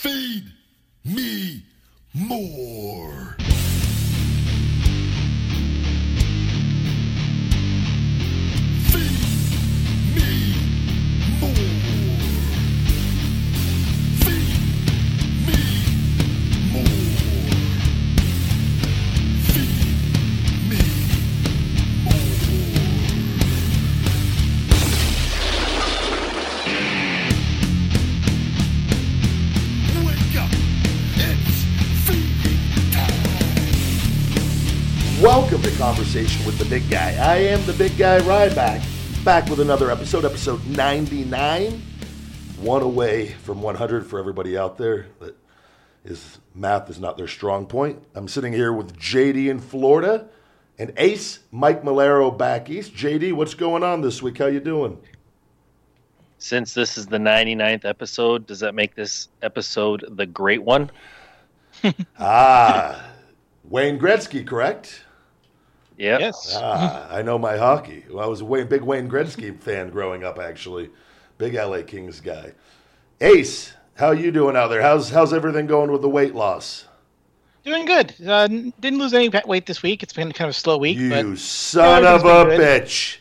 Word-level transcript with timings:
Feed 0.00 0.44
me 1.04 1.64
more. 2.14 3.27
Conversation 36.18 36.46
with 36.46 36.58
the 36.58 36.64
Big 36.64 36.90
Guy. 36.90 37.14
I 37.14 37.36
am 37.36 37.64
the 37.64 37.72
Big 37.74 37.96
Guy 37.96 38.18
Ryback, 38.18 38.84
back 39.24 39.48
with 39.48 39.60
another 39.60 39.88
episode, 39.88 40.24
episode 40.24 40.66
99. 40.66 41.80
One 42.60 42.82
away 42.82 43.28
from 43.28 43.62
100 43.62 44.04
for 44.04 44.18
everybody 44.18 44.58
out 44.58 44.78
there 44.78 45.06
that 45.20 45.36
is 46.04 46.40
math 46.56 46.90
is 46.90 46.98
not 46.98 47.18
their 47.18 47.28
strong 47.28 47.66
point. 47.66 48.02
I'm 48.16 48.26
sitting 48.26 48.52
here 48.52 48.72
with 48.72 48.98
JD 48.98 49.48
in 49.48 49.60
Florida 49.60 50.26
and 50.76 50.92
Ace 50.96 51.38
Mike 51.52 51.84
Malero 51.84 52.36
back 52.36 52.68
east. 52.68 52.96
JD, 52.96 53.34
what's 53.34 53.54
going 53.54 53.84
on 53.84 54.00
this 54.00 54.20
week? 54.20 54.38
How 54.38 54.46
you 54.46 54.58
doing? 54.58 54.98
Since 56.38 56.74
this 56.74 56.98
is 56.98 57.06
the 57.06 57.18
99th 57.18 57.84
episode, 57.84 58.44
does 58.44 58.58
that 58.58 58.74
make 58.74 58.96
this 58.96 59.28
episode 59.40 60.04
the 60.16 60.26
great 60.26 60.64
one? 60.64 60.90
Ah, 62.18 63.12
Wayne 63.62 64.00
Gretzky, 64.00 64.44
correct? 64.44 65.04
Yep. 65.98 66.20
Yes. 66.20 66.56
Ah, 66.56 67.08
I 67.10 67.22
know 67.22 67.38
my 67.38 67.56
hockey. 67.56 68.04
Well, 68.08 68.24
I 68.24 68.28
was 68.28 68.40
a 68.40 68.44
Wayne, 68.44 68.68
big 68.68 68.82
Wayne 68.82 69.08
Gretzky 69.08 69.58
fan 69.60 69.90
growing 69.90 70.22
up, 70.24 70.38
actually. 70.38 70.90
Big 71.38 71.54
LA 71.54 71.82
Kings 71.82 72.20
guy. 72.20 72.52
Ace, 73.20 73.72
how 73.94 74.12
you 74.12 74.30
doing 74.30 74.56
out 74.56 74.68
there? 74.68 74.80
How's 74.80 75.10
how's 75.10 75.32
everything 75.34 75.66
going 75.66 75.90
with 75.90 76.02
the 76.02 76.08
weight 76.08 76.34
loss? 76.34 76.86
Doing 77.64 77.84
good. 77.84 78.14
Uh, 78.24 78.46
didn't 78.46 78.98
lose 78.98 79.12
any 79.12 79.28
weight 79.44 79.66
this 79.66 79.82
week. 79.82 80.02
It's 80.02 80.12
been 80.12 80.30
kind 80.32 80.48
of 80.48 80.56
a 80.56 80.58
slow 80.58 80.78
week, 80.78 80.96
You 80.96 81.10
but 81.10 81.38
son 81.38 82.04
Yeah, 82.04 82.14
of 82.14 82.24
a 82.24 82.28
everything's 82.28 82.58
been 82.58 82.82
bitch. 82.82 83.18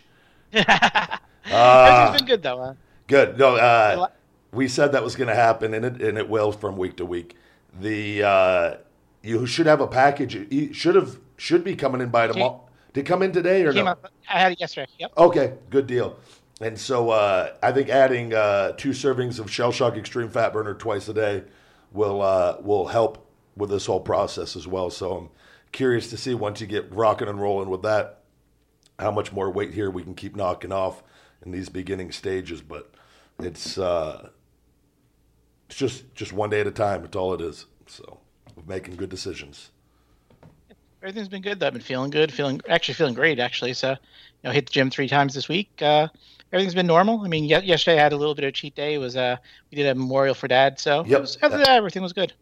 everything's 0.53 1.17
Ah, 1.51 2.13
been 2.15 2.25
good 2.25 2.43
though. 2.43 2.61
Uh, 2.61 2.73
good. 3.07 3.39
No, 3.39 3.55
uh, 3.55 4.07
we 4.51 4.67
said 4.67 4.91
that 4.91 5.03
was 5.03 5.15
going 5.15 5.27
to 5.29 5.35
happen, 5.35 5.73
and 5.73 5.83
it 5.83 6.01
and 6.01 6.17
it 6.17 6.29
will 6.29 6.51
from 6.51 6.77
week 6.77 6.97
to 6.97 7.05
week. 7.05 7.35
The 7.79 8.23
uh, 8.23 8.75
you 9.23 9.45
should 9.47 9.65
have 9.65 9.81
a 9.81 9.87
package. 9.87 10.35
You 10.35 10.73
should 10.73 10.95
have 10.95 11.17
should 11.37 11.63
be 11.63 11.75
coming 11.75 12.01
in 12.01 12.09
by 12.09 12.27
tomorrow. 12.27 12.66
Did 12.97 13.05
it 13.05 13.09
come 13.09 13.21
in 13.21 13.31
today 13.31 13.63
or 13.63 13.71
no? 13.71 13.85
up, 13.85 14.11
I 14.27 14.39
had 14.39 14.53
it 14.53 14.59
yesterday. 14.59 14.89
Yep. 14.97 15.11
Okay, 15.19 15.53
good 15.69 15.85
deal. 15.85 16.17
And 16.61 16.79
so 16.79 17.11
uh, 17.11 17.53
I 17.61 17.71
think 17.71 17.89
adding 17.89 18.33
uh, 18.33 18.71
two 18.71 18.89
servings 18.89 19.37
of 19.37 19.51
Shell 19.51 19.71
Shock 19.71 19.97
Extreme 19.97 20.29
Fat 20.29 20.51
Burner 20.51 20.73
twice 20.73 21.07
a 21.07 21.13
day 21.13 21.43
will 21.91 22.23
uh, 22.23 22.57
will 22.59 22.87
help 22.87 23.29
with 23.55 23.69
this 23.69 23.85
whole 23.85 23.99
process 23.99 24.55
as 24.55 24.65
well. 24.65 24.89
So 24.89 25.15
I'm 25.15 25.29
curious 25.71 26.09
to 26.09 26.17
see 26.17 26.33
once 26.33 26.59
you 26.59 26.65
get 26.65 26.91
rocking 26.91 27.27
and 27.27 27.39
rolling 27.39 27.69
with 27.69 27.83
that, 27.83 28.23
how 28.97 29.11
much 29.11 29.31
more 29.31 29.51
weight 29.51 29.75
here 29.75 29.91
we 29.91 30.01
can 30.01 30.15
keep 30.15 30.35
knocking 30.35 30.71
off 30.71 31.03
in 31.45 31.51
these 31.51 31.69
beginning 31.69 32.11
stages. 32.11 32.63
But 32.63 32.95
it's 33.37 33.77
uh, 33.77 34.29
it's 35.67 35.77
just 35.77 36.15
just 36.15 36.33
one 36.33 36.49
day 36.49 36.61
at 36.61 36.67
a 36.67 36.71
time. 36.71 37.05
It's 37.05 37.15
all 37.15 37.35
it 37.35 37.41
is. 37.41 37.67
So 37.85 38.21
making 38.65 38.95
good 38.95 39.09
decisions. 39.09 39.69
Everything's 41.07 41.29
been 41.29 41.41
good. 41.41 41.57
though. 41.61 41.67
I've 41.67 41.73
been 41.73 41.81
feeling 41.81 42.09
good. 42.09 42.33
Feeling 42.33 42.59
actually 42.67 42.95
feeling 42.95 43.13
great 43.13 43.39
actually. 43.39 43.73
So, 43.73 43.91
you 43.91 43.97
know, 44.43 44.51
hit 44.51 44.65
the 44.65 44.73
gym 44.73 44.89
three 44.89 45.07
times 45.07 45.33
this 45.33 45.47
week. 45.47 45.71
Uh, 45.81 46.09
everything's 46.51 46.75
been 46.75 46.85
normal. 46.85 47.21
I 47.21 47.29
mean, 47.29 47.45
ye- 47.45 47.61
yesterday 47.61 47.97
I 47.97 48.03
had 48.03 48.11
a 48.11 48.17
little 48.17 48.35
bit 48.35 48.43
of 48.43 48.49
a 48.49 48.51
cheat 48.51 48.75
day. 48.75 48.95
It 48.95 48.97
was 48.97 49.15
uh, 49.15 49.37
we 49.71 49.77
did 49.77 49.87
a 49.87 49.95
memorial 49.95 50.35
for 50.35 50.49
dad. 50.49 50.81
So 50.81 51.05
Yep. 51.05 51.21
was, 51.21 51.37
than 51.37 51.51
that, 51.51 51.69
everything 51.69 52.03
was 52.03 52.11
good. 52.11 52.33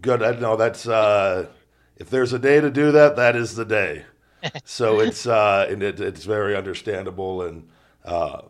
Good. 0.00 0.22
I 0.22 0.38
know 0.38 0.54
that's 0.54 0.86
uh, 0.86 1.48
if 1.96 2.10
there's 2.10 2.32
a 2.32 2.38
day 2.38 2.60
to 2.60 2.70
do 2.70 2.92
that, 2.92 3.16
that 3.16 3.34
is 3.34 3.56
the 3.56 3.64
day. 3.64 4.04
So 4.64 5.00
it's 5.00 5.26
uh, 5.26 5.66
and 5.68 5.82
it, 5.82 5.98
it's 6.00 6.24
very 6.24 6.56
understandable, 6.56 7.42
and 7.42 7.68
uh, 8.04 8.42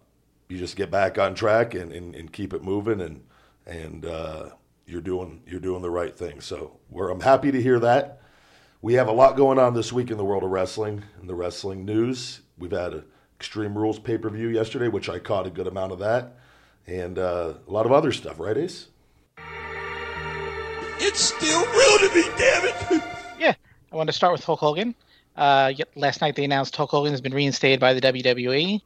you 0.49 0.59
just 0.59 0.77
get 0.77 0.91
back 0.91 1.19
on 1.19 1.35
track 1.35 1.75
and, 1.75 1.93
and, 1.93 2.15
and 2.15 2.31
keep 2.31 2.53
it 2.53 2.63
moving, 2.63 3.01
and 3.01 3.25
and 3.67 4.05
uh, 4.05 4.51
you're 4.87 5.01
doing 5.01 5.43
you're 5.47 5.61
doing 5.61 5.81
the 5.81 5.91
right 5.91 6.15
thing. 6.15 6.43
So 6.43 6.79
we're 6.91 7.11
I'm 7.11 7.21
happy 7.21 7.51
to 7.51 7.63
hear 7.63 7.79
that. 7.81 8.22
We 8.85 8.95
have 8.95 9.07
a 9.07 9.13
lot 9.13 9.37
going 9.37 9.61
on 9.61 9.75
this 9.75 9.93
week 9.93 10.11
in 10.11 10.17
the 10.17 10.25
world 10.25 10.43
of 10.43 10.51
wrestling 10.51 11.05
and 11.21 11.29
the 11.29 11.37
wrestling 11.37 11.85
news. 11.85 12.41
We've 12.59 12.73
had 12.73 12.93
a 12.93 13.05
Extreme 13.39 13.79
Rules 13.79 14.01
pay 14.01 14.19
per 14.19 14.29
view 14.29 14.49
yesterday, 14.49 14.89
which 14.89 15.09
I 15.09 15.21
caught 15.21 15.47
a 15.47 15.51
good 15.51 15.69
amount 15.69 15.93
of 15.93 16.01
that, 16.01 16.37
and 16.89 17.17
uh, 17.17 17.55
a 17.65 17.71
lot 17.71 17.87
of 17.87 17.93
other 17.93 18.11
stuff. 18.11 18.41
Right, 18.41 18.57
Ace? 18.57 18.89
It's 20.99 21.21
still 21.21 21.61
real 21.61 21.99
to 21.99 22.15
me, 22.15 22.23
damn 22.37 22.65
it! 22.65 23.05
Yeah, 23.39 23.55
I 23.93 23.97
want 23.97 24.09
to 24.09 24.13
start 24.13 24.33
with 24.33 24.43
Hulk 24.43 24.59
Hogan. 24.59 24.97
Uh, 25.37 25.73
last 25.95 26.21
night 26.21 26.35
they 26.35 26.45
announced 26.45 26.75
Hulk 26.75 26.91
Hogan 26.91 27.13
has 27.13 27.21
been 27.21 27.35
reinstated 27.35 27.79
by 27.79 27.95
the 27.95 28.01
WWE. 28.01 28.81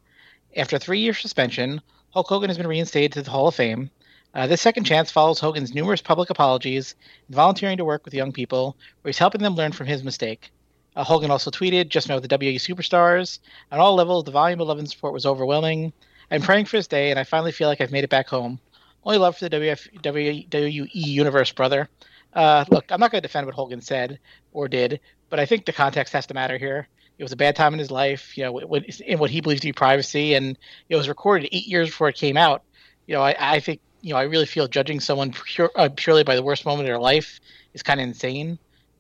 After 0.59 0.77
a 0.77 0.79
three-year 0.79 1.15
suspension, 1.15 1.81
Hulk 2.11 2.27
Hogan 2.27 2.51
has 2.51 2.59
been 2.59 2.67
reinstated 2.67 3.13
to 3.13 3.23
the 3.23 3.31
Hall 3.31 3.49
of 3.49 3.55
Fame. 3.55 3.91
Uh, 4.37 4.47
this 4.47 4.61
second 4.61 4.85
chance 4.85 5.11
follows 5.11 5.41
Hogan's 5.41 5.75
numerous 5.75 6.03
public 6.03 6.29
apologies 6.29 6.95
and 7.27 7.35
volunteering 7.35 7.79
to 7.79 7.87
work 7.87 8.05
with 8.05 8.13
young 8.13 8.33
people, 8.33 8.77
where 9.01 9.09
he's 9.09 9.17
helping 9.17 9.43
them 9.43 9.55
learn 9.55 9.73
from 9.73 9.87
his 9.87 10.05
mistake. 10.05 10.53
Uh, 10.95 11.03
Hogan 11.03 11.31
also 11.31 11.51
tweeted, 11.51 11.89
"Just 11.89 12.11
know 12.11 12.21
the 12.21 12.29
WWE 12.29 12.57
superstars 12.57 13.39
on 13.73 13.81
all 13.81 13.95
levels. 13.95 14.25
The 14.25 14.33
volume 14.33 14.61
of 14.61 14.69
love 14.69 14.79
and 14.79 14.91
support 14.91 15.15
was 15.15 15.25
overwhelming. 15.25 15.91
I'm 16.31 16.43
praying 16.43 16.67
for 16.67 16.77
this 16.77 16.87
day, 16.87 17.11
and 17.11 17.19
I 17.19 17.25
finally 17.25 17.51
feel 17.51 17.67
like 17.67 17.81
I've 17.81 17.91
made 17.91 18.05
it 18.05 18.11
back 18.11 18.29
home. 18.29 18.61
Only 19.05 19.17
love 19.17 19.39
for 19.39 19.49
the 19.49 19.57
WF, 19.57 19.89
WWE 20.03 20.91
universe, 20.93 21.53
brother." 21.53 21.89
Uh, 22.35 22.67
look, 22.71 22.93
I'm 22.93 23.01
not 23.01 23.11
going 23.11 23.23
to 23.23 23.27
defend 23.27 23.47
what 23.47 23.55
Hogan 23.55 23.81
said 23.81 24.19
or 24.53 24.69
did, 24.69 25.01
but 25.31 25.41
I 25.41 25.47
think 25.47 25.65
the 25.65 25.73
context 25.73 26.13
has 26.13 26.27
to 26.27 26.35
matter 26.35 26.59
here. 26.59 26.89
It 27.19 27.23
was 27.23 27.33
a 27.33 27.37
bad 27.37 27.57
time 27.57 27.73
in 27.73 27.79
his 27.79 27.91
life, 27.91 28.37
you 28.37 28.45
know, 28.45 28.59
in 28.59 29.19
what 29.19 29.31
he 29.31 29.41
believes 29.41 29.63
to 29.63 29.69
be 29.69 29.73
privacy, 29.73 30.35
and 30.35 30.59
it 30.91 30.97
was 30.97 31.09
recorded 31.09 31.49
eight 31.53 31.67
years 31.67 31.89
before 31.89 32.11
it 32.11 32.17
came 32.17 32.37
out. 32.37 32.65
You 33.07 33.15
know, 33.15 33.23
I, 33.23 33.35
I 33.39 33.61
think, 33.61 33.81
you 34.07 34.13
know, 34.13 34.21
I 34.21 34.25
really 34.25 34.47
feel 34.47 34.69
judging 34.69 35.01
someone 35.01 35.33
pure, 35.33 35.71
uh, 35.77 35.89
purely 35.97 36.23
by 36.25 36.37
the 36.37 36.43
worst 36.43 36.65
moment 36.65 36.83
of 36.83 36.87
their 36.87 37.01
life 37.01 37.41
is 37.75 37.83
kind 37.83 38.01
of 38.01 38.07
insane. 38.07 38.51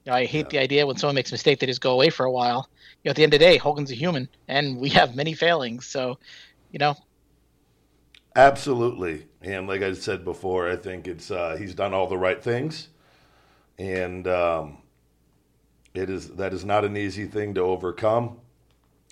You 0.05 0.11
know, 0.13 0.15
I 0.15 0.27
hate 0.27 0.51
the 0.51 0.59
idea 0.59 0.87
when 0.87 0.97
someone 0.97 1.15
makes 1.15 1.31
a 1.31 1.35
mistake 1.35 1.61
they 1.61 1.67
just 1.67 1.81
go 1.81 1.93
away 1.93 2.11
for 2.11 2.27
a 2.27 2.33
while. 2.33 2.69
You 3.05 3.09
know, 3.09 3.11
at 3.11 3.17
the 3.17 3.23
end 3.25 3.35
of 3.35 3.41
the 3.41 3.47
day, 3.47 3.57
Hogan's 3.57 3.93
a 3.93 3.95
human, 3.95 4.29
and 4.49 4.79
we 4.81 4.91
have 4.91 5.15
many 5.17 5.35
failings. 5.35 5.87
So, 5.87 6.17
you 6.73 6.81
know, 6.81 6.97
Absolutely, 8.37 9.27
and 9.41 9.67
like 9.67 9.81
I 9.83 9.95
said 9.95 10.23
before, 10.23 10.71
I 10.71 10.77
think 10.77 11.09
it's 11.09 11.31
uh, 11.31 11.57
he's 11.59 11.75
done 11.75 11.95
all 11.95 12.07
the 12.07 12.19
right 12.19 12.43
things, 12.43 12.89
and 13.79 14.29
um, 14.29 14.79
it 15.95 16.11
is 16.11 16.31
that 16.37 16.53
is 16.53 16.65
not 16.65 16.85
an 16.85 16.97
easy 16.97 17.25
thing 17.27 17.55
to 17.55 17.61
overcome, 17.63 18.39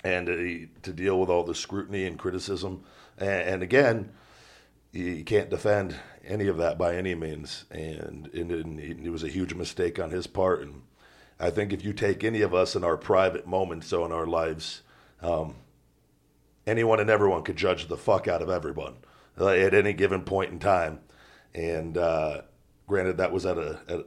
and 0.03 0.29
uh, 0.29 0.67
to 0.83 0.93
deal 0.93 1.19
with 1.19 1.29
all 1.29 1.43
the 1.43 1.55
scrutiny 1.55 2.05
and 2.05 2.19
criticism, 2.19 2.83
and, 3.17 3.29
and 3.49 3.63
again, 3.63 4.11
you 4.95 5.23
can't 5.23 5.49
defend 5.49 5.95
any 6.25 6.47
of 6.47 6.57
that 6.57 6.77
by 6.77 6.95
any 6.95 7.13
means, 7.15 7.65
and, 7.69 8.29
and, 8.33 8.51
and 8.51 8.79
it 8.79 9.09
was 9.09 9.23
a 9.23 9.27
huge 9.27 9.53
mistake 9.53 9.99
on 9.99 10.09
his 10.11 10.27
part, 10.27 10.61
and 10.61 10.81
I 11.39 11.49
think 11.49 11.71
if 11.73 11.83
you 11.83 11.93
take 11.93 12.23
any 12.23 12.41
of 12.41 12.53
us 12.53 12.75
in 12.75 12.83
our 12.83 12.97
private 12.97 13.45
moments, 13.45 13.87
so 13.87 14.05
in 14.05 14.11
our 14.11 14.25
lives, 14.25 14.81
um, 15.21 15.55
anyone 16.65 16.99
and 16.99 17.09
everyone 17.09 17.43
could 17.43 17.57
judge 17.57 17.87
the 17.87 17.97
fuck 17.97 18.27
out 18.27 18.41
of 18.41 18.49
everyone 18.49 18.95
uh, 19.39 19.49
at 19.49 19.73
any 19.73 19.93
given 19.93 20.21
point 20.21 20.51
in 20.51 20.59
time. 20.59 20.99
And 21.53 21.97
uh, 21.97 22.41
granted, 22.87 23.17
that 23.17 23.31
was 23.31 23.45
at 23.45 23.57
a, 23.57 23.79
at 23.87 23.99
a- 23.99 24.05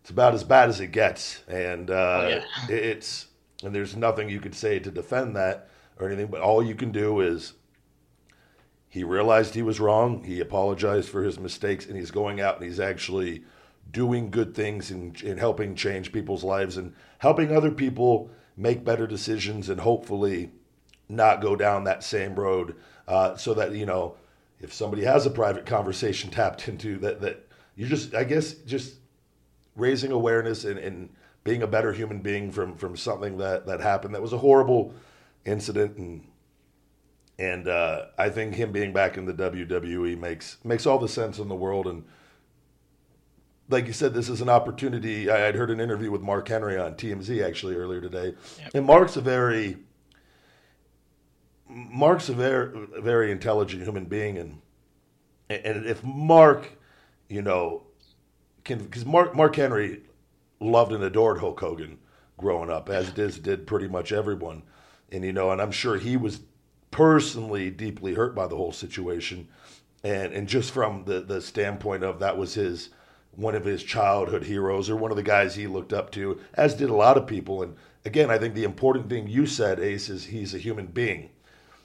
it's 0.00 0.10
about 0.10 0.34
as 0.34 0.44
bad 0.44 0.68
as 0.68 0.80
it 0.80 0.88
gets, 0.88 1.42
and 1.48 1.90
uh, 1.90 1.94
Oh, 2.22 2.28
yeah. 2.28 2.44
it's 2.68 3.26
and 3.62 3.74
there's 3.74 3.96
nothing 3.96 4.28
you 4.28 4.38
could 4.40 4.54
say 4.54 4.78
to 4.78 4.90
defend 4.90 5.34
that 5.36 5.70
or 5.98 6.06
anything. 6.08 6.26
But 6.26 6.42
all 6.42 6.62
you 6.62 6.74
can 6.74 6.92
do 6.92 7.20
is 7.20 7.54
he 8.94 9.02
realized 9.02 9.56
he 9.56 9.62
was 9.62 9.80
wrong. 9.80 10.22
He 10.22 10.38
apologized 10.38 11.08
for 11.08 11.24
his 11.24 11.36
mistakes, 11.36 11.84
and 11.84 11.96
he's 11.96 12.12
going 12.12 12.40
out 12.40 12.60
and 12.60 12.64
he's 12.64 12.78
actually 12.78 13.42
doing 13.90 14.30
good 14.30 14.54
things 14.54 14.92
and, 14.92 15.20
and 15.24 15.36
helping 15.36 15.74
change 15.74 16.12
people's 16.12 16.44
lives 16.44 16.76
and 16.76 16.94
helping 17.18 17.50
other 17.50 17.72
people 17.72 18.30
make 18.56 18.84
better 18.84 19.08
decisions 19.08 19.68
and 19.68 19.80
hopefully 19.80 20.52
not 21.08 21.40
go 21.40 21.56
down 21.56 21.82
that 21.82 22.04
same 22.04 22.36
road. 22.36 22.76
Uh, 23.08 23.36
so 23.36 23.52
that 23.52 23.72
you 23.72 23.84
know, 23.84 24.14
if 24.60 24.72
somebody 24.72 25.02
has 25.02 25.26
a 25.26 25.30
private 25.30 25.66
conversation 25.66 26.30
tapped 26.30 26.68
into 26.68 26.96
that, 26.98 27.20
that 27.20 27.48
you 27.74 27.88
just, 27.88 28.14
I 28.14 28.22
guess, 28.22 28.52
just 28.52 28.94
raising 29.74 30.12
awareness 30.12 30.64
and, 30.64 30.78
and 30.78 31.08
being 31.42 31.64
a 31.64 31.66
better 31.66 31.92
human 31.92 32.20
being 32.20 32.52
from 32.52 32.76
from 32.76 32.96
something 32.96 33.38
that 33.38 33.66
that 33.66 33.80
happened 33.80 34.14
that 34.14 34.22
was 34.22 34.32
a 34.32 34.38
horrible 34.38 34.94
incident 35.44 35.96
and 35.96 36.24
and 37.38 37.66
uh, 37.68 38.06
I 38.18 38.28
think 38.28 38.54
him 38.54 38.70
being 38.72 38.92
back 38.92 39.16
in 39.16 39.24
the 39.26 39.34
WWE 39.34 40.18
makes 40.18 40.58
makes 40.64 40.86
all 40.86 40.98
the 40.98 41.08
sense 41.08 41.38
in 41.38 41.48
the 41.48 41.54
world 41.56 41.86
and 41.86 42.04
like 43.70 43.86
you 43.86 43.94
said, 43.94 44.12
this 44.12 44.28
is 44.28 44.42
an 44.42 44.50
opportunity. 44.50 45.30
I 45.30 45.38
had 45.38 45.54
heard 45.54 45.70
an 45.70 45.80
interview 45.80 46.10
with 46.10 46.20
Mark 46.20 46.46
Henry 46.46 46.76
on 46.76 46.94
TMZ 46.96 47.42
actually 47.42 47.76
earlier 47.76 48.00
today, 48.02 48.34
Yep. 48.60 48.74
and 48.74 48.84
Mark's 48.86 49.16
a 49.16 49.22
very 49.22 49.78
Mark's 51.68 52.28
a 52.28 52.34
very 52.34 52.86
very 53.00 53.32
intelligent 53.32 53.82
human 53.82 54.04
being, 54.04 54.36
and 54.38 54.60
and 55.48 55.86
if 55.86 56.04
Mark, 56.04 56.72
you 57.28 57.42
know, 57.42 57.84
can 58.64 58.78
because 58.80 59.04
Mark 59.06 59.34
Mark 59.34 59.56
Henry 59.56 60.02
loved 60.60 60.92
and 60.92 61.02
adored 61.02 61.38
Hulk 61.38 61.58
Hogan 61.58 61.98
growing 62.36 62.70
up, 62.70 62.90
as 62.90 63.10
did 63.12 63.42
did 63.42 63.66
pretty 63.66 63.88
much 63.88 64.12
everyone, 64.12 64.62
and 65.10 65.24
you 65.24 65.32
know, 65.32 65.50
and 65.50 65.60
I'm 65.62 65.72
sure 65.72 65.96
he 65.96 66.16
was 66.18 66.40
personally 66.94 67.70
deeply 67.70 68.14
hurt 68.14 68.36
by 68.36 68.46
the 68.46 68.54
whole 68.54 68.70
situation, 68.70 69.48
and 70.04 70.32
and 70.32 70.46
just 70.46 70.70
from 70.70 71.04
the 71.06 71.20
the 71.20 71.40
standpoint 71.40 72.04
of 72.04 72.20
that 72.20 72.38
was 72.38 72.54
his 72.54 72.90
one 73.32 73.56
of 73.56 73.64
his 73.64 73.82
childhood 73.82 74.44
heroes 74.44 74.88
or 74.88 74.94
one 74.94 75.10
of 75.10 75.16
the 75.16 75.22
guys 75.22 75.56
he 75.56 75.66
looked 75.66 75.92
up 75.92 76.12
to, 76.12 76.40
as 76.54 76.72
did 76.72 76.88
a 76.88 76.94
lot 76.94 77.16
of 77.16 77.26
people. 77.26 77.64
And 77.64 77.74
again, 78.04 78.30
I 78.30 78.38
think 78.38 78.54
the 78.54 78.62
important 78.62 79.08
thing 79.10 79.26
you 79.26 79.44
said, 79.44 79.80
Ace, 79.80 80.08
is 80.08 80.26
he's 80.26 80.54
a 80.54 80.58
human 80.58 80.86
being, 80.86 81.30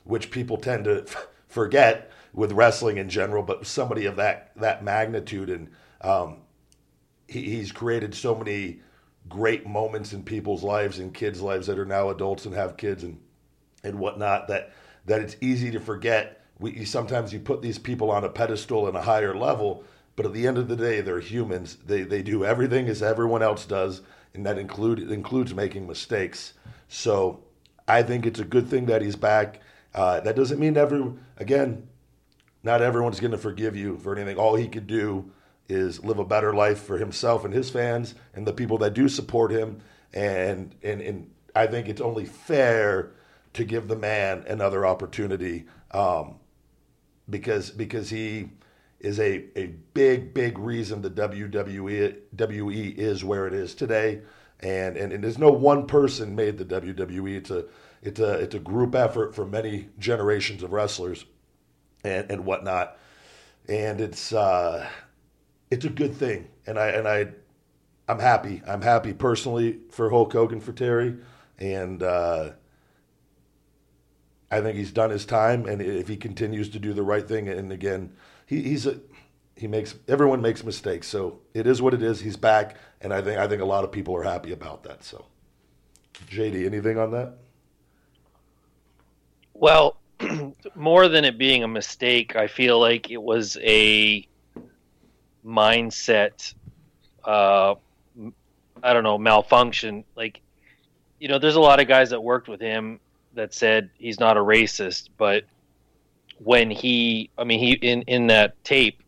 which 0.04 0.30
people 0.30 0.58
tend 0.58 0.84
to 0.84 1.08
forget 1.48 2.12
with 2.32 2.52
wrestling 2.52 2.98
in 2.98 3.10
general. 3.10 3.42
But 3.42 3.66
somebody 3.66 4.06
of 4.06 4.16
that 4.18 4.52
that 4.58 4.84
magnitude, 4.84 5.50
and 5.50 5.70
um, 6.02 6.42
he, 7.28 7.42
he's 7.42 7.72
created 7.72 8.14
so 8.14 8.36
many 8.36 8.82
great 9.28 9.66
moments 9.66 10.14
in 10.14 10.22
people's 10.22 10.62
lives 10.62 11.00
and 11.00 11.16
kids' 11.16 11.42
lives 11.42 11.66
that 11.66 11.80
are 11.80 11.86
now 11.86 12.12
adults 12.12 12.46
and 12.46 12.54
have 12.54 12.78
kids 12.78 13.04
and 13.04 13.20
and 13.84 13.98
whatnot 13.98 14.48
that 14.50 14.72
that 15.10 15.22
it's 15.22 15.36
easy 15.42 15.72
to 15.72 15.80
forget. 15.80 16.40
We 16.60 16.72
you, 16.72 16.86
sometimes 16.86 17.34
you 17.34 17.40
put 17.40 17.62
these 17.62 17.80
people 17.80 18.12
on 18.12 18.24
a 18.24 18.30
pedestal 18.30 18.88
in 18.88 18.96
a 18.96 19.02
higher 19.02 19.36
level, 19.36 19.84
but 20.16 20.26
at 20.28 20.34
the 20.34 20.46
end 20.46 20.58
of 20.60 20.68
the 20.68 20.76
day, 20.76 21.02
they're 21.02 21.20
humans. 21.20 21.78
They 21.84 22.04
they 22.04 22.22
do 22.22 22.46
everything 22.46 22.88
as 22.88 23.02
everyone 23.02 23.42
else 23.42 23.66
does, 23.66 24.02
and 24.36 24.46
that 24.46 24.60
include 24.60 25.00
includes 25.00 25.54
making 25.54 25.88
mistakes. 25.88 26.54
So 26.88 27.44
I 27.88 28.04
think 28.04 28.28
it's 28.28 28.40
a 28.40 28.46
good 28.46 28.70
thing 28.70 28.86
that 28.86 29.02
he's 29.02 29.16
back. 29.16 29.62
Uh, 29.96 30.20
that 30.20 30.36
doesn't 30.36 30.60
mean 30.60 30.78
every 30.78 31.04
again, 31.38 31.88
not 32.62 32.84
everyone's 32.84 33.20
going 33.20 33.32
to 33.32 33.38
forgive 33.38 33.76
you 33.76 33.98
for 33.98 34.16
anything. 34.16 34.38
All 34.38 34.56
he 34.56 34.68
could 34.68 34.86
do 34.86 35.32
is 35.68 36.04
live 36.04 36.20
a 36.20 36.26
better 36.26 36.54
life 36.54 36.84
for 36.84 37.00
himself 37.00 37.46
and 37.46 37.54
his 37.54 37.72
fans 37.72 38.14
and 38.36 38.46
the 38.46 38.54
people 38.54 38.78
that 38.80 38.94
do 38.94 39.10
support 39.10 39.52
him. 39.52 39.80
And 40.14 40.76
and 40.84 41.02
and 41.02 41.32
I 41.56 41.66
think 41.66 41.88
it's 41.90 42.02
only 42.02 42.26
fair 42.26 43.14
to 43.54 43.64
give 43.64 43.88
the 43.88 43.96
man 43.96 44.44
another 44.48 44.86
opportunity 44.86 45.66
um, 45.92 46.36
because 47.30 47.72
because 47.72 48.10
he 48.10 48.50
is 49.00 49.20
a, 49.20 49.46
a 49.58 49.68
big 49.94 50.34
big 50.34 50.58
reason 50.60 51.02
the 51.02 51.10
WWE 51.10 52.18
WE 52.38 52.90
is 52.90 53.24
where 53.24 53.48
it 53.48 53.54
is 53.54 53.74
today. 53.76 54.22
And, 54.62 54.98
and 54.98 55.14
and 55.14 55.24
there's 55.24 55.38
no 55.38 55.52
one 55.52 55.88
person 55.88 56.36
made 56.36 56.58
the 56.58 56.66
WWE. 56.66 57.38
It's 57.38 57.50
a 57.50 57.66
it's 58.02 58.20
a 58.20 58.34
it's 58.34 58.56
a 58.56 58.60
group 58.60 58.94
effort 58.94 59.34
for 59.34 59.46
many 59.46 59.90
generations 59.98 60.64
of 60.64 60.74
wrestlers 60.74 61.26
and, 62.04 62.30
and 62.30 62.46
whatnot. 62.46 62.98
And 63.70 64.02
it's 64.02 64.34
uh, 64.34 64.88
it's 65.72 65.86
a 65.86 65.90
good 65.90 66.16
thing. 66.16 66.50
And 66.68 66.78
I 66.78 66.90
and 66.90 67.08
I 67.08 67.28
I'm 68.10 68.20
happy. 68.20 68.62
I'm 68.68 68.82
happy 68.82 69.14
personally 69.14 69.80
for 69.92 70.10
Hulk 70.10 70.34
Hogan 70.34 70.60
for 70.60 70.74
Terry. 70.74 71.16
And 71.58 72.02
uh, 72.04 72.52
I 74.52 74.62
think 74.62 74.78
he's 74.78 74.92
done 74.92 75.10
his 75.10 75.26
time. 75.26 75.66
And 75.66 75.82
if 75.82 76.08
he 76.08 76.18
continues 76.18 76.70
to 76.70 76.80
do 76.80 76.94
the 76.94 77.04
right 77.04 77.28
thing, 77.28 77.48
and 77.48 77.72
again, 77.72 78.14
he, 78.46 78.62
he's 78.64 78.86
a 78.86 79.00
he 79.56 79.68
makes 79.68 79.96
everyone 80.08 80.42
makes 80.42 80.64
mistakes. 80.64 81.08
So 81.08 81.40
it 81.54 81.68
is 81.68 81.82
what 81.82 81.94
it 81.94 82.02
is. 82.02 82.22
He's 82.22 82.38
back, 82.38 82.78
and 83.02 83.14
I 83.14 83.22
think 83.22 83.38
I 83.38 83.48
think 83.48 83.62
a 83.62 83.66
lot 83.66 83.84
of 83.84 83.92
people 83.92 84.16
are 84.16 84.24
happy 84.24 84.52
about 84.52 84.84
that. 84.84 85.04
So, 85.04 85.26
JD, 86.30 86.66
anything 86.66 86.98
on 86.98 87.12
that? 87.12 87.34
Well, 89.54 89.98
more 90.76 91.08
than 91.10 91.26
it 91.26 91.38
being 91.38 91.64
a 91.64 91.68
mistake, 91.68 92.36
I 92.36 92.48
feel 92.48 92.80
like 92.80 93.12
it 93.12 93.22
was 93.22 93.58
a 93.62 94.26
mindset. 95.46 96.54
Uh, 97.24 97.76
I 98.82 98.94
don't 98.94 99.04
know 99.04 99.18
malfunction. 99.18 100.06
Like, 100.16 100.42
you 101.20 101.28
know, 101.28 101.38
there's 101.38 101.56
a 101.56 101.62
lot 101.62 101.82
of 101.82 101.88
guys 101.88 102.12
that 102.12 102.22
worked 102.22 102.48
with 102.48 102.62
him 102.62 103.02
that 103.34 103.54
said 103.54 103.90
he's 103.98 104.20
not 104.20 104.38
a 104.38 104.42
racist, 104.42 105.10
but 105.18 105.44
when 106.40 106.72
he, 106.72 107.30
I 107.38 107.44
mean, 107.44 107.60
he 107.60 107.74
in 107.74 108.04
in 108.04 108.28
that 108.28 108.62
tape, 108.64 109.02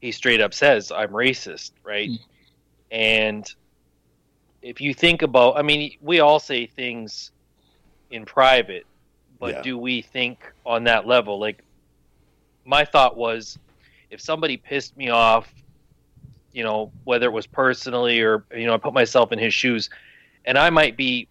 he 0.00 0.12
straight 0.12 0.40
up 0.40 0.54
says 0.54 0.92
I'm 0.92 1.10
racist, 1.10 1.72
right? 1.84 2.10
Mm. 2.10 2.18
And 2.90 3.54
if 4.62 4.80
you 4.80 4.92
think 4.94 5.22
about, 5.22 5.56
I 5.56 5.62
mean, 5.62 5.92
we 6.00 6.20
all 6.20 6.38
say 6.38 6.66
things 6.66 7.30
in 8.10 8.24
private, 8.24 8.84
but 9.38 9.54
Yeah. 9.54 9.62
do 9.62 9.78
we 9.78 10.02
think 10.02 10.38
on 10.66 10.84
that 10.84 11.06
level? 11.06 11.38
Like, 11.38 11.62
my 12.64 12.84
thought 12.84 13.16
was, 13.16 13.58
if 14.10 14.20
somebody 14.20 14.56
pissed 14.56 14.96
me 14.96 15.08
off, 15.08 15.52
you 16.52 16.64
know, 16.64 16.92
whether 17.04 17.26
it 17.26 17.32
was 17.32 17.46
personally 17.46 18.20
or 18.20 18.44
you 18.54 18.66
know, 18.66 18.74
I 18.74 18.76
put 18.76 18.92
myself 18.92 19.32
in 19.32 19.38
his 19.38 19.54
shoes, 19.54 19.88
and 20.44 20.58
I 20.58 20.68
might 20.68 20.96
be, 20.96 21.26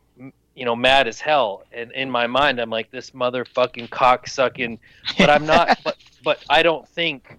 you 0.60 0.66
know, 0.66 0.76
mad 0.76 1.08
as 1.08 1.22
hell, 1.22 1.64
and 1.72 1.90
in 1.94 2.12
my 2.12 2.28
mind, 2.28 2.60
I'm 2.60 2.70
like 2.70 2.92
this 2.92 3.12
motherfucking 3.12 3.88
cocksucking, 3.88 4.78
but 5.18 5.30
I'm 5.30 5.46
not, 5.46 5.70
but 5.86 5.96
but 6.22 6.44
I 6.50 6.64
don't 6.64 6.86
think 6.90 7.38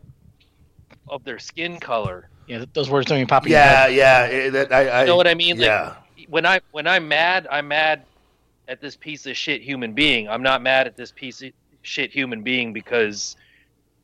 of 1.07 1.23
their 1.25 1.39
skin 1.39 1.79
color. 1.79 2.31
Yeah, 2.47 2.65
those 2.73 2.89
words 2.89 3.07
don't 3.09 3.19
even 3.19 3.29
pop 3.29 3.45
in 3.45 3.53
your 3.53 3.61
Yeah, 3.61 3.89
head. 3.89 3.93
yeah. 3.93 4.51
That 4.51 4.73
I, 4.73 4.89
I 4.89 5.01
You 5.03 5.09
know 5.09 5.17
what 5.17 5.29
I 5.29 5.35
mean? 5.35 5.59
Like, 5.59 5.67
Yeah, 5.67 5.97
when 6.31 6.47
I 6.47 6.63
when 6.71 6.87
I'm 6.87 7.09
mad, 7.09 7.47
I'm 7.51 7.69
mad 7.69 8.07
at 8.69 8.81
this 8.81 8.97
piece 8.97 9.27
of 9.27 9.37
shit 9.37 9.61
human 9.61 9.93
being. 9.93 10.27
I'm 10.27 10.43
not 10.43 10.63
mad 10.63 10.87
at 10.87 10.97
this 10.97 11.13
piece 11.13 11.43
of 11.43 11.53
shit 11.83 12.11
human 12.13 12.43
being 12.43 12.73
because, 12.73 13.37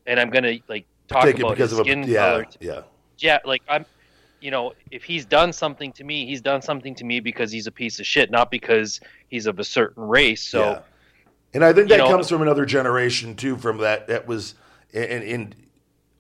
and 0.05 0.21
I'm 0.21 0.29
gonna 0.29 0.59
like 0.69 0.85
talk 1.09 1.25
take 1.25 1.37
it 1.37 1.41
about 1.41 1.57
because 1.57 1.71
his 1.71 1.79
of 1.79 1.87
a 1.87 1.89
skin 1.89 2.07
yeah, 2.07 2.21
color. 2.21 2.47
yeah. 2.61 2.83
Yeah, 3.19 3.39
like 3.47 3.63
I'm, 3.67 3.87
you 4.41 4.50
know, 4.50 4.73
if 4.91 5.05
he's 5.05 5.25
done 5.25 5.53
something 5.53 5.93
to 5.93 6.05
me, 6.05 6.27
he's 6.27 6.41
done 6.41 6.62
something 6.62 6.94
to 6.97 7.05
me 7.05 7.21
because 7.21 7.50
he's 7.50 7.67
a 7.67 7.73
piece 7.73 7.99
of 8.00 8.06
shit, 8.06 8.31
not 8.31 8.50
because 8.50 9.00
he's 9.29 9.47
of 9.47 9.59
a 9.59 9.65
certain 9.65 10.03
race. 10.06 10.43
So 10.43 10.61
Yeah. 10.61 10.81
And 11.55 11.65
I 11.65 11.73
think 11.73 11.88
that 11.88 11.99
know- 11.99 12.09
comes 12.09 12.29
from 12.29 12.43
another 12.43 12.67
generation 12.67 13.35
too. 13.35 13.56
From 13.56 13.79
that, 13.79 14.09
that 14.09 14.27
was 14.27 14.55
in, 14.93 15.23
in 15.23 15.55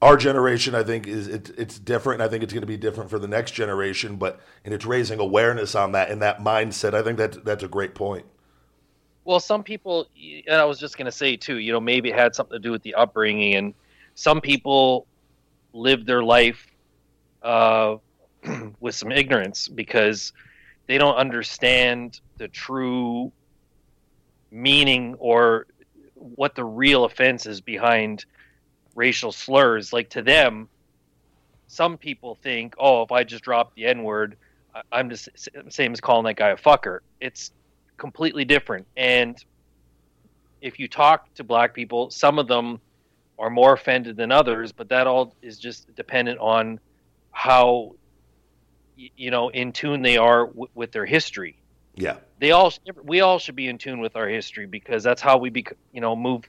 our 0.00 0.16
generation. 0.16 0.74
I 0.74 0.82
think 0.82 1.06
is 1.06 1.28
it, 1.28 1.50
it's 1.58 1.78
different. 1.78 2.20
And 2.20 2.28
I 2.28 2.30
think 2.30 2.42
it's 2.42 2.52
going 2.52 2.62
to 2.62 2.66
be 2.66 2.78
different 2.78 3.10
for 3.10 3.18
the 3.18 3.28
next 3.28 3.50
generation. 3.50 4.16
But 4.16 4.40
and 4.64 4.72
it's 4.72 4.86
raising 4.86 5.20
awareness 5.20 5.74
on 5.74 5.92
that 5.92 6.10
and 6.10 6.22
that 6.22 6.40
mindset. 6.40 6.94
I 6.94 7.02
think 7.02 7.18
that 7.18 7.44
that's 7.44 7.62
a 7.62 7.68
great 7.68 7.94
point. 7.94 8.24
Well, 9.24 9.40
some 9.40 9.62
people, 9.64 10.06
and 10.46 10.54
I 10.54 10.64
was 10.64 10.78
just 10.78 10.96
going 10.96 11.06
to 11.06 11.12
say 11.12 11.36
too, 11.36 11.58
you 11.58 11.72
know, 11.72 11.80
maybe 11.80 12.10
it 12.10 12.14
had 12.14 12.34
something 12.34 12.54
to 12.54 12.60
do 12.60 12.70
with 12.70 12.82
the 12.82 12.94
upbringing, 12.94 13.56
and 13.56 13.74
some 14.14 14.40
people 14.40 15.06
live 15.72 16.06
their 16.06 16.22
life 16.22 16.66
uh, 17.42 17.96
with 18.80 18.94
some 18.94 19.12
ignorance 19.12 19.68
because 19.68 20.32
they 20.86 20.98
don't 20.98 21.16
understand 21.16 22.20
the 22.38 22.48
true 22.48 23.32
meaning 24.50 25.14
or 25.18 25.66
what 26.14 26.54
the 26.54 26.64
real 26.64 27.04
offense 27.04 27.46
is 27.46 27.60
behind 27.60 28.24
racial 28.94 29.32
slurs. 29.32 29.92
Like 29.92 30.10
to 30.10 30.22
them, 30.22 30.68
some 31.68 31.98
people 31.98 32.36
think, 32.42 32.74
oh, 32.78 33.02
if 33.02 33.12
I 33.12 33.24
just 33.24 33.44
drop 33.44 33.74
the 33.74 33.86
N 33.86 34.02
word, 34.02 34.36
I'm 34.92 35.10
just 35.10 35.28
same 35.68 35.92
as 35.92 36.00
calling 36.00 36.24
that 36.24 36.36
guy 36.36 36.50
a 36.50 36.56
fucker. 36.56 37.00
It's 37.20 37.52
completely 37.96 38.44
different. 38.44 38.86
And 38.96 39.42
if 40.60 40.78
you 40.78 40.88
talk 40.88 41.32
to 41.34 41.44
black 41.44 41.74
people, 41.74 42.10
some 42.10 42.38
of 42.38 42.46
them 42.48 42.80
are 43.38 43.50
more 43.50 43.74
offended 43.74 44.16
than 44.16 44.32
others, 44.32 44.72
but 44.72 44.88
that 44.88 45.06
all 45.06 45.34
is 45.42 45.58
just 45.58 45.94
dependent 45.94 46.38
on 46.40 46.80
how 47.32 47.94
you 48.96 49.30
know 49.30 49.48
in 49.50 49.72
tune 49.72 50.02
they 50.02 50.16
are 50.16 50.46
w- 50.46 50.68
with 50.74 50.92
their 50.92 51.06
history. 51.06 51.56
Yeah, 51.96 52.16
They 52.38 52.50
all 52.52 52.72
we 53.04 53.20
all 53.20 53.38
should 53.38 53.56
be 53.56 53.68
in 53.68 53.78
tune 53.78 54.00
with 54.00 54.16
our 54.16 54.28
history 54.28 54.66
because 54.66 55.02
that's 55.02 55.22
how 55.22 55.38
we 55.38 55.50
be 55.50 55.66
you 55.92 56.00
know 56.00 56.16
move 56.16 56.44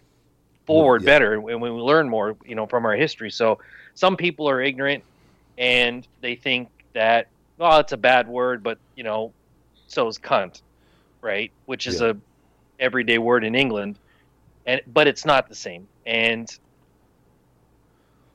forward 0.66 1.04
yeah. 1.04 1.06
better 1.06 1.34
and 1.34 1.44
when 1.44 1.62
we 1.62 1.70
learn 1.70 2.10
more 2.10 2.38
you 2.46 2.56
know 2.56 2.68
from 2.68 2.86
our 2.86 2.96
history. 2.96 3.32
So 3.32 3.60
some 3.96 4.18
people 4.18 4.50
are 4.50 4.62
ignorant 4.62 5.04
and 5.58 6.08
they 6.22 6.36
think 6.36 6.70
that 6.94 7.27
well 7.58 7.80
it's 7.80 7.94
a 7.94 7.98
bad 7.98 8.27
word, 8.27 8.63
but 8.63 8.80
you 8.96 9.04
know 9.04 9.34
so 9.88 10.08
is 10.08 10.18
cunt, 10.18 10.62
right? 11.24 11.51
Which 11.66 11.88
is 11.88 12.01
Yeah. 12.01 12.10
a 12.12 12.16
everyday 12.80 13.18
word 13.18 13.44
in 13.44 13.56
England, 13.56 14.00
and 14.66 14.82
but 14.88 15.08
it's 15.08 15.25
not 15.25 15.48
the 15.50 15.56
same. 15.56 15.88
And 16.06 16.48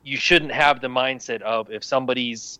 you 0.03 0.17
shouldn't 0.17 0.51
have 0.51 0.81
the 0.81 0.87
mindset 0.87 1.41
of 1.41 1.71
if 1.71 1.83
somebody's, 1.83 2.59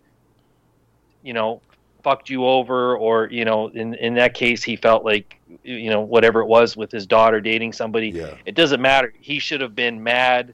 you 1.23 1.33
know, 1.33 1.61
fucked 2.03 2.29
you 2.29 2.45
over, 2.45 2.95
or 2.97 3.27
you 3.31 3.45
know, 3.45 3.67
in 3.69 3.93
in 3.95 4.15
that 4.15 4.33
case, 4.33 4.63
he 4.63 4.75
felt 4.75 5.05
like, 5.05 5.39
you 5.63 5.89
know, 5.89 6.01
whatever 6.01 6.41
it 6.41 6.47
was 6.47 6.75
with 6.75 6.91
his 6.91 7.07
daughter 7.07 7.41
dating 7.41 7.73
somebody. 7.73 8.09
yeah, 8.09 8.35
It 8.45 8.55
doesn't 8.55 8.81
matter. 8.81 9.13
He 9.19 9.39
should 9.39 9.61
have 9.61 9.75
been 9.75 10.03
mad 10.03 10.53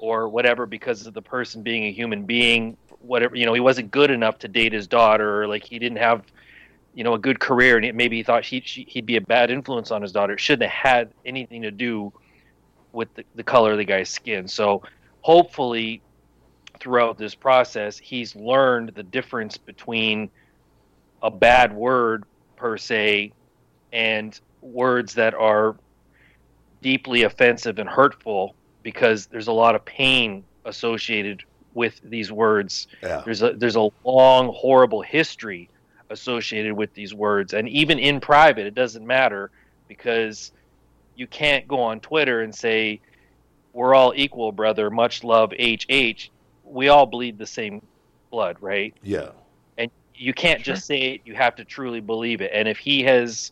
or 0.00 0.28
whatever 0.28 0.66
because 0.66 1.06
of 1.06 1.14
the 1.14 1.22
person 1.22 1.62
being 1.62 1.84
a 1.84 1.92
human 1.92 2.24
being 2.24 2.76
whatever 3.00 3.36
you 3.36 3.46
know 3.46 3.52
he 3.52 3.60
wasn't 3.60 3.90
good 3.90 4.10
enough 4.10 4.38
to 4.38 4.48
date 4.48 4.72
his 4.72 4.86
daughter 4.86 5.42
or 5.42 5.46
like 5.46 5.64
he 5.64 5.78
didn't 5.78 5.98
have 5.98 6.24
you 6.94 7.04
know 7.04 7.14
a 7.14 7.18
good 7.18 7.38
career 7.38 7.78
and 7.78 7.96
maybe 7.96 8.16
he 8.16 8.22
thought 8.22 8.44
he, 8.44 8.60
he'd 8.60 9.06
be 9.06 9.16
a 9.16 9.20
bad 9.20 9.50
influence 9.50 9.90
on 9.90 10.02
his 10.02 10.12
daughter 10.12 10.34
it 10.34 10.40
shouldn't 10.40 10.70
have 10.70 10.92
had 10.92 11.12
anything 11.24 11.62
to 11.62 11.70
do 11.70 12.12
with 12.92 13.12
the, 13.14 13.24
the 13.36 13.42
color 13.42 13.72
of 13.72 13.78
the 13.78 13.84
guy's 13.84 14.08
skin 14.08 14.46
so 14.48 14.82
hopefully 15.22 16.02
throughout 16.80 17.18
this 17.18 17.34
process 17.34 17.98
he's 17.98 18.34
learned 18.34 18.90
the 18.94 19.02
difference 19.02 19.56
between 19.56 20.30
a 21.22 21.30
bad 21.30 21.72
word 21.72 22.24
per 22.56 22.76
se 22.76 23.32
and 23.92 24.40
words 24.62 25.14
that 25.14 25.34
are 25.34 25.76
deeply 26.82 27.22
offensive 27.22 27.78
and 27.78 27.88
hurtful 27.88 28.54
because 28.82 29.26
there's 29.26 29.48
a 29.48 29.52
lot 29.52 29.74
of 29.74 29.84
pain 29.84 30.44
associated 30.64 31.42
with 31.74 32.00
these 32.04 32.32
words. 32.32 32.88
Yeah. 33.02 33.22
There's 33.24 33.42
a 33.42 33.52
there's 33.52 33.76
a 33.76 33.88
long 34.04 34.52
horrible 34.54 35.02
history 35.02 35.68
associated 36.10 36.72
with 36.74 36.92
these 36.94 37.14
words 37.14 37.54
and 37.54 37.68
even 37.68 37.98
in 37.98 38.18
private 38.18 38.66
it 38.66 38.74
doesn't 38.74 39.06
matter 39.06 39.50
because 39.86 40.50
you 41.14 41.28
can't 41.28 41.68
go 41.68 41.80
on 41.80 42.00
Twitter 42.00 42.42
and 42.42 42.52
say 42.52 43.00
we're 43.72 43.94
all 43.94 44.12
equal 44.16 44.50
brother 44.50 44.90
much 44.90 45.22
love 45.22 45.52
HH 45.52 46.30
we 46.70 46.88
all 46.88 47.06
bleed 47.06 47.38
the 47.38 47.46
same 47.46 47.80
blood 48.30 48.56
right 48.60 48.94
Yeah. 49.02 49.30
and 49.76 49.90
you 50.14 50.32
can't 50.32 50.64
Sure. 50.64 50.74
just 50.74 50.86
say 50.86 50.98
it 51.14 51.20
you 51.24 51.34
have 51.34 51.56
to 51.56 51.64
truly 51.64 52.00
believe 52.00 52.40
it 52.40 52.50
and 52.54 52.68
if 52.68 52.78
he 52.78 53.02
has 53.02 53.50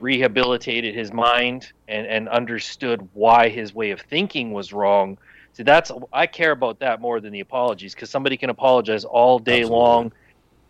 rehabilitated 0.00 0.94
his 0.94 1.12
mind 1.12 1.66
and 1.88 2.06
and 2.06 2.28
understood 2.28 3.08
why 3.12 3.48
his 3.48 3.72
way 3.74 3.90
of 3.90 4.00
thinking 4.02 4.52
was 4.52 4.72
wrong 4.72 5.16
see 5.52 5.62
that's 5.62 5.92
i 6.12 6.26
care 6.26 6.50
about 6.50 6.80
that 6.80 7.00
more 7.00 7.20
than 7.20 7.32
the 7.32 7.40
apologies 7.40 7.94
because 7.94 8.10
somebody 8.10 8.36
can 8.36 8.50
apologize 8.50 9.04
all 9.04 9.38
day 9.38 9.60
Absolutely. 9.60 9.78
long 9.80 10.12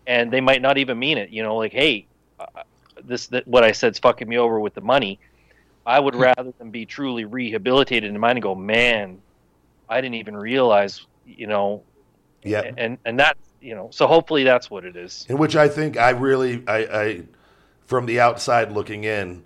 and 0.06 0.30
they 0.32 0.40
might 0.40 0.60
not 0.62 0.76
even 0.78 0.98
mean 0.98 1.16
it 1.18 1.30
you 1.30 1.42
know 1.42 1.56
like 1.56 1.72
hey 1.72 2.06
uh, 2.38 2.62
this 3.04 3.26
that 3.28 3.46
what 3.48 3.64
i 3.64 3.72
said's 3.72 3.98
fucking 3.98 4.28
me 4.28 4.36
over 4.38 4.60
with 4.60 4.74
the 4.74 4.80
money 4.80 5.18
i 5.86 5.98
would 5.98 6.14
rather 6.36 6.52
than 6.58 6.70
be 6.70 6.84
truly 6.84 7.24
rehabilitated 7.24 8.10
in 8.12 8.20
mind 8.20 8.36
and 8.38 8.42
go 8.42 8.54
man 8.54 9.22
i 9.88 10.00
didn't 10.00 10.16
even 10.16 10.36
realize 10.36 11.00
you 11.26 11.46
know 11.46 11.82
Yeah. 12.42 12.70
and 12.76 12.98
and 13.04 13.18
that 13.20 13.36
you 13.60 13.74
know 13.74 13.88
so 13.90 14.06
hopefully 14.06 14.44
that's 14.44 14.70
what 14.70 14.84
it 14.84 14.96
is 14.96 15.26
in 15.28 15.38
which 15.38 15.56
I 15.56 15.68
think 15.68 15.96
I 15.96 16.10
really, 16.10 16.62
I, 16.66 16.78
I, 16.78 17.22
from 17.86 18.06
the 18.06 18.20
outside 18.20 18.72
looking 18.72 19.04
in, 19.04 19.44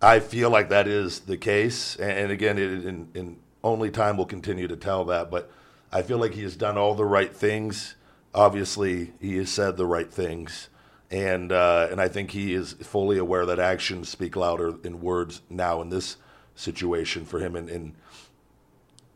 I 0.00 0.20
feel 0.20 0.50
like 0.50 0.68
that 0.68 0.86
is 0.86 1.20
the 1.20 1.36
case. 1.36 1.96
And 1.96 2.30
again, 2.30 2.58
it, 2.58 2.84
in, 2.84 3.08
in 3.14 3.36
only 3.64 3.90
time 3.90 4.16
will 4.16 4.26
continue 4.26 4.68
to 4.68 4.76
tell 4.76 5.04
that. 5.06 5.30
But 5.30 5.50
I 5.90 6.02
feel 6.02 6.18
like 6.18 6.34
he 6.34 6.42
has 6.42 6.56
done 6.56 6.78
all 6.78 6.94
the 6.94 7.04
right 7.04 7.34
things. 7.34 7.96
Obviously, 8.34 9.12
he 9.20 9.36
has 9.38 9.50
said 9.50 9.76
the 9.76 9.86
right 9.86 10.12
things, 10.12 10.68
and 11.10 11.50
uh, 11.50 11.88
and 11.90 12.00
I 12.00 12.08
think 12.08 12.30
he 12.30 12.54
is 12.54 12.74
fully 12.74 13.18
aware 13.18 13.46
that 13.46 13.58
actions 13.58 14.08
speak 14.08 14.36
louder 14.36 14.70
than 14.70 15.00
words 15.00 15.42
now 15.50 15.80
in 15.80 15.88
this 15.88 16.16
situation 16.54 17.24
for 17.24 17.40
him. 17.40 17.56
And, 17.56 17.68
and 17.68 17.94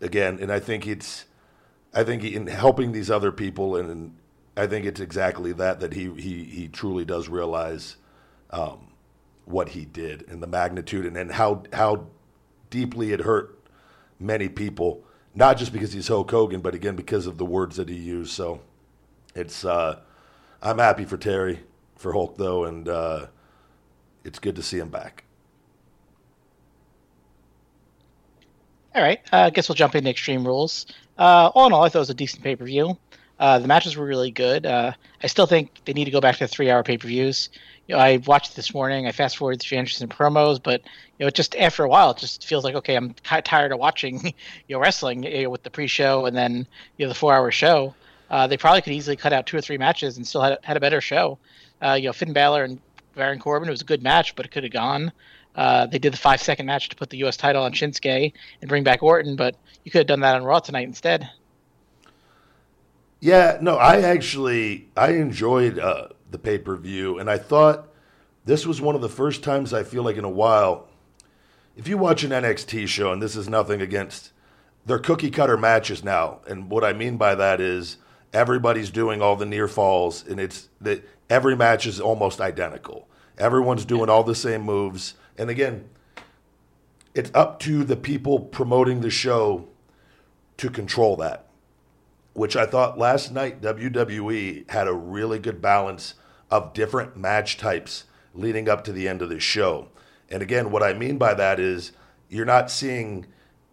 again, 0.00 0.38
and 0.40 0.50
I 0.50 0.59
think 0.59 0.87
it's. 0.87 1.26
I 1.94 2.04
think 2.04 2.25
in 2.25 2.46
helping 2.46 2.92
these 2.92 3.11
other 3.11 3.32
people, 3.32 3.76
and 3.76 4.16
I 4.56 4.66
think 4.66 4.87
it's 4.87 5.00
exactly 5.00 5.52
that 5.52 5.80
that 5.80 5.92
he 5.92 6.12
he 6.14 6.44
he 6.44 6.68
truly 6.68 7.04
does 7.04 7.28
realize 7.28 7.96
um, 8.50 8.88
what 9.44 9.70
he 9.70 9.84
did 9.84 10.28
and 10.28 10.42
the 10.42 10.46
magnitude 10.46 11.06
and, 11.06 11.16
and 11.16 11.32
how 11.32 11.64
how 11.72 12.06
deeply 12.70 13.12
it 13.12 13.20
hurt 13.20 13.58
many 14.18 14.49
people, 14.49 15.04
not 15.34 15.58
just 15.58 15.72
because 15.72 15.92
he's 15.92 16.08
Hulk 16.08 16.30
Hogan, 16.30 16.61
but 16.61 16.75
again 16.75 16.96
because 16.96 17.26
of 17.26 17.38
the 17.38 17.44
words 17.44 17.76
that 17.76 17.88
he 17.88 17.96
used. 17.96 18.32
So 18.32 18.61
it's 19.34 19.64
uh, 19.64 20.00
I'm 20.62 20.78
happy 20.78 21.04
for 21.04 21.16
Terry 21.16 21.61
for 21.96 22.12
Hulk 22.12 22.37
though, 22.38 22.64
and 22.64 22.88
uh, 22.88 23.26
it's 24.25 24.38
good 24.38 24.56
to 24.56 24.62
see 24.62 24.78
him 24.78 24.88
back. 24.88 25.25
All 28.94 29.02
right, 29.02 29.20
uh, 29.32 29.37
I 29.38 29.50
guess 29.50 29.68
we'll 29.68 29.76
jump 29.76 29.94
into 29.94 30.11
Extreme 30.11 30.46
Rules. 30.46 30.84
Uh, 31.19 31.50
all 31.54 31.66
in 31.66 31.73
all, 31.73 31.85
I 31.85 31.88
thought 31.88 31.99
it 31.99 32.00
was 32.00 32.11
a 32.11 32.14
decent 32.14 32.42
pay 32.42 32.57
per 32.57 32.64
view. 32.64 32.97
Uh, 33.38 33.59
the 33.59 33.66
matches 33.66 33.97
were 33.97 34.07
really 34.07 34.31
good. 34.31 34.64
Uh, 34.66 34.92
I 35.23 35.26
still 35.26 35.47
think 35.47 35.81
they 35.85 35.92
need 35.92 36.04
to 36.04 36.11
go 36.11 36.21
back 36.21 36.37
to 36.37 36.47
three 36.47 36.71
hour 36.71 36.83
pay 36.83 36.97
per 36.97 37.09
views. 37.09 37.49
You 37.88 37.97
know, 37.97 38.00
I 38.00 38.19
watched 38.19 38.54
this 38.54 38.73
morning. 38.73 39.07
I 39.07 39.12
fast 39.12 39.37
forwarded 39.37 39.61
through 39.61 39.78
Anderson 39.78 40.09
promos, 40.09 40.62
but 40.62 40.83
you 41.19 41.26
know, 41.26 41.31
just 41.31 41.57
after 41.57 41.83
a 41.83 41.88
while, 41.88 42.12
it 42.12 42.19
just 42.19 42.47
feels 42.47 42.64
like 42.64 42.75
okay, 42.76 42.95
I'm 42.95 43.14
ki 43.14 43.42
tired 43.42 43.73
of 43.73 43.78
watching 43.78 44.25
you 44.69 44.76
know 44.76 44.78
wrestling 44.78 45.25
you 45.25 45.42
know, 45.42 45.50
with 45.50 45.64
the 45.64 45.71
pre 45.71 45.87
show 45.87 46.26
and 46.26 46.37
then 46.37 46.66
you 46.97 47.04
know 47.04 47.09
the 47.09 47.14
four 47.14 47.35
hour 47.35 47.50
show. 47.50 47.95
Uh, 48.31 48.47
they 48.47 48.57
probably 48.57 48.81
could 48.81 48.95
easily 48.95 49.16
cut 49.16 49.33
out 49.33 49.47
two 49.47 49.57
or 49.57 49.61
three 49.61 49.76
matches 49.76 50.16
and 50.16 50.26
still 50.26 50.40
had 50.40 50.59
had 50.62 50.76
a 50.76 50.81
better 50.81 51.00
show. 51.00 51.38
Uh, 51.83 51.95
you 51.95 52.07
know, 52.07 52.12
Finn 52.12 52.33
Balor 52.33 52.64
and 52.64 52.81
Baron 53.14 53.40
Corbin. 53.40 53.69
It 53.69 53.73
was 53.73 53.83
a 53.83 53.87
good 53.87 54.02
match, 54.02 54.37
but 54.37 54.47
it 54.47 54.52
could 54.52 54.62
have 54.62 54.73
gone. 54.73 55.12
Uh, 55.54 55.87
they 55.87 55.99
did 55.99 56.12
the 56.12 56.18
five 56.18 56.40
second 56.40 56.66
match 56.66 56.88
to 56.88 56.97
put 56.97 57.11
the 57.11 57.18
U.S. 57.18 57.37
title 57.37 57.62
on 57.62 57.73
Shinsuke 57.73 58.32
and 58.61 58.68
bring 58.68 58.85
back 58.85 59.02
Orton, 59.02 59.37
but 59.37 59.56
you 59.85 59.90
could 59.90 59.99
have 59.99 60.06
done 60.06 60.21
that 60.21 60.35
on 60.35 60.44
Raw 60.44 60.61
tonight 60.61 60.87
instead. 60.87 61.28
Yeah, 63.21 63.59
no, 63.61 63.76
I 63.76 64.00
actually 64.00 64.88
I 64.97 65.12
enjoyed 65.12 65.78
uh, 65.78 66.09
the 66.30 66.38
pay 66.38 66.59
per 66.59 66.76
view, 66.76 67.18
and 67.18 67.30
I 67.30 67.38
thought 67.38 67.88
this 68.44 68.66
was 68.66 68.80
one 68.80 68.94
of 68.94 69.00
the 69.00 69.09
first 69.09 69.44
times 69.44 69.73
I 69.73 69.85
feel 69.85 70.02
like 70.02 70.16
in 70.16 70.25
a 70.25 70.30
while. 70.30 70.88
If 71.76 71.87
you 71.87 71.97
watch 71.97 72.25
an 72.25 72.30
NXT 72.32 72.88
show, 72.88 73.12
and 73.12 73.23
this 73.23 73.37
is 73.37 73.49
nothing 73.49 73.80
against, 73.80 74.32
they're 74.85 74.99
cookie 74.99 75.30
cutter 75.30 75.56
matches 75.56 76.02
now, 76.02 76.40
and 76.49 76.68
what 76.68 76.82
I 76.82 76.92
mean 76.92 77.16
by 77.16 77.35
that 77.37 77.61
is 77.61 77.99
everybody's 78.32 78.90
doing 78.90 79.23
all 79.23 79.37
the 79.37 79.47
near 79.47 79.68
falls, 79.68 80.26
and 80.26 80.40
it's 80.40 80.68
that 80.80 81.09
every 81.30 81.54
match 81.54 81.87
is 81.87 82.00
almost 82.00 82.40
identical. 82.40 83.06
Everyone's 83.38 83.85
doing 83.85 84.11
all 84.11 84.25
the 84.25 84.35
same 84.35 84.62
moves, 84.62 85.14
and 85.42 85.50
again, 85.50 85.90
it's 87.14 87.30
up 87.34 87.58
to 87.61 87.84
the 87.84 87.96
people 87.96 88.40
promoting 88.40 89.02
the 89.02 89.11
show 89.11 89.68
to 90.56 90.70
control 90.70 91.16
that 91.16 91.49
which 92.34 92.56
I 92.56 92.66
thought 92.66 92.99
last 92.99 93.32
night 93.32 93.61
WWE 93.61 94.70
had 94.70 94.88
a 94.88 94.92
really 94.92 95.38
good 95.38 95.61
balance 95.61 96.14
of 96.50 96.72
different 96.72 97.16
match 97.16 97.56
types 97.56 98.04
leading 98.34 98.68
up 98.68 98.84
to 98.84 98.92
the 98.92 99.08
end 99.08 99.22
of 99.22 99.28
the 99.28 99.40
show. 99.40 99.88
And 100.30 100.42
again, 100.42 100.70
what 100.70 100.82
I 100.82 100.94
mean 100.94 101.18
by 101.18 101.34
that 101.34 101.61
is 101.61 101.92
you're 102.28 102.46
not 102.46 102.70
seeing 102.70 103.26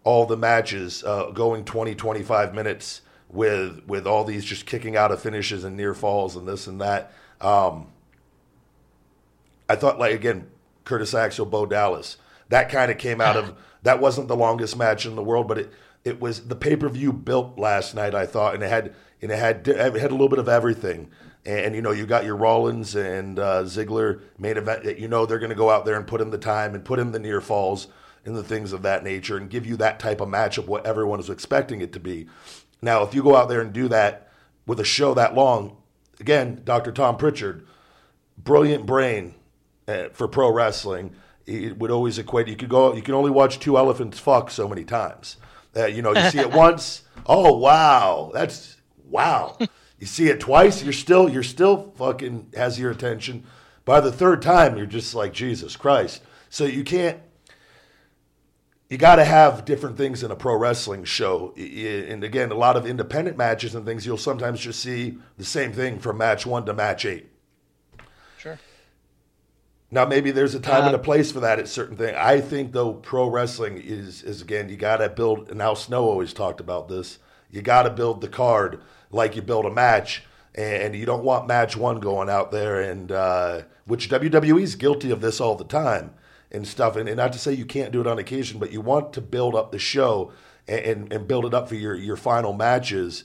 all 0.04 0.26
the 0.26 0.36
matches 0.36 1.02
uh, 1.04 1.30
going 1.30 1.64
20, 1.64 1.94
25 1.94 2.54
minutes 2.54 3.02
with 3.28 3.82
with 3.86 4.06
all 4.06 4.24
these 4.24 4.44
just 4.44 4.66
kicking 4.66 4.96
out 4.96 5.12
of 5.12 5.22
finishes 5.22 5.62
and 5.62 5.76
near 5.76 5.94
falls 5.94 6.36
and 6.36 6.46
this 6.46 6.66
and 6.66 6.80
that. 6.80 7.12
Um, 7.40 7.88
I 9.68 9.76
thought 9.76 9.98
like 9.98 10.14
again, 10.14 10.48
Curtis 10.84 11.14
Axel, 11.14 11.46
Bo 11.46 11.66
Dallas, 11.66 12.16
that 12.48 12.68
kind 12.68 12.90
of 12.90 12.98
came 12.98 13.20
out 13.20 13.36
of 13.36 13.56
that 13.82 14.00
wasn't 14.00 14.28
the 14.28 14.36
longest 14.36 14.76
match 14.76 15.06
in 15.06 15.16
the 15.16 15.22
world, 15.22 15.48
but 15.48 15.58
it 15.58 15.72
it 16.04 16.20
was 16.20 16.48
the 16.48 16.56
pay 16.56 16.76
per 16.76 16.88
view 16.88 17.12
built 17.12 17.58
last 17.58 17.94
night. 17.94 18.14
I 18.14 18.26
thought, 18.26 18.54
and 18.54 18.62
it 18.62 18.68
had 18.68 18.94
and 19.22 19.30
it 19.30 19.38
had 19.38 19.66
it 19.66 19.76
had 19.76 20.10
a 20.10 20.14
little 20.14 20.28
bit 20.28 20.38
of 20.38 20.48
everything. 20.48 21.10
And 21.46 21.74
you 21.74 21.80
know, 21.80 21.90
you 21.90 22.06
got 22.06 22.24
your 22.24 22.36
Rollins 22.36 22.94
and 22.94 23.38
uh, 23.38 23.62
Ziggler 23.62 24.20
main 24.38 24.56
event. 24.56 24.84
that 24.84 24.98
You 24.98 25.08
know, 25.08 25.24
they're 25.24 25.38
going 25.38 25.50
to 25.50 25.56
go 25.56 25.70
out 25.70 25.84
there 25.84 25.96
and 25.96 26.06
put 26.06 26.20
in 26.20 26.30
the 26.30 26.38
time 26.38 26.74
and 26.74 26.84
put 26.84 26.98
in 26.98 27.12
the 27.12 27.18
near 27.18 27.40
falls 27.40 27.88
and 28.26 28.36
the 28.36 28.44
things 28.44 28.74
of 28.74 28.82
that 28.82 29.02
nature, 29.02 29.38
and 29.38 29.48
give 29.48 29.64
you 29.64 29.76
that 29.78 29.98
type 29.98 30.20
of 30.20 30.28
matchup 30.28 30.66
what 30.66 30.84
everyone 30.84 31.20
is 31.20 31.30
expecting 31.30 31.80
it 31.80 31.92
to 31.94 32.00
be. 32.00 32.26
Now, 32.82 33.02
if 33.02 33.14
you 33.14 33.22
go 33.22 33.36
out 33.36 33.48
there 33.48 33.62
and 33.62 33.72
do 33.72 33.88
that 33.88 34.30
with 34.66 34.78
a 34.78 34.84
show 34.84 35.14
that 35.14 35.34
long, 35.34 35.78
again, 36.18 36.60
Dr. 36.64 36.92
Tom 36.92 37.16
Prichard, 37.16 37.66
brilliant 38.36 38.84
brain 38.84 39.34
uh, 39.90 40.08
for 40.12 40.28
pro 40.28 40.50
wrestling. 40.52 41.14
It 41.46 41.78
would 41.78 41.90
always 41.90 42.18
equate. 42.18 42.48
You 42.48 42.56
could 42.56 42.68
go. 42.68 42.94
You 42.94 43.02
can 43.02 43.14
only 43.14 43.30
watch 43.30 43.58
two 43.58 43.76
elephants 43.76 44.18
fuck 44.18 44.50
so 44.50 44.68
many 44.68 44.84
times. 44.84 45.36
Uh, 45.76 45.86
you 45.86 46.02
know, 46.02 46.14
you 46.14 46.30
see 46.30 46.38
it 46.38 46.52
once. 46.66 47.02
Oh 47.26 47.56
wow, 47.56 48.30
that's 48.32 48.76
wow. 49.08 49.56
You 49.98 50.06
see 50.06 50.28
it 50.28 50.40
twice. 50.40 50.82
You're 50.82 50.92
still. 50.92 51.28
You're 51.28 51.42
still 51.42 51.92
fucking 51.96 52.52
has 52.56 52.78
your 52.78 52.90
attention. 52.90 53.44
By 53.84 54.00
the 54.00 54.12
third 54.12 54.42
time, 54.42 54.76
you're 54.76 54.86
just 54.86 55.14
like 55.14 55.32
Jesus 55.32 55.76
Christ. 55.76 56.22
So 56.50 56.64
you 56.64 56.84
can't. 56.84 57.18
You 58.88 58.98
got 58.98 59.16
to 59.16 59.24
have 59.24 59.64
different 59.64 59.96
things 59.96 60.22
in 60.24 60.30
a 60.32 60.36
pro 60.36 60.56
wrestling 60.56 61.04
show. 61.04 61.54
I- 61.56 61.60
I- 61.60 62.06
And 62.12 62.24
again, 62.24 62.50
a 62.50 62.56
lot 62.56 62.76
of 62.76 62.86
independent 62.86 63.36
matches 63.36 63.74
and 63.74 63.86
things, 63.86 64.04
you'll 64.04 64.16
sometimes 64.18 64.58
just 64.60 64.80
see 64.80 65.18
the 65.38 65.44
same 65.44 65.72
thing 65.72 66.00
from 66.00 66.18
match 66.18 66.44
one 66.44 66.66
to 66.66 66.74
match 66.74 67.04
eight. 67.04 67.30
Sure. 68.36 68.58
Now 69.90 70.06
maybe 70.06 70.30
there's 70.30 70.54
a 70.54 70.60
time 70.60 70.84
and 70.84 70.94
a 70.94 70.98
Uh, 70.98 71.02
place 71.02 71.32
for 71.32 71.40
that 71.40 71.58
at 71.58 71.68
certain 71.68 71.96
things. 71.96 72.16
I 72.16 72.40
think 72.40 72.72
though 72.72 72.92
pro 72.92 73.26
wrestling 73.28 73.78
is 73.78 74.22
is 74.22 74.40
again 74.42 74.68
you 74.68 74.76
got 74.76 74.98
to 74.98 75.08
build. 75.08 75.50
And 75.50 75.60
Al 75.60 75.76
Snow 75.76 76.04
always 76.04 76.32
talked 76.32 76.60
about 76.60 76.88
this. 76.88 77.18
You 77.50 77.62
got 77.62 77.82
to 77.82 77.90
build 77.90 78.20
the 78.20 78.28
card 78.28 78.80
like 79.10 79.34
you 79.34 79.42
build 79.42 79.66
a 79.66 79.70
match, 79.70 80.22
and 80.54 80.94
you 80.94 81.04
don't 81.06 81.24
want 81.24 81.48
match 81.48 81.76
one 81.76 81.98
going 81.98 82.28
out 82.30 82.52
there 82.52 82.80
and 82.80 83.10
uh, 83.10 83.62
which 83.86 84.08
WWE 84.08 84.62
is 84.62 84.76
guilty 84.76 85.10
of 85.10 85.20
this 85.20 85.40
all 85.40 85.56
the 85.56 85.64
time 85.64 86.14
and 86.52 86.66
stuff. 86.66 86.94
And, 86.94 87.08
and 87.08 87.16
not 87.16 87.32
to 87.32 87.38
say 87.40 87.52
you 87.52 87.64
can't 87.66 87.92
do 87.92 88.00
it 88.00 88.06
on 88.06 88.18
occasion, 88.18 88.60
but 88.60 88.72
you 88.72 88.80
want 88.80 89.12
to 89.14 89.20
build 89.20 89.56
up 89.56 89.72
the 89.72 89.78
show 89.80 90.30
and, 90.68 90.80
and, 90.80 91.12
and 91.12 91.28
build 91.28 91.44
it 91.44 91.54
up 91.54 91.68
for 91.68 91.74
your 91.74 91.96
your 91.96 92.16
final 92.16 92.52
matches 92.52 93.24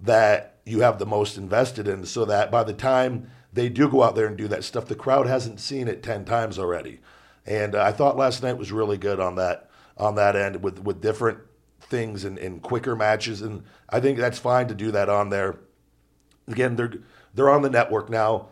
that 0.00 0.54
you 0.64 0.80
have 0.80 0.98
the 1.00 1.06
most 1.06 1.36
invested 1.36 1.88
in, 1.88 2.04
so 2.06 2.24
that 2.24 2.50
by 2.52 2.62
the 2.62 2.72
time 2.72 3.30
they 3.54 3.68
do 3.68 3.88
go 3.88 4.02
out 4.02 4.14
there 4.14 4.26
and 4.26 4.36
do 4.36 4.48
that 4.48 4.64
stuff, 4.64 4.86
the 4.86 4.94
crowd 4.94 5.26
hasn't 5.26 5.60
seen 5.60 5.88
it 5.88 6.02
ten 6.02 6.24
times 6.24 6.58
already. 6.58 7.00
And 7.46 7.74
uh, 7.74 7.82
I 7.82 7.92
thought 7.92 8.16
last 8.16 8.42
night 8.42 8.58
was 8.58 8.72
really 8.72 8.98
good 8.98 9.20
on 9.20 9.36
that 9.36 9.70
on 9.96 10.16
that 10.16 10.36
end 10.36 10.62
with 10.62 10.80
with 10.80 11.00
different 11.00 11.38
things 11.80 12.24
and, 12.24 12.38
and 12.38 12.62
quicker 12.62 12.96
matches, 12.96 13.42
and 13.42 13.62
I 13.88 14.00
think 14.00 14.18
that's 14.18 14.38
fine 14.38 14.68
to 14.68 14.74
do 14.74 14.90
that 14.90 15.08
on 15.08 15.30
there. 15.30 15.60
Again, 16.48 16.76
they're 16.76 16.92
they're 17.34 17.50
on 17.50 17.62
the 17.62 17.70
network 17.70 18.10
now. 18.10 18.48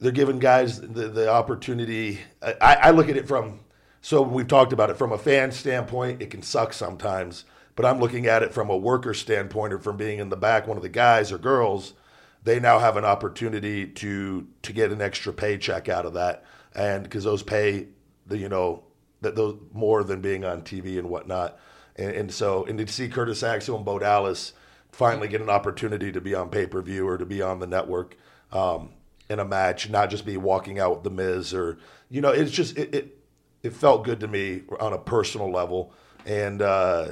They're 0.00 0.10
giving 0.10 0.40
guys 0.40 0.80
the, 0.80 1.08
the 1.08 1.30
opportunity. 1.30 2.20
I, 2.42 2.74
I 2.74 2.90
look 2.90 3.08
at 3.08 3.16
it 3.16 3.28
from 3.28 3.60
so 4.04 4.20
we've 4.20 4.48
talked 4.48 4.72
about 4.72 4.90
it 4.90 4.96
from 4.96 5.12
a 5.12 5.18
fan 5.18 5.52
standpoint. 5.52 6.20
It 6.20 6.30
can 6.30 6.42
suck 6.42 6.72
sometimes, 6.72 7.44
but 7.76 7.86
I'm 7.86 8.00
looking 8.00 8.26
at 8.26 8.42
it 8.42 8.52
from 8.52 8.68
a 8.68 8.76
worker 8.76 9.14
standpoint 9.14 9.72
or 9.72 9.78
from 9.78 9.96
being 9.96 10.18
in 10.18 10.28
the 10.28 10.36
back, 10.36 10.66
one 10.66 10.76
of 10.76 10.82
the 10.82 10.88
guys 10.88 11.30
or 11.30 11.38
girls. 11.38 11.94
They 12.44 12.58
now 12.58 12.78
have 12.78 12.96
an 12.96 13.04
opportunity 13.04 13.86
to 13.86 14.46
to 14.62 14.72
get 14.72 14.90
an 14.90 15.00
extra 15.00 15.32
paycheck 15.32 15.88
out 15.88 16.06
of 16.06 16.14
that, 16.14 16.44
and 16.74 17.02
because 17.04 17.24
those 17.24 17.42
pay 17.42 17.88
the 18.26 18.38
you 18.38 18.48
know 18.48 18.84
that 19.20 19.36
those 19.36 19.58
more 19.72 20.02
than 20.02 20.20
being 20.20 20.44
on 20.44 20.62
TV 20.62 20.98
and 20.98 21.08
whatnot, 21.08 21.58
and, 21.96 22.10
and 22.10 22.32
so 22.32 22.64
and 22.64 22.78
to 22.78 22.86
see 22.86 23.08
Curtis 23.08 23.42
Axel 23.42 23.76
and 23.76 23.84
Bo 23.84 23.98
Dallas 23.98 24.52
finally 24.90 25.28
get 25.28 25.40
an 25.40 25.48
opportunity 25.48 26.12
to 26.12 26.20
be 26.20 26.34
on 26.34 26.50
pay 26.50 26.66
per 26.66 26.82
view 26.82 27.08
or 27.08 27.16
to 27.16 27.24
be 27.24 27.40
on 27.40 27.60
the 27.60 27.66
network 27.66 28.16
um, 28.52 28.90
in 29.28 29.38
a 29.38 29.44
match, 29.44 29.88
not 29.88 30.10
just 30.10 30.26
be 30.26 30.36
walking 30.36 30.78
out 30.78 30.94
with 30.94 31.04
the 31.04 31.10
Miz 31.10 31.54
or 31.54 31.78
you 32.10 32.20
know 32.20 32.30
it's 32.30 32.50
just 32.50 32.76
it, 32.76 32.94
it 32.94 33.18
it 33.62 33.72
felt 33.72 34.04
good 34.04 34.20
to 34.20 34.28
me 34.28 34.62
on 34.80 34.92
a 34.92 34.98
personal 34.98 35.50
level, 35.50 35.92
and 36.26 36.60
uh, 36.60 37.08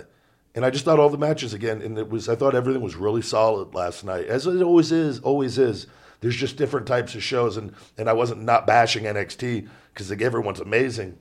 and 0.54 0.64
I 0.64 0.71
just 0.71 0.85
thought 0.85 0.99
all 0.99 1.11
the 1.11 1.19
matches 1.19 1.54
again, 1.54 1.80
and 1.80 1.97
it 1.97 2.09
was 2.09 2.28
I 2.28 2.35
thought 2.35 2.54
everything 2.54 2.83
was 2.83 2.97
really 2.97 3.23
solid 3.23 3.75
last 3.75 4.04
night, 4.04 4.26
as 4.26 4.47
it 4.47 4.62
always 4.62 4.90
is, 4.90 5.21
always 5.21 5.59
is. 5.59 5.87
There's 6.21 6.37
just 6.37 6.57
different 6.57 6.87
types 6.87 7.14
of 7.14 7.23
shows, 7.23 7.57
and 7.57 7.73
and 7.97 8.09
I 8.09 8.12
wasn't 8.12 8.42
not 8.42 8.66
bashing 8.66 9.04
NXT 9.04 9.69
because 9.92 10.11
like, 10.11 10.23
everyone's 10.23 10.61
amazing, 10.61 11.19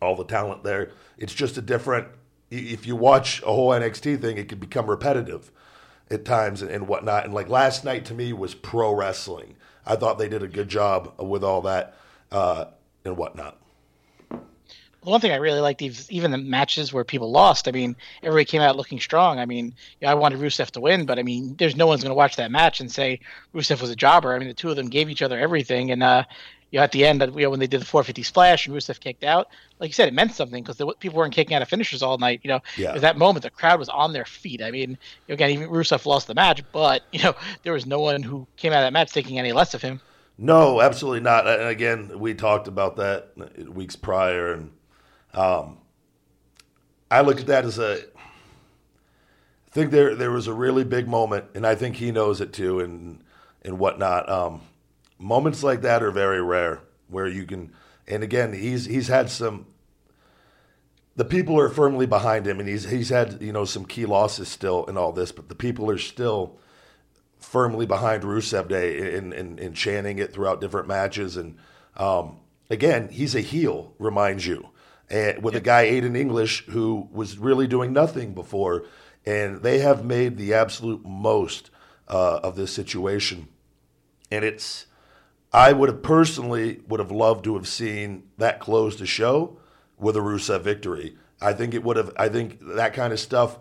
all 0.00 0.16
the 0.16 0.24
talent 0.24 0.64
there. 0.64 0.90
It's 1.16 1.34
just 1.34 1.56
a 1.56 1.62
different. 1.62 2.08
If 2.50 2.86
you 2.86 2.94
watch 2.94 3.40
a 3.42 3.46
whole 3.46 3.70
NXT 3.70 4.20
thing, 4.20 4.36
it 4.36 4.48
could 4.48 4.60
become 4.60 4.90
repetitive 4.90 5.50
at 6.10 6.26
times 6.26 6.60
and, 6.60 6.70
and 6.70 6.86
whatnot. 6.86 7.24
And 7.24 7.32
like 7.32 7.48
last 7.48 7.82
night 7.84 8.04
to 8.06 8.14
me 8.14 8.34
was 8.34 8.54
pro 8.54 8.92
wrestling. 8.92 9.56
I 9.86 9.96
thought 9.96 10.18
they 10.18 10.28
did 10.28 10.42
a 10.42 10.48
good 10.48 10.68
job 10.68 11.14
with 11.18 11.42
all 11.42 11.62
that 11.62 11.94
uh, 12.30 12.66
and 13.06 13.16
whatnot 13.16 13.61
one 15.02 15.20
thing 15.20 15.32
I 15.32 15.36
really 15.36 15.60
liked, 15.60 15.82
is 15.82 16.10
even 16.10 16.30
the 16.30 16.38
matches 16.38 16.92
where 16.92 17.04
people 17.04 17.30
lost. 17.30 17.68
I 17.68 17.72
mean, 17.72 17.96
everybody 18.22 18.44
came 18.44 18.60
out 18.60 18.76
looking 18.76 19.00
strong. 19.00 19.38
I 19.38 19.46
mean, 19.46 19.74
yeah, 20.00 20.10
I 20.10 20.14
wanted 20.14 20.40
Rusev 20.40 20.70
to 20.72 20.80
win, 20.80 21.06
but 21.06 21.18
I 21.18 21.22
mean, 21.22 21.56
there's 21.56 21.76
no 21.76 21.86
one's 21.86 22.02
going 22.02 22.10
to 22.10 22.16
watch 22.16 22.36
that 22.36 22.50
match 22.50 22.80
and 22.80 22.90
say 22.90 23.20
Rusev 23.54 23.80
was 23.80 23.90
a 23.90 23.96
jobber. 23.96 24.34
I 24.34 24.38
mean, 24.38 24.48
the 24.48 24.54
two 24.54 24.70
of 24.70 24.76
them 24.76 24.88
gave 24.88 25.10
each 25.10 25.22
other 25.22 25.38
everything, 25.38 25.90
and 25.90 26.02
uh, 26.02 26.24
you 26.72 26.78
know, 26.78 26.84
at 26.84 26.92
the 26.92 27.04
end, 27.04 27.20
you 27.20 27.42
know, 27.42 27.50
when 27.50 27.60
they 27.60 27.66
did 27.66 27.82
the 27.82 27.84
450 27.84 28.22
splash 28.22 28.66
and 28.66 28.74
Rusev 28.74 28.98
kicked 28.98 29.24
out, 29.24 29.48
like 29.78 29.88
you 29.88 29.92
said, 29.92 30.08
it 30.08 30.14
meant 30.14 30.32
something 30.32 30.64
because 30.64 30.82
people 31.00 31.18
weren't 31.18 31.34
kicking 31.34 31.54
out 31.54 31.60
of 31.60 31.68
finishers 31.68 32.02
all 32.02 32.16
night. 32.16 32.40
You 32.42 32.48
know, 32.48 32.60
yeah. 32.78 32.94
at 32.94 33.02
that 33.02 33.18
moment, 33.18 33.42
the 33.42 33.50
crowd 33.50 33.78
was 33.78 33.90
on 33.90 34.14
their 34.14 34.24
feet. 34.24 34.62
I 34.62 34.70
mean, 34.70 34.96
again, 35.28 35.50
even 35.50 35.68
Rusev 35.68 36.06
lost 36.06 36.28
the 36.28 36.34
match, 36.34 36.62
but 36.72 37.02
you 37.12 37.22
know, 37.22 37.34
there 37.62 37.74
was 37.74 37.86
no 37.86 38.00
one 38.00 38.22
who 38.22 38.46
came 38.56 38.72
out 38.72 38.78
of 38.78 38.86
that 38.86 38.92
match 38.92 39.10
thinking 39.10 39.38
any 39.38 39.52
less 39.52 39.74
of 39.74 39.82
him. 39.82 40.00
No, 40.38 40.80
absolutely 40.80 41.20
not. 41.20 41.46
And 41.46 41.68
again, 41.68 42.18
we 42.18 42.32
talked 42.32 42.68
about 42.68 42.96
that 42.96 43.68
weeks 43.68 43.96
prior, 43.96 44.52
and 44.52 44.70
um, 45.34 45.78
I 47.10 47.20
look 47.20 47.40
at 47.40 47.46
that 47.46 47.64
as 47.64 47.78
a. 47.78 47.98
I 47.98 49.70
think 49.70 49.90
there 49.90 50.14
there 50.14 50.30
was 50.30 50.46
a 50.46 50.54
really 50.54 50.84
big 50.84 51.08
moment, 51.08 51.46
and 51.54 51.66
I 51.66 51.74
think 51.74 51.96
he 51.96 52.10
knows 52.10 52.40
it 52.40 52.52
too, 52.52 52.80
and 52.80 53.22
and 53.62 53.78
whatnot. 53.78 54.28
Um, 54.28 54.62
moments 55.18 55.62
like 55.62 55.82
that 55.82 56.02
are 56.02 56.10
very 56.10 56.42
rare, 56.42 56.80
where 57.08 57.26
you 57.26 57.44
can. 57.44 57.72
And 58.06 58.22
again, 58.22 58.52
he's 58.52 58.84
he's 58.84 59.08
had 59.08 59.30
some. 59.30 59.66
The 61.14 61.24
people 61.24 61.58
are 61.58 61.68
firmly 61.68 62.06
behind 62.06 62.46
him, 62.46 62.60
and 62.60 62.68
he's 62.68 62.88
he's 62.88 63.10
had 63.10 63.40
you 63.40 63.52
know 63.52 63.64
some 63.64 63.84
key 63.84 64.06
losses 64.06 64.48
still 64.48 64.84
in 64.84 64.96
all 64.96 65.12
this, 65.12 65.32
but 65.32 65.48
the 65.48 65.54
people 65.54 65.90
are 65.90 65.98
still 65.98 66.58
firmly 67.38 67.86
behind 67.86 68.22
Rusev 68.22 68.68
Day 68.68 69.16
in, 69.16 69.32
in 69.58 69.74
chanting 69.74 70.18
it 70.18 70.32
throughout 70.32 70.60
different 70.60 70.88
matches. 70.88 71.36
And 71.36 71.58
um, 71.96 72.38
again, 72.70 73.08
he's 73.08 73.34
a 73.34 73.40
heel, 73.40 73.94
reminds 73.98 74.46
you 74.46 74.68
and 75.12 75.42
with 75.42 75.54
a 75.54 75.60
guy 75.60 75.84
Aiden 75.84 76.16
English 76.16 76.64
who 76.66 77.06
was 77.12 77.36
really 77.38 77.66
doing 77.66 77.92
nothing 77.92 78.32
before, 78.32 78.86
and 79.26 79.62
they 79.62 79.78
have 79.80 80.04
made 80.04 80.38
the 80.38 80.54
absolute 80.54 81.04
most 81.04 81.70
uh, 82.08 82.40
of 82.42 82.56
this 82.56 82.72
situation. 82.72 83.48
And 84.30 84.42
it's, 84.42 84.86
I 85.52 85.74
would 85.74 85.90
have 85.90 86.02
personally 86.02 86.80
would 86.88 86.98
have 86.98 87.12
loved 87.12 87.44
to 87.44 87.54
have 87.54 87.68
seen 87.68 88.24
that 88.38 88.58
close 88.58 88.96
the 88.96 89.06
show 89.06 89.58
with 89.98 90.16
a 90.16 90.20
Rusev 90.20 90.62
victory. 90.62 91.16
I 91.42 91.52
think 91.52 91.74
it 91.74 91.84
would 91.84 91.98
have. 91.98 92.12
I 92.16 92.30
think 92.30 92.58
that 92.74 92.94
kind 92.94 93.12
of 93.12 93.20
stuff. 93.20 93.58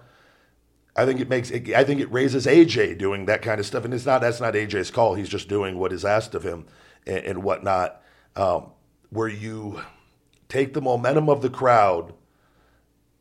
I 0.96 1.06
think 1.06 1.20
it 1.20 1.28
makes. 1.28 1.52
It, 1.52 1.74
I 1.74 1.84
think 1.84 2.00
it 2.00 2.12
raises 2.12 2.46
AJ 2.46 2.98
doing 2.98 3.26
that 3.26 3.42
kind 3.42 3.60
of 3.60 3.66
stuff, 3.66 3.84
and 3.84 3.94
it's 3.94 4.06
not. 4.06 4.22
That's 4.22 4.40
not 4.40 4.54
AJ's 4.54 4.90
call. 4.90 5.16
He's 5.16 5.30
just 5.30 5.50
doing 5.50 5.78
what 5.78 5.92
is 5.92 6.06
asked 6.06 6.34
of 6.34 6.44
him 6.44 6.66
and, 7.06 7.26
and 7.26 7.44
whatnot. 7.44 8.02
Um, 8.38 8.72
where 9.10 9.28
you 9.28 9.82
take 10.52 10.74
the 10.74 10.82
momentum 10.82 11.30
of 11.30 11.42
the 11.42 11.50
crowd 11.50 12.14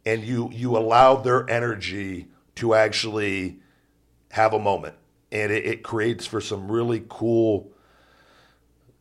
and 0.04 0.24
you 0.24 0.50
you 0.52 0.76
allow 0.76 1.14
their 1.14 1.48
energy 1.48 2.26
to 2.56 2.74
actually 2.74 3.60
have 4.32 4.52
a 4.52 4.58
moment. 4.58 4.96
And 5.30 5.52
it, 5.52 5.64
it, 5.64 5.82
creates 5.84 6.26
for 6.26 6.40
some 6.40 6.70
really 6.70 7.04
cool 7.08 7.72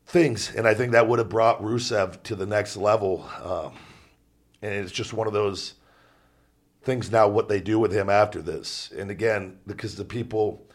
things. 0.06 0.54
And 0.56 0.68
i 0.68 0.76
think 0.76 0.92
that 0.92 1.08
would 1.08 1.18
have 1.18 1.30
brought 1.30 1.60
rusev 1.62 2.22
to 2.24 2.36
the 2.36 2.46
next 2.46 2.78
level 2.78 3.28
um, 3.44 3.74
and 4.62 4.74
it's 4.74 4.92
just 4.92 5.12
one 5.12 5.26
of 5.26 5.34
those 5.34 5.74
things 6.84 7.12
now 7.12 7.28
what 7.28 7.50
they 7.50 7.60
do 7.60 7.80
with 7.80 7.92
him 7.92 8.10
after 8.10 8.44
this. 8.44 8.92
And 8.96 9.10
again 9.10 9.58
because 9.66 9.96
the 9.96 10.06
people 10.06 10.68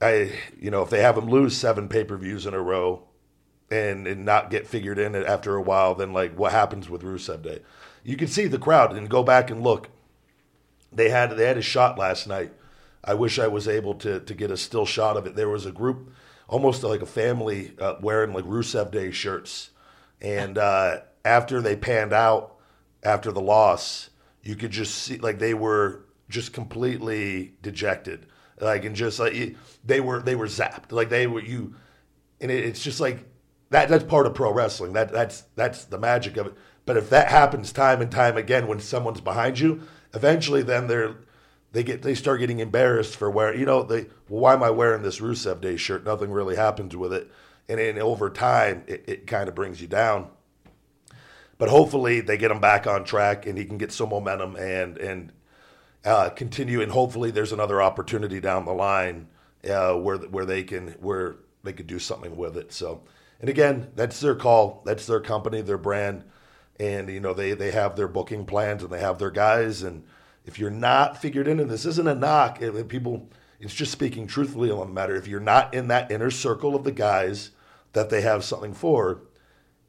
i 0.00 0.32
you 0.58 0.70
know 0.70 0.80
if 0.80 0.88
they 0.88 1.02
have 1.02 1.18
him 1.18 1.28
lose 1.28 1.54
seven 1.54 1.88
pay-per-views 1.90 2.46
in 2.46 2.54
a 2.54 2.60
row 2.60 3.09
and, 3.70 4.06
and 4.06 4.24
not 4.24 4.50
get 4.50 4.66
figured 4.66 4.98
in 4.98 5.14
it 5.14 5.26
after 5.26 5.54
a 5.54 5.62
while, 5.62 5.94
then 5.94 6.12
like 6.12 6.36
what 6.36 6.52
happens 6.52 6.88
with 6.90 7.02
Rusev 7.02 7.42
Day? 7.42 7.60
You 8.02 8.16
can 8.16 8.28
see 8.28 8.46
the 8.46 8.58
crowd 8.58 8.96
and 8.96 9.08
go 9.08 9.22
back 9.22 9.50
and 9.50 9.62
look. 9.62 9.90
They 10.92 11.10
had 11.10 11.30
they 11.36 11.46
had 11.46 11.58
a 11.58 11.62
shot 11.62 11.98
last 11.98 12.26
night. 12.26 12.52
I 13.04 13.14
wish 13.14 13.38
I 13.38 13.46
was 13.46 13.68
able 13.68 13.94
to 13.96 14.20
to 14.20 14.34
get 14.34 14.50
a 14.50 14.56
still 14.56 14.86
shot 14.86 15.16
of 15.16 15.26
it. 15.26 15.36
There 15.36 15.48
was 15.48 15.66
a 15.66 15.72
group, 15.72 16.10
almost 16.48 16.82
like 16.82 17.02
a 17.02 17.06
family, 17.06 17.72
uh, 17.78 17.94
wearing 18.00 18.32
like 18.32 18.44
Rusev 18.44 18.90
Day 18.90 19.12
shirts, 19.12 19.70
and 20.20 20.58
uh, 20.58 20.98
after 21.24 21.60
they 21.60 21.76
panned 21.76 22.12
out 22.12 22.56
after 23.02 23.30
the 23.30 23.40
loss, 23.40 24.10
you 24.42 24.56
could 24.56 24.72
just 24.72 24.94
see 24.94 25.18
like 25.18 25.38
they 25.38 25.54
were 25.54 26.04
just 26.28 26.52
completely 26.52 27.54
dejected, 27.62 28.26
like 28.60 28.84
and 28.84 28.96
just 28.96 29.20
like 29.20 29.56
they 29.84 30.00
were 30.00 30.20
they 30.20 30.34
were 30.34 30.46
zapped, 30.46 30.90
like 30.90 31.08
they 31.08 31.28
were 31.28 31.40
you, 31.42 31.76
and 32.40 32.50
it, 32.50 32.64
it's 32.64 32.82
just 32.82 32.98
like 33.00 33.29
that 33.70 33.88
that's 33.88 34.04
part 34.04 34.26
of 34.26 34.34
pro 34.34 34.52
wrestling. 34.52 34.92
That 34.92 35.12
that's 35.12 35.44
that's 35.54 35.84
the 35.84 35.98
magic 35.98 36.36
of 36.36 36.48
it. 36.48 36.54
But 36.84 36.96
if 36.96 37.08
that 37.10 37.28
happens 37.28 37.72
time 37.72 38.02
and 38.02 38.10
time 38.10 38.36
again 38.36 38.66
when 38.66 38.80
someone's 38.80 39.20
behind 39.20 39.58
you, 39.58 39.82
eventually 40.12 40.62
then 40.62 40.88
they're 40.88 41.16
they 41.72 41.84
get 41.84 42.02
they 42.02 42.14
start 42.14 42.40
getting 42.40 42.58
embarrassed 42.58 43.16
for 43.16 43.30
wearing 43.30 43.60
you 43.60 43.66
know 43.66 43.82
they 43.82 44.06
well, 44.28 44.40
why 44.40 44.54
am 44.54 44.62
I 44.62 44.70
wearing 44.70 45.02
this 45.02 45.20
Rusev 45.20 45.60
Day 45.60 45.76
shirt? 45.76 46.04
Nothing 46.04 46.30
really 46.30 46.56
happens 46.56 46.96
with 46.96 47.12
it, 47.12 47.30
and 47.68 47.78
then 47.78 47.98
over 47.98 48.28
time 48.28 48.82
it, 48.86 49.04
it 49.06 49.26
kind 49.26 49.48
of 49.48 49.54
brings 49.54 49.80
you 49.80 49.86
down. 49.86 50.28
But 51.56 51.68
hopefully 51.68 52.20
they 52.20 52.38
get 52.38 52.50
him 52.50 52.60
back 52.60 52.86
on 52.86 53.04
track 53.04 53.46
and 53.46 53.56
he 53.56 53.66
can 53.66 53.78
get 53.78 53.92
some 53.92 54.08
momentum 54.08 54.56
and 54.56 54.98
and 54.98 55.32
uh, 56.04 56.30
continue. 56.30 56.80
And 56.80 56.90
hopefully 56.90 57.30
there's 57.30 57.52
another 57.52 57.80
opportunity 57.80 58.40
down 58.40 58.64
the 58.64 58.72
line 58.72 59.28
uh, 59.70 59.92
where 59.94 60.16
where 60.16 60.46
they 60.46 60.64
can 60.64 60.88
where 61.00 61.36
they 61.62 61.72
could 61.72 61.86
do 61.86 61.98
something 61.98 62.36
with 62.36 62.56
it. 62.56 62.72
So 62.72 63.02
and 63.40 63.48
again, 63.48 63.90
that's 63.96 64.20
their 64.20 64.34
call. 64.34 64.82
That's 64.84 65.06
their 65.06 65.20
company, 65.20 65.62
their 65.62 65.78
brand, 65.78 66.24
and 66.78 67.08
you 67.08 67.20
know 67.20 67.32
they 67.32 67.52
they 67.52 67.70
have 67.70 67.96
their 67.96 68.08
booking 68.08 68.44
plans 68.44 68.82
and 68.82 68.92
they 68.92 69.00
have 69.00 69.18
their 69.18 69.30
guys. 69.30 69.82
And 69.82 70.04
if 70.44 70.58
you're 70.58 70.70
not 70.70 71.20
figured 71.20 71.48
in, 71.48 71.58
and 71.58 71.70
this 71.70 71.86
isn't 71.86 72.08
a 72.08 72.14
knock, 72.14 72.60
if 72.60 72.88
people, 72.88 73.30
it's 73.58 73.74
just 73.74 73.92
speaking 73.92 74.26
truthfully 74.26 74.70
on 74.70 74.78
the 74.78 74.92
matter. 74.92 75.16
If 75.16 75.26
you're 75.26 75.40
not 75.40 75.72
in 75.72 75.88
that 75.88 76.10
inner 76.10 76.30
circle 76.30 76.76
of 76.76 76.84
the 76.84 76.92
guys 76.92 77.50
that 77.94 78.10
they 78.10 78.20
have 78.20 78.44
something 78.44 78.74
for, 78.74 79.22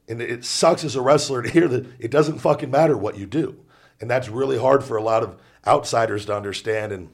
and 0.07 0.21
it 0.21 0.45
sucks 0.45 0.85
as 0.85 0.95
a 0.95 1.01
wrestler 1.01 1.41
to 1.41 1.49
hear 1.49 1.67
that 1.67 1.85
it 1.99 2.09
doesn't 2.09 2.39
fucking 2.39 2.71
matter 2.71 2.97
what 2.97 3.17
you 3.17 3.25
do, 3.25 3.59
and 3.99 4.09
that's 4.09 4.29
really 4.29 4.57
hard 4.57 4.81
for 4.81 4.95
a 4.95 5.03
lot 5.03 5.23
of 5.23 5.37
outsiders 5.67 6.25
to 6.25 6.35
understand. 6.35 6.93
And 6.93 7.09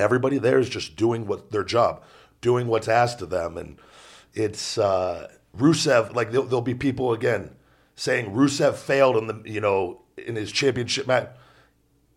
everybody 0.00 0.38
there 0.38 0.58
is 0.58 0.68
just 0.68 0.96
doing 0.96 1.24
what 1.24 1.52
their 1.52 1.64
job, 1.64 2.02
doing 2.40 2.66
what's 2.66 2.88
asked 2.88 3.22
of 3.22 3.30
them, 3.30 3.56
and 3.56 3.78
it's. 4.34 4.76
Uh, 4.76 5.28
Rusev, 5.56 6.14
like 6.14 6.30
there'll, 6.30 6.46
there'll, 6.46 6.62
be 6.62 6.74
people 6.74 7.12
again 7.12 7.50
saying 7.94 8.32
Rusev 8.32 8.74
failed 8.74 9.16
in 9.16 9.26
the 9.26 9.42
you 9.44 9.60
know 9.60 10.02
in 10.16 10.36
his 10.36 10.50
championship 10.50 11.06
match. 11.06 11.28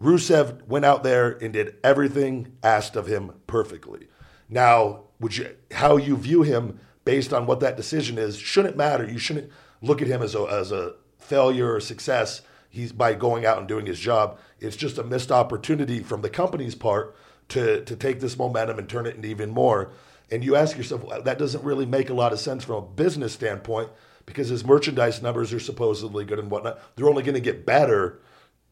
Rusev 0.02 0.66
went 0.68 0.86
out 0.86 1.04
there 1.04 1.32
and 1.32 1.54
did 1.54 1.76
everything 1.84 2.54
asked 2.64 2.96
of 2.96 3.08
him 3.08 3.34
perfectly. 3.48 4.08
Now, 4.50 5.06
would 5.20 5.38
you 5.38 5.56
how 5.72 5.98
you 5.98 6.18
view 6.18 6.44
him 6.44 6.80
based 7.06 7.32
on 7.32 7.46
what 7.46 7.60
that 7.62 7.78
decision 7.78 8.18
is 8.18 8.38
shouldn't 8.38 8.76
matter. 8.76 9.06
You 9.06 9.20
shouldn't 9.20 9.52
look 9.82 10.02
at 10.02 10.08
him 10.08 10.22
as 10.22 10.36
a 10.36 10.42
as 10.42 10.72
a 10.72 10.96
failure 11.18 11.74
or 11.74 11.80
success. 11.80 12.42
He's 12.70 12.92
by 12.92 13.14
going 13.14 13.46
out 13.46 13.60
and 13.60 13.68
doing 13.68 13.86
his 13.86 14.00
job. 14.00 14.38
It's 14.60 14.76
just 14.76 14.98
a 14.98 15.04
missed 15.04 15.32
opportunity 15.32 16.00
from 16.02 16.22
the 16.22 16.30
company's 16.30 16.76
part 16.76 17.16
to 17.50 17.84
to 17.86 17.96
take 17.96 18.20
this 18.20 18.38
momentum 18.38 18.80
and 18.80 18.90
turn 18.90 19.06
it 19.06 19.16
into 19.16 19.30
even 19.30 19.52
more. 19.52 19.92
And 20.32 20.44
you 20.44 20.56
ask 20.56 20.76
yourself, 20.78 21.04
well, 21.04 21.22
that 21.22 21.38
doesn't 21.38 21.64
really 21.64 21.86
make 21.86 22.10
a 22.10 22.14
lot 22.14 22.34
of 22.34 22.40
sense 22.40 22.64
from 22.64 22.76
a 22.76 22.88
business 22.88 23.34
standpoint 23.34 23.90
because 24.26 24.50
his 24.50 24.66
merchandise 24.66 25.22
numbers 25.22 25.54
are 25.54 25.60
supposedly 25.60 26.26
good 26.26 26.40
and 26.40 26.50
whatnot. 26.50 26.80
They're 26.96 27.08
only 27.08 27.24
going 27.24 27.36
to 27.36 27.42
get 27.42 27.66
better 27.66 28.20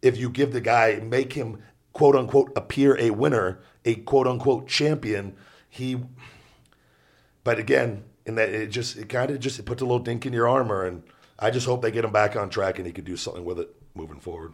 if 0.01 0.17
you 0.17 0.29
give 0.29 0.51
the 0.51 0.61
guy, 0.61 0.99
make 1.03 1.33
him 1.33 1.63
quote 1.93 2.15
unquote 2.15 2.51
appear 2.55 2.97
a 2.99 3.11
winner, 3.11 3.61
a 3.85 3.95
quote 3.95 4.27
unquote 4.27 4.67
champion. 4.67 5.35
He, 5.69 5.99
but 7.43 7.59
again, 7.59 8.03
in 8.25 8.35
that 8.35 8.49
it 8.49 8.67
just 8.67 8.97
it 8.97 9.09
kind 9.09 9.31
of 9.31 9.39
just 9.39 9.59
it 9.59 9.65
puts 9.65 9.81
a 9.81 9.85
little 9.85 9.99
dink 9.99 10.25
in 10.25 10.33
your 10.33 10.47
armor, 10.47 10.85
and 10.85 11.03
I 11.39 11.51
just 11.51 11.65
hope 11.65 11.81
they 11.81 11.91
get 11.91 12.05
him 12.05 12.11
back 12.11 12.35
on 12.35 12.49
track 12.49 12.77
and 12.77 12.87
he 12.87 12.93
could 12.93 13.05
do 13.05 13.17
something 13.17 13.45
with 13.45 13.59
it 13.59 13.73
moving 13.95 14.19
forward. 14.19 14.53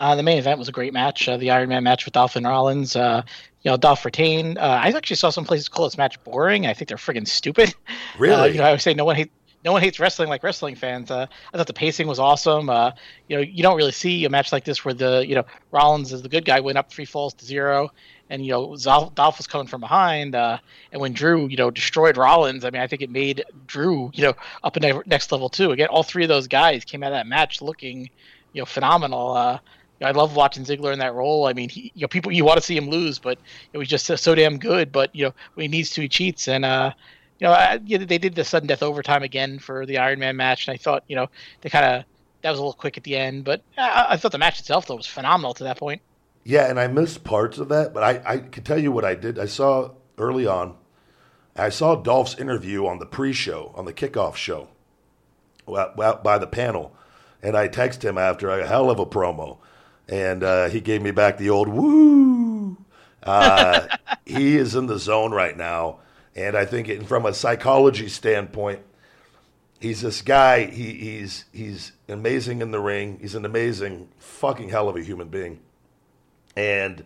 Uh, 0.00 0.14
the 0.16 0.22
main 0.22 0.38
event 0.38 0.58
was 0.58 0.68
a 0.68 0.72
great 0.72 0.92
match, 0.92 1.28
uh, 1.28 1.36
the 1.36 1.50
Iron 1.50 1.68
Man 1.68 1.84
match 1.84 2.04
with 2.04 2.14
Dolph 2.14 2.36
and 2.36 2.46
Rollins. 2.46 2.96
Uh, 2.96 3.22
you 3.62 3.70
know, 3.70 3.76
Dolph 3.76 4.04
retained. 4.04 4.58
Uh, 4.58 4.80
I 4.82 4.88
actually 4.88 5.16
saw 5.16 5.30
some 5.30 5.44
places 5.44 5.68
call 5.68 5.86
this 5.86 5.96
match 5.96 6.22
boring. 6.24 6.66
I 6.66 6.74
think 6.74 6.88
they're 6.88 6.96
friggin' 6.96 7.26
stupid. 7.26 7.74
Really? 8.18 8.34
Uh, 8.34 8.44
you 8.44 8.58
know, 8.58 8.64
I 8.64 8.70
would 8.70 8.80
say 8.80 8.94
no 8.94 9.04
one 9.04 9.16
hates 9.16 9.32
no 9.64 9.72
one 9.72 9.80
hates 9.82 9.98
wrestling 9.98 10.28
like 10.28 10.42
wrestling 10.42 10.74
fans. 10.74 11.10
Uh, 11.10 11.26
I 11.52 11.56
thought 11.56 11.66
the 11.66 11.72
pacing 11.72 12.06
was 12.06 12.18
awesome. 12.18 12.68
Uh, 12.68 12.92
you 13.28 13.36
know, 13.36 13.42
you 13.42 13.62
don't 13.62 13.76
really 13.76 13.92
see 13.92 14.24
a 14.24 14.28
match 14.30 14.52
like 14.52 14.64
this 14.64 14.84
where 14.84 14.94
the 14.94 15.24
you 15.26 15.34
know 15.34 15.44
Rollins 15.70 16.12
is 16.12 16.22
the 16.22 16.28
good 16.28 16.44
guy, 16.44 16.60
went 16.60 16.76
up 16.76 16.90
three 16.90 17.06
falls 17.06 17.34
to 17.34 17.44
zero, 17.44 17.90
and 18.28 18.44
you 18.44 18.52
know 18.52 18.76
Dolph, 18.76 19.14
Dolph 19.14 19.38
was 19.38 19.46
coming 19.46 19.66
from 19.66 19.80
behind. 19.80 20.34
Uh, 20.34 20.58
and 20.92 21.00
when 21.00 21.14
Drew 21.14 21.48
you 21.48 21.56
know 21.56 21.70
destroyed 21.70 22.16
Rollins, 22.16 22.64
I 22.64 22.70
mean, 22.70 22.82
I 22.82 22.86
think 22.86 23.00
it 23.00 23.10
made 23.10 23.44
Drew 23.66 24.10
you 24.14 24.24
know 24.24 24.34
up 24.62 24.76
in 24.76 25.02
next 25.06 25.32
level 25.32 25.48
too. 25.48 25.72
Again, 25.72 25.88
all 25.88 26.02
three 26.02 26.24
of 26.24 26.28
those 26.28 26.46
guys 26.46 26.84
came 26.84 27.02
out 27.02 27.12
of 27.12 27.16
that 27.16 27.26
match 27.26 27.62
looking 27.62 28.10
you 28.52 28.60
know 28.60 28.66
phenomenal. 28.66 29.60
I 30.02 30.10
love 30.10 30.36
watching 30.36 30.64
Ziggler 30.64 30.92
in 30.92 30.98
that 30.98 31.14
role. 31.14 31.46
I 31.46 31.52
mean, 31.52 31.68
he, 31.68 31.92
you 31.94 32.02
know, 32.02 32.08
people 32.08 32.32
you 32.32 32.44
want 32.44 32.58
to 32.58 32.62
see 32.62 32.76
him 32.76 32.88
lose, 32.88 33.18
but 33.18 33.38
it 33.72 33.78
was 33.78 33.88
just 33.88 34.06
so, 34.06 34.16
so 34.16 34.34
damn 34.34 34.58
good. 34.58 34.90
But 34.90 35.14
you 35.14 35.26
know, 35.26 35.34
when 35.54 35.64
he 35.64 35.68
needs 35.68 35.90
to, 35.90 36.02
he 36.02 36.08
cheats. 36.08 36.48
And 36.48 36.64
uh, 36.64 36.92
you 37.38 37.46
know, 37.46 37.52
I, 37.52 37.80
you 37.84 37.98
know, 37.98 38.04
they 38.04 38.18
did 38.18 38.34
the 38.34 38.44
sudden 38.44 38.66
death 38.66 38.82
overtime 38.82 39.22
again 39.22 39.58
for 39.58 39.86
the 39.86 39.98
Iron 39.98 40.18
Man 40.18 40.36
match, 40.36 40.66
and 40.66 40.74
I 40.74 40.78
thought, 40.78 41.04
you 41.06 41.16
know, 41.16 41.28
they 41.60 41.70
kind 41.70 41.84
of 41.84 42.04
that 42.42 42.50
was 42.50 42.58
a 42.58 42.62
little 42.62 42.74
quick 42.74 42.96
at 42.96 43.04
the 43.04 43.16
end. 43.16 43.44
But 43.44 43.62
I, 43.78 44.06
I, 44.10 44.16
thought 44.16 44.32
the 44.32 44.38
match 44.38 44.58
itself 44.60 44.86
though 44.86 44.96
was 44.96 45.06
phenomenal 45.06 45.54
to 45.54 45.64
that 45.64 45.78
point. 45.78 46.02
Yeah, 46.42 46.68
and 46.68 46.78
I 46.78 46.88
missed 46.88 47.24
parts 47.24 47.58
of 47.58 47.68
that, 47.68 47.94
but 47.94 48.02
I 48.02 48.22
I 48.24 48.38
can 48.38 48.64
tell 48.64 48.78
you 48.78 48.92
what 48.92 49.04
I 49.04 49.14
did. 49.14 49.38
I 49.38 49.46
saw 49.46 49.92
early 50.18 50.46
on. 50.46 50.76
I 51.56 51.68
saw 51.68 51.94
Dolph's 51.94 52.36
interview 52.36 52.84
on 52.84 52.98
the 52.98 53.06
pre-show, 53.06 53.70
on 53.76 53.84
the 53.84 53.92
kickoff 53.92 54.34
show, 54.34 54.70
by 55.66 56.38
the 56.38 56.48
panel, 56.48 56.96
and 57.40 57.56
I 57.56 57.68
texted 57.68 58.02
him 58.02 58.18
after 58.18 58.50
a 58.50 58.66
hell 58.66 58.90
of 58.90 58.98
a 58.98 59.06
promo 59.06 59.58
and 60.08 60.42
uh, 60.42 60.68
he 60.68 60.80
gave 60.80 61.02
me 61.02 61.10
back 61.10 61.38
the 61.38 61.50
old 61.50 61.68
woo. 61.68 62.76
Uh, 63.22 63.86
he 64.26 64.56
is 64.56 64.74
in 64.74 64.86
the 64.86 64.98
zone 64.98 65.32
right 65.32 65.56
now, 65.56 66.00
and 66.34 66.56
I 66.56 66.64
think 66.64 66.88
it, 66.88 67.06
from 67.06 67.26
a 67.26 67.34
psychology 67.34 68.08
standpoint, 68.08 68.80
he's 69.80 70.02
this 70.02 70.22
guy. 70.22 70.66
He, 70.66 70.92
he's 70.92 71.44
he's 71.52 71.92
amazing 72.08 72.60
in 72.60 72.70
the 72.70 72.80
ring. 72.80 73.18
He's 73.20 73.34
an 73.34 73.44
amazing 73.44 74.08
fucking 74.18 74.68
hell 74.68 74.88
of 74.88 74.96
a 74.96 75.02
human 75.02 75.28
being, 75.28 75.60
and 76.56 77.04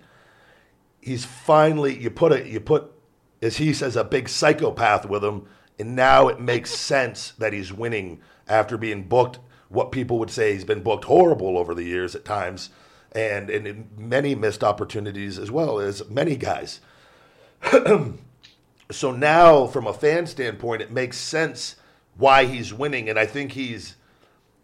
he's 1.00 1.24
finally 1.24 1.98
you 1.98 2.10
put 2.10 2.32
it 2.32 2.46
you 2.46 2.60
put 2.60 2.92
as 3.40 3.58
he 3.58 3.72
says 3.72 3.94
a 3.94 4.04
big 4.04 4.28
psychopath 4.28 5.06
with 5.06 5.24
him, 5.24 5.46
and 5.78 5.94
now 5.94 6.28
it 6.28 6.40
makes 6.40 6.70
sense 6.74 7.32
that 7.38 7.52
he's 7.52 7.72
winning 7.72 8.20
after 8.48 8.76
being 8.76 9.04
booked. 9.04 9.38
What 9.68 9.92
people 9.92 10.18
would 10.18 10.30
say 10.30 10.54
he's 10.54 10.64
been 10.64 10.82
booked 10.82 11.04
horrible 11.04 11.58
over 11.58 11.74
the 11.74 11.84
years 11.84 12.14
at 12.14 12.24
times 12.24 12.70
and, 13.12 13.50
and 13.50 13.88
many 13.96 14.34
missed 14.34 14.62
opportunities 14.62 15.38
as 15.38 15.50
well 15.50 15.78
as 15.78 16.08
many 16.08 16.36
guys. 16.36 16.80
so 18.90 19.12
now, 19.12 19.66
from 19.66 19.86
a 19.86 19.92
fan 19.92 20.26
standpoint, 20.26 20.82
it 20.82 20.90
makes 20.90 21.16
sense 21.16 21.76
why 22.16 22.44
he's 22.44 22.72
winning, 22.74 23.08
and 23.08 23.18
I 23.18 23.26
think 23.26 23.52
he's 23.52 23.96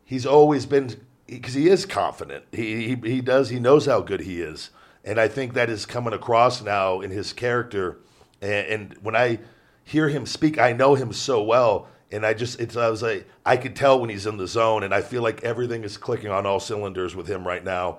he's 0.04 0.26
always 0.26 0.66
been 0.66 1.00
because 1.26 1.54
he 1.54 1.68
is 1.68 1.86
confident. 1.86 2.44
He, 2.52 2.88
he 2.88 3.10
he 3.10 3.20
does 3.20 3.48
he 3.48 3.58
knows 3.58 3.86
how 3.86 4.00
good 4.00 4.20
he 4.20 4.40
is, 4.40 4.70
and 5.04 5.18
I 5.18 5.28
think 5.28 5.54
that 5.54 5.70
is 5.70 5.86
coming 5.86 6.12
across 6.12 6.62
now 6.62 7.00
in 7.00 7.10
his 7.10 7.32
character. 7.32 7.98
And, 8.40 8.66
and 8.66 8.96
when 9.02 9.16
I 9.16 9.40
hear 9.84 10.08
him 10.08 10.26
speak, 10.26 10.58
I 10.58 10.72
know 10.72 10.94
him 10.94 11.12
so 11.12 11.42
well 11.42 11.88
and 12.14 12.24
I 12.24 12.32
just 12.32 12.60
it's 12.60 12.76
I 12.76 12.88
was 12.90 13.02
like 13.02 13.26
I 13.44 13.56
could 13.56 13.74
tell 13.74 14.00
when 14.00 14.08
he's 14.08 14.26
in 14.26 14.36
the 14.36 14.46
zone, 14.46 14.84
and 14.84 14.94
I 14.94 15.02
feel 15.02 15.22
like 15.22 15.42
everything 15.42 15.82
is 15.82 15.96
clicking 15.96 16.30
on 16.30 16.46
all 16.46 16.60
cylinders 16.60 17.16
with 17.16 17.26
him 17.26 17.46
right 17.46 17.64
now. 17.64 17.98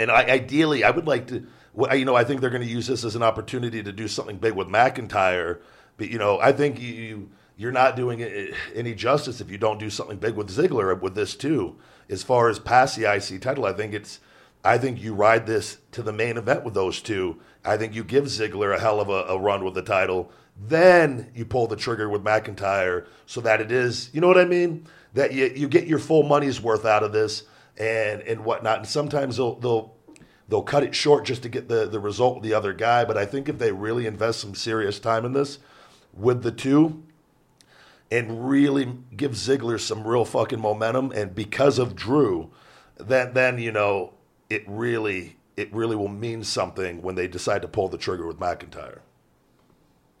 And 0.00 0.10
I, 0.10 0.24
ideally, 0.24 0.82
I 0.82 0.90
would 0.90 1.06
like 1.06 1.26
to. 1.28 1.46
You 1.92 2.04
know, 2.04 2.16
I 2.16 2.24
think 2.24 2.40
they're 2.40 2.50
going 2.50 2.66
to 2.66 2.68
use 2.68 2.88
this 2.88 3.04
as 3.04 3.14
an 3.14 3.22
opportunity 3.22 3.80
to 3.82 3.92
do 3.92 4.08
something 4.08 4.38
big 4.38 4.54
with 4.54 4.66
McIntyre. 4.66 5.60
But 5.98 6.08
you 6.10 6.18
know, 6.18 6.40
I 6.40 6.52
think 6.52 6.80
you 6.80 7.30
you're 7.56 7.70
not 7.70 7.94
doing 7.94 8.22
any 8.74 8.94
justice 8.94 9.40
if 9.42 9.50
you 9.50 9.58
don't 9.58 9.78
do 9.78 9.90
something 9.90 10.16
big 10.16 10.34
with 10.34 10.48
Ziggler 10.48 10.98
with 10.98 11.14
this 11.14 11.36
too. 11.36 11.76
As 12.08 12.22
far 12.22 12.48
as 12.48 12.58
past 12.58 12.96
the 12.96 13.12
IC 13.12 13.42
title, 13.42 13.66
I 13.66 13.74
think 13.74 13.92
it's. 13.94 14.20
I 14.62 14.76
think 14.78 15.02
you 15.02 15.14
ride 15.14 15.46
this 15.46 15.78
to 15.92 16.02
the 16.02 16.12
main 16.12 16.36
event 16.36 16.64
with 16.64 16.74
those 16.74 17.00
two. 17.00 17.40
I 17.64 17.76
think 17.76 17.94
you 17.94 18.04
give 18.04 18.24
Ziggler 18.24 18.74
a 18.74 18.80
hell 18.80 19.00
of 19.00 19.08
a, 19.08 19.24
a 19.24 19.38
run 19.38 19.64
with 19.64 19.74
the 19.74 19.82
title. 19.82 20.30
Then 20.58 21.30
you 21.34 21.46
pull 21.46 21.66
the 21.66 21.76
trigger 21.76 22.10
with 22.10 22.22
McIntyre 22.22 23.06
so 23.24 23.40
that 23.40 23.62
it 23.62 23.72
is, 23.72 24.10
you 24.12 24.20
know 24.20 24.28
what 24.28 24.36
I 24.36 24.44
mean? 24.44 24.86
That 25.14 25.32
you, 25.32 25.46
you 25.46 25.66
get 25.66 25.86
your 25.86 25.98
full 25.98 26.24
money's 26.24 26.60
worth 26.60 26.84
out 26.84 27.02
of 27.02 27.12
this 27.12 27.44
and 27.80 28.20
and 28.22 28.44
whatnot. 28.44 28.78
And 28.78 28.86
sometimes 28.86 29.38
they'll 29.38 29.56
they'll 29.56 29.94
they'll 30.48 30.62
cut 30.62 30.84
it 30.84 30.94
short 30.94 31.24
just 31.24 31.42
to 31.42 31.48
get 31.48 31.68
the 31.68 31.86
the 31.86 31.98
result 31.98 32.36
with 32.36 32.44
the 32.44 32.54
other 32.54 32.72
guy. 32.72 33.04
But 33.04 33.16
I 33.16 33.24
think 33.24 33.48
if 33.48 33.58
they 33.58 33.72
really 33.72 34.06
invest 34.06 34.40
some 34.40 34.54
serious 34.54 35.00
time 35.00 35.24
in 35.24 35.32
this 35.32 35.58
with 36.12 36.42
the 36.42 36.52
two, 36.52 37.02
and 38.10 38.48
really 38.48 38.98
give 39.16 39.32
Ziggler 39.32 39.80
some 39.80 40.06
real 40.06 40.24
fucking 40.24 40.60
momentum, 40.60 41.10
and 41.12 41.34
because 41.34 41.78
of 41.78 41.96
Drew, 41.96 42.50
then 42.98 43.32
then 43.32 43.58
you 43.58 43.72
know 43.72 44.12
it 44.50 44.62
really 44.68 45.36
it 45.56 45.72
really 45.72 45.96
will 45.96 46.08
mean 46.08 46.44
something 46.44 47.02
when 47.02 47.14
they 47.14 47.26
decide 47.26 47.62
to 47.62 47.68
pull 47.68 47.88
the 47.88 47.98
trigger 47.98 48.26
with 48.26 48.38
McIntyre 48.38 49.00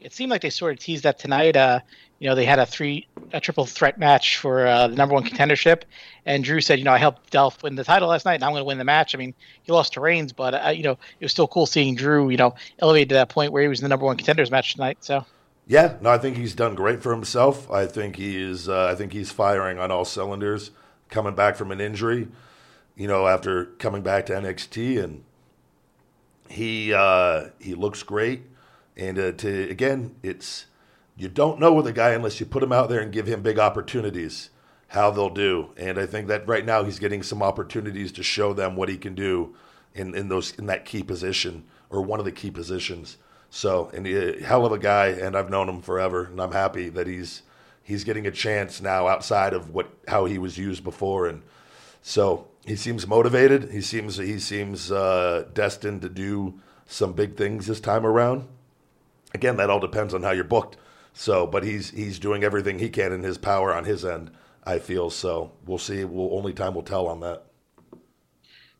it 0.00 0.12
seemed 0.12 0.30
like 0.30 0.40
they 0.40 0.50
sort 0.50 0.72
of 0.72 0.78
teased 0.78 1.04
that 1.04 1.18
tonight. 1.18 1.56
Uh, 1.56 1.80
you 2.20 2.28
know, 2.28 2.34
they 2.34 2.44
had 2.44 2.58
a 2.58 2.66
three, 2.66 3.08
a 3.32 3.40
triple 3.40 3.64
threat 3.64 3.98
match 3.98 4.36
for 4.36 4.66
uh, 4.66 4.88
the 4.88 4.94
number 4.94 5.14
one 5.14 5.24
contendership, 5.24 5.82
and 6.26 6.44
Drew 6.44 6.60
said, 6.60 6.78
you 6.78 6.84
know, 6.84 6.92
I 6.92 6.98
helped 6.98 7.30
Dolph 7.30 7.62
win 7.62 7.74
the 7.74 7.82
title 7.82 8.10
last 8.10 8.26
night, 8.26 8.34
and 8.34 8.44
I'm 8.44 8.52
going 8.52 8.60
to 8.60 8.66
win 8.66 8.76
the 8.76 8.84
match. 8.84 9.14
I 9.14 9.18
mean, 9.18 9.34
he 9.62 9.72
lost 9.72 9.94
to 9.94 10.00
Reigns, 10.00 10.32
but 10.32 10.54
uh, 10.54 10.68
you 10.68 10.82
know, 10.82 10.92
it 10.92 11.24
was 11.24 11.32
still 11.32 11.48
cool 11.48 11.64
seeing 11.64 11.94
Drew, 11.96 12.28
you 12.28 12.36
know, 12.36 12.54
elevated 12.78 13.08
to 13.08 13.14
that 13.16 13.30
point 13.30 13.52
where 13.52 13.62
he 13.62 13.68
was 13.68 13.80
in 13.80 13.84
the 13.84 13.88
number 13.88 14.04
one 14.04 14.18
contenders 14.18 14.50
match 14.50 14.74
tonight. 14.74 14.98
So. 15.00 15.24
Yeah, 15.66 15.94
no, 16.00 16.10
I 16.10 16.18
think 16.18 16.36
he's 16.36 16.54
done 16.54 16.74
great 16.74 17.02
for 17.02 17.12
himself. 17.12 17.70
I 17.70 17.86
think 17.86 18.16
he 18.16 18.42
is. 18.42 18.68
Uh, 18.68 18.86
I 18.86 18.94
think 18.94 19.12
he's 19.12 19.30
firing 19.30 19.78
on 19.78 19.90
all 19.90 20.04
cylinders, 20.04 20.72
coming 21.08 21.34
back 21.34 21.56
from 21.56 21.70
an 21.70 21.80
injury. 21.80 22.28
You 22.96 23.08
know, 23.08 23.26
after 23.26 23.64
coming 23.64 24.02
back 24.02 24.26
to 24.26 24.34
NXT, 24.34 25.02
and 25.02 25.24
he 26.48 26.92
uh, 26.92 27.50
he 27.60 27.74
looks 27.74 28.02
great. 28.02 28.42
And 28.96 29.18
uh, 29.18 29.32
to 29.32 29.70
again, 29.70 30.16
it's 30.22 30.66
you 31.20 31.28
don't 31.28 31.60
know 31.60 31.72
with 31.72 31.86
a 31.86 31.92
guy 31.92 32.10
unless 32.10 32.40
you 32.40 32.46
put 32.46 32.62
him 32.62 32.72
out 32.72 32.88
there 32.88 33.00
and 33.00 33.12
give 33.12 33.26
him 33.26 33.42
big 33.42 33.58
opportunities 33.58 34.50
how 34.88 35.10
they'll 35.10 35.30
do. 35.30 35.70
And 35.76 35.98
I 35.98 36.06
think 36.06 36.28
that 36.28 36.48
right 36.48 36.64
now 36.64 36.82
he's 36.82 36.98
getting 36.98 37.22
some 37.22 37.42
opportunities 37.42 38.10
to 38.12 38.22
show 38.22 38.52
them 38.52 38.74
what 38.74 38.88
he 38.88 38.96
can 38.96 39.14
do 39.14 39.54
in, 39.94 40.14
in 40.14 40.28
those 40.28 40.52
in 40.54 40.66
that 40.66 40.84
key 40.84 41.02
position 41.02 41.64
or 41.90 42.02
one 42.02 42.18
of 42.18 42.24
the 42.24 42.32
key 42.32 42.50
positions. 42.50 43.18
So, 43.50 43.90
and 43.94 44.06
he, 44.06 44.40
hell 44.42 44.64
of 44.64 44.72
a 44.72 44.78
guy, 44.78 45.08
and 45.08 45.36
I've 45.36 45.50
known 45.50 45.68
him 45.68 45.82
forever, 45.82 46.24
and 46.24 46.40
I'm 46.40 46.52
happy 46.52 46.88
that 46.88 47.06
he's 47.06 47.42
he's 47.82 48.04
getting 48.04 48.26
a 48.26 48.30
chance 48.30 48.80
now 48.80 49.06
outside 49.06 49.52
of 49.52 49.70
what 49.70 49.90
how 50.08 50.24
he 50.24 50.38
was 50.38 50.58
used 50.58 50.82
before, 50.82 51.26
and 51.26 51.42
so 52.02 52.48
he 52.64 52.76
seems 52.76 53.06
motivated. 53.06 53.70
He 53.70 53.80
seems 53.80 54.16
he 54.16 54.38
seems 54.38 54.90
uh, 54.90 55.46
destined 55.52 56.02
to 56.02 56.08
do 56.08 56.60
some 56.86 57.12
big 57.12 57.36
things 57.36 57.66
this 57.66 57.80
time 57.80 58.06
around 58.06 58.48
again, 59.34 59.56
that 59.56 59.70
all 59.70 59.80
depends 59.80 60.14
on 60.14 60.22
how 60.22 60.30
you're 60.30 60.44
booked. 60.44 60.76
So, 61.20 61.46
but 61.46 61.64
he's 61.64 61.90
he's 61.90 62.18
doing 62.18 62.44
everything 62.44 62.78
he 62.78 62.88
can 62.88 63.12
in 63.12 63.22
his 63.22 63.36
power 63.36 63.74
on 63.74 63.84
his 63.84 64.06
end. 64.06 64.30
I 64.64 64.78
feel 64.78 65.10
so. 65.10 65.52
We'll 65.66 65.76
see. 65.76 66.02
We'll 66.02 66.34
only 66.34 66.54
time 66.54 66.74
will 66.74 66.82
tell 66.82 67.06
on 67.08 67.20
that. 67.20 67.44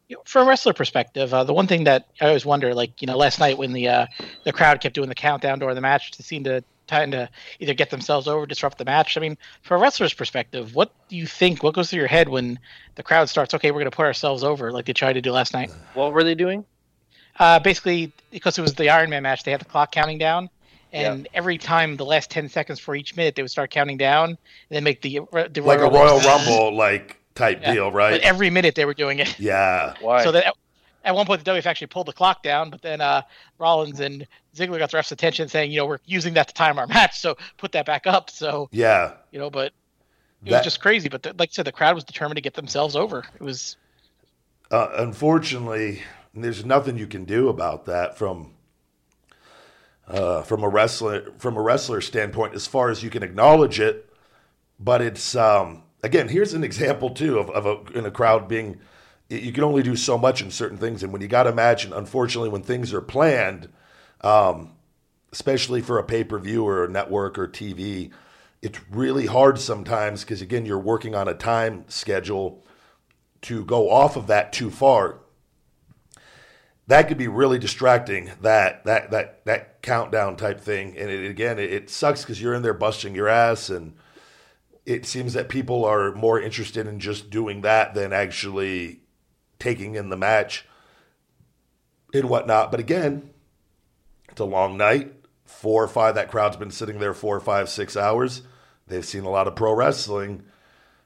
You 0.09 0.16
know, 0.16 0.22
from 0.24 0.46
a 0.46 0.48
wrestler 0.48 0.72
perspective, 0.72 1.35
uh, 1.35 1.44
the 1.44 1.53
one 1.53 1.66
thing 1.66 1.85
that 1.85 2.09
I 2.18 2.29
always 2.29 2.46
wonder, 2.46 2.72
like 2.72 3.03
you 3.03 3.07
know, 3.07 3.18
last 3.18 3.40
night 3.40 3.59
when 3.59 3.74
the 3.74 3.88
uh, 3.88 4.07
the 4.44 4.55
crowd 4.55 4.81
kept 4.81 4.94
doing 4.94 5.11
the 5.11 5.14
countdown 5.14 5.59
during 5.59 5.74
the 5.74 5.83
match 5.83 6.12
to 6.12 6.22
seem 6.22 6.44
to 6.44 6.64
trying 6.88 7.11
to 7.11 7.29
either 7.59 7.74
get 7.74 7.90
themselves 7.90 8.26
over, 8.26 8.46
disrupt 8.46 8.79
the 8.79 8.87
match. 8.87 9.18
I 9.18 9.20
mean, 9.20 9.37
from 9.61 9.79
a 9.79 9.83
wrestler's 9.83 10.14
perspective, 10.14 10.74
what 10.74 10.94
do 11.11 11.16
you 11.16 11.26
think? 11.26 11.62
What 11.62 11.74
goes 11.74 11.90
through 11.90 11.98
your 11.98 12.09
head 12.09 12.31
when 12.31 12.59
the 12.94 13.03
crowd 13.03 13.29
starts? 13.29 13.53
Okay, 13.53 13.70
we're 13.70 13.81
going 13.81 13.90
to 13.90 13.94
put 13.94 14.07
ourselves 14.07 14.44
over, 14.44 14.72
like 14.72 14.87
they 14.87 14.94
tried 14.94 15.12
to 15.12 15.20
do 15.20 15.31
last 15.31 15.53
night. 15.53 15.70
What 15.92 16.14
were 16.14 16.24
they 16.24 16.35
doing? 16.35 16.64
Uh, 17.38 17.59
basically, 17.59 18.12
because 18.31 18.57
it 18.57 18.62
was 18.62 18.76
the 18.76 18.88
Iron 18.88 19.11
Man 19.11 19.24
match, 19.24 19.44
they 19.44 19.50
had 19.50 19.61
the 19.61 19.66
clock 19.66 19.92
counting 19.92 20.16
down, 20.16 20.48
and 20.92 21.29
every 21.35 21.59
time 21.59 21.96
the 21.96 22.05
last 22.05 22.31
ten 22.31 22.48
seconds 22.48 22.79
for 22.81 22.94
each 22.94 23.16
minute, 23.16 23.35
they 23.35 23.42
would 23.42 23.50
start 23.50 23.70
counting 23.70 23.96
down, 23.96 24.31
and 24.31 24.38
then 24.70 24.85
make 24.85 25.03
the 25.03 25.20
the 25.53 25.61
like 25.61 25.81
a 25.81 25.88
Royal 25.90 26.18
Rumble 26.20 26.74
like 26.74 27.16
type 27.35 27.61
Yeah. 27.62 27.74
deal, 27.74 27.90
But 27.90 27.96
right? 27.96 28.20
every 28.22 28.50
minute 28.50 28.74
they 28.74 28.85
were 28.85 28.94
doing 28.94 29.18
it. 29.20 29.38
yeah, 29.38 29.94
Why? 30.00 30.24
So 30.24 30.33
that 30.33 30.46
at, 30.48 30.55
at 31.05 31.14
one 31.14 31.24
point 31.26 31.42
the 31.44 31.50
WF 31.50 31.64
actually 31.66 31.87
pulled 31.87 32.07
the 32.07 32.12
clock 32.12 32.42
down, 32.42 32.70
but 32.70 32.83
then 32.83 33.00
uh, 33.00 33.22
Rollins 33.59 34.00
and 34.00 34.26
Ziggler 34.55 34.79
got 34.79 34.90
the 34.90 34.96
ref's 34.96 35.12
attention, 35.12 35.48
saying, 35.48 35.70
you 35.70 35.79
know, 35.79 35.87
we're 35.87 36.00
using 36.07 36.35
that 36.35 36.48
to 36.48 36.55
time 36.55 36.79
our 36.79 36.87
match, 36.88 37.20
so 37.20 37.37
put 37.57 37.72
that 37.72 37.87
back 37.87 38.07
up. 38.07 38.29
So 38.31 38.68
yeah. 38.72 39.12
you 39.31 39.38
know, 39.38 39.48
but 39.50 39.66
it 40.44 40.50
That- 40.50 40.59
was 40.59 40.64
just 40.64 40.81
crazy. 40.81 41.09
But 41.09 41.22
the, 41.22 41.35
like 41.38 41.50
I 41.50 41.53
said, 41.53 41.66
the 41.66 41.72
crowd 41.72 41.94
was 41.94 42.05
determined 42.05 42.37
to 42.37 42.42
get 42.42 42.55
themselves 42.55 42.96
over. 42.96 43.24
It 43.35 43.40
was 43.42 43.76
Uh, 44.70 44.88
unfortunately, 44.98 46.03
there's 46.35 46.64
nothing 46.64 46.96
you 46.98 47.07
can 47.07 47.24
do 47.24 47.48
about 47.48 47.87
that 47.87 48.16
from 48.18 48.53
uh, 50.11 50.42
from 50.42 50.64
a 50.64 50.68
wrestler 50.68 51.33
from 51.38 51.57
a 51.57 51.62
wrestler 51.62 52.01
standpoint, 52.01 52.55
as 52.55 52.66
far 52.66 52.90
as 52.90 53.03
you 53.03 53.11
can 53.11 53.23
acknowledge 53.23 53.79
it. 53.79 54.12
But 54.79 55.03
it's 55.03 55.37
um, 55.37 55.85
again, 56.03 56.29
here's 56.29 56.53
an 56.53 56.64
example 56.64 57.11
too 57.11 57.38
of, 57.38 57.51
of 57.51 57.66
a, 57.66 57.99
in 57.99 58.05
a 58.05 58.11
crowd 58.11 58.49
being. 58.49 58.81
You 59.29 59.53
can 59.53 59.62
only 59.62 59.85
do 59.85 59.94
so 59.94 60.18
much 60.18 60.42
in 60.42 60.51
certain 60.51 60.77
things, 60.77 61.05
and 61.05 61.12
when 61.12 61.23
you 61.23 61.29
got 61.29 61.44
to 61.44 61.51
imagine, 61.51 61.92
unfortunately, 61.92 62.49
when 62.49 62.62
things 62.62 62.92
are 62.92 63.01
planned, 63.01 63.68
um, 64.23 64.73
especially 65.31 65.81
for 65.81 65.99
a 65.99 66.05
pay 66.05 66.25
per 66.25 66.38
view 66.38 66.66
or 66.66 66.85
a 66.85 66.88
network 66.88 67.38
or 67.38 67.46
TV, 67.46 68.11
it's 68.61 68.81
really 68.90 69.27
hard 69.27 69.61
sometimes 69.61 70.23
because 70.23 70.42
again, 70.42 70.66
you're 70.66 70.79
working 70.79 71.14
on 71.14 71.29
a 71.29 71.35
time 71.35 71.85
schedule 71.87 72.64
to 73.42 73.64
go 73.64 73.88
off 73.88 74.16
of 74.16 74.27
that 74.27 74.53
too 74.53 74.70
far 74.70 75.20
that 76.90 77.07
could 77.07 77.18
be 77.18 77.29
really 77.29 77.59
distracting 77.59 78.33
that 78.42 78.85
that 78.85 79.12
that 79.12 79.44
that 79.44 79.81
countdown 79.81 80.37
type 80.37 80.61
thing. 80.61 80.96
And 80.98 81.09
it, 81.09 81.31
again 81.31 81.59
it, 81.61 81.72
it 81.72 81.90
sucks 81.90 82.22
because 82.22 82.42
you're 82.42 82.53
in 82.53 82.62
there 82.62 82.74
busting 82.74 83.14
your 83.14 83.29
ass 83.29 83.70
and 83.70 83.94
it 84.85 85.07
seems 85.07 85.35
that 85.35 85.48
people 85.48 85.85
are 85.85 86.12
more 86.12 86.40
interested 86.40 86.88
in 86.88 86.98
just 86.98 87.31
doing 87.31 87.61
that 87.61 87.94
than 87.94 88.12
actually 88.12 89.03
taking 89.61 89.94
in 89.94 90.09
the 90.09 90.16
match 90.16 90.66
and 92.12 92.29
whatnot. 92.29 92.72
But 92.72 92.81
again 92.81 93.31
it's 94.29 94.40
a 94.40 94.44
long 94.44 94.76
night. 94.76 95.12
Four 95.44 95.85
or 95.85 95.88
five 95.88 96.16
that 96.16 96.31
crowd's 96.31 96.57
been 96.57 96.72
sitting 96.72 96.98
there 96.98 97.14
four 97.14 97.38
five 97.38 97.68
six 97.68 97.96
hours. 97.96 98.42
They've 98.88 99.05
seen 99.05 99.22
a 99.22 99.31
lot 99.31 99.46
of 99.46 99.55
pro 99.55 99.74
wrestling. 99.74 100.42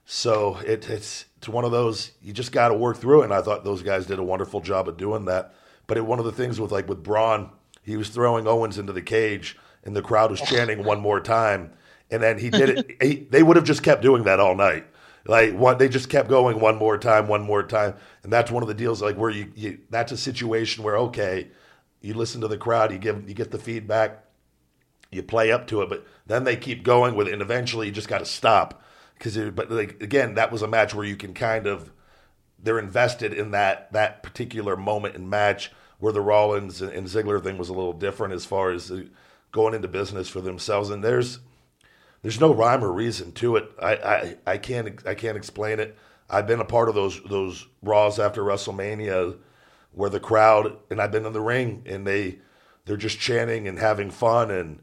So 0.07 0.57
it, 0.65 0.89
it's 0.89 1.27
it's 1.37 1.49
one 1.49 1.67
of 1.67 1.73
those 1.73 2.13
you 2.23 2.33
just 2.33 2.53
got 2.53 2.69
to 2.69 2.75
work 2.75 2.97
through 2.97 3.21
it. 3.21 3.25
And 3.25 3.35
I 3.35 3.43
thought 3.43 3.65
those 3.65 3.83
guys 3.83 4.07
did 4.07 4.19
a 4.19 4.25
wonderful 4.25 4.63
job 4.63 4.89
of 4.89 4.97
doing 4.97 5.27
that. 5.27 5.55
But 5.87 5.97
it, 5.97 6.07
one 6.07 6.19
of 6.19 6.25
the 6.25 6.33
things 6.33 6.61
with 6.61 6.73
like 6.73 6.89
with 6.89 7.03
Braun, 7.03 7.51
he 7.83 7.97
was 7.97 8.09
throwing 8.09 8.47
Owens 8.47 8.79
into 8.79 8.93
the 8.93 9.03
cage, 9.03 9.57
and 9.85 9.95
the 9.95 10.03
crowd 10.03 10.31
was 10.31 10.41
chanting 10.41 10.85
one 10.85 11.01
more 11.01 11.21
time, 11.21 11.73
and 12.11 12.23
then 12.23 12.39
he 12.39 12.51
did 12.51 12.71
it. 12.71 12.97
he, 13.03 13.27
they 13.31 13.43
would 13.43 13.57
have 13.57 13.65
just 13.65 13.83
kept 13.83 14.03
doing 14.03 14.25
that 14.25 14.41
all 14.41 14.55
night. 14.55 14.87
Like 15.27 15.55
one, 15.55 15.79
they 15.79 15.89
just 15.89 16.11
kept 16.11 16.29
going 16.29 16.61
one 16.61 16.77
more 16.77 16.99
time, 16.99 17.29
one 17.29 17.43
more 17.43 17.63
time, 17.63 17.95
and 18.23 18.33
that's 18.33 18.51
one 18.51 18.63
of 18.63 18.69
the 18.69 18.75
deals. 18.75 19.01
Like 19.01 19.17
where 19.17 19.31
you, 19.31 19.53
you 19.55 19.79
that's 19.91 20.13
a 20.13 20.17
situation 20.17 20.85
where 20.85 20.97
okay, 20.99 21.49
you 22.01 22.15
listen 22.15 22.41
to 22.43 22.49
the 22.49 22.59
crowd, 22.59 22.93
you 22.93 22.99
give 22.99 23.27
you 23.27 23.35
get 23.35 23.51
the 23.51 23.59
feedback, 23.59 24.25
you 25.11 25.23
play 25.23 25.51
up 25.51 25.67
to 25.69 25.81
it, 25.81 25.89
but 25.89 26.07
then 26.27 26.45
they 26.45 26.57
keep 26.57 26.83
going 26.83 27.15
with 27.15 27.29
it, 27.29 27.33
and 27.33 27.41
eventually 27.41 27.87
you 27.87 27.93
just 27.93 28.09
got 28.09 28.19
to 28.19 28.27
stop 28.27 28.83
because. 29.17 29.39
But 29.51 29.71
like 29.71 30.03
again, 30.03 30.35
that 30.35 30.53
was 30.53 30.61
a 30.61 30.69
match 30.69 30.95
where 30.95 31.07
you 31.07 31.17
can 31.17 31.33
kind 31.33 31.67
of 31.67 31.91
they're 32.65 32.79
invested 32.79 33.33
in 33.33 33.53
that 33.53 33.93
that 33.93 34.23
particular 34.23 34.77
moment 34.77 35.15
and 35.15 35.31
match 35.31 35.71
where 35.99 36.13
the 36.13 36.21
Rollins 36.21 36.83
and, 36.83 36.93
and 36.93 37.07
Ziggler 37.07 37.43
thing 37.43 37.57
was 37.57 37.69
a 37.69 37.75
little 37.75 37.93
different 37.93 38.35
as 38.35 38.45
far 38.45 38.73
as 38.73 38.91
uh, 38.91 39.05
going 39.53 39.75
into 39.75 39.89
business 39.89 40.29
for 40.29 40.41
themselves, 40.41 40.91
and 40.91 41.05
there's 41.05 41.39
there's 42.23 42.41
no 42.41 42.53
rhyme 42.53 42.83
or 42.83 42.91
reason 42.91 43.33
to 43.33 43.57
it. 43.57 43.71
I, 43.81 43.95
I, 43.95 44.37
I 44.47 44.59
can't 44.59 45.07
I 45.07 45.15
can't 45.15 45.37
explain 45.37 45.79
it. 45.79 45.97
I've 46.29 46.47
been 46.47 46.61
a 46.61 46.65
part 46.65 46.89
of 46.89 46.95
those 46.95 47.23
those 47.23 47.67
Raws 47.83 48.19
after 48.19 48.43
WrestleMania 48.43 49.37
where 49.93 50.11
the 50.11 50.21
crowd 50.21 50.77
and 50.91 51.01
I've 51.01 51.13
been 51.13 51.27
in 51.27 51.33
the 51.33 51.41
ring 51.41 51.83
and 51.87 52.07
they 52.07 52.39
they're 52.87 52.97
just 52.97 53.19
chanting 53.19 53.69
and 53.69 53.79
having 53.79 54.11
fun 54.11 54.51
and 54.51 54.81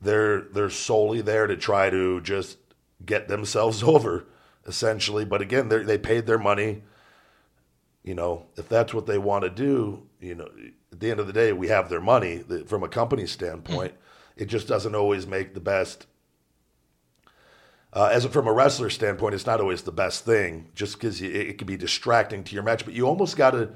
they're 0.00 0.40
they're 0.40 0.70
solely 0.70 1.20
there 1.20 1.46
to 1.46 1.56
try 1.56 1.90
to 1.90 2.20
just 2.22 2.58
get 3.04 3.28
themselves 3.28 3.82
over 3.82 4.26
essentially. 4.66 5.24
But 5.24 5.42
again, 5.42 5.68
they 5.68 5.82
they 5.82 5.98
paid 5.98 6.26
their 6.26 6.38
money. 6.38 6.82
You 8.10 8.16
know, 8.16 8.46
if 8.56 8.68
that's 8.68 8.92
what 8.92 9.06
they 9.06 9.18
want 9.18 9.44
to 9.44 9.50
do, 9.50 10.02
you 10.18 10.34
know, 10.34 10.48
at 10.90 10.98
the 10.98 11.12
end 11.12 11.20
of 11.20 11.28
the 11.28 11.32
day, 11.32 11.52
we 11.52 11.68
have 11.68 11.88
their 11.88 12.00
money 12.00 12.38
The- 12.38 12.64
from 12.64 12.82
a 12.82 12.88
company 12.88 13.24
standpoint. 13.24 13.94
It 14.36 14.46
just 14.46 14.66
doesn't 14.66 14.96
always 14.96 15.28
make 15.28 15.54
the 15.54 15.60
best 15.60 16.06
uh, 17.92 18.10
as 18.12 18.24
a, 18.24 18.28
from 18.28 18.48
a 18.48 18.52
wrestler 18.52 18.90
standpoint, 18.90 19.34
it's 19.34 19.46
not 19.46 19.60
always 19.60 19.82
the 19.82 19.92
best 19.92 20.24
thing, 20.24 20.70
just 20.74 20.94
because 20.94 21.22
it, 21.22 21.34
it 21.34 21.58
can 21.58 21.68
be 21.68 21.76
distracting 21.76 22.42
to 22.42 22.54
your 22.54 22.64
match. 22.64 22.84
But 22.84 22.94
you 22.94 23.06
almost 23.06 23.36
got 23.36 23.52
to 23.52 23.70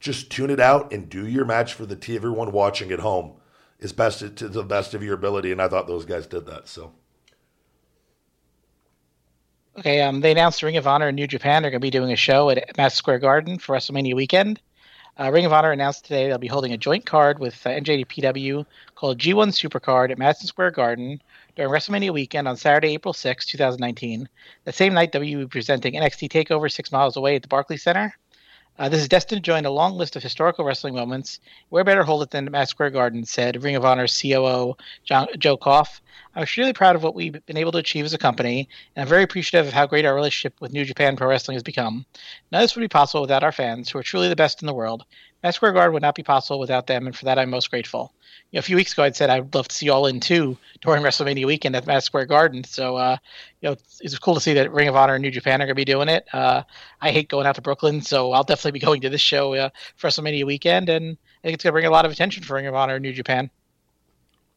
just 0.00 0.30
tune 0.30 0.50
it 0.50 0.60
out 0.60 0.92
and 0.92 1.08
do 1.08 1.26
your 1.26 1.46
match 1.46 1.72
for 1.72 1.86
the 1.86 1.96
t 1.96 2.14
everyone 2.14 2.52
watching 2.52 2.92
at 2.92 3.00
home 3.00 3.32
is 3.78 3.94
best 3.94 4.36
to 4.36 4.48
the 4.48 4.62
best 4.62 4.92
of 4.92 5.02
your 5.02 5.14
ability. 5.14 5.50
And 5.50 5.62
I 5.62 5.68
thought 5.68 5.86
those 5.86 6.04
guys 6.04 6.26
did 6.26 6.44
that. 6.46 6.68
So 6.68 6.92
okay. 9.78 10.02
Um, 10.02 10.20
they 10.20 10.32
announced 10.32 10.62
Ring 10.62 10.76
of 10.76 10.86
Honor 10.86 11.08
and 11.08 11.16
New 11.16 11.26
Japan 11.26 11.64
are 11.64 11.70
going 11.70 11.80
to 11.80 11.84
be 11.84 11.90
doing 11.90 12.12
a 12.12 12.16
show 12.16 12.50
at 12.50 12.76
Madison 12.76 12.96
Square 12.98 13.20
Garden 13.20 13.58
for 13.58 13.74
WrestleMania 13.74 14.14
weekend. 14.14 14.60
Uh, 15.18 15.32
Ring 15.32 15.46
of 15.46 15.52
Honor 15.52 15.72
announced 15.72 16.04
today 16.04 16.28
they'll 16.28 16.38
be 16.38 16.46
holding 16.46 16.72
a 16.72 16.78
joint 16.78 17.04
card 17.04 17.40
with 17.40 17.66
uh, 17.66 17.70
NJPW 17.70 18.64
called 18.94 19.18
G1 19.18 19.48
Supercard 19.48 20.10
at 20.10 20.18
Madison 20.18 20.46
Square 20.46 20.72
Garden 20.72 21.20
during 21.56 21.72
WrestleMania 21.72 22.12
weekend 22.12 22.46
on 22.46 22.56
Saturday, 22.56 22.94
April 22.94 23.12
6, 23.12 23.46
2019. 23.46 24.28
The 24.64 24.72
same 24.72 24.94
night, 24.94 25.12
W 25.12 25.38
will 25.38 25.44
be 25.46 25.50
presenting 25.50 25.94
NXT 25.94 26.30
TakeOver 26.30 26.70
six 26.70 26.92
miles 26.92 27.16
away 27.16 27.34
at 27.34 27.42
the 27.42 27.48
Barclays 27.48 27.82
Center. 27.82 28.16
Uh, 28.78 28.88
this 28.88 29.00
is 29.00 29.08
destined 29.08 29.42
to 29.42 29.50
join 29.50 29.66
a 29.66 29.70
long 29.70 29.96
list 29.96 30.14
of 30.14 30.22
historical 30.22 30.64
wrestling 30.64 30.94
moments. 30.94 31.40
Where 31.68 31.82
better 31.82 32.04
hold 32.04 32.22
it 32.22 32.30
than 32.30 32.54
at 32.54 32.68
Square 32.68 32.90
Garden, 32.90 33.24
said 33.24 33.62
Ring 33.64 33.74
of 33.74 33.84
Honor 33.84 34.06
COO 34.06 34.76
John, 35.04 35.26
Joe 35.36 35.56
Koff. 35.56 36.00
I'm 36.36 36.44
extremely 36.44 36.72
proud 36.72 36.94
of 36.94 37.02
what 37.02 37.16
we've 37.16 37.44
been 37.46 37.56
able 37.56 37.72
to 37.72 37.78
achieve 37.78 38.04
as 38.04 38.14
a 38.14 38.18
company, 38.18 38.68
and 38.94 39.02
I'm 39.02 39.08
very 39.08 39.24
appreciative 39.24 39.66
of 39.66 39.72
how 39.72 39.86
great 39.86 40.04
our 40.04 40.14
relationship 40.14 40.60
with 40.60 40.72
New 40.72 40.84
Japan 40.84 41.16
Pro 41.16 41.26
Wrestling 41.26 41.56
has 41.56 41.64
become. 41.64 42.06
None 42.52 42.62
of 42.62 42.64
this 42.64 42.76
would 42.76 42.82
be 42.82 42.88
possible 42.88 43.22
without 43.22 43.42
our 43.42 43.50
fans, 43.50 43.90
who 43.90 43.98
are 43.98 44.04
truly 44.04 44.28
the 44.28 44.36
best 44.36 44.62
in 44.62 44.66
the 44.66 44.74
world. 44.74 45.04
Madison 45.42 45.58
Square 45.58 45.72
Garden 45.72 45.92
would 45.92 46.02
not 46.02 46.16
be 46.16 46.22
possible 46.22 46.58
without 46.58 46.86
them, 46.86 47.06
and 47.06 47.16
for 47.16 47.24
that 47.26 47.38
I'm 47.38 47.50
most 47.50 47.70
grateful. 47.70 48.12
You 48.50 48.56
know, 48.56 48.60
a 48.60 48.62
few 48.62 48.76
weeks 48.76 48.92
ago, 48.92 49.04
I'd 49.04 49.14
said 49.14 49.30
I'd 49.30 49.54
love 49.54 49.68
to 49.68 49.74
see 49.74 49.88
All 49.88 50.06
In 50.06 50.18
2 50.18 50.56
during 50.80 51.02
WrestleMania 51.02 51.46
weekend 51.46 51.76
at 51.76 51.86
Madison 51.86 52.06
Square 52.06 52.26
Garden. 52.26 52.64
So, 52.64 52.96
uh, 52.96 53.16
you 53.60 53.68
know, 53.68 53.72
it's, 53.72 54.00
it's 54.00 54.18
cool 54.18 54.34
to 54.34 54.40
see 54.40 54.54
that 54.54 54.72
Ring 54.72 54.88
of 54.88 54.96
Honor 54.96 55.14
and 55.14 55.22
New 55.22 55.30
Japan 55.30 55.62
are 55.62 55.66
going 55.66 55.68
to 55.68 55.74
be 55.74 55.84
doing 55.84 56.08
it. 56.08 56.26
Uh, 56.32 56.62
I 57.00 57.10
hate 57.10 57.28
going 57.28 57.46
out 57.46 57.54
to 57.54 57.62
Brooklyn, 57.62 58.00
so 58.02 58.32
I'll 58.32 58.42
definitely 58.42 58.72
be 58.72 58.78
going 58.86 59.00
to 59.02 59.10
this 59.10 59.20
show 59.20 59.54
uh, 59.54 59.70
for 59.96 60.08
WrestleMania 60.08 60.44
weekend, 60.44 60.88
and 60.88 61.16
I 61.42 61.46
think 61.46 61.54
it's 61.54 61.62
going 61.62 61.70
to 61.70 61.74
bring 61.74 61.86
a 61.86 61.90
lot 61.90 62.04
of 62.04 62.10
attention 62.10 62.42
for 62.42 62.54
Ring 62.54 62.66
of 62.66 62.74
Honor 62.74 62.94
and 62.94 63.02
New 63.02 63.12
Japan. 63.12 63.50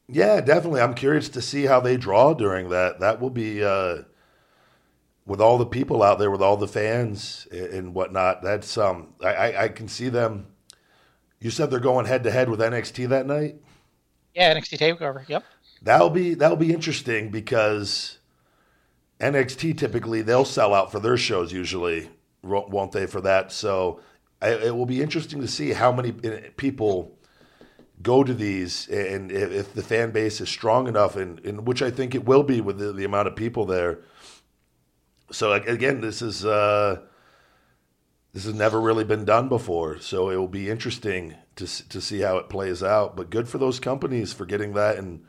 yeah, 0.07 0.41
definitely. 0.41 0.81
I'm 0.81 0.95
curious 0.95 1.29
to 1.29 1.41
see 1.41 1.65
how 1.65 1.79
they 1.79 1.97
draw 1.97 2.33
during 2.33 2.69
that. 2.69 2.99
That 3.01 3.21
will 3.21 3.29
be 3.29 3.63
uh, 3.63 4.03
with 5.25 5.41
all 5.41 5.57
the 5.57 5.65
people 5.65 6.01
out 6.01 6.17
there, 6.17 6.31
with 6.31 6.41
all 6.41 6.57
the 6.57 6.67
fans 6.67 7.47
and, 7.51 7.65
and 7.67 7.93
whatnot. 7.93 8.41
That's 8.41 8.77
um, 8.77 9.13
I, 9.23 9.33
I, 9.33 9.63
I 9.63 9.67
can 9.69 9.87
see 9.87 10.09
them. 10.09 10.47
You 11.41 11.49
said 11.49 11.71
they're 11.71 11.79
going 11.79 12.05
head 12.05 12.23
to 12.23 12.31
head 12.31 12.49
with 12.49 12.59
NXT 12.59 13.09
that 13.09 13.25
night. 13.25 13.55
Yeah, 14.35 14.53
NXT 14.53 14.77
Takeover. 14.77 15.27
Yep. 15.27 15.43
That'll 15.81 16.11
be 16.11 16.35
that'll 16.35 16.55
be 16.55 16.71
interesting 16.71 17.31
because 17.31 18.19
NXT 19.19 19.77
typically 19.77 20.21
they'll 20.21 20.45
sell 20.45 20.73
out 20.73 20.91
for 20.91 20.99
their 20.99 21.17
shows 21.17 21.51
usually, 21.51 22.09
won't 22.43 22.91
they? 22.91 23.07
For 23.07 23.19
that, 23.21 23.51
so 23.51 23.99
I, 24.39 24.49
it 24.51 24.75
will 24.75 24.85
be 24.85 25.01
interesting 25.01 25.41
to 25.41 25.47
see 25.47 25.73
how 25.73 25.91
many 25.91 26.13
uh, 26.23 26.49
people 26.55 27.17
go 28.01 28.23
to 28.23 28.33
these 28.33 28.87
and 28.89 29.31
if, 29.31 29.51
if 29.51 29.73
the 29.73 29.83
fan 29.83 30.11
base 30.11 30.41
is 30.41 30.49
strong 30.49 30.87
enough, 30.87 31.15
and, 31.15 31.39
and 31.39 31.67
which 31.67 31.81
I 31.81 31.89
think 31.89 32.13
it 32.13 32.25
will 32.25 32.43
be 32.43 32.61
with 32.61 32.77
the, 32.77 32.93
the 32.93 33.03
amount 33.03 33.27
of 33.27 33.35
people 33.35 33.65
there. 33.65 33.99
So 35.31 35.53
again, 35.53 36.01
this 36.01 36.21
is 36.21 36.45
uh, 36.45 37.01
this 38.33 38.45
has 38.45 38.53
never 38.53 38.79
really 38.79 39.03
been 39.03 39.25
done 39.25 39.49
before, 39.49 39.99
so 39.99 40.29
it 40.29 40.37
will 40.37 40.47
be 40.47 40.69
interesting 40.69 41.35
to 41.57 41.67
to 41.89 41.99
see 41.99 42.21
how 42.21 42.37
it 42.37 42.49
plays 42.49 42.81
out. 42.81 43.15
But 43.15 43.29
good 43.29 43.49
for 43.49 43.57
those 43.57 43.79
companies 43.79 44.31
for 44.31 44.45
getting 44.45 44.73
that, 44.73 44.97
and 44.97 45.25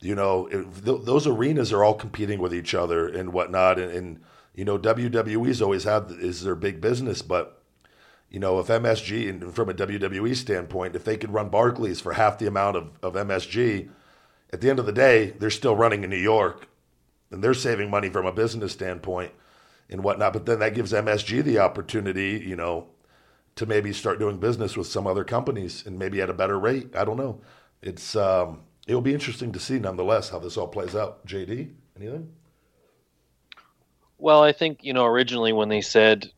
you 0.00 0.14
know, 0.14 0.48
if 0.50 0.84
th- 0.84 1.02
those 1.04 1.26
arenas 1.26 1.72
are 1.72 1.84
all 1.84 1.94
competing 1.94 2.40
with 2.40 2.54
each 2.54 2.74
other 2.74 3.06
and 3.06 3.32
whatnot, 3.32 3.78
and, 3.78 3.92
and 3.92 4.20
you 4.54 4.64
know, 4.64 4.78
WWE's 4.78 5.60
always 5.60 5.84
had 5.84 6.10
is 6.10 6.42
their 6.42 6.54
big 6.54 6.80
business, 6.80 7.20
but 7.20 7.62
you 8.30 8.40
know, 8.40 8.58
if 8.58 8.68
MSG 8.68 9.28
and 9.28 9.54
from 9.54 9.68
a 9.68 9.74
WWE 9.74 10.34
standpoint, 10.34 10.96
if 10.96 11.04
they 11.04 11.18
could 11.18 11.34
run 11.34 11.50
Barclays 11.50 12.00
for 12.00 12.14
half 12.14 12.38
the 12.38 12.46
amount 12.46 12.78
of, 12.78 12.90
of 13.02 13.12
MSG, 13.12 13.90
at 14.50 14.62
the 14.62 14.70
end 14.70 14.78
of 14.78 14.86
the 14.86 14.92
day, 14.92 15.30
they're 15.38 15.50
still 15.50 15.76
running 15.76 16.02
in 16.02 16.08
New 16.08 16.16
York, 16.16 16.66
and 17.30 17.44
they're 17.44 17.52
saving 17.52 17.90
money 17.90 18.08
from 18.08 18.24
a 18.24 18.32
business 18.32 18.72
standpoint 18.72 19.32
and 19.92 20.02
whatnot. 20.02 20.32
But 20.32 20.46
then 20.46 20.58
that 20.60 20.74
gives 20.74 20.92
MSG 20.92 21.44
the 21.44 21.58
opportunity, 21.58 22.42
you 22.44 22.56
know, 22.56 22.88
to 23.54 23.66
maybe 23.66 23.92
start 23.92 24.18
doing 24.18 24.38
business 24.38 24.76
with 24.76 24.86
some 24.86 25.06
other 25.06 25.22
companies 25.22 25.84
and 25.86 25.98
maybe 25.98 26.20
at 26.20 26.30
a 26.30 26.34
better 26.34 26.58
rate. 26.58 26.96
I 26.96 27.04
don't 27.04 27.18
know. 27.18 27.40
It's 27.82 28.16
um, 28.16 28.62
it 28.88 28.94
will 28.94 29.02
be 29.02 29.14
interesting 29.14 29.52
to 29.52 29.60
see 29.60 29.78
nonetheless 29.78 30.30
how 30.30 30.38
this 30.38 30.56
all 30.56 30.66
plays 30.66 30.96
out. 30.96 31.24
JD, 31.26 31.70
anything? 31.96 32.32
Well, 34.18 34.42
I 34.42 34.52
think 34.52 34.82
you 34.82 34.94
know 34.94 35.04
originally 35.04 35.52
when 35.52 35.68
they 35.68 35.82
said, 35.82 36.30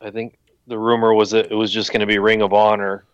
I 0.00 0.10
think 0.10 0.38
the 0.66 0.78
rumor 0.78 1.14
was 1.14 1.30
that 1.30 1.50
it 1.50 1.54
was 1.54 1.72
just 1.72 1.92
going 1.92 2.00
to 2.00 2.06
be 2.06 2.18
Ring 2.18 2.42
of 2.42 2.52
Honor. 2.52 3.04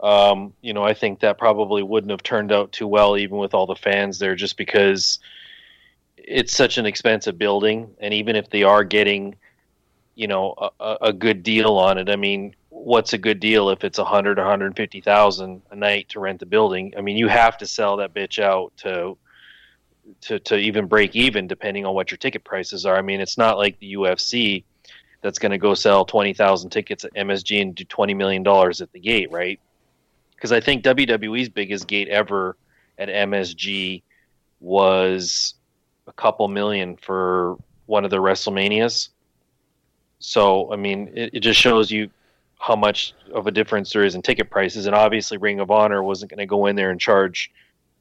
Um, 0.00 0.52
you 0.60 0.74
know, 0.74 0.82
I 0.82 0.92
think 0.92 1.20
that 1.20 1.38
probably 1.38 1.82
wouldn't 1.82 2.10
have 2.10 2.22
turned 2.22 2.52
out 2.52 2.72
too 2.72 2.88
well, 2.88 3.16
even 3.16 3.38
with 3.38 3.54
all 3.54 3.66
the 3.66 3.76
fans 3.76 4.18
there, 4.18 4.34
just 4.34 4.56
because 4.56 5.20
it's 6.26 6.56
such 6.56 6.78
an 6.78 6.86
expensive 6.86 7.38
building, 7.38 7.94
and 8.00 8.14
even 8.14 8.34
if 8.34 8.48
they 8.50 8.62
are 8.62 8.82
getting, 8.82 9.36
you 10.14 10.26
know, 10.26 10.54
a, 10.80 10.96
a 11.02 11.12
good 11.12 11.42
deal 11.42 11.72
on 11.72 11.98
it, 11.98 12.08
I 12.08 12.16
mean, 12.16 12.54
what's 12.70 13.12
a 13.12 13.18
good 13.18 13.40
deal 13.40 13.70
if 13.70 13.84
it's 13.84 13.98
a 13.98 14.04
hundred, 14.04 14.38
one 14.38 14.46
hundred 14.46 14.74
fifty 14.76 15.00
thousand 15.00 15.62
a 15.70 15.76
night 15.76 16.08
to 16.10 16.20
rent 16.20 16.40
the 16.40 16.46
building? 16.46 16.94
I 16.96 17.02
mean, 17.02 17.16
you 17.16 17.28
have 17.28 17.58
to 17.58 17.66
sell 17.66 17.98
that 17.98 18.14
bitch 18.14 18.42
out 18.42 18.72
to 18.78 19.16
to 20.22 20.38
to 20.40 20.56
even 20.56 20.86
break 20.86 21.14
even, 21.14 21.46
depending 21.46 21.84
on 21.84 21.94
what 21.94 22.10
your 22.10 22.18
ticket 22.18 22.42
prices 22.42 22.86
are. 22.86 22.96
I 22.96 23.02
mean, 23.02 23.20
it's 23.20 23.38
not 23.38 23.58
like 23.58 23.78
the 23.78 23.94
UFC 23.94 24.64
that's 25.20 25.38
going 25.38 25.52
to 25.52 25.58
go 25.58 25.74
sell 25.74 26.06
twenty 26.06 26.32
thousand 26.32 26.70
tickets 26.70 27.04
at 27.04 27.14
MSG 27.14 27.60
and 27.60 27.74
do 27.74 27.84
twenty 27.84 28.14
million 28.14 28.42
dollars 28.42 28.80
at 28.80 28.92
the 28.92 29.00
gate, 29.00 29.30
right? 29.30 29.60
Because 30.34 30.52
I 30.52 30.60
think 30.60 30.84
WWE's 30.84 31.50
biggest 31.50 31.86
gate 31.86 32.08
ever 32.08 32.56
at 32.98 33.08
MSG 33.08 34.02
was 34.60 35.54
a 36.06 36.12
couple 36.12 36.48
million 36.48 36.96
for 36.96 37.56
one 37.86 38.04
of 38.04 38.10
the 38.10 38.18
WrestleManias. 38.18 39.08
So 40.18 40.72
I 40.72 40.76
mean, 40.76 41.10
it, 41.14 41.34
it 41.34 41.40
just 41.40 41.60
shows 41.60 41.90
you 41.90 42.10
how 42.58 42.76
much 42.76 43.14
of 43.32 43.46
a 43.46 43.50
difference 43.50 43.92
there 43.92 44.04
is 44.04 44.14
in 44.14 44.22
ticket 44.22 44.50
prices. 44.50 44.86
And 44.86 44.94
obviously, 44.94 45.36
Ring 45.36 45.60
of 45.60 45.70
Honor 45.70 46.02
wasn't 46.02 46.30
going 46.30 46.38
to 46.38 46.46
go 46.46 46.66
in 46.66 46.76
there 46.76 46.90
and 46.90 47.00
charge 47.00 47.50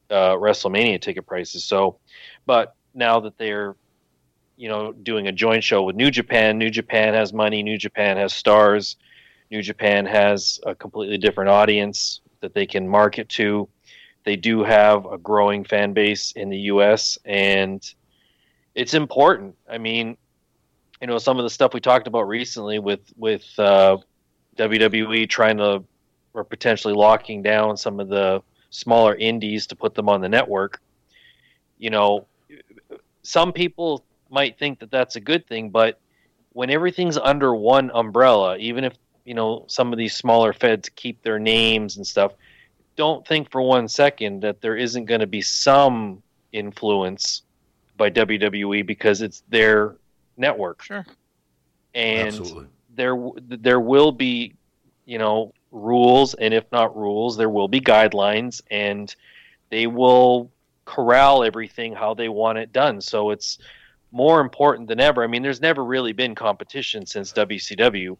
uh, 0.09 0.35
WrestleMania 0.35 1.01
ticket 1.01 1.25
prices. 1.25 1.63
So, 1.63 1.97
but 2.45 2.75
now 2.93 3.19
that 3.21 3.37
they're 3.37 3.75
you 4.55 4.69
know 4.69 4.93
doing 4.93 5.27
a 5.27 5.31
joint 5.31 5.63
show 5.63 5.83
with 5.83 5.95
New 5.95 6.11
Japan, 6.11 6.57
New 6.57 6.69
Japan 6.69 7.13
has 7.13 7.33
money, 7.33 7.63
New 7.63 7.77
Japan 7.77 8.17
has 8.17 8.33
stars, 8.33 8.95
New 9.51 9.61
Japan 9.61 10.05
has 10.05 10.59
a 10.65 10.75
completely 10.75 11.17
different 11.17 11.49
audience 11.49 12.21
that 12.39 12.53
they 12.53 12.65
can 12.65 12.87
market 12.87 13.29
to. 13.29 13.67
They 14.25 14.35
do 14.35 14.63
have 14.63 15.05
a 15.05 15.17
growing 15.17 15.63
fan 15.63 15.93
base 15.93 16.31
in 16.31 16.49
the 16.49 16.57
U.S. 16.59 17.17
and 17.25 17.83
it's 18.75 18.93
important. 18.93 19.55
I 19.69 19.77
mean, 19.77 20.17
you 21.01 21.07
know, 21.07 21.17
some 21.17 21.37
of 21.37 21.43
the 21.43 21.49
stuff 21.49 21.73
we 21.73 21.81
talked 21.81 22.07
about 22.07 22.27
recently 22.27 22.79
with 22.79 23.01
with 23.17 23.45
uh, 23.59 23.97
WWE 24.57 25.29
trying 25.29 25.57
to 25.57 25.83
or 26.33 26.43
potentially 26.43 26.93
locking 26.93 27.43
down 27.43 27.77
some 27.77 27.99
of 27.99 28.09
the 28.09 28.41
smaller 28.69 29.13
indies 29.15 29.67
to 29.67 29.75
put 29.75 29.93
them 29.93 30.09
on 30.09 30.21
the 30.21 30.29
network. 30.29 30.81
You 31.77 31.91
know, 31.91 32.25
some 33.21 33.51
people 33.53 34.03
might 34.29 34.57
think 34.57 34.79
that 34.79 34.89
that's 34.89 35.15
a 35.15 35.19
good 35.19 35.47
thing, 35.47 35.69
but 35.69 35.99
when 36.53 36.69
everything's 36.69 37.17
under 37.17 37.53
one 37.53 37.91
umbrella, 37.93 38.57
even 38.57 38.83
if 38.83 38.93
you 39.25 39.33
know 39.33 39.65
some 39.67 39.91
of 39.91 39.97
these 39.97 40.15
smaller 40.15 40.53
feds 40.53 40.89
keep 40.89 41.21
their 41.21 41.39
names 41.39 41.97
and 41.97 42.05
stuff, 42.05 42.33
don't 42.95 43.25
think 43.27 43.49
for 43.51 43.61
one 43.61 43.87
second 43.87 44.41
that 44.41 44.61
there 44.61 44.75
isn't 44.75 45.05
going 45.05 45.21
to 45.21 45.27
be 45.27 45.41
some 45.41 46.21
influence 46.51 47.43
by 47.97 48.09
WWE 48.09 48.85
because 48.85 49.21
it's 49.21 49.43
their 49.49 49.95
network. 50.37 50.83
Sure. 50.83 51.05
And 51.95 52.27
Absolutely. 52.27 52.67
there 52.95 53.17
there 53.37 53.79
will 53.79 54.11
be, 54.11 54.53
you 55.05 55.17
know, 55.17 55.53
rules 55.71 56.33
and 56.35 56.53
if 56.53 56.65
not 56.71 56.95
rules, 56.95 57.37
there 57.37 57.49
will 57.49 57.67
be 57.67 57.81
guidelines 57.81 58.61
and 58.71 59.15
they 59.69 59.87
will 59.87 60.51
corral 60.85 61.43
everything 61.43 61.93
how 61.93 62.13
they 62.13 62.29
want 62.29 62.57
it 62.57 62.71
done. 62.73 62.99
So 63.01 63.31
it's 63.31 63.59
more 64.11 64.41
important 64.41 64.87
than 64.87 64.99
ever. 64.99 65.23
I 65.23 65.27
mean, 65.27 65.41
there's 65.41 65.61
never 65.61 65.83
really 65.83 66.13
been 66.13 66.35
competition 66.35 67.05
since 67.05 67.33
WCW 67.33 68.17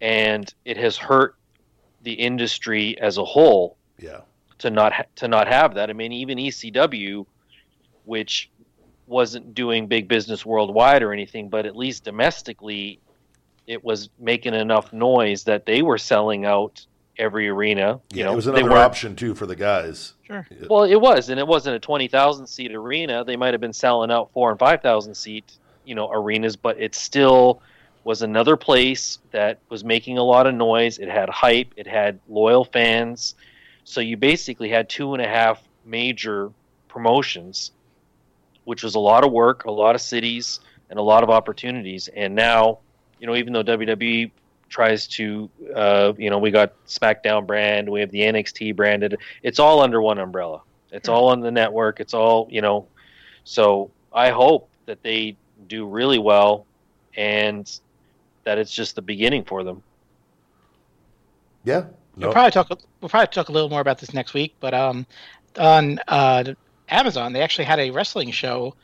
and 0.00 0.52
it 0.64 0.76
has 0.76 0.96
hurt 0.96 1.36
the 2.06 2.12
industry 2.12 2.96
as 3.00 3.18
a 3.18 3.24
whole 3.24 3.76
Yeah. 3.98 4.20
to 4.58 4.70
not 4.70 4.92
ha- 4.92 5.06
to 5.16 5.26
not 5.26 5.48
have 5.48 5.74
that. 5.74 5.90
I 5.90 5.92
mean, 5.92 6.12
even 6.12 6.38
ECW, 6.38 7.26
which 8.04 8.48
wasn't 9.08 9.54
doing 9.54 9.88
big 9.88 10.06
business 10.06 10.46
worldwide 10.46 11.02
or 11.02 11.12
anything, 11.12 11.48
but 11.48 11.66
at 11.66 11.74
least 11.76 12.04
domestically, 12.04 13.00
it 13.66 13.82
was 13.84 14.08
making 14.20 14.54
enough 14.54 14.92
noise 14.92 15.42
that 15.44 15.66
they 15.66 15.82
were 15.82 15.98
selling 15.98 16.44
out 16.44 16.86
every 17.18 17.48
arena. 17.48 18.00
You 18.12 18.20
Yeah, 18.20 18.24
know, 18.26 18.32
it 18.32 18.36
was 18.36 18.44
they 18.44 18.52
another 18.52 18.70
weren't- 18.70 18.82
option 18.84 19.16
too 19.16 19.34
for 19.34 19.46
the 19.46 19.56
guys. 19.56 20.14
Sure. 20.22 20.46
Well, 20.70 20.84
it 20.84 21.00
was, 21.00 21.28
and 21.28 21.40
it 21.40 21.46
wasn't 21.46 21.74
a 21.74 21.80
twenty 21.80 22.06
thousand 22.06 22.46
seat 22.46 22.72
arena. 22.72 23.24
They 23.24 23.36
might 23.36 23.52
have 23.54 23.60
been 23.60 23.72
selling 23.72 24.12
out 24.12 24.30
four 24.32 24.50
and 24.50 24.58
five 24.60 24.80
thousand 24.80 25.16
seat, 25.16 25.58
you 25.84 25.96
know, 25.96 26.08
arenas, 26.12 26.54
but 26.54 26.76
it's 26.78 27.00
still 27.00 27.60
was 28.06 28.22
another 28.22 28.56
place 28.56 29.18
that 29.32 29.58
was 29.68 29.82
making 29.82 30.16
a 30.16 30.22
lot 30.22 30.46
of 30.46 30.54
noise. 30.54 30.98
It 30.98 31.08
had 31.08 31.28
hype. 31.28 31.72
It 31.76 31.88
had 31.88 32.20
loyal 32.28 32.64
fans. 32.64 33.34
So 33.82 34.00
you 34.00 34.16
basically 34.16 34.68
had 34.68 34.88
two 34.88 35.14
and 35.14 35.20
a 35.20 35.26
half 35.26 35.60
major 35.84 36.52
promotions, 36.86 37.72
which 38.62 38.84
was 38.84 38.94
a 38.94 39.00
lot 39.00 39.24
of 39.24 39.32
work, 39.32 39.64
a 39.64 39.72
lot 39.72 39.96
of 39.96 40.00
cities, 40.00 40.60
and 40.88 41.00
a 41.00 41.02
lot 41.02 41.24
of 41.24 41.30
opportunities. 41.30 42.06
And 42.06 42.36
now, 42.36 42.78
you 43.18 43.26
know, 43.26 43.34
even 43.34 43.52
though 43.52 43.64
WWE 43.64 44.30
tries 44.68 45.08
to, 45.08 45.50
uh, 45.74 46.12
you 46.16 46.30
know, 46.30 46.38
we 46.38 46.52
got 46.52 46.74
SmackDown 46.86 47.44
brand, 47.44 47.88
we 47.88 47.98
have 47.98 48.12
the 48.12 48.20
NXT 48.20 48.76
branded, 48.76 49.18
it's 49.42 49.58
all 49.58 49.80
under 49.80 50.00
one 50.00 50.18
umbrella. 50.18 50.62
It's 50.92 51.08
all 51.08 51.30
on 51.30 51.40
the 51.40 51.50
network. 51.50 51.98
It's 51.98 52.14
all, 52.14 52.46
you 52.52 52.60
know. 52.60 52.86
So 53.42 53.90
I 54.12 54.30
hope 54.30 54.68
that 54.84 55.02
they 55.02 55.36
do 55.66 55.88
really 55.88 56.20
well 56.20 56.66
and 57.16 57.68
that 58.46 58.58
it's 58.58 58.72
just 58.72 58.94
the 58.94 59.02
beginning 59.02 59.44
for 59.44 59.64
them. 59.64 59.82
Yeah. 61.64 61.86
We'll 62.16 62.28
No, 62.28 62.32
probably 62.32 62.52
talk. 62.52 62.70
We'll 63.00 63.08
probably 63.10 63.26
talk 63.26 63.50
a 63.50 63.52
little 63.52 63.68
more 63.68 63.80
about 63.80 63.98
this 63.98 64.14
next 64.14 64.32
week. 64.32 64.54
But 64.60 64.72
um, 64.72 65.04
on 65.58 65.98
uh, 66.08 66.54
Amazon, 66.88 67.32
they 67.32 67.42
actually 67.42 67.64
had 67.64 67.80
a 67.80 67.90
wrestling 67.90 68.30
show 68.30 68.74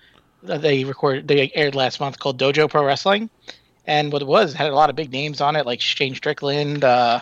that 0.42 0.60
they 0.60 0.84
recorded. 0.84 1.28
They 1.28 1.50
aired 1.54 1.76
last 1.76 2.00
month 2.00 2.18
called 2.18 2.38
Dojo 2.38 2.68
Pro 2.68 2.84
Wrestling, 2.84 3.30
and 3.86 4.12
what 4.12 4.20
it 4.20 4.28
was 4.28 4.52
had 4.52 4.68
a 4.68 4.74
lot 4.74 4.90
of 4.90 4.96
big 4.96 5.12
names 5.12 5.40
on 5.40 5.54
it, 5.54 5.64
like 5.64 5.80
Shane 5.80 6.14
Strickland. 6.16 6.82
Uh, 6.82 7.20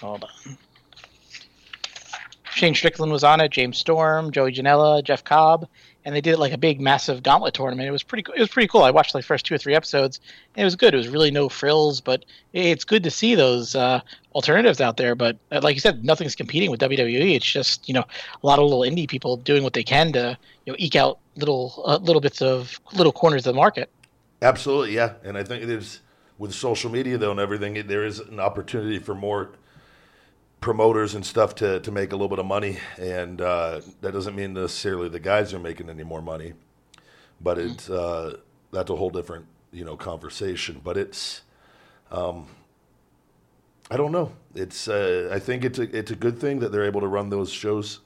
hold 0.00 0.24
on. 0.24 0.56
Shane 2.54 2.74
Strickland 2.74 3.12
was 3.12 3.22
on 3.22 3.40
it. 3.42 3.50
James 3.50 3.76
Storm, 3.78 4.30
Joey 4.30 4.52
Janela, 4.52 5.04
Jeff 5.04 5.24
Cobb, 5.24 5.68
and 6.04 6.14
they 6.14 6.20
did 6.20 6.38
like 6.38 6.52
a 6.52 6.58
big, 6.58 6.80
massive 6.80 7.22
gauntlet 7.22 7.54
tournament. 7.54 7.88
It 7.88 7.92
was 7.92 8.02
pretty. 8.02 8.24
It 8.36 8.40
was 8.40 8.48
pretty 8.48 8.68
cool. 8.68 8.82
I 8.82 8.90
watched 8.90 9.14
like 9.14 9.22
the 9.24 9.26
first 9.26 9.46
two 9.46 9.54
or 9.54 9.58
three 9.58 9.74
episodes. 9.74 10.20
It 10.56 10.64
was 10.64 10.76
good. 10.76 10.94
It 10.94 10.96
was 10.96 11.08
really 11.08 11.30
no 11.30 11.48
frills, 11.48 12.00
but 12.00 12.24
it's 12.52 12.84
good 12.84 13.04
to 13.04 13.10
see 13.10 13.34
those 13.34 13.74
uh, 13.74 14.00
alternatives 14.34 14.80
out 14.80 14.96
there. 14.96 15.14
But 15.14 15.36
uh, 15.50 15.60
like 15.62 15.74
you 15.74 15.80
said, 15.80 16.04
nothing's 16.04 16.34
competing 16.34 16.70
with 16.70 16.80
WWE. 16.80 17.36
It's 17.36 17.50
just 17.50 17.88
you 17.88 17.94
know 17.94 18.04
a 18.42 18.46
lot 18.46 18.58
of 18.58 18.64
little 18.64 18.80
indie 18.80 19.08
people 19.08 19.36
doing 19.36 19.62
what 19.62 19.74
they 19.74 19.84
can 19.84 20.12
to 20.12 20.36
you 20.64 20.72
know 20.72 20.76
eke 20.78 20.96
out 20.96 21.18
little 21.36 21.82
uh, 21.86 21.98
little 21.98 22.20
bits 22.20 22.42
of 22.42 22.80
little 22.92 23.12
corners 23.12 23.46
of 23.46 23.54
the 23.54 23.56
market. 23.56 23.90
Absolutely, 24.40 24.94
yeah. 24.94 25.14
And 25.22 25.38
I 25.38 25.44
think 25.44 25.62
it 25.62 25.70
is 25.70 26.00
with 26.38 26.52
social 26.52 26.90
media 26.90 27.16
though 27.18 27.30
and 27.30 27.38
everything, 27.38 27.86
there 27.86 28.04
is 28.04 28.18
an 28.18 28.40
opportunity 28.40 28.98
for 28.98 29.14
more 29.14 29.52
promoters 30.62 31.14
and 31.14 31.26
stuff 31.26 31.54
to, 31.56 31.80
to 31.80 31.90
make 31.90 32.12
a 32.12 32.14
little 32.14 32.28
bit 32.28 32.38
of 32.38 32.46
money. 32.46 32.78
And 32.96 33.42
uh, 33.42 33.82
that 34.00 34.12
doesn't 34.12 34.34
mean 34.34 34.54
necessarily 34.54 35.10
the 35.10 35.20
guys 35.20 35.52
are 35.52 35.58
making 35.58 35.90
any 35.90 36.04
more 36.04 36.22
money, 36.22 36.54
but 37.42 37.58
it's 37.58 37.90
uh, 37.90 38.38
that's 38.70 38.88
a 38.88 38.96
whole 38.96 39.10
different 39.10 39.44
you 39.72 39.84
know 39.84 39.96
conversation. 39.96 40.80
But 40.82 40.96
it's 40.96 41.42
um, 42.10 42.46
I 43.90 43.98
don't 43.98 44.12
know. 44.12 44.32
It's 44.54 44.88
uh, 44.88 45.28
I 45.30 45.38
think 45.38 45.64
it's 45.64 45.78
a 45.78 45.96
it's 45.96 46.12
a 46.12 46.16
good 46.16 46.38
thing 46.38 46.60
that 46.60 46.72
they're 46.72 46.86
able 46.86 47.02
to 47.02 47.08
run 47.08 47.28
those 47.28 47.50
shows 47.50 48.00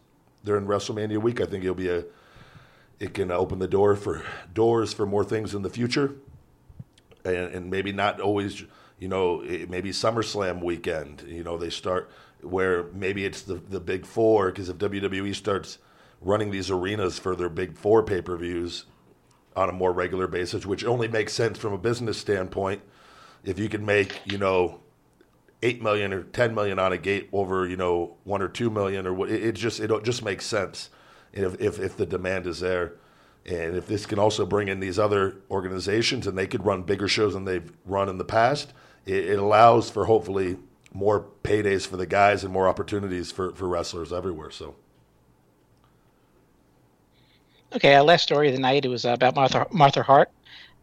during 0.45 0.67
WrestleMania 0.67 1.19
week. 1.19 1.41
I 1.41 1.45
think 1.45 1.63
it'll 1.63 1.77
be 1.77 1.91
a 1.91 2.05
it 2.99 3.13
can 3.13 3.31
open 3.31 3.59
the 3.59 3.69
door 3.69 3.95
for 3.95 4.25
doors 4.55 4.93
for 4.95 5.05
more 5.05 5.23
things 5.23 5.55
in 5.55 5.61
the 5.61 5.69
future, 5.69 6.15
and, 7.25 7.55
and 7.55 7.71
maybe 7.71 7.93
not 7.93 8.21
always. 8.21 8.65
You 8.99 9.09
know, 9.09 9.43
maybe 9.69 9.91
SummerSlam 9.91 10.63
weekend. 10.63 11.23
You 11.29 11.45
know, 11.45 11.59
they 11.59 11.69
start 11.69 12.11
where 12.47 12.85
maybe 12.93 13.25
it's 13.25 13.43
the 13.43 13.55
the 13.55 13.81
big 13.81 14.07
four 14.07 14.51
because 14.51 14.69
if 14.69 14.77
WWE 14.79 15.35
starts 15.35 15.79
running 16.21 16.51
these 16.51 16.71
arenas 16.71 17.19
for 17.19 17.37
their 17.37 17.49
big 17.49 17.77
four 17.77 18.03
pay 18.03 18.23
per 18.23 18.37
views 18.37 18.85
on 19.55 19.69
a 19.69 19.73
more 19.73 19.93
regular 19.93 20.27
basis, 20.27 20.67
which 20.67 20.85
only 20.85 21.09
makes 21.09 21.33
sense 21.33 21.59
from 21.59 21.73
a 21.73 21.79
business 21.79 22.19
standpoint. 22.19 22.83
If 23.43 23.59
you 23.59 23.69
can 23.69 23.87
make, 23.87 24.21
you 24.27 24.39
know, 24.39 24.81
eight 25.63 25.83
million 25.83 26.13
or 26.13 26.25
ten 26.25 26.55
million 26.55 26.79
on 26.79 26.93
a 26.93 26.99
gate 26.99 27.29
over, 27.33 27.67
you 27.67 27.77
know, 27.77 28.17
one 28.25 28.43
or 28.43 28.49
two 28.49 28.71
million 28.71 29.07
or 29.07 29.15
what, 29.15 29.31
it, 29.31 29.43
it 29.43 29.53
just 29.53 29.81
it 29.81 29.91
just 30.05 30.23
makes 30.23 30.45
sense 30.45 30.91
if, 31.33 31.59
if 31.61 31.81
if 31.81 31.97
the 31.97 32.07
demand 32.07 32.47
is 32.47 32.61
there, 32.61 32.95
and 33.47 33.77
if 33.77 33.87
this 33.87 34.05
can 34.05 34.19
also 34.19 34.45
bring 34.45 34.69
in 34.69 34.81
these 34.81 34.99
other 34.99 35.37
organizations 35.51 36.27
and 36.27 36.37
they 36.37 36.47
could 36.47 36.65
run 36.65 36.83
bigger 36.83 37.09
shows 37.09 37.35
than 37.35 37.45
they've 37.45 37.73
run 37.87 38.09
in 38.09 38.19
the 38.19 38.25
past, 38.25 38.73
it, 39.07 39.25
it 39.31 39.39
allows 39.39 39.89
for 39.89 40.05
hopefully 40.05 40.57
more 40.97 41.27
paydays 41.43 41.87
for 41.87 41.97
the 41.97 42.07
guys 42.07 42.43
and 42.43 42.53
more 42.53 42.67
opportunities 42.67 43.31
for, 43.31 43.55
for 43.55 43.69
wrestlers 43.69 44.13
everywhere. 44.13 44.51
So 44.51 44.75
Okay, 47.75 47.95
our 47.95 48.03
last 48.03 48.23
story 48.23 48.49
of 48.49 48.55
the 48.55 48.61
night 48.61 48.85
it 48.85 48.89
was 48.89 49.05
about 49.05 49.35
Martha 49.35 49.67
Martha 49.71 50.03
Hart. 50.03 50.31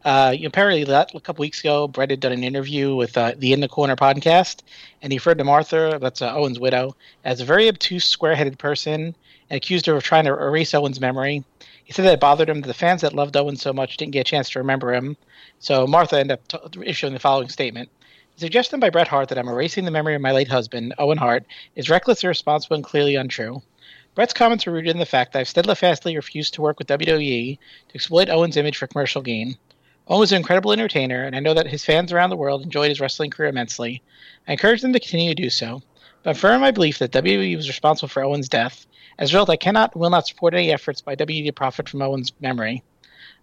Uh, 0.04 0.36
apparently, 0.44 0.82
a 0.82 1.06
couple 1.20 1.42
weeks 1.42 1.60
ago, 1.60 1.88
Bret 1.88 2.10
had 2.10 2.20
done 2.20 2.32
an 2.32 2.44
interview 2.44 2.94
with 2.94 3.16
uh, 3.16 3.32
the 3.38 3.54
In 3.54 3.60
the 3.60 3.68
Corner 3.68 3.96
podcast, 3.96 4.62
and 5.00 5.10
he 5.10 5.16
referred 5.16 5.38
to 5.38 5.44
Martha, 5.44 5.98
that's 5.98 6.20
uh, 6.20 6.36
Owen's 6.36 6.60
widow, 6.60 6.94
as 7.24 7.40
a 7.40 7.44
very 7.46 7.68
obtuse, 7.68 8.04
square-headed 8.04 8.58
person, 8.58 9.16
and 9.48 9.56
accused 9.56 9.86
her 9.86 9.96
of 9.96 10.02
trying 10.02 10.26
to 10.26 10.32
erase 10.32 10.74
Owen's 10.74 11.00
memory. 11.00 11.42
He 11.84 11.94
said 11.94 12.04
that 12.04 12.12
it 12.12 12.20
bothered 12.20 12.50
him 12.50 12.60
that 12.60 12.68
the 12.68 12.74
fans 12.74 13.00
that 13.00 13.14
loved 13.14 13.36
Owen 13.36 13.56
so 13.56 13.72
much 13.72 13.96
didn't 13.96 14.12
get 14.12 14.20
a 14.20 14.30
chance 14.30 14.50
to 14.50 14.58
remember 14.58 14.92
him. 14.92 15.16
So 15.58 15.86
Martha 15.86 16.18
ended 16.20 16.38
up 16.38 16.72
t- 16.72 16.82
issuing 16.84 17.14
the 17.14 17.18
following 17.18 17.48
statement. 17.48 17.88
The 18.36 18.40
suggestion 18.40 18.80
by 18.80 18.90
Bret 18.90 19.06
Hart 19.06 19.28
that 19.28 19.38
I'm 19.38 19.46
erasing 19.46 19.84
the 19.84 19.92
memory 19.92 20.16
of 20.16 20.20
my 20.20 20.32
late 20.32 20.48
husband, 20.48 20.92
Owen 20.98 21.18
Hart, 21.18 21.44
is 21.76 21.88
reckless, 21.88 22.24
irresponsible, 22.24 22.74
and 22.74 22.82
clearly 22.82 23.14
untrue. 23.14 23.62
Bret's 24.16 24.32
comments 24.32 24.66
are 24.66 24.72
rooted 24.72 24.90
in 24.90 24.98
the 24.98 25.06
fact 25.06 25.32
that 25.32 25.38
I've 25.38 25.48
steadfastly 25.48 26.16
refused 26.16 26.52
to 26.54 26.60
work 26.60 26.80
with 26.80 26.88
WWE 26.88 27.56
to 27.88 27.94
exploit 27.94 28.28
Owen's 28.28 28.56
image 28.56 28.76
for 28.76 28.88
commercial 28.88 29.22
gain. 29.22 29.56
Owen 30.08 30.18
was 30.18 30.32
an 30.32 30.38
incredible 30.38 30.72
entertainer, 30.72 31.22
and 31.22 31.36
I 31.36 31.38
know 31.38 31.54
that 31.54 31.68
his 31.68 31.84
fans 31.84 32.12
around 32.12 32.30
the 32.30 32.36
world 32.36 32.62
enjoyed 32.62 32.88
his 32.88 32.98
wrestling 32.98 33.30
career 33.30 33.50
immensely. 33.50 34.02
I 34.48 34.52
encourage 34.52 34.82
them 34.82 34.92
to 34.94 34.98
continue 34.98 35.32
to 35.32 35.40
do 35.40 35.48
so. 35.48 35.82
But 36.24 36.30
I'm 36.30 36.36
firm 36.36 36.56
in 36.56 36.60
my 36.60 36.72
belief 36.72 36.98
that 36.98 37.12
WWE 37.12 37.54
was 37.54 37.68
responsible 37.68 38.08
for 38.08 38.24
Owen's 38.24 38.48
death. 38.48 38.84
As 39.16 39.30
a 39.30 39.34
result, 39.34 39.50
I 39.50 39.56
cannot 39.56 39.94
and 39.94 40.00
will 40.00 40.10
not 40.10 40.26
support 40.26 40.54
any 40.54 40.72
efforts 40.72 41.00
by 41.00 41.14
WWE 41.14 41.46
to 41.46 41.52
profit 41.52 41.88
from 41.88 42.02
Owen's 42.02 42.32
memory. 42.40 42.82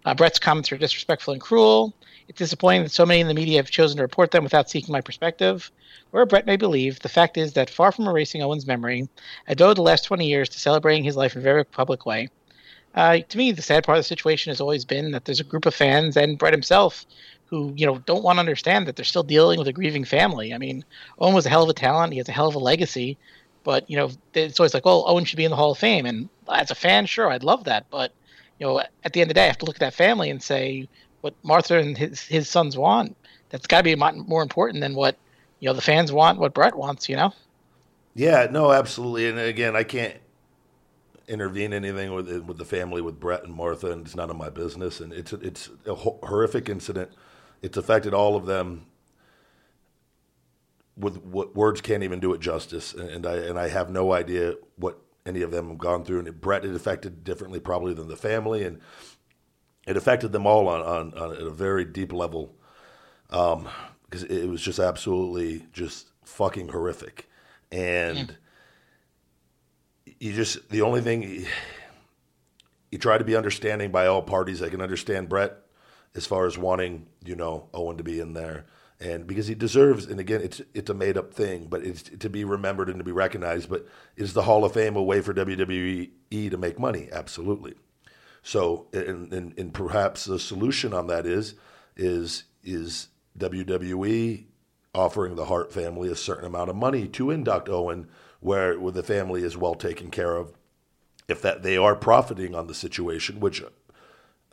Uh, 0.04 0.14
Bret's 0.14 0.38
comments 0.38 0.72
are 0.72 0.78
disrespectful 0.78 1.32
and 1.32 1.40
cruel. 1.40 1.94
It's 2.28 2.38
disappointing 2.38 2.82
that 2.84 2.92
so 2.92 3.06
many 3.06 3.20
in 3.20 3.28
the 3.28 3.34
media 3.34 3.58
have 3.58 3.70
chosen 3.70 3.96
to 3.96 4.02
report 4.02 4.30
them 4.30 4.44
without 4.44 4.70
seeking 4.70 4.92
my 4.92 5.00
perspective. 5.00 5.70
Where 6.10 6.26
Bret 6.26 6.46
may 6.46 6.56
believe, 6.56 7.00
the 7.00 7.08
fact 7.08 7.36
is 7.36 7.52
that 7.54 7.70
far 7.70 7.92
from 7.92 8.06
erasing 8.06 8.42
Owen's 8.42 8.66
memory, 8.66 9.08
I 9.48 9.54
devoted 9.54 9.78
the 9.78 9.82
last 9.82 10.04
20 10.04 10.26
years 10.26 10.48
to 10.50 10.60
celebrating 10.60 11.04
his 11.04 11.16
life 11.16 11.34
in 11.34 11.40
a 11.40 11.42
very 11.42 11.64
public 11.64 12.04
way. 12.04 12.28
Uh, 12.94 13.18
to 13.28 13.38
me, 13.38 13.52
the 13.52 13.62
sad 13.62 13.84
part 13.84 13.96
of 13.96 14.04
the 14.04 14.08
situation 14.08 14.50
has 14.50 14.60
always 14.60 14.84
been 14.84 15.12
that 15.12 15.24
there's 15.24 15.40
a 15.40 15.44
group 15.44 15.66
of 15.66 15.74
fans 15.74 16.16
and 16.16 16.38
Bret 16.38 16.52
himself 16.52 17.06
who, 17.46 17.72
you 17.76 17.86
know, 17.86 17.98
don't 17.98 18.22
want 18.22 18.36
to 18.36 18.40
understand 18.40 18.86
that 18.86 18.96
they're 18.96 19.04
still 19.04 19.22
dealing 19.22 19.58
with 19.58 19.68
a 19.68 19.72
grieving 19.72 20.04
family. 20.04 20.54
I 20.54 20.58
mean, 20.58 20.84
Owen 21.18 21.34
was 21.34 21.46
a 21.46 21.50
hell 21.50 21.62
of 21.62 21.68
a 21.68 21.74
talent. 21.74 22.12
He 22.12 22.18
has 22.18 22.28
a 22.28 22.32
hell 22.32 22.48
of 22.48 22.54
a 22.54 22.58
legacy. 22.58 23.18
But, 23.64 23.88
you 23.88 23.96
know, 23.96 24.10
it's 24.34 24.58
always 24.58 24.74
like, 24.74 24.84
well, 24.84 25.04
Owen 25.06 25.24
should 25.24 25.36
be 25.36 25.44
in 25.44 25.50
the 25.50 25.56
Hall 25.56 25.70
of 25.70 25.78
Fame. 25.78 26.06
And 26.06 26.28
as 26.50 26.70
a 26.70 26.74
fan, 26.74 27.06
sure, 27.06 27.30
I'd 27.30 27.44
love 27.44 27.64
that. 27.64 27.86
But, 27.90 28.12
you 28.58 28.66
know, 28.66 28.80
at 28.80 29.12
the 29.12 29.20
end 29.20 29.30
of 29.30 29.34
the 29.34 29.40
day, 29.40 29.44
I 29.44 29.48
have 29.48 29.58
to 29.58 29.64
look 29.64 29.76
at 29.76 29.80
that 29.80 29.94
family 29.94 30.30
and 30.30 30.42
say 30.42 30.88
what 31.20 31.34
Martha 31.42 31.78
and 31.78 31.96
his, 31.96 32.20
his 32.20 32.48
sons 32.48 32.76
want. 32.76 33.16
That's 33.50 33.66
got 33.66 33.78
to 33.78 33.84
be 33.84 33.94
more 33.94 34.42
important 34.42 34.80
than 34.80 34.94
what, 34.94 35.16
you 35.60 35.68
know, 35.68 35.74
the 35.74 35.82
fans 35.82 36.10
want, 36.10 36.38
what 36.38 36.54
Bret 36.54 36.74
wants, 36.74 37.08
you 37.08 37.16
know? 37.16 37.32
Yeah, 38.14 38.46
no, 38.50 38.72
absolutely. 38.72 39.28
And 39.28 39.38
again, 39.38 39.76
I 39.76 39.84
can't 39.84 40.16
intervene 41.28 41.72
anything 41.72 42.12
with 42.12 42.28
with 42.40 42.58
the 42.58 42.64
family 42.64 43.00
with 43.00 43.18
Bret 43.18 43.44
and 43.44 43.54
Martha, 43.54 43.90
and 43.90 44.04
it's 44.04 44.14
none 44.14 44.30
of 44.30 44.36
my 44.36 44.50
business. 44.50 45.00
And 45.00 45.12
it's 45.12 45.32
it's 45.32 45.70
a 45.86 45.94
horrific 45.94 46.68
incident. 46.68 47.10
It's 47.62 47.76
affected 47.76 48.12
all 48.14 48.36
of 48.36 48.46
them. 48.46 48.86
With 50.94 51.22
what 51.22 51.56
words 51.56 51.80
can't 51.80 52.02
even 52.02 52.20
do 52.20 52.34
it 52.34 52.40
justice, 52.40 52.92
and 52.92 53.26
I 53.26 53.36
and 53.36 53.58
I 53.58 53.68
have 53.68 53.90
no 53.90 54.12
idea 54.12 54.56
what 54.76 55.00
any 55.24 55.42
of 55.42 55.50
them 55.50 55.68
have 55.68 55.78
gone 55.78 56.04
through. 56.04 56.20
And 56.20 56.40
Bret 56.40 56.64
it 56.64 56.74
affected 56.74 57.24
differently 57.24 57.60
probably 57.60 57.94
than 57.94 58.08
the 58.08 58.16
family, 58.16 58.64
and 58.64 58.80
it 59.86 59.96
affected 59.96 60.32
them 60.32 60.46
all 60.46 60.68
on 60.68 60.80
on, 60.82 61.14
on 61.18 61.32
at 61.32 61.42
a 61.42 61.50
very 61.50 61.84
deep 61.84 62.12
level. 62.12 62.54
Um, 63.30 63.68
because 64.12 64.24
it 64.24 64.46
was 64.46 64.60
just 64.60 64.78
absolutely 64.78 65.64
just 65.72 66.08
fucking 66.24 66.68
horrific, 66.68 67.30
and 67.70 68.36
you 70.20 70.34
just 70.34 70.68
the 70.68 70.82
only 70.82 71.00
thing 71.00 71.46
you 72.90 72.98
try 72.98 73.16
to 73.16 73.24
be 73.24 73.34
understanding 73.34 73.90
by 73.90 74.06
all 74.06 74.20
parties. 74.20 74.62
I 74.62 74.68
can 74.68 74.82
understand 74.82 75.30
Bret 75.30 75.56
as 76.14 76.26
far 76.26 76.46
as 76.46 76.58
wanting 76.58 77.06
you 77.24 77.34
know 77.34 77.70
Owen 77.72 77.96
to 77.96 78.04
be 78.04 78.20
in 78.20 78.34
there, 78.34 78.66
and 79.02 79.26
because 79.26 79.48
he 79.48 79.54
deserves. 79.54 80.06
And 80.06 80.20
again, 80.20 80.40
it's 80.42 80.62
it's 80.74 80.90
a 80.90 80.94
made 80.94 81.18
up 81.18 81.34
thing, 81.34 81.66
but 81.66 81.84
it's 81.84 82.02
to 82.02 82.30
be 82.30 82.44
remembered 82.44 82.88
and 82.88 82.98
to 82.98 83.04
be 83.04 83.12
recognized. 83.12 83.68
But 83.68 83.86
is 84.16 84.32
the 84.32 84.42
Hall 84.42 84.64
of 84.64 84.72
Fame 84.72 84.96
a 84.96 85.02
way 85.02 85.20
for 85.20 85.34
WWE 85.34 86.10
to 86.50 86.56
make 86.56 86.78
money? 86.78 87.08
Absolutely. 87.10 87.74
So, 88.42 88.86
and, 88.92 89.32
and, 89.32 89.56
and 89.58 89.72
perhaps 89.72 90.24
the 90.24 90.38
solution 90.38 90.94
on 90.94 91.08
that 91.08 91.26
is 91.26 91.54
is 91.96 92.44
is 92.62 93.08
WWE 93.38 94.44
offering 94.94 95.34
the 95.34 95.46
Hart 95.46 95.72
family 95.72 96.10
a 96.10 96.16
certain 96.16 96.44
amount 96.44 96.70
of 96.70 96.76
money 96.76 97.08
to 97.08 97.30
induct 97.30 97.68
Owen 97.68 98.08
where, 98.40 98.78
where 98.78 98.92
the 98.92 99.02
family 99.02 99.42
is 99.42 99.56
well 99.56 99.74
taken 99.74 100.10
care 100.10 100.36
of. 100.36 100.52
If 101.28 101.40
that 101.42 101.62
they 101.62 101.76
are 101.76 101.94
profiting 101.94 102.54
on 102.54 102.66
the 102.66 102.74
situation, 102.74 103.40
which 103.40 103.62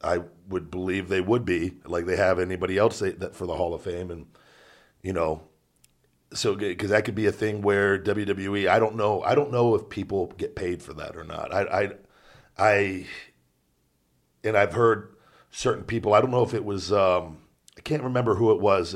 I 0.04 0.22
would 0.48 0.72
believe 0.72 1.10
they 1.10 1.22
would 1.22 1.46
be, 1.46 1.74
like 1.86 2.06
they 2.06 2.16
have 2.16 2.40
anybody 2.40 2.78
else 2.78 3.00
that 3.00 3.36
for 3.36 3.46
the 3.46 3.56
Hall 3.56 3.74
of 3.74 3.82
Fame, 3.82 4.12
and 4.12 4.28
you 5.02 5.14
know, 5.14 5.44
so 6.34 6.56
because 6.56 6.90
that 6.90 7.06
could 7.06 7.16
be 7.16 7.26
a 7.26 7.32
thing 7.32 7.62
where 7.62 8.00
WWE. 8.00 8.68
I 8.70 8.80
don't 8.80 8.96
know. 8.96 9.22
I 9.24 9.36
don't 9.36 9.52
know 9.52 9.76
if 9.76 9.90
people 9.90 10.28
get 10.38 10.56
paid 10.56 10.82
for 10.82 10.94
that 10.94 11.16
or 11.16 11.24
not. 11.24 11.54
I, 11.54 11.62
I, 11.62 11.92
I 12.58 13.06
and 14.44 14.58
I've 14.58 14.74
heard 14.74 15.16
certain 15.52 15.84
people. 15.84 16.14
I 16.14 16.22
don't 16.22 16.32
know 16.32 16.44
if 16.44 16.54
it 16.54 16.64
was. 16.64 16.92
Um, 16.92 17.40
I 17.78 17.82
can't 17.82 18.04
remember 18.04 18.36
who 18.36 18.52
it 18.52 18.60
was, 18.60 18.96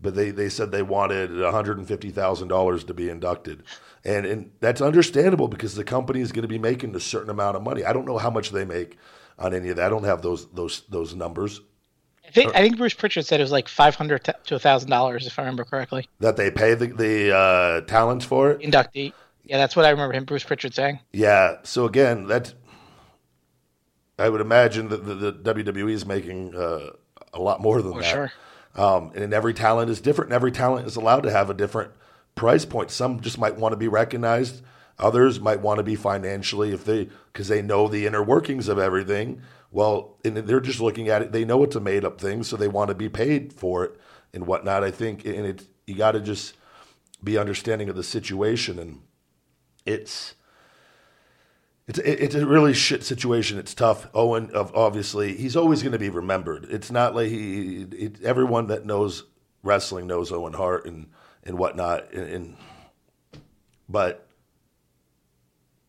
but 0.00 0.14
they, 0.14 0.30
they 0.30 0.48
said 0.48 0.70
they 0.70 0.82
wanted 0.82 1.38
one 1.38 1.52
hundred 1.52 1.78
and 1.78 1.88
fifty 1.88 2.10
thousand 2.10 2.48
dollars 2.48 2.84
to 2.84 2.94
be 2.94 3.08
inducted, 3.08 3.64
and 4.04 4.24
and 4.24 4.52
that's 4.60 4.80
understandable 4.80 5.48
because 5.48 5.74
the 5.74 5.84
company 5.84 6.20
is 6.20 6.32
going 6.32 6.42
to 6.42 6.48
be 6.48 6.58
making 6.58 6.94
a 6.94 7.00
certain 7.00 7.30
amount 7.30 7.56
of 7.56 7.62
money. 7.62 7.84
I 7.84 7.92
don't 7.92 8.06
know 8.06 8.18
how 8.18 8.30
much 8.30 8.50
they 8.50 8.64
make 8.64 8.96
on 9.38 9.54
any 9.54 9.68
of 9.68 9.76
that. 9.76 9.86
I 9.86 9.88
don't 9.88 10.04
have 10.04 10.22
those 10.22 10.50
those 10.50 10.82
those 10.88 11.14
numbers. 11.14 11.60
I 12.26 12.30
think 12.30 12.54
I 12.54 12.60
think 12.60 12.76
Bruce 12.76 12.94
Prichard 12.94 13.24
said 13.24 13.40
it 13.40 13.42
was 13.44 13.52
like 13.52 13.68
five 13.68 13.94
hundred 13.94 14.28
to 14.44 14.58
thousand 14.58 14.90
dollars, 14.90 15.26
if 15.26 15.38
I 15.38 15.42
remember 15.42 15.64
correctly. 15.64 16.08
That 16.20 16.36
they 16.36 16.50
pay 16.50 16.74
the 16.74 16.88
the 16.88 17.34
uh, 17.34 17.80
talents 17.82 18.24
for 18.24 18.50
it. 18.50 18.60
Inductee. 18.60 19.12
Yeah, 19.44 19.56
that's 19.56 19.74
what 19.74 19.86
I 19.86 19.90
remember 19.90 20.14
him, 20.14 20.24
Bruce 20.24 20.44
Prichard, 20.44 20.74
saying. 20.74 21.00
Yeah. 21.12 21.56
So 21.62 21.86
again, 21.86 22.26
that 22.26 22.52
I 24.18 24.28
would 24.28 24.42
imagine 24.42 24.88
that 24.88 25.06
the, 25.06 25.14
the 25.14 25.32
WWE 25.32 25.90
is 25.90 26.04
making 26.04 26.54
uh, 26.54 26.90
a 27.32 27.40
lot 27.40 27.62
more 27.62 27.80
than 27.80 27.92
For 27.94 28.02
that. 28.02 28.10
sure. 28.10 28.32
Um, 28.74 29.12
and 29.14 29.32
every 29.32 29.54
talent 29.54 29.90
is 29.90 30.00
different, 30.00 30.28
and 30.30 30.34
every 30.34 30.52
talent 30.52 30.86
is 30.86 30.96
allowed 30.96 31.22
to 31.22 31.30
have 31.30 31.48
a 31.48 31.54
different 31.54 31.92
price 32.34 32.64
point. 32.64 32.90
Some 32.90 33.20
just 33.20 33.38
might 33.38 33.56
want 33.56 33.72
to 33.72 33.76
be 33.76 33.88
recognized. 33.88 34.62
Others 34.98 35.40
might 35.40 35.60
want 35.60 35.78
to 35.78 35.84
be 35.84 35.94
financially 35.94 36.72
if 36.72 36.84
they 36.84 37.08
because 37.32 37.48
they 37.48 37.62
know 37.62 37.88
the 37.88 38.06
inner 38.06 38.22
workings 38.22 38.68
of 38.68 38.78
everything. 38.78 39.42
Well, 39.70 40.16
and 40.24 40.36
they're 40.36 40.60
just 40.60 40.80
looking 40.80 41.08
at 41.08 41.22
it. 41.22 41.32
They 41.32 41.44
know 41.44 41.62
it's 41.62 41.76
a 41.76 41.80
made 41.80 42.04
up 42.04 42.20
thing, 42.20 42.42
so 42.42 42.56
they 42.56 42.68
want 42.68 42.88
to 42.88 42.94
be 42.94 43.08
paid 43.08 43.52
for 43.52 43.84
it 43.84 44.00
and 44.32 44.46
whatnot. 44.46 44.82
I 44.82 44.90
think, 44.90 45.24
and 45.24 45.46
it 45.46 45.66
you 45.86 45.94
got 45.94 46.12
to 46.12 46.20
just 46.20 46.54
be 47.22 47.38
understanding 47.38 47.88
of 47.88 47.96
the 47.96 48.02
situation, 48.02 48.78
and 48.78 49.02
it's 49.86 50.34
it's 51.86 51.98
it's 52.00 52.34
a 52.34 52.46
really 52.46 52.74
shit 52.74 53.04
situation. 53.04 53.58
It's 53.58 53.74
tough. 53.74 54.08
Owen, 54.14 54.50
of 54.52 54.74
obviously, 54.74 55.36
he's 55.36 55.56
always 55.56 55.82
going 55.82 55.92
to 55.92 55.98
be 55.98 56.10
remembered. 56.10 56.66
It's 56.70 56.90
not 56.90 57.14
like 57.14 57.28
he. 57.28 57.86
It, 57.92 58.22
everyone 58.22 58.66
that 58.66 58.84
knows 58.84 59.24
wrestling 59.62 60.06
knows 60.06 60.32
Owen 60.32 60.54
Hart 60.54 60.86
and 60.86 61.08
and 61.44 61.58
whatnot. 61.58 62.12
And, 62.12 62.30
and 62.30 62.56
but 63.88 64.27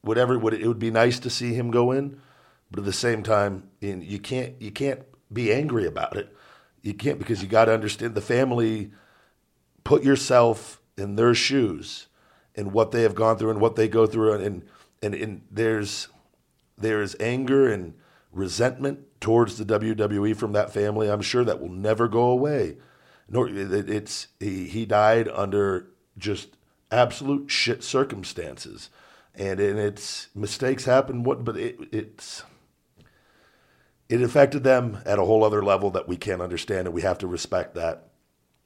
whatever 0.01 0.37
would 0.37 0.53
it 0.53 0.67
would 0.67 0.79
be 0.79 0.91
nice 0.91 1.19
to 1.19 1.29
see 1.29 1.53
him 1.53 1.71
go 1.71 1.91
in, 1.91 2.19
but 2.69 2.79
at 2.79 2.85
the 2.85 2.93
same 2.93 3.23
time, 3.23 3.69
you 3.81 4.19
can't 4.19 4.61
you 4.61 4.71
can't 4.71 5.01
be 5.31 5.51
angry 5.51 5.85
about 5.85 6.17
it. 6.17 6.35
You 6.81 6.93
can't 6.93 7.19
because 7.19 7.41
you 7.41 7.47
got 7.47 7.65
to 7.65 7.73
understand 7.73 8.15
the 8.15 8.21
family. 8.21 8.91
Put 9.83 10.03
yourself 10.03 10.81
in 10.97 11.15
their 11.15 11.33
shoes 11.33 12.07
and 12.55 12.71
what 12.73 12.91
they 12.91 13.01
have 13.01 13.15
gone 13.15 13.37
through 13.37 13.51
and 13.51 13.61
what 13.61 13.75
they 13.75 13.87
go 13.87 14.05
through 14.05 14.33
and. 14.33 14.43
and 14.43 14.63
and, 15.01 15.41
there's 15.49 16.09
there's 16.77 17.15
anger 17.19 17.71
and 17.71 17.93
resentment 18.31 18.99
towards 19.19 19.57
the 19.57 19.65
WWE 19.65 20.35
from 20.35 20.53
that 20.53 20.73
family. 20.73 21.09
I'm 21.09 21.21
sure 21.21 21.43
that 21.43 21.61
will 21.61 21.69
never 21.69 22.07
go 22.07 22.29
away. 22.29 22.77
Nor 23.27 23.49
it, 23.49 23.89
it's 23.89 24.27
he, 24.39 24.65
he 24.65 24.85
died 24.85 25.27
under 25.29 25.87
just 26.17 26.57
absolute 26.91 27.49
shit 27.51 27.83
circumstances, 27.83 28.89
and 29.39 29.59
and 29.59 29.79
it's 29.79 30.27
mistakes 30.35 30.85
happen. 30.85 31.23
What, 31.23 31.43
but 31.43 31.57
it, 31.57 31.79
it's 31.91 32.43
it 34.07 34.21
affected 34.21 34.63
them 34.63 34.99
at 35.05 35.19
a 35.19 35.25
whole 35.25 35.43
other 35.43 35.63
level 35.63 35.89
that 35.91 36.07
we 36.07 36.17
can't 36.17 36.41
understand, 36.41 36.87
and 36.87 36.93
we 36.93 37.01
have 37.01 37.17
to 37.19 37.27
respect 37.27 37.75
that. 37.75 38.09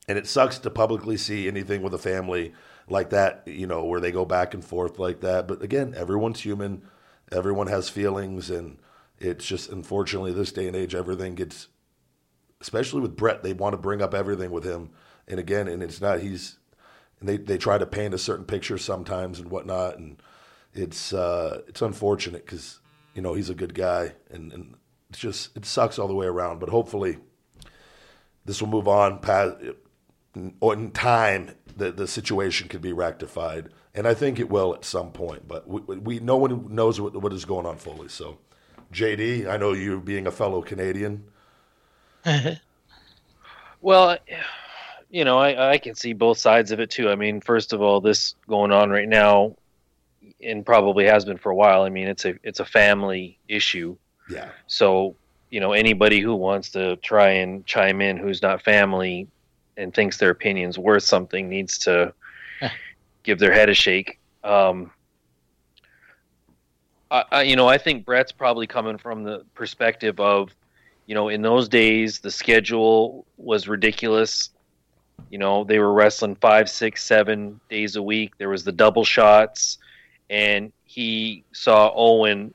And 0.07 0.17
it 0.17 0.28
sucks 0.28 0.59
to 0.59 0.69
publicly 0.69 1.15
see 1.15 1.47
anything 1.47 1.82
with 1.82 1.93
a 1.93 1.97
family 1.97 2.53
like 2.89 3.11
that, 3.11 3.43
you 3.45 3.67
know, 3.67 3.86
where 3.86 4.01
they 4.01 4.11
go 4.11 4.26
back 4.26 4.53
and 4.53 4.63
forth 4.63 4.99
like 4.99 5.21
that. 5.21 5.47
But 5.47 5.61
again, 5.61 5.93
everyone's 5.95 6.41
human. 6.41 6.84
Everyone 7.32 7.67
has 7.67 7.88
feelings. 7.88 8.49
And 8.49 8.80
it's 9.17 9.45
just, 9.45 9.71
unfortunately, 9.71 10.34
this 10.34 10.51
day 10.51 10.67
and 10.67 10.76
age, 10.76 10.93
everything 10.93 11.36
gets, 11.36 11.69
especially 12.59 12.99
with 12.99 13.15
Bret, 13.15 13.43
they 13.43 13.53
want 13.53 13.74
to 13.74 13.78
bring 13.78 14.01
up 14.01 14.13
everything 14.13 14.51
with 14.51 14.65
him 14.65 14.89
and 15.28 15.39
again, 15.39 15.67
and 15.67 15.82
it's 15.82 16.01
not 16.01 16.19
he's. 16.19 16.57
And 17.19 17.30
they, 17.30 17.38
they 17.38 17.57
try 17.57 17.78
to 17.78 17.86
paint 17.86 18.13
a 18.13 18.17
certain 18.17 18.43
picture 18.43 18.78
sometimes 18.78 19.39
and 19.39 19.49
whatnot, 19.49 19.97
and 19.97 20.21
it's 20.74 21.13
uh, 21.13 21.61
it's 21.67 21.82
unfortunate 21.82 22.45
because 22.45 22.80
you 23.13 23.21
know 23.21 23.34
he's 23.34 23.49
a 23.49 23.55
good 23.55 23.74
guy, 23.74 24.13
and, 24.30 24.51
and 24.51 24.76
it's 25.09 25.19
just 25.19 25.55
it 25.55 25.65
sucks 25.65 25.99
all 25.99 26.07
the 26.07 26.15
way 26.15 26.26
around. 26.26 26.59
But 26.59 26.69
hopefully, 26.69 27.17
this 28.45 28.61
will 28.61 28.69
move 28.69 28.88
on 28.88 29.19
past 29.19 29.57
in 30.36 30.91
time 30.91 31.51
the 31.76 31.91
the 31.91 32.07
situation 32.07 32.67
could 32.67 32.82
be 32.82 32.93
rectified, 32.93 33.69
and 33.93 34.07
I 34.07 34.13
think 34.13 34.39
it 34.39 34.49
will 34.49 34.74
at 34.74 34.86
some 34.86 35.11
point. 35.11 35.47
But 35.47 35.67
we, 35.67 35.82
we 35.97 36.19
no 36.19 36.38
one 36.38 36.74
knows 36.74 36.99
what, 36.99 37.15
what 37.15 37.34
is 37.34 37.45
going 37.45 37.65
on 37.65 37.78
fully. 37.78 38.09
So, 38.09 38.39
JD, 38.91 39.47
I 39.47 39.57
know 39.57 39.74
you 39.74 39.99
being 39.99 40.28
a 40.28 40.32
fellow 40.32 40.61
Canadian. 40.61 41.26
Well, 43.84 44.17
you 45.09 45.26
know, 45.26 45.38
I, 45.38 45.74
I 45.74 45.78
can 45.78 45.93
see 45.93 46.13
both 46.13 46.38
sides 46.38 46.71
of 46.71 46.80
it 46.80 46.89
too. 46.89 47.09
I 47.09 47.15
mean, 47.15 47.41
first 47.41 47.74
of 47.74 47.82
all, 47.82 47.99
this 47.99 48.34
going 48.47 48.71
on 48.71 48.89
right 48.89 49.09
now, 49.09 49.57
and 50.42 50.66
probably 50.66 51.06
has 51.06 51.26
been 51.26 51.38
for 51.38 51.52
a 51.52 51.56
while. 51.56 51.84
I 51.84 51.90
mean, 51.90 52.08
it's 52.08 52.26
a 52.26 52.36
it's 52.44 52.60
a 52.60 52.66
family 52.66 53.40
issue. 53.48 53.96
Yeah, 54.30 54.50
So, 54.68 55.16
you 55.50 55.60
know, 55.60 55.74
anybody 55.74 56.22
who 56.22 56.34
wants 56.36 56.70
to 56.72 56.96
try 56.98 57.30
and 57.30 57.66
chime 57.66 58.00
in 58.00 58.16
who's 58.18 58.42
not 58.42 58.62
family 58.62 59.28
and 59.76 59.94
thinks 59.94 60.18
their 60.18 60.30
opinion's 60.30 60.78
worth 60.78 61.04
something 61.04 61.50
needs 61.50 61.78
to 61.80 62.14
give 63.24 63.40
their 63.40 63.52
head 63.54 63.70
a 63.70 63.74
shake. 63.74 64.20
Um, 64.44 64.92
I, 67.12 67.26
I, 67.32 67.42
you 67.44 67.56
know, 67.56 67.68
I 67.68 67.78
think 67.78 68.06
Bret's 68.06 68.32
probably 68.32 68.68
coming 68.68 68.98
from 68.98 69.24
the 69.24 69.46
perspective 69.54 70.20
of, 70.20 70.56
you 71.06 71.16
know, 71.16 71.30
in 71.30 71.42
those 71.42 71.68
days 71.68 72.20
the 72.20 72.32
schedule 72.32 73.26
was 73.38 73.68
ridiculous. 73.68 74.50
You 75.30 75.38
know, 75.38 75.64
they 75.64 75.80
were 75.80 75.94
wrestling 75.94 76.36
five, 76.36 76.70
six, 76.70 77.04
seven 77.04 77.60
days 77.70 77.96
a 77.96 78.02
week. 78.02 78.38
There 78.38 78.50
was 78.50 78.64
the 78.64 78.72
double 78.72 79.04
shots, 79.04 79.78
and 80.30 80.71
he 80.84 81.43
saw 81.51 81.91
Owen 81.95 82.53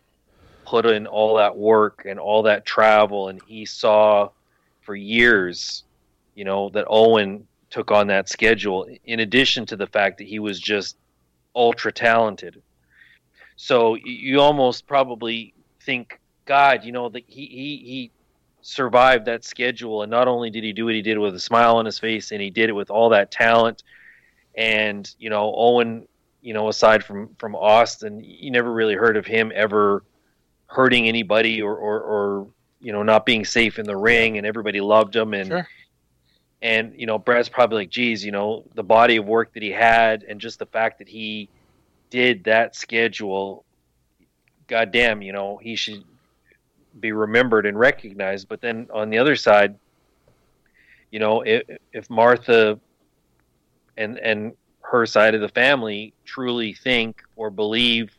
put 0.65 0.85
in 0.87 1.07
all 1.07 1.37
that 1.37 1.57
work 1.57 2.05
and 2.07 2.21
all 2.21 2.43
that 2.43 2.67
travel, 2.67 3.29
and 3.29 3.41
he 3.47 3.65
saw 3.65 4.29
for 4.83 4.95
years, 4.95 5.85
you 6.35 6.45
know, 6.45 6.69
that 6.71 6.85
Owen 6.89 7.47
took 7.71 7.91
on 7.91 8.07
that 8.09 8.29
schedule. 8.29 8.87
In 9.05 9.21
addition 9.21 9.67
to 9.67 9.77
the 9.77 9.87
fact 9.87 10.19
that 10.19 10.27
he 10.27 10.39
was 10.39 10.61
just 10.61 10.97
ultra 11.55 11.93
talented, 11.93 12.63
so 13.57 13.97
you 13.97 14.41
almost 14.41 14.87
probably 14.87 15.53
think, 15.81 16.21
God, 16.45 16.85
you 16.85 16.93
know, 16.93 17.09
that 17.09 17.25
he 17.27 17.47
he 17.47 17.77
he 17.85 18.11
survived 18.63 19.25
that 19.27 19.45
schedule, 19.45 20.03
and 20.03 20.11
not 20.11 20.29
only 20.29 20.51
did 20.51 20.65
he 20.65 20.73
do 20.73 20.85
what 20.85 20.95
he 20.95 21.03
did 21.03 21.19
with 21.19 21.35
a 21.35 21.41
smile 21.41 21.77
on 21.77 21.87
his 21.87 21.99
face, 21.99 22.31
and 22.31 22.41
he 22.41 22.51
did 22.51 22.69
it 22.69 22.75
with 22.75 22.91
all 22.91 23.09
that 23.09 23.31
talent, 23.31 23.83
and 24.55 25.15
you 25.19 25.31
know, 25.31 25.53
Owen. 25.57 26.07
You 26.41 26.55
know, 26.55 26.69
aside 26.69 27.05
from 27.05 27.35
from 27.39 27.55
Austin, 27.55 28.23
you 28.23 28.51
never 28.51 28.73
really 28.73 28.95
heard 28.95 29.17
of 29.17 29.27
him 29.27 29.53
ever 29.55 30.05
hurting 30.69 31.09
anybody 31.09 31.63
or, 31.63 31.75
or, 31.75 32.01
or 32.01 32.47
you 32.81 32.93
know 32.93 33.03
not 33.03 33.27
being 33.27 33.45
safe 33.45 33.79
in 33.79 33.87
the 33.87 33.97
ring 33.97 34.39
and 34.39 34.47
everybody 34.47 34.81
loved 34.81 35.17
him 35.17 35.35
and 35.35 35.49
Sure. 35.49 35.69
and 36.63 36.93
you 36.97 37.07
know 37.07 37.19
Brad's 37.19 37.49
probably 37.49 37.79
like 37.79 37.91
geez 37.91 38.25
you 38.25 38.31
know 38.33 38.65
the 38.75 38.83
body 38.83 39.17
of 39.17 39.25
work 39.25 39.53
that 39.55 39.63
he 39.63 39.71
had 39.71 40.23
and 40.25 40.41
just 40.41 40.59
the 40.59 40.67
fact 40.67 40.99
that 40.99 41.09
he 41.09 41.49
did 42.11 42.45
that 42.45 42.77
schedule 42.77 43.65
goddamn 44.67 45.23
you 45.23 45.33
know 45.33 45.57
he 45.57 45.75
should 45.75 46.05
be 47.01 47.13
remembered 47.13 47.65
and 47.65 47.79
recognized 47.79 48.49
but 48.49 48.61
then 48.61 48.89
on 48.93 49.09
the 49.09 49.19
other 49.19 49.37
side 49.37 49.75
you 51.11 51.19
know 51.19 51.41
if, 51.41 51.63
if 51.93 52.11
Martha 52.11 52.79
and 53.97 54.19
and 54.19 54.53
her 54.91 55.05
side 55.07 55.35
of 55.35 55.41
the 55.41 55.49
family 55.49 56.13
truly 56.25 56.73
think 56.73 57.23
or 57.37 57.51
believe 57.51 58.11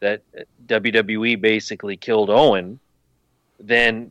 that 0.00 0.22
WWE 0.66 1.40
basically 1.40 1.96
killed 1.96 2.30
Owen, 2.30 2.80
then 3.58 4.10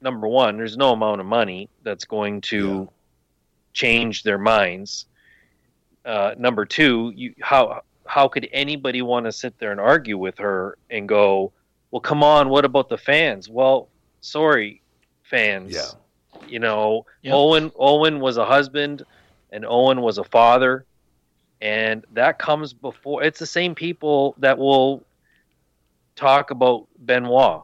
number 0.00 0.28
one, 0.28 0.56
there's 0.56 0.76
no 0.76 0.92
amount 0.92 1.20
of 1.20 1.26
money 1.26 1.68
that's 1.82 2.04
going 2.04 2.40
to 2.42 2.80
Yeah. 2.80 2.86
change 3.72 4.22
their 4.22 4.38
minds. 4.38 5.06
Uh, 6.04 6.34
number 6.38 6.64
two, 6.64 7.12
you, 7.16 7.34
how 7.40 7.80
how 8.06 8.28
could 8.28 8.46
anybody 8.52 9.00
want 9.00 9.24
to 9.24 9.32
sit 9.32 9.58
there 9.58 9.72
and 9.72 9.80
argue 9.80 10.18
with 10.18 10.36
her 10.38 10.76
and 10.90 11.08
go, 11.08 11.50
well, 11.90 12.00
come 12.00 12.22
on, 12.22 12.50
what 12.50 12.64
about 12.66 12.90
the 12.90 12.98
fans? 12.98 13.48
Well, 13.48 13.88
sorry, 14.20 14.82
fans. 15.22 15.72
Yeah. 15.74 16.40
You 16.46 16.58
know, 16.58 17.06
Yep. 17.22 17.34
Owen 17.34 17.72
Owen 17.76 18.20
was 18.20 18.36
a 18.36 18.44
husband, 18.44 19.02
and 19.50 19.64
Owen 19.66 20.02
was 20.02 20.18
a 20.18 20.24
father, 20.24 20.84
and 21.64 22.04
that 22.12 22.38
comes 22.38 22.74
before. 22.74 23.22
It's 23.24 23.38
the 23.38 23.46
same 23.46 23.74
people 23.74 24.34
that 24.38 24.58
will 24.58 25.02
talk 26.14 26.50
about 26.50 26.86
Benoit 26.98 27.62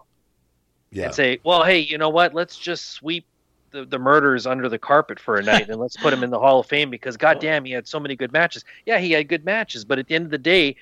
yeah, 0.91 1.05
and 1.05 1.15
say, 1.15 1.39
"Well, 1.45 1.63
hey, 1.65 1.79
you 1.81 1.99
know 1.99 2.09
what? 2.09 2.35
Let's 2.35 2.59
just 2.59 2.93
sweep 2.93 3.27
the, 3.73 3.85
the 3.85 3.99
murders 3.99 4.47
under 4.47 4.69
the 4.69 4.79
carpet 4.79 5.21
for 5.21 5.37
a 5.37 5.43
night 5.43 5.69
and 5.69 5.79
let's 5.79 5.97
put 5.97 6.13
him 6.13 6.25
in 6.25 6.31
the 6.31 6.39
Hall 6.41 6.59
of 6.61 6.67
Fame 6.67 6.91
because, 6.91 7.17
goddamn, 7.17 7.65
he 7.65 7.73
had 7.73 7.87
so 7.87 8.01
many 8.01 8.17
good 8.17 8.33
matches. 8.33 8.65
Yeah, 8.87 8.99
he 8.99 9.13
had 9.13 9.29
good 9.29 9.45
matches, 9.45 9.85
but 9.85 9.99
at 10.01 10.09
the 10.09 10.15
end 10.15 10.25
of 10.25 10.31
the 10.31 10.39
day, 10.39 10.75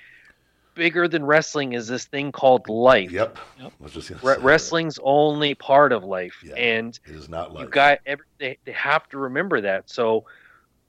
bigger 0.75 1.09
than 1.09 1.27
wrestling 1.27 1.73
is 1.73 1.89
this 1.89 2.05
thing 2.07 2.31
called 2.33 2.69
life. 2.69 3.11
Yep. 3.11 3.37
Yep. 3.61 3.73
I 3.81 3.83
was 3.83 3.93
just 3.93 4.09
gonna 4.09 4.21
Re- 4.23 4.37
say, 4.37 4.41
wrestling's 4.43 4.99
only 5.03 5.55
part 5.57 5.93
of 5.93 6.05
life, 6.05 6.37
Yeah. 6.43 6.55
and 6.55 6.99
It 7.05 7.17
is 7.17 7.29
not 7.29 7.53
life. 7.53 7.59
you 7.63 7.67
like 7.67 7.75
got 7.75 7.99
every, 8.07 8.25
they, 8.39 8.59
they 8.65 8.73
have 8.73 9.09
to 9.09 9.19
remember 9.19 9.61
that. 9.63 9.91
So, 9.91 10.25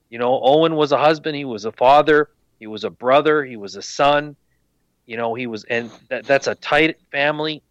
you 0.09 0.19
know, 0.19 0.39
Owen 0.41 0.75
was 0.75 0.91
a 0.91 0.97
husband, 0.97 1.35
he 1.35 1.45
was 1.45 1.65
a 1.65 1.71
father, 1.71 2.29
he 2.59 2.67
was 2.67 2.83
a 2.83 2.89
brother, 2.89 3.43
he 3.45 3.55
was 3.57 3.75
a 3.75 3.81
son. 3.81 4.35
You 5.05 5.17
know, 5.17 5.33
he 5.33 5.47
was, 5.47 5.63
and 5.65 5.89
that, 6.09 6.25
that's 6.25 6.47
a 6.47 6.55
tight 6.55 6.97
family. 7.11 7.63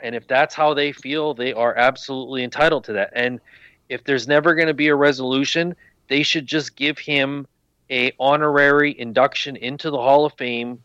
And 0.00 0.14
if 0.14 0.26
that's 0.28 0.54
how 0.54 0.72
they 0.72 0.92
feel, 0.92 1.34
they 1.34 1.52
are 1.52 1.74
absolutely 1.76 2.44
entitled 2.44 2.84
to 2.84 2.92
that. 2.94 3.10
And 3.14 3.40
if 3.88 4.04
there's 4.04 4.28
never 4.28 4.54
going 4.54 4.68
to 4.68 4.74
be 4.74 4.88
a 4.88 4.94
resolution, 4.94 5.74
they 6.08 6.22
should 6.22 6.46
just 6.46 6.76
give 6.76 6.98
him 6.98 7.46
a 7.90 8.12
honorary 8.20 8.98
induction 8.98 9.56
into 9.56 9.90
the 9.90 9.96
Hall 9.96 10.24
of 10.24 10.32
Fame 10.34 10.80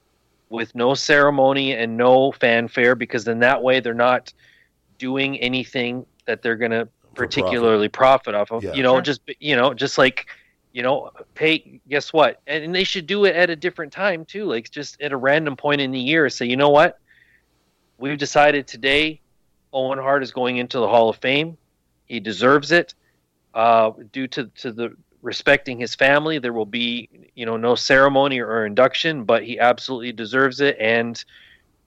with 0.50 0.74
no 0.74 0.96
ceremony 0.96 1.74
and 1.74 1.98
no 1.98 2.32
fanfare, 2.32 2.96
because 2.96 3.24
then 3.24 3.40
that 3.40 3.62
way 3.62 3.80
they're 3.80 3.94
not 3.94 4.34
doing 4.98 5.38
anything 5.40 6.06
that 6.26 6.42
they're 6.42 6.56
going 6.56 6.72
to 6.72 6.88
for 7.14 7.26
particularly 7.26 7.90
profit 7.90 8.36
off 8.36 8.52
of. 8.52 8.64
Yeah. 8.64 8.74
You 8.74 8.84
know, 8.84 8.96
Sure. 8.96 9.02
just 9.02 9.22
you 9.40 9.56
know, 9.56 9.74
just 9.74 9.98
like 9.98 10.28
you 10.76 10.84
know, 10.84 11.10
pay. 11.36 11.80
Guess 11.88 12.12
what? 12.12 12.42
And, 12.48 12.66
and 12.66 12.76
they 12.76 12.84
should 12.84 13.08
do 13.08 13.24
it 13.24 13.34
at 13.34 13.50
a 13.50 13.56
different 13.56 13.94
time 13.94 14.26
too, 14.26 14.44
like 14.44 14.70
just 14.70 15.00
at 15.02 15.14
a 15.14 15.18
random 15.18 15.56
point 15.56 15.80
in 15.80 15.92
the 15.92 16.00
year. 16.00 16.30
Say, 16.30 16.48
you 16.48 16.58
know 16.58 16.70
what? 16.70 17.00
We've 17.98 18.18
decided 18.18 18.68
today, 18.68 19.22
Owen 19.72 20.00
Hart 20.00 20.22
is 20.22 20.34
going 20.34 20.58
into 20.58 20.80
the 20.80 20.88
Hall 20.90 21.08
of 21.08 21.16
Fame. 21.16 21.58
He 22.08 22.20
deserves 22.20 22.74
it. 22.74 22.94
Uh, 23.54 23.92
due 24.12 24.28
to 24.28 24.48
to 24.48 24.74
the 24.74 24.94
respecting 25.22 25.80
his 25.80 25.96
family, 25.96 26.40
there 26.40 26.52
will 26.52 26.66
be 26.66 27.08
you 27.36 27.46
know 27.46 27.56
no 27.56 27.76
ceremony 27.76 28.42
or 28.42 28.66
induction, 28.66 29.24
but 29.24 29.46
he 29.46 29.58
absolutely 29.58 30.12
deserves 30.12 30.60
it. 30.60 30.76
And 30.78 31.24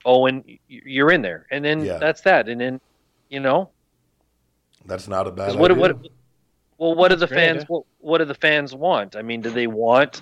Owen, 0.03 0.57
you're 0.67 1.11
in 1.11 1.21
there, 1.21 1.45
and 1.51 1.63
then 1.63 1.85
Yeah. 1.85 1.99
that's 1.99 2.21
that. 2.21 2.49
And 2.49 2.59
then 2.59 2.81
you 3.29 3.39
know, 3.39 3.69
That's 4.87 5.07
not 5.07 5.27
a 5.27 5.31
bad. 5.31 5.59
what, 5.59 5.77
what, 5.77 5.95
well, 6.79 6.95
what 6.95 7.09
do 7.09 7.15
the 7.15 7.27
Great 7.27 7.37
fans? 7.37 7.57
idea. 7.57 7.65
What, 7.67 7.83
what 7.99 8.17
do 8.19 8.25
the 8.25 8.33
fans 8.33 8.73
want? 8.73 9.15
I 9.15 9.21
mean, 9.21 9.41
do 9.41 9.51
they 9.51 9.67
want 9.67 10.21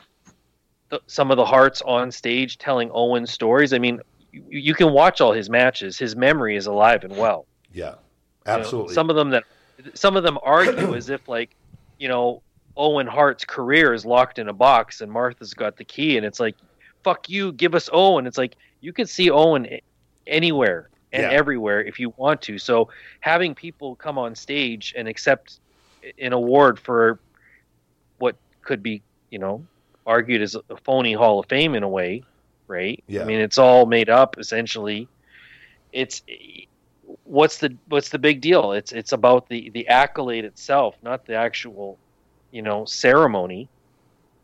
the, 0.90 1.00
some 1.08 1.32
of 1.32 1.38
the 1.38 1.46
Harts 1.46 1.82
on 1.84 2.12
stage 2.12 2.58
telling 2.58 2.90
Owen 2.94 3.26
stories? 3.28 3.74
I 3.74 3.80
mean, 3.80 4.00
you, 4.32 4.44
you 4.50 4.74
can 4.74 4.92
watch 4.92 5.22
all 5.22 5.32
his 5.32 5.50
matches. 5.50 5.98
His 5.98 6.16
memory 6.16 6.56
is 6.58 6.66
alive 6.66 7.04
and 7.04 7.16
well. 7.16 7.46
yeah, 7.72 7.90
You 8.48 8.54
know, 8.54 8.60
absolutely. 8.60 8.94
some 8.96 9.10
of 9.10 9.16
them 9.16 9.30
that 9.30 9.44
some 9.94 10.18
of 10.18 10.24
them 10.24 10.40
argue 10.42 10.96
as 10.96 11.10
if 11.10 11.28
like, 11.28 11.56
you 12.00 12.08
know, 12.08 12.42
Owen 12.76 13.08
Hart's 13.08 13.46
career 13.46 13.94
is 13.94 14.06
locked 14.06 14.40
in 14.40 14.50
a 14.50 14.54
box 14.54 15.02
and 15.02 15.12
Martha's 15.12 15.54
got 15.54 15.78
the 15.78 15.86
key, 15.86 16.18
and 16.18 16.26
it's 16.26 16.40
like, 16.40 16.56
fuck 17.04 17.30
you, 17.30 17.52
give 17.54 17.76
us 17.76 17.90
Owen. 17.94 18.26
It's 18.28 18.38
like 18.38 18.56
you 18.82 18.92
can 18.94 19.06
see 19.06 19.30
Owen 19.30 19.68
anywhere 20.26 20.90
and 21.12 21.24
Yeah. 21.24 21.30
everywhere 21.32 21.84
if 21.84 22.00
you 22.00 22.14
want 22.18 22.42
to. 22.44 22.58
So 22.58 22.90
having 23.22 23.56
people 23.56 23.96
come 23.96 24.18
on 24.18 24.36
stage 24.36 24.94
and 24.98 25.08
accept 25.08 25.60
an 26.20 26.34
award 26.34 26.80
for 26.80 27.20
what 28.18 28.36
could 28.62 28.84
be, 28.84 29.02
you 29.30 29.40
know, 29.40 29.66
argued 30.06 30.42
as 30.42 30.56
a 30.56 30.78
phony 30.78 31.14
Hall 31.14 31.40
of 31.40 31.48
Fame 31.48 31.76
in 31.76 31.84
a 31.84 31.90
way, 31.90 32.24
right? 32.68 33.04
Yeah. 33.08 33.22
I 33.22 33.26
mean, 33.26 33.40
it's 33.40 33.58
all 33.58 33.86
made 33.86 34.10
up 34.10 34.38
essentially. 34.38 35.08
It's 35.92 36.22
what's 37.24 37.58
the 37.60 37.76
what's 37.88 38.10
the 38.10 38.20
big 38.20 38.42
deal? 38.42 38.72
It's 38.72 38.92
it's 38.92 39.12
about 39.12 39.50
the 39.50 39.70
the 39.70 39.88
accolade 39.88 40.46
itself, 40.46 40.96
not 41.02 41.26
the 41.26 41.36
actual, 41.36 41.98
you 42.52 42.62
know, 42.62 42.86
ceremony. 42.86 43.70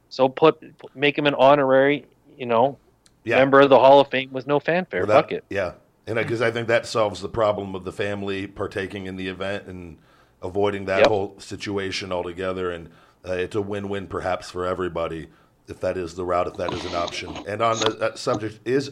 So 0.09 0.29
put 0.29 0.61
make 0.95 1.17
him 1.17 1.25
an 1.25 1.33
honorary, 1.35 2.05
you 2.37 2.45
know, 2.45 2.77
yeah. 3.23 3.37
member 3.37 3.61
of 3.61 3.69
the 3.69 3.79
Hall 3.79 3.99
of 3.99 4.09
Fame 4.09 4.31
with 4.31 4.47
no 4.47 4.59
fanfare. 4.59 5.07
Fuck 5.07 5.31
it. 5.31 5.43
Yeah, 5.49 5.73
and 6.05 6.17
because 6.17 6.41
I 6.41 6.51
think 6.51 6.67
that 6.67 6.85
solves 6.85 7.21
the 7.21 7.29
problem 7.29 7.75
of 7.75 7.83
the 7.83 7.91
family 7.91 8.47
partaking 8.47 9.05
in 9.05 9.15
the 9.15 9.27
event 9.27 9.67
and 9.67 9.97
avoiding 10.43 10.85
that 10.85 10.99
Yep. 10.99 11.07
whole 11.07 11.35
situation 11.39 12.11
altogether. 12.11 12.71
And 12.71 12.89
uh, 13.27 13.33
it's 13.33 13.55
a 13.55 13.61
win-win 13.61 14.07
perhaps 14.07 14.49
for 14.49 14.65
everybody 14.65 15.27
if 15.67 15.79
that 15.79 15.97
is 15.97 16.15
the 16.15 16.25
route, 16.25 16.47
if 16.47 16.55
that 16.57 16.73
is 16.73 16.83
an 16.85 16.93
option. 16.95 17.35
And 17.47 17.61
on 17.61 17.79
the 17.79 17.91
that 17.99 18.19
subject 18.19 18.59
is 18.67 18.91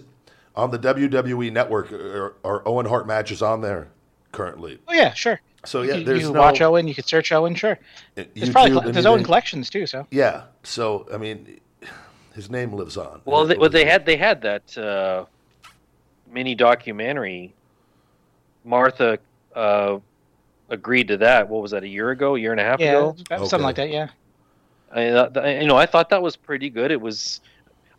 on 0.55 0.71
the 0.71 0.79
WWE 0.79 1.51
network 1.51 1.91
are, 1.91 2.35
are 2.43 2.65
Owen 2.67 2.85
Hart 2.85 3.05
matches 3.07 3.41
on 3.41 3.61
there 3.61 3.89
currently. 4.31 4.79
Oh 4.87 4.93
yeah, 4.93 5.13
sure. 5.13 5.41
So 5.65 5.81
yeah, 5.81 5.95
you, 5.95 6.03
there's 6.05 6.21
you 6.21 6.27
can 6.27 6.33
no 6.35 6.39
watch 6.39 6.61
Owen. 6.61 6.87
You 6.87 6.95
could 6.95 7.05
search 7.07 7.31
Owen. 7.31 7.55
Sure. 7.55 7.77
There's 8.15 8.27
YouTube, 8.35 8.51
probably 8.51 8.91
there's 8.93 9.05
Owen 9.05 9.15
anything. 9.15 9.25
collections 9.25 9.69
too. 9.69 9.85
So 9.85 10.07
Yeah. 10.11 10.43
So 10.63 11.07
I 11.13 11.17
mean, 11.17 11.59
his 12.33 12.49
name 12.49 12.71
lives 12.73 12.95
on. 12.97 13.21
Well, 13.25 13.45
they, 13.45 13.57
well, 13.57 13.69
they 13.69 13.85
had 13.85 14.05
they 14.05 14.15
had 14.15 14.41
that 14.43 14.77
uh, 14.77 15.25
mini 16.31 16.55
documentary. 16.55 17.53
Martha 18.63 19.19
uh, 19.55 19.99
agreed 20.71 21.09
to 21.09 21.17
that. 21.17 21.47
What 21.47 21.61
was 21.61 21.71
that? 21.71 21.83
A 21.83 21.87
year 21.87 22.09
ago? 22.09 22.35
A 22.35 22.39
year 22.39 22.51
and 22.51 22.59
a 22.59 22.63
half 22.63 22.79
yeah, 22.79 22.91
ago? 22.91 23.15
something 23.29 23.43
Okay. 23.43 23.63
like 23.63 23.75
that. 23.75 23.89
Yeah. 23.91 24.07
I, 24.91 25.07
uh, 25.07 25.47
you 25.61 25.67
know, 25.67 25.77
I 25.77 25.85
thought 25.85 26.09
that 26.09 26.21
was 26.21 26.35
pretty 26.35 26.69
good. 26.69 26.91
It 26.91 26.99
was, 26.99 27.41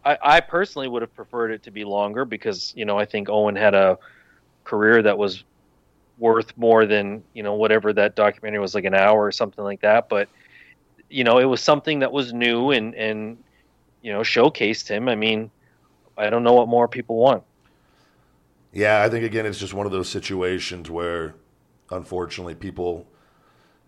I, 0.05 0.19
I 0.21 0.41
personally 0.41 0.89
would 0.89 1.03
have 1.03 1.15
preferred 1.15 1.53
it 1.53 1.63
to 1.63 1.71
be 1.71 1.85
longer 1.85 2.25
because 2.25 2.73
you 2.77 2.85
know 2.85 2.99
I 2.99 3.05
think 3.05 3.29
Owen 3.29 3.57
had 3.57 3.75
a 3.75 3.99
career 4.65 5.03
that 5.03 5.17
was 5.17 5.45
worth 6.19 6.57
more 6.57 6.85
than 6.87 7.23
you 7.33 7.43
know 7.43 7.55
whatever 7.55 7.93
that 7.93 8.15
documentary 8.15 8.61
was 8.61 8.75
like 8.75 8.85
an 8.85 8.95
hour 8.95 9.25
or 9.25 9.33
something 9.33 9.65
like 9.65 9.81
that. 9.81 10.09
But 10.09 10.29
you 11.09 11.25
know, 11.25 11.39
it 11.39 11.45
was 11.45 11.61
something 11.61 12.01
that 12.01 12.13
was 12.13 12.33
new 12.33 12.73
and 12.73 12.95
and 12.95 13.39
you 14.03 14.13
know 14.13 14.21
showcased 14.21 14.89
him. 14.89 15.09
I 15.09 15.15
mean, 15.15 15.51
I 16.19 16.31
don't 16.31 16.43
know 16.43 16.55
what 16.55 16.69
more 16.69 16.89
people 16.89 17.17
want. 17.17 17.43
Yeah, 18.73 19.03
I 19.03 19.09
think 19.09 19.25
again, 19.25 19.47
it's 19.47 19.59
just 19.59 19.75
one 19.75 19.87
of 19.87 19.93
those 19.93 20.09
situations 20.09 20.91
where, 20.91 21.35
unfortunately, 21.93 22.55
people, 22.55 23.07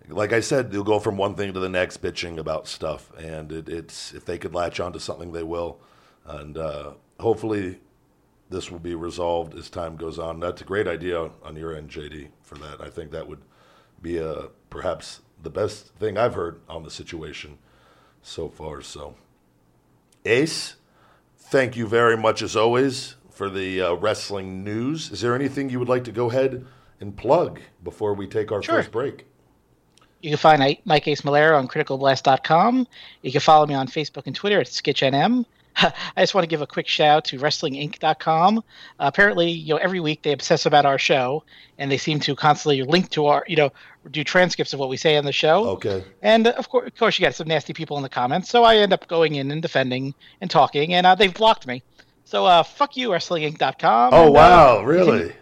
like 0.09 0.33
I 0.33 0.41
said, 0.41 0.71
they'll 0.71 0.85
go 0.85 0.99
from 0.99 1.17
one 1.17 1.35
thing 1.35 1.53
to 1.53 1.61
the 1.61 1.69
next, 1.69 2.03
bitching 2.03 2.39
about 2.39 2.69
stuff, 2.69 3.13
and 3.19 3.51
it, 3.51 3.69
it's 3.69 4.13
if 4.15 4.25
they 4.25 4.39
could 4.39 4.55
latch 4.55 4.81
onto 4.81 4.99
something, 4.99 5.33
they 5.33 5.43
will, 5.43 5.81
and 6.27 6.57
uh, 6.57 6.93
hopefully, 7.19 7.81
this 8.51 8.71
will 8.71 8.79
be 8.79 8.95
resolved 8.95 9.57
as 9.57 9.71
time 9.71 9.97
goes 9.97 10.19
on. 10.19 10.41
That's 10.41 10.61
a 10.61 10.65
great 10.65 10.87
idea 10.87 11.31
on 11.43 11.57
your 11.57 11.75
end, 11.75 11.91
JD, 11.91 12.29
for 12.43 12.57
that. 12.57 12.81
I 12.81 12.91
think 12.91 13.11
that 13.11 13.27
would 13.27 13.41
be 14.01 14.21
uh, 14.21 14.49
perhaps 14.71 15.21
the 15.43 15.51
best 15.51 15.89
thing 15.97 16.19
I've 16.19 16.35
heard 16.35 16.61
on 16.69 16.83
the 16.83 16.91
situation 16.91 17.59
so 18.23 18.49
far. 18.49 18.83
So, 18.83 19.17
Ace, 20.25 20.77
thank 21.37 21.77
you 21.77 21.87
very 21.87 22.17
much 22.17 22.43
as 22.43 22.55
always 22.55 23.17
for 23.31 23.51
the 23.51 23.81
uh, 23.81 23.95
wrestling 23.95 24.63
news. 24.63 25.11
Is 25.11 25.21
there 25.21 25.35
anything 25.35 25.71
you 25.71 25.79
would 25.79 25.89
like 25.89 26.05
to 26.05 26.13
go 26.13 26.31
ahead 26.31 26.65
and 27.05 27.17
plug 27.17 27.61
before 27.85 28.15
we 28.15 28.27
take 28.27 28.51
our 28.51 28.63
Sure. 28.63 28.77
first 28.77 28.91
break? 28.91 29.27
You 30.23 30.31
can 30.31 30.39
find 30.39 30.63
I- 30.65 30.79
Mike 30.87 31.07
Ace 31.07 31.21
Malera 31.21 31.57
on 31.59 31.69
criticalblast.com. 31.69 32.89
You 33.23 33.31
can 33.31 33.41
follow 33.43 33.67
me 33.67 33.75
on 33.75 33.87
Facebook 33.87 34.23
and 34.27 34.35
Twitter 34.35 34.59
at 34.59 34.67
SkitchNM. 34.67 35.45
I 35.77 35.93
just 36.19 36.35
want 36.35 36.45
to 36.45 36.49
give 36.49 36.63
a 36.63 36.67
quick 36.67 36.87
shout 36.89 37.17
out 37.17 37.25
to 37.27 37.39
WrestlingInc.com. 37.39 38.59
Uh, 38.59 38.63
apparently, 38.99 39.51
you 39.51 39.75
know, 39.75 39.79
every 39.79 40.01
week 40.01 40.23
they 40.23 40.33
obsess 40.33 40.67
about 40.67 40.87
our 40.87 40.99
show, 40.99 41.43
and 41.79 41.91
they 41.91 41.99
seem 41.99 42.21
to 42.21 42.35
constantly 42.37 42.83
link 42.83 43.11
to 43.11 43.27
our, 43.27 43.45
you 43.49 43.57
know, 43.57 43.71
do 44.11 44.23
transcripts 44.25 44.73
of 44.73 44.79
what 44.79 44.89
we 44.89 44.97
say 44.97 45.17
on 45.17 45.25
the 45.25 45.33
show. 45.33 45.67
Okay. 45.71 46.05
And 46.23 46.47
of 46.47 46.69
course, 46.69 46.87
of 46.87 46.97
course, 46.97 47.19
you 47.19 47.27
got 47.27 47.35
some 47.35 47.49
nasty 47.49 47.73
people 47.73 47.97
in 47.97 48.03
the 48.05 48.09
comments. 48.09 48.49
So 48.49 48.63
I 48.65 48.77
end 48.77 48.93
up 48.93 49.09
going 49.09 49.35
in 49.35 49.51
and 49.51 49.61
defending 49.61 50.15
and 50.41 50.51
talking, 50.51 50.95
and 50.95 51.07
uh, 51.07 51.17
they've 51.17 51.35
blocked 51.35 51.67
me. 51.67 51.83
So 52.25 52.47
uh, 52.47 52.63
fuck 52.63 52.97
you, 52.97 53.11
WrestlingInc.com. 53.11 54.15
Oh 54.15 54.27
and, 54.27 54.29
uh, 54.29 54.33
wow, 54.33 54.83
really? 54.85 55.33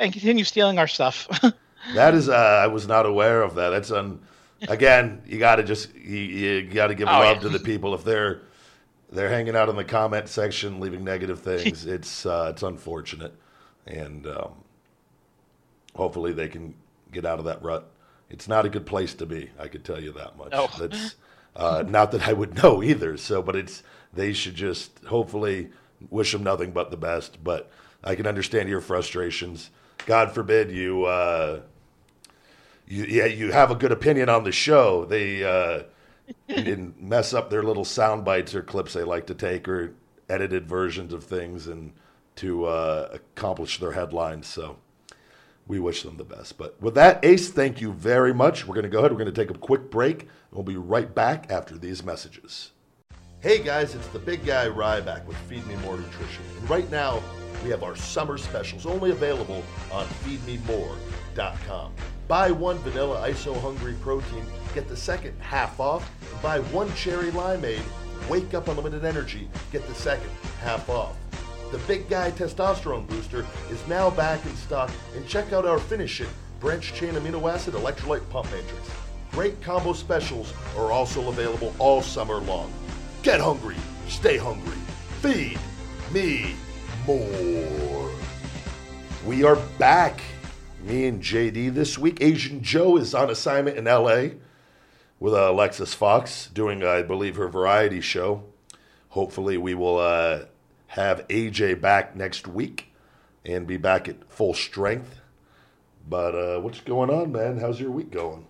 And 0.00 0.12
continue 0.12 0.44
stealing 0.44 0.78
our 0.78 0.88
stuff. 0.88 1.28
That 1.94 2.12
is, 2.12 2.28
uh, 2.28 2.34
I 2.34 2.66
was 2.66 2.86
not 2.86 3.06
aware 3.06 3.40
of 3.40 3.54
that. 3.54 3.70
That's 3.70 3.90
un, 3.90 4.20
again, 4.68 5.22
you 5.26 5.38
got 5.38 5.56
to 5.56 5.62
just 5.62 5.94
you, 5.94 6.18
you 6.18 6.62
got 6.64 6.88
to 6.88 6.94
give 6.94 7.08
Oh, 7.08 7.12
love 7.12 7.38
yeah. 7.38 7.42
to 7.44 7.48
the 7.48 7.58
people 7.58 7.94
if 7.94 8.04
they're 8.04 8.42
they're 9.10 9.30
hanging 9.30 9.56
out 9.56 9.70
in 9.70 9.76
the 9.76 9.84
comment 9.84 10.28
section, 10.28 10.78
leaving 10.78 11.02
negative 11.02 11.40
things. 11.40 11.86
it's 11.96 12.26
uh, 12.26 12.50
it's 12.52 12.62
unfortunate, 12.62 13.34
and 13.86 14.26
um, 14.26 14.52
hopefully 15.96 16.34
they 16.34 16.48
can 16.48 16.74
get 17.12 17.24
out 17.24 17.38
of 17.38 17.46
that 17.46 17.62
rut. 17.62 17.90
It's 18.28 18.46
not 18.46 18.66
a 18.66 18.68
good 18.68 18.84
place 18.84 19.14
to 19.14 19.24
be. 19.26 19.50
I 19.58 19.66
could 19.68 19.82
tell 19.82 20.00
you 20.00 20.12
that 20.12 20.36
much. 20.36 20.52
No. 20.52 20.68
That's 20.78 21.16
uh, 21.56 21.82
not 21.88 22.12
that 22.12 22.28
I 22.28 22.34
would 22.34 22.54
know 22.62 22.82
either. 22.82 23.16
So, 23.16 23.40
but 23.40 23.56
it's 23.56 23.82
they 24.12 24.34
should 24.34 24.54
just 24.54 25.02
hopefully 25.06 25.70
wish 26.10 26.32
them 26.32 26.42
nothing 26.42 26.72
but 26.72 26.90
the 26.90 26.98
best. 26.98 27.42
But 27.42 27.70
I 28.04 28.14
can 28.14 28.26
understand 28.26 28.68
your 28.68 28.82
frustrations. 28.82 29.70
God 30.10 30.32
forbid 30.32 30.72
you. 30.72 31.04
Uh, 31.04 31.60
you, 32.88 33.04
yeah, 33.04 33.26
you 33.26 33.52
have 33.52 33.70
a 33.70 33.76
good 33.76 33.92
opinion 33.92 34.28
on 34.28 34.42
the 34.42 34.50
show. 34.50 35.04
They 35.04 35.44
uh, 35.44 35.84
didn't 36.48 37.00
mess 37.00 37.32
up 37.32 37.48
their 37.48 37.62
little 37.62 37.84
sound 37.84 38.24
bites 38.24 38.52
or 38.52 38.60
clips 38.60 38.92
they 38.92 39.04
like 39.04 39.28
to 39.28 39.36
take 39.36 39.68
or 39.68 39.94
edited 40.28 40.66
versions 40.66 41.12
of 41.12 41.22
things 41.22 41.68
and 41.68 41.92
to 42.34 42.64
uh, 42.64 43.10
accomplish 43.12 43.78
their 43.78 43.92
headlines. 43.92 44.48
So 44.48 44.78
we 45.68 45.78
wish 45.78 46.02
them 46.02 46.16
the 46.16 46.24
best. 46.24 46.58
But 46.58 46.82
with 46.82 46.96
that, 46.96 47.24
Ace, 47.24 47.48
thank 47.48 47.80
you 47.80 47.92
very 47.92 48.34
much. 48.34 48.66
We're 48.66 48.74
going 48.74 48.82
to 48.82 48.90
go 48.90 48.98
ahead. 48.98 49.12
We're 49.12 49.18
going 49.18 49.32
to 49.32 49.40
take 49.46 49.54
a 49.56 49.60
quick 49.60 49.92
break. 49.92 50.26
We'll 50.50 50.64
be 50.64 50.76
right 50.76 51.14
back 51.14 51.52
after 51.52 51.78
these 51.78 52.02
messages. 52.02 52.72
Hey 53.42 53.62
guys, 53.62 53.94
it's 53.94 54.06
the 54.08 54.18
big 54.18 54.44
guy 54.44 54.66
Ryback 54.66 55.24
with 55.24 55.34
Feed 55.48 55.66
Me 55.66 55.74
More 55.76 55.96
Nutrition. 55.96 56.44
And 56.58 56.68
right 56.68 56.90
now, 56.90 57.22
we 57.64 57.70
have 57.70 57.82
our 57.82 57.96
summer 57.96 58.36
specials 58.36 58.84
only 58.84 59.12
available 59.12 59.64
on 59.90 60.04
feedmemore.com. 60.04 61.94
Buy 62.28 62.50
one 62.50 62.76
vanilla 62.80 63.26
ISO 63.26 63.58
hungry 63.62 63.94
protein, 64.02 64.44
get 64.74 64.88
the 64.88 64.96
second 64.96 65.40
half 65.40 65.80
off. 65.80 66.10
Buy 66.42 66.60
one 66.60 66.92
cherry 66.92 67.30
limeade, 67.30 67.80
wake 68.28 68.52
up 68.52 68.68
unlimited 68.68 69.06
energy, 69.06 69.48
get 69.72 69.88
the 69.88 69.94
second 69.94 70.28
half 70.60 70.90
off. 70.90 71.16
The 71.72 71.78
Big 71.78 72.10
Guy 72.10 72.32
Testosterone 72.32 73.06
Booster 73.06 73.46
is 73.70 73.88
now 73.88 74.10
back 74.10 74.44
in 74.44 74.54
stock, 74.56 74.90
and 75.16 75.26
check 75.26 75.54
out 75.54 75.64
our 75.64 75.78
Finish 75.78 76.20
It 76.20 76.28
Branch 76.60 76.92
Chain 76.92 77.14
Amino 77.14 77.50
Acid 77.50 77.72
Electrolyte 77.72 78.28
Pump 78.28 78.52
Matrix. 78.52 78.90
Great 79.32 79.62
combo 79.62 79.94
specials 79.94 80.52
are 80.76 80.92
also 80.92 81.30
available 81.30 81.74
all 81.78 82.02
summer 82.02 82.36
long. 82.36 82.70
Get 83.22 83.38
hungry, 83.38 83.76
stay 84.08 84.38
hungry, 84.38 84.78
feed 85.20 85.58
me 86.10 86.54
more. 87.06 88.10
We 89.26 89.44
are 89.44 89.56
back, 89.78 90.22
me 90.82 91.06
and 91.06 91.22
JD 91.22 91.74
this 91.74 91.98
week. 91.98 92.22
Asian 92.22 92.62
Joe 92.62 92.96
is 92.96 93.14
on 93.14 93.28
assignment 93.28 93.76
in 93.76 93.84
LA 93.84 94.36
with 95.18 95.34
uh, 95.34 95.50
Alexis 95.50 95.92
Fox 95.92 96.48
doing, 96.54 96.82
I 96.82 97.02
believe, 97.02 97.36
her 97.36 97.48
variety 97.48 98.00
show. 98.00 98.42
Hopefully, 99.10 99.58
we 99.58 99.74
will 99.74 99.98
uh, 99.98 100.44
have 100.86 101.28
AJ 101.28 101.78
back 101.82 102.16
next 102.16 102.48
week 102.48 102.90
and 103.44 103.66
be 103.66 103.76
back 103.76 104.08
at 104.08 104.32
full 104.32 104.54
strength. 104.54 105.20
But 106.08 106.34
uh, 106.34 106.60
what's 106.60 106.80
going 106.80 107.10
on, 107.10 107.32
man? 107.32 107.58
How's 107.58 107.78
your 107.78 107.90
week 107.90 108.10
going? 108.10 108.46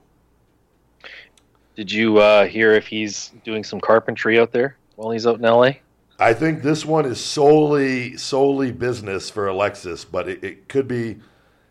Did 1.77 1.91
you 1.91 2.19
uh, 2.19 2.47
hear 2.47 2.73
if 2.73 2.87
he's 2.87 3.33
doing 3.45 3.65
some 3.65 3.81
carpentry 3.81 4.39
out 4.39 4.53
there 4.53 4.77
while 4.97 5.11
he's 5.11 5.27
out 5.27 5.37
in 5.37 5.43
LA? 5.43 5.73
I 6.19 6.35
think 6.35 6.63
this 6.63 6.85
one 6.85 7.07
is 7.07 7.19
solely 7.19 8.17
solely 8.19 8.73
business 8.73 9.31
for 9.31 9.47
Alexis, 9.49 10.05
but 10.05 10.29
it, 10.29 10.45
it 10.45 10.69
could 10.69 10.87
be 10.87 11.21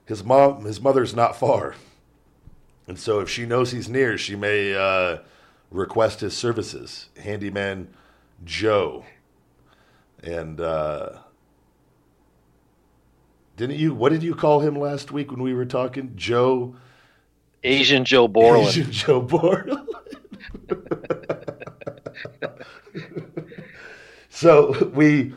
his 0.06 0.24
mom. 0.24 0.66
His 0.66 0.82
mother's 0.82 1.14
not 1.14 1.36
far, 1.36 1.76
and 2.88 2.98
so 2.98 3.20
if 3.20 3.30
she 3.30 3.46
knows 3.46 3.72
he's 3.72 3.88
near, 3.88 4.18
she 4.18 4.36
may 4.36 4.74
uh, 4.74 5.20
request 5.70 6.22
his 6.22 6.36
services. 6.36 7.10
Handyman 7.22 7.90
Joe, 8.44 9.06
and 10.24 10.60
uh, 10.60 11.20
didn't 13.56 13.78
you? 13.78 13.94
What 13.94 14.12
did 14.12 14.24
you 14.24 14.34
call 14.34 14.62
him 14.62 14.74
last 14.74 15.12
week 15.12 15.30
when 15.30 15.44
we 15.44 15.54
were 15.54 15.66
talking? 15.66 16.14
Joe. 16.16 16.76
Asian 17.64 18.06
Joe 18.06 18.28
Borland. 18.28 18.68
Asian 18.68 18.92
Joe 18.92 19.22
Borland. 19.22 19.88
so 24.30 24.92
we 24.94 25.34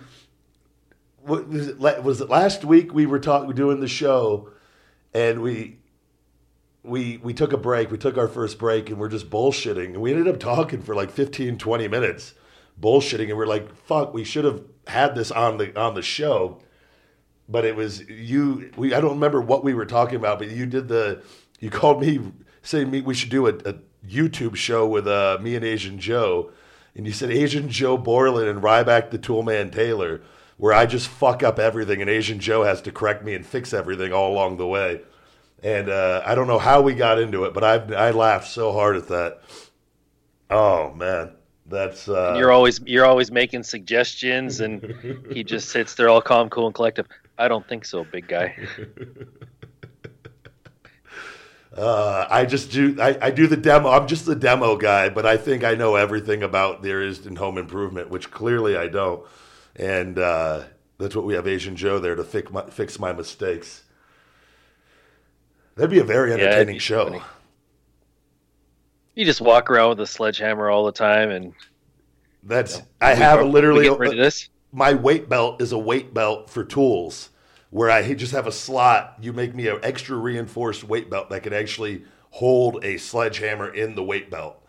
what 1.23 1.49
was 1.49 1.69
it, 1.69 1.79
was 2.03 2.21
it 2.21 2.29
last 2.29 2.65
week 2.65 2.93
we 2.93 3.07
were 3.07 3.19
talking 3.19 3.55
doing 3.55 3.81
the 3.81 3.89
show 3.89 4.51
and 5.15 5.41
we 5.43 5.79
we 6.83 7.19
we 7.19 7.33
took 7.33 7.53
a 7.53 7.57
break 7.57 7.91
we 7.91 7.99
took 7.99 8.19
our 8.19 8.29
first 8.29 8.59
break 8.59 8.89
and 8.91 8.99
we're 8.99 9.09
just 9.09 9.31
bullshitting 9.31 9.87
and 9.87 10.01
we 10.01 10.13
ended 10.13 10.29
up 10.29 10.41
talking 10.41 10.83
for 10.83 10.95
like 10.95 11.11
15 11.11 11.59
20 11.59 11.89
minutes 11.89 12.35
bullshitting 12.81 13.29
and 13.29 13.37
we're 13.37 13.47
like 13.47 13.75
fuck 13.75 14.13
we 14.13 14.25
should 14.25 14.45
have 14.45 14.63
had 14.87 15.15
this 15.15 15.31
on 15.31 15.59
the 15.59 15.79
on 15.79 15.95
the 15.95 16.03
show 16.03 16.61
but 17.49 17.65
it 17.65 17.77
was 17.77 18.09
you 18.09 18.71
we 18.77 18.95
I 18.95 19.01
don't 19.01 19.13
remember 19.15 19.41
what 19.41 19.63
we 19.63 19.75
were 19.75 19.87
talking 19.87 20.17
about 20.17 20.39
but 20.39 20.51
you 20.51 20.67
did 20.67 20.89
the 20.89 21.23
you 21.63 21.71
called 21.71 22.01
me 22.01 22.21
saying 22.61 22.91
me 22.91 23.01
we 23.01 23.15
should 23.15 23.31
do 23.31 23.47
a, 23.47 23.55
a 23.65 23.75
YouTube 24.07 24.57
show 24.57 24.87
with 24.87 25.07
uh, 25.07 25.39
me 25.41 25.57
and 25.57 25.65
Asian 25.65 25.99
Joe 25.99 26.51
and 26.95 27.07
you 27.07 27.13
said 27.13 27.31
Asian 27.31 27.71
Joe 27.71 27.97
Borland 27.97 28.49
and 28.49 28.63
Ryback 28.63 29.11
the 29.11 29.19
Toolman 29.19 29.73
Taylor 29.73 30.21
where 30.59 30.75
I 30.75 30.85
just 30.85 31.09
fuck 31.09 31.43
up 31.43 31.59
everything 31.59 32.03
and 32.03 32.11
Asian 32.11 32.39
Joe 32.39 32.65
has 32.65 32.83
to 32.83 32.93
correct 32.93 33.25
me 33.25 33.35
and 33.35 33.47
fix 33.47 33.73
everything 33.73 34.13
all 34.13 34.31
along 34.33 34.59
the 34.59 34.67
way 34.67 35.01
and 35.63 35.89
uh, 35.89 36.23
I 36.27 36.35
don't 36.35 36.49
know 36.49 36.59
how 36.59 36.83
we 36.83 36.95
got 36.95 37.19
into 37.19 37.45
it 37.45 37.55
but 37.55 37.65
I 37.65 37.77
I 37.95 38.11
laughed 38.11 38.49
so 38.49 38.73
hard 38.73 38.97
at 38.97 39.09
that 39.09 39.41
Oh 40.53 40.93
man, 40.93 41.33
that's 41.67 42.09
uh, 42.09 42.35
you're 42.37 42.53
always 42.53 42.79
you're 42.85 43.07
always 43.07 43.31
making 43.31 43.63
suggestions, 43.63 44.61
and 44.61 45.25
he 45.33 45.43
just 45.43 45.71
sits 45.71 45.95
there 45.95 46.11
all 46.11 46.21
calm, 46.21 46.51
cool, 46.51 46.67
and 46.67 46.75
collective. 46.75 47.07
I 47.39 47.49
don't 47.49 47.67
think 47.67 47.87
so, 47.87 48.05
big 48.05 48.29
guy. 48.29 48.55
Uh, 51.77 52.27
I 52.29 52.45
just 52.45 52.71
do. 52.71 52.97
I, 53.01 53.17
I 53.21 53.31
do 53.31 53.47
the 53.47 53.57
demo. 53.57 53.89
I'm 53.89 54.07
just 54.07 54.27
the 54.27 54.35
demo 54.35 54.77
guy, 54.77 55.09
but 55.09 55.25
I 55.25 55.37
think 55.39 55.65
I 55.65 55.75
know 55.75 55.95
everything 55.97 56.43
about 56.43 56.83
there 56.83 57.03
is 57.03 57.27
in 57.27 57.37
home 57.37 57.57
improvement, 57.57 58.11
which 58.11 58.31
clearly 58.31 58.77
I 58.77 58.89
don't. 58.89 59.25
And 59.77 60.19
uh, 60.19 60.65
that's 60.99 61.17
what 61.17 61.25
we 61.25 61.35
have 61.35 61.47
Asian 61.49 61.77
Joe 61.77 61.99
there 61.99 62.15
to 62.15 62.25
fix 62.25 62.51
my, 62.53 62.69
fix 62.69 62.99
my 62.99 63.13
mistakes. 63.13 63.85
That'd 65.77 65.91
be 65.91 65.99
a 65.99 66.05
very 66.05 66.33
entertaining 66.35 66.75
be 66.75 66.79
show. 66.79 67.05
funny. 67.05 67.23
You 69.15 69.25
just 69.25 69.41
walk 69.41 69.71
around 69.71 69.91
with 69.91 70.01
a 70.01 70.07
sledgehammer 70.07 70.69
all 70.69 70.85
the 70.85 70.93
time, 70.93 71.31
and 71.31 71.55
That's 72.43 72.77
you 72.77 72.83
know, 72.83 72.87
I 73.01 73.15
have 73.15 73.45
literally 73.47 73.85
getting 73.85 73.99
rid 73.99 74.11
of 74.13 74.19
this. 74.19 74.51
my 74.73 74.93
weight 74.93 75.29
belt 75.29 75.63
is 75.63 75.73
a 75.73 75.79
weight 75.79 76.13
belt 76.13 76.51
for 76.51 76.65
tools 76.65 77.31
where 77.73 77.91
I 77.91 78.13
just 78.13 78.33
have 78.33 78.47
a 78.47 78.53
slot. 78.53 79.17
You 79.21 79.33
make 79.33 79.55
me 79.55 79.67
an 79.67 79.81
extra 79.83 80.15
reinforced 80.17 80.85
weight 80.85 81.09
belt 81.11 81.31
that 81.31 81.43
can 81.43 81.55
actually 81.55 82.05
hold 82.31 82.85
a 82.85 82.99
sledgehammer 82.99 83.75
in 83.75 83.95
the 83.95 84.05
weight 84.05 84.31
belt 84.31 84.63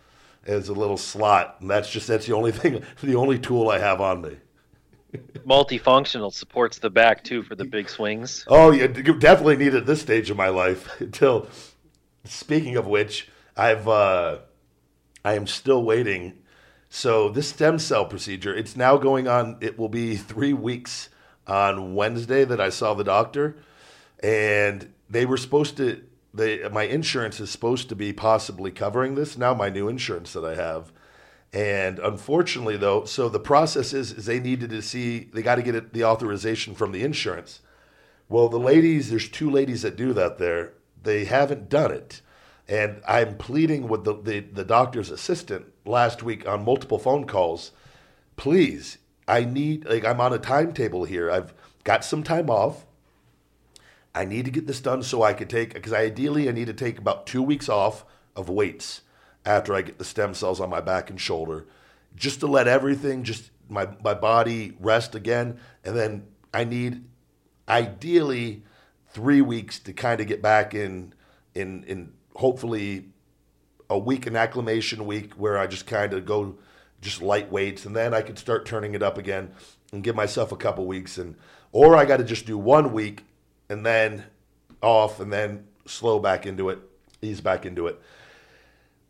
as 0.46 0.70
a 0.70 0.74
little 0.74 0.98
slot. 0.98 1.58
And 1.60 1.70
that's 1.70 1.90
just 1.90 2.08
that's 2.08 2.26
the 2.26 2.34
only 2.34 2.54
thing, 2.54 2.82
the 3.04 3.16
only 3.16 3.38
tool 3.38 3.70
I 3.70 3.80
have 3.80 4.00
on 4.00 4.22
me. 4.22 4.38
Multifunctional 5.46 6.34
supports 6.34 6.80
the 6.80 6.90
back 6.90 7.24
too 7.26 7.44
for 7.44 7.56
the 7.56 7.66
big 7.66 7.90
swings. 7.90 8.46
Oh, 8.48 8.72
yeah, 8.72 8.88
you 8.88 9.20
definitely 9.20 9.58
need 9.58 9.76
at 9.76 9.86
this 9.86 10.02
stage 10.02 10.30
of 10.30 10.38
my 10.38 10.48
life. 10.48 10.90
Until, 11.02 11.48
speaking 12.24 12.78
of 12.78 12.88
which, 12.88 13.28
I've 13.56 13.88
uh, 13.88 14.40
I 15.26 15.34
am 15.34 15.46
still 15.46 15.84
waiting. 15.84 16.40
So 16.90 17.28
this 17.28 17.50
stem 17.50 17.80
cell 17.80 18.06
procedure, 18.06 18.56
it's 18.56 18.78
now 18.78 18.96
going 18.96 19.28
on. 19.28 19.58
It 19.60 19.78
will 19.78 19.90
be 19.90 20.16
three 20.16 20.54
weeks 20.54 21.10
on 21.48 21.96
Wednesday 21.96 22.46
that 22.46 22.62
I 22.62 22.70
saw 22.70 22.94
the 22.94 23.04
doctor, 23.04 23.58
and 24.22 24.92
they 25.10 25.26
were 25.26 25.38
supposed 25.38 25.78
to. 25.78 26.04
They 26.34 26.68
my 26.70 26.84
insurance 26.84 27.40
is 27.40 27.52
supposed 27.52 27.90
to 27.90 27.96
be 27.96 28.12
possibly 28.14 28.72
covering 28.72 29.16
this 29.16 29.38
now. 29.38 29.54
My 29.54 29.70
new 29.70 29.88
insurance 29.88 30.34
that 30.34 30.46
I 30.46 30.56
have. 30.56 30.92
And 31.54 32.00
unfortunately, 32.00 32.78
though, 32.78 33.06
so 33.06 33.30
the 33.30 33.40
process 33.40 33.94
is, 33.94 34.12
is 34.12 34.26
they 34.26 34.40
needed 34.40 34.72
to 34.72 34.82
see, 34.82 35.30
they 35.34 35.44
got 35.44 35.56
to 35.56 35.62
get 35.62 35.76
it, 35.76 35.94
the 35.94 36.04
authorization 36.04 36.74
from 36.74 36.92
the 36.92 37.04
insurance. 37.04 37.60
Well, 38.28 38.50
the 38.50 38.58
ladies, 38.58 39.12
there's 39.12 39.30
two 39.30 39.52
ladies 39.52 39.84
that 39.84 39.96
do 39.96 40.14
that 40.14 40.40
there. 40.40 40.74
They 41.04 41.26
haven't 41.26 41.70
done 41.70 41.92
it. 41.92 42.22
And 42.68 43.04
I'm 43.08 43.38
pleading 43.38 43.88
with 43.88 44.04
the, 44.04 44.20
the, 44.20 44.40
the 44.40 44.64
doctor's 44.64 45.12
assistant 45.12 45.66
last 45.86 46.24
week 46.24 46.48
on 46.48 46.66
multiple 46.66 46.98
phone 46.98 47.28
calls. 47.28 47.72
Please, 48.36 48.98
I 49.28 49.46
need, 49.46 49.86
like, 49.86 50.06
I'm 50.06 50.20
on 50.20 50.34
a 50.34 50.38
timetable 50.38 51.06
here. 51.06 51.32
I've 51.32 51.54
got 51.84 52.04
some 52.04 52.24
time 52.24 52.50
off. 52.50 52.86
I 54.16 54.26
need 54.26 54.46
to 54.46 54.52
get 54.52 54.68
this 54.68 54.82
done 54.82 55.02
so 55.04 55.24
I 55.24 55.34
could 55.34 55.50
take, 55.50 55.74
because 55.74 55.94
ideally 55.94 56.48
I 56.48 56.52
need 56.52 56.68
to 56.68 56.74
take 56.74 57.00
about 57.00 57.26
two 57.26 57.42
weeks 57.42 57.68
off 57.70 58.06
of 58.36 58.50
weights 58.50 59.02
after 59.46 59.74
I 59.74 59.82
get 59.82 59.98
the 59.98 60.06
stem 60.06 60.34
cells 60.34 60.60
on 60.60 60.70
my 60.70 60.82
back 60.82 61.10
and 61.10 61.20
shoulder, 61.20 61.66
just 62.16 62.40
to 62.42 62.48
let 62.48 62.68
everything, 62.68 63.24
just 63.24 63.50
my, 63.70 63.88
my 64.04 64.14
body 64.14 64.78
rest 64.80 65.16
again. 65.16 65.60
And 65.84 65.96
then 65.98 66.28
I 66.54 66.64
need 66.64 67.04
ideally 67.68 68.64
three 69.10 69.42
weeks 69.42 69.80
to 69.80 69.94
kind 69.94 70.22
of 70.22 70.28
get 70.28 70.42
back 70.42 70.74
in 70.74 71.14
in 71.54 71.84
in 71.84 72.14
hopefully 72.36 73.06
a 73.90 73.98
week 73.98 74.26
an 74.26 74.36
acclimation 74.36 75.06
week 75.06 75.34
where 75.34 75.58
I 75.58 75.68
just 75.68 75.86
kind 75.86 76.14
of 76.14 76.26
go 76.26 76.56
just 77.04 77.22
light 77.22 77.52
weights 77.52 77.86
and 77.86 77.96
then 77.96 78.14
I 78.14 78.22
could 78.22 78.40
start 78.40 78.66
turning 78.66 78.96
it 78.96 79.04
up 79.04 79.18
again 79.18 79.52
and 79.92 80.04
give 80.04 80.16
myself 80.16 80.52
a 80.52 80.58
couple 80.58 80.86
weeks 80.86 81.18
and 81.18 81.36
or 81.72 81.96
I 81.96 82.06
got 82.06 82.18
to 82.18 82.24
just 82.24 82.46
do 82.46 82.58
one 82.58 82.94
week 82.94 83.26
and 83.70 83.86
then 83.86 84.24
off 84.82 85.20
and 85.20 85.32
then 85.32 85.66
slow 85.86 86.20
back 86.20 86.46
into 86.46 86.70
it, 86.70 86.80
ease 87.22 87.42
back 87.42 87.66
into 87.66 87.88
it. 87.88 88.00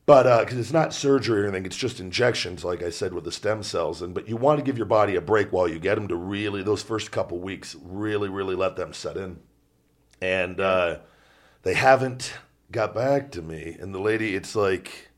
But 0.06 0.41
because 0.41 0.58
it's 0.58 0.74
not 0.74 0.94
surgery 0.94 1.41
or 1.41 1.44
anything, 1.44 1.66
it's 1.66 1.78
just 1.78 2.02
injections, 2.02 2.66
like 2.66 2.84
I 2.84 2.89
said 2.89 3.14
with 3.14 3.24
the 3.24 3.32
stem 3.32 3.64
cells. 3.64 4.02
And 4.02 4.14
but 4.14 4.28
you 4.28 4.36
want 4.36 4.60
to 4.60 4.66
give 4.66 4.78
your 4.78 4.86
body 4.86 5.16
a 5.16 5.22
break 5.22 5.54
while 5.54 5.68
you 5.68 5.80
get 5.80 5.96
them 5.96 6.10
to 6.10 6.16
really 6.16 6.62
those 6.62 6.84
first 6.84 7.12
couple 7.12 7.39
weeks, 7.39 7.76
really, 7.82 8.28
really 8.28 8.56
let 8.56 8.76
them 8.76 8.91
set 8.91 9.16
in. 9.16 9.39
And 10.22 10.60
uh, 10.60 11.00
they 11.62 11.74
haven't 11.74 12.34
got 12.70 12.94
back 12.94 13.32
to 13.32 13.41
me. 13.41 13.78
And 13.80 13.96
the 13.96 14.00
lady, 14.00 14.36
it's 14.36 14.56
like 14.56 15.10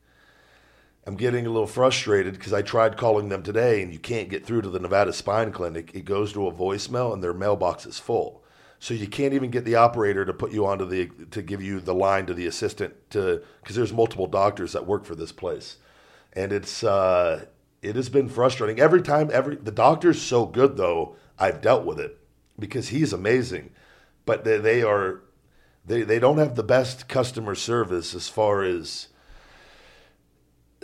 I'm 1.06 1.14
getting 1.14 1.46
a 1.46 1.50
little 1.50 1.68
frustrated 1.68 2.34
because 2.34 2.52
I 2.52 2.62
tried 2.62 2.96
calling 2.96 3.28
them 3.28 3.44
today, 3.44 3.80
and 3.80 3.92
you 3.92 3.98
can't 3.98 4.28
get 4.28 4.44
through 4.44 4.62
to 4.62 4.68
the 4.68 4.80
Nevada 4.80 5.12
Spine 5.12 5.52
Clinic. 5.52 5.92
It 5.94 6.04
goes 6.04 6.32
to 6.32 6.48
a 6.48 6.52
voicemail, 6.52 7.12
and 7.12 7.22
their 7.22 7.32
mailbox 7.32 7.86
is 7.86 8.00
full. 8.00 8.42
So 8.80 8.92
you 8.92 9.06
can't 9.06 9.32
even 9.32 9.50
get 9.50 9.64
the 9.64 9.76
operator 9.76 10.24
to 10.24 10.32
put 10.32 10.52
you 10.52 10.66
onto 10.66 10.84
the 10.84 11.06
to 11.30 11.42
give 11.42 11.62
you 11.62 11.80
the 11.80 11.94
line 11.94 12.26
to 12.26 12.34
the 12.34 12.46
assistant 12.46 12.94
to 13.10 13.42
because 13.60 13.76
there's 13.76 13.92
multiple 13.92 14.26
doctors 14.26 14.72
that 14.72 14.86
work 14.86 15.04
for 15.04 15.14
this 15.14 15.32
place, 15.32 15.76
and 16.32 16.52
it's 16.52 16.82
uh, 16.82 17.46
it 17.82 17.96
has 17.96 18.08
been 18.08 18.28
frustrating 18.28 18.80
every 18.80 19.00
time. 19.00 19.30
Every 19.32 19.56
the 19.56 19.70
doctor's 19.70 20.20
so 20.20 20.44
good 20.44 20.76
though. 20.76 21.16
I've 21.38 21.62
dealt 21.62 21.86
with 21.86 22.00
it 22.00 22.18
because 22.58 22.88
he's 22.88 23.12
amazing, 23.12 23.70
but 24.24 24.44
they, 24.44 24.58
they 24.58 24.82
are 24.82 25.22
they 25.84 26.02
they 26.02 26.18
don't 26.18 26.38
have 26.38 26.56
the 26.56 26.62
best 26.62 27.08
customer 27.08 27.54
service 27.54 28.14
as 28.14 28.28
far 28.28 28.62
as 28.62 29.08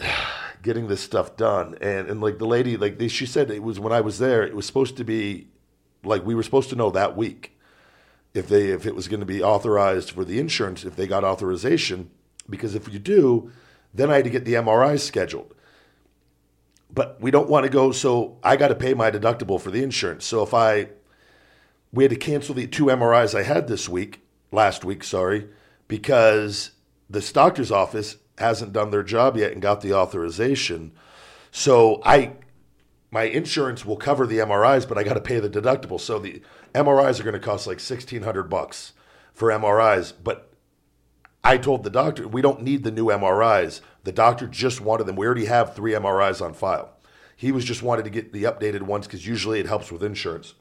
getting 0.63 0.89
this 0.89 1.01
stuff 1.01 1.37
done. 1.37 1.77
And 1.81 2.09
and 2.09 2.21
like 2.21 2.39
the 2.39 2.47
lady 2.47 2.77
like 2.77 2.99
they, 2.99 3.09
she 3.09 3.27
said 3.27 3.51
it 3.51 3.63
was 3.63 3.81
when 3.81 3.93
I 3.93 4.01
was 4.01 4.19
there. 4.19 4.43
It 4.43 4.55
was 4.55 4.67
supposed 4.67 4.97
to 4.97 5.05
be 5.05 5.49
like 6.05 6.25
we 6.25 6.35
were 6.35 6.43
supposed 6.43 6.71
to 6.71 6.77
know 6.77 6.91
that 6.91 7.17
week 7.17 7.57
if 8.35 8.49
they 8.49 8.69
if 8.69 8.87
it 8.87 8.95
was 8.95 9.09
going 9.09 9.21
to 9.21 9.27
be 9.27 9.43
authorized 9.43 10.11
for 10.11 10.25
the 10.25 10.39
insurance 10.39 10.85
if 10.85 10.97
they 10.97 11.07
got 11.07 11.25
authorization 11.25 12.11
because 12.49 12.75
if 12.75 12.93
you 12.93 12.99
do 12.99 13.51
then 13.93 14.11
i 14.11 14.17
had 14.17 14.25
to 14.25 14.31
get 14.31 14.45
the 14.45 14.55
mri 14.55 14.99
scheduled 14.99 15.55
but 16.91 17.21
we 17.21 17.31
don't 17.31 17.49
want 17.49 17.65
to 17.65 17.71
go 17.71 17.93
so 17.93 18.39
i 18.43 18.57
got 18.57 18.69
to 18.69 18.75
pay 18.75 18.95
my 18.95 19.11
deductible 19.11 19.61
for 19.61 19.71
the 19.71 19.83
insurance 19.83 20.25
so 20.25 20.43
if 20.43 20.55
i 20.55 20.89
we 21.93 22.05
had 22.05 22.11
to 22.11 22.17
cancel 22.17 22.55
the 22.55 22.67
two 22.67 22.87
mris 22.87 23.35
i 23.35 23.43
had 23.43 23.69
this 23.69 23.89
week 23.89 24.21
last 24.51 24.85
week 24.85 25.05
sorry 25.05 25.49
because 25.89 26.73
this 27.09 27.33
doctor's 27.33 27.71
office 27.71 28.17
hasn't 28.39 28.73
done 28.73 28.91
their 28.91 29.03
job 29.03 29.37
yet 29.37 29.53
and 29.53 29.63
got 29.63 29.81
the 29.81 29.93
authorization 29.93 30.93
so 31.51 32.01
i 32.05 32.33
my 33.13 33.25
insurance 33.25 33.85
will 33.85 33.99
cover 33.99 34.27
the 34.27 34.39
MRIs, 34.39 34.89
but 34.89 34.97
I 34.97 35.05
got 35.05 35.15
to 35.15 35.21
pay 35.21 35.39
the 35.39 35.51
deductible. 35.51 36.01
So 36.01 36.19
the 36.19 36.41
MRIs 36.75 37.21
are 37.21 37.25
going 37.25 37.35
to 37.35 37.39
cost 37.39 37.67
like 37.67 37.79
sixteen 37.79 38.23
hundred 38.23 38.45
bucks 38.45 38.95
for 39.35 39.51
MRIs. 39.51 40.15
But 40.25 40.51
I 41.45 41.59
told 41.59 41.85
the 41.85 41.91
doctor 41.91 42.27
we 42.27 42.41
don't 42.41 42.63
need 42.63 42.83
the 42.83 42.91
new 42.91 43.07
MRIs. 43.07 43.83
The 44.05 44.13
doctor 44.13 44.47
just 44.49 44.81
wanted 44.81 45.05
them. 45.05 45.17
We 45.17 45.27
already 45.27 45.45
have 45.45 45.77
three 45.77 45.93
MRIs 45.93 46.41
on 46.41 46.55
file. 46.55 46.97
He 47.37 47.53
was 47.53 47.67
just 47.67 47.83
wanted 47.83 48.05
to 48.05 48.11
get 48.11 48.33
the 48.33 48.45
updated 48.45 48.83
ones 48.83 49.07
because 49.07 49.27
usually 49.27 49.61
it 49.61 49.67
helps 49.67 49.93
with 49.93 50.03
insurance. 50.03 50.55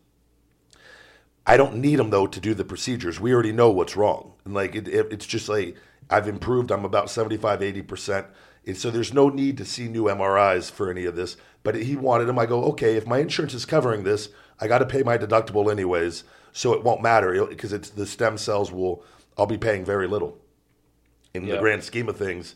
I 1.47 1.55
don't 1.55 1.75
need 1.75 1.97
them 1.97 2.09
though 2.09 2.27
to 2.27 2.39
do 2.41 2.53
the 2.53 2.65
procedures. 2.65 3.19
We 3.19 3.33
already 3.33 3.53
know 3.53 3.71
what's 3.71 3.95
wrong. 3.95 4.33
And 4.43 4.53
like 4.53 4.75
it, 4.75 4.89
it, 4.89 5.07
it's 5.11 5.25
just 5.25 5.47
like 5.47 5.77
I've 6.11 6.27
improved. 6.27 6.71
I'm 6.71 6.85
about 6.85 7.09
75, 7.09 7.61
80 7.61 7.81
percent. 7.81 8.27
And 8.65 8.77
so 8.77 8.91
there's 8.91 9.13
no 9.13 9.29
need 9.29 9.57
to 9.57 9.65
see 9.65 9.87
new 9.87 10.03
MRIs 10.03 10.69
for 10.69 10.91
any 10.91 11.05
of 11.05 11.15
this. 11.15 11.37
But 11.63 11.75
he 11.75 11.95
wanted 11.95 12.25
them. 12.25 12.37
I 12.37 12.45
go, 12.45 12.63
okay, 12.65 12.95
if 12.95 13.07
my 13.07 13.19
insurance 13.19 13.53
is 13.53 13.65
covering 13.65 14.03
this, 14.03 14.29
I 14.59 14.67
got 14.67 14.79
to 14.79 14.85
pay 14.85 15.01
my 15.01 15.17
deductible 15.17 15.71
anyways, 15.71 16.23
so 16.51 16.73
it 16.73 16.83
won't 16.83 17.01
matter 17.01 17.45
because 17.45 17.73
it's 17.73 17.89
the 17.89 18.05
stem 18.05 18.37
cells 18.37 18.71
will. 18.71 19.03
I'll 19.37 19.47
be 19.47 19.57
paying 19.57 19.83
very 19.83 20.07
little 20.07 20.37
in 21.33 21.47
the 21.47 21.57
grand 21.57 21.83
scheme 21.83 22.09
of 22.09 22.17
things. 22.17 22.55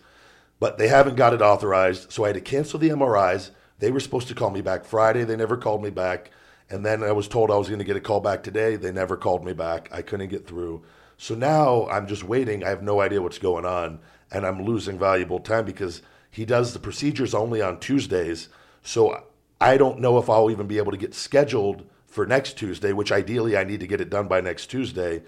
But 0.59 0.77
they 0.77 0.87
haven't 0.87 1.15
got 1.15 1.33
it 1.33 1.41
authorized, 1.41 2.11
so 2.11 2.23
I 2.23 2.27
had 2.27 2.35
to 2.35 2.41
cancel 2.41 2.79
the 2.79 2.89
MRIs. 2.89 3.51
They 3.79 3.91
were 3.91 3.99
supposed 3.99 4.27
to 4.29 4.35
call 4.35 4.51
me 4.51 4.61
back 4.61 4.85
Friday. 4.85 5.23
They 5.23 5.35
never 5.35 5.57
called 5.57 5.83
me 5.83 5.89
back. 5.89 6.31
And 6.69 6.85
then 6.85 7.03
I 7.03 7.11
was 7.11 7.27
told 7.27 7.51
I 7.51 7.57
was 7.57 7.67
going 7.67 7.79
to 7.79 7.85
get 7.85 7.95
a 7.95 8.01
call 8.01 8.19
back 8.19 8.43
today. 8.43 8.75
They 8.75 8.91
never 8.91 9.17
called 9.17 9.43
me 9.43 9.53
back. 9.53 9.89
I 9.91 10.01
couldn't 10.01 10.29
get 10.29 10.47
through. 10.47 10.83
So 11.17 11.35
now 11.35 11.87
I'm 11.87 12.07
just 12.07 12.23
waiting. 12.23 12.63
I 12.63 12.69
have 12.69 12.83
no 12.83 13.01
idea 13.01 13.21
what's 13.21 13.39
going 13.39 13.65
on. 13.65 13.99
And 14.31 14.45
I'm 14.45 14.63
losing 14.63 14.99
valuable 14.99 15.39
time 15.39 15.65
because 15.65 16.01
he 16.29 16.45
does 16.45 16.73
the 16.73 16.79
procedures 16.79 17.33
only 17.33 17.61
on 17.61 17.79
Tuesdays. 17.79 18.49
So 18.81 19.23
I 19.61 19.77
don't 19.77 19.99
know 19.99 20.17
if 20.17 20.29
I'll 20.29 20.51
even 20.51 20.67
be 20.67 20.77
able 20.77 20.91
to 20.91 20.97
get 20.97 21.13
scheduled 21.13 21.85
for 22.07 22.25
next 22.25 22.57
Tuesday, 22.57 22.91
which 22.91 23.11
ideally 23.11 23.55
I 23.57 23.63
need 23.63 23.79
to 23.81 23.87
get 23.87 24.01
it 24.01 24.09
done 24.09 24.27
by 24.27 24.41
next 24.41 24.67
Tuesday. 24.67 25.23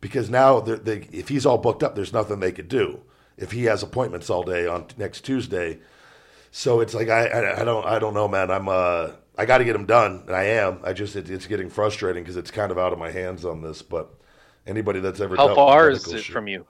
Because 0.00 0.28
now, 0.28 0.60
the, 0.60 0.76
the, 0.76 1.06
if 1.16 1.28
he's 1.28 1.46
all 1.46 1.58
booked 1.58 1.82
up, 1.82 1.94
there's 1.94 2.12
nothing 2.12 2.40
they 2.40 2.52
could 2.52 2.68
do. 2.68 3.00
If 3.36 3.52
he 3.52 3.64
has 3.64 3.82
appointments 3.82 4.28
all 4.28 4.42
day 4.42 4.66
on 4.66 4.86
next 4.98 5.22
Tuesday, 5.22 5.78
so 6.50 6.80
it's 6.80 6.92
like 6.92 7.08
I, 7.08 7.26
I, 7.26 7.62
I 7.62 7.64
don't 7.64 7.84
I 7.86 7.98
don't 7.98 8.12
know, 8.12 8.28
man. 8.28 8.50
I'm 8.50 8.68
uh 8.68 9.12
I 9.36 9.46
got 9.46 9.58
to 9.58 9.64
get 9.64 9.72
them 9.72 9.86
done, 9.86 10.24
and 10.26 10.36
I 10.36 10.44
am. 10.44 10.80
I 10.84 10.92
just 10.92 11.16
it, 11.16 11.30
it's 11.30 11.46
getting 11.46 11.70
frustrating 11.70 12.22
because 12.22 12.36
it's 12.36 12.50
kind 12.50 12.70
of 12.70 12.78
out 12.78 12.92
of 12.92 12.98
my 12.98 13.10
hands 13.10 13.44
on 13.44 13.62
this. 13.62 13.80
But 13.80 14.14
anybody 14.66 15.00
that's 15.00 15.20
ever 15.20 15.36
How 15.36 15.54
far 15.54 15.90
is 15.90 16.12
it 16.12 16.24
from 16.24 16.48
you? 16.48 16.66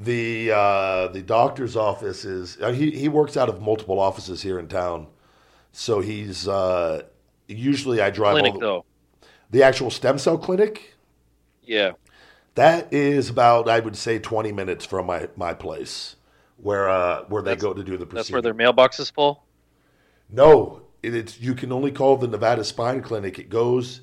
the 0.00 0.50
uh, 0.50 1.08
the 1.08 1.22
doctor's 1.22 1.76
office 1.76 2.24
is 2.24 2.58
uh, 2.60 2.72
he 2.72 2.90
he 2.90 3.08
works 3.08 3.36
out 3.36 3.48
of 3.48 3.60
multiple 3.60 4.00
offices 4.00 4.42
here 4.42 4.58
in 4.58 4.66
town, 4.66 5.06
so 5.72 6.00
he's 6.00 6.48
uh, 6.48 7.02
usually 7.46 8.00
I 8.00 8.10
drive 8.10 8.32
Clinic 8.32 8.54
the, 8.54 8.60
though. 8.60 8.84
the 9.50 9.62
actual 9.62 9.90
stem 9.90 10.18
cell 10.18 10.38
clinic. 10.38 10.94
Yeah. 11.64 11.92
That 12.54 12.92
is 12.92 13.28
about 13.28 13.68
I 13.68 13.80
would 13.80 13.96
say 13.96 14.18
twenty 14.18 14.52
minutes 14.52 14.84
from 14.84 15.06
my 15.06 15.28
my 15.36 15.54
place 15.54 16.16
where 16.56 16.88
uh, 16.88 17.24
where 17.24 17.42
they 17.42 17.56
go 17.56 17.74
to 17.74 17.84
do 17.84 17.96
the 17.96 18.06
procedure. 18.06 18.14
That's 18.14 18.30
where 18.30 18.42
their 18.42 18.54
mailbox 18.54 18.98
is 19.00 19.10
full. 19.10 19.44
No, 20.30 20.82
it, 21.02 21.14
it's 21.14 21.40
you 21.40 21.54
can 21.54 21.72
only 21.72 21.92
call 21.92 22.16
the 22.16 22.26
Nevada 22.26 22.64
Spine 22.64 23.02
Clinic. 23.02 23.38
It 23.38 23.50
goes, 23.50 24.00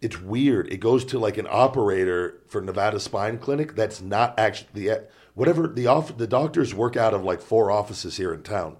it's 0.00 0.20
weird. 0.20 0.72
It 0.72 0.78
goes 0.78 1.04
to 1.06 1.18
like 1.18 1.38
an 1.38 1.48
operator 1.50 2.40
for 2.46 2.60
Nevada 2.60 3.00
Spine 3.00 3.38
Clinic. 3.38 3.74
That's 3.74 4.00
not 4.00 4.38
actually 4.38 4.68
the 4.72 5.04
whatever 5.34 5.66
the 5.66 5.86
off 5.86 6.16
the 6.16 6.26
doctors 6.26 6.74
work 6.74 6.96
out 6.96 7.14
of 7.14 7.24
like 7.24 7.40
four 7.40 7.70
offices 7.70 8.16
here 8.16 8.32
in 8.32 8.42
town. 8.42 8.76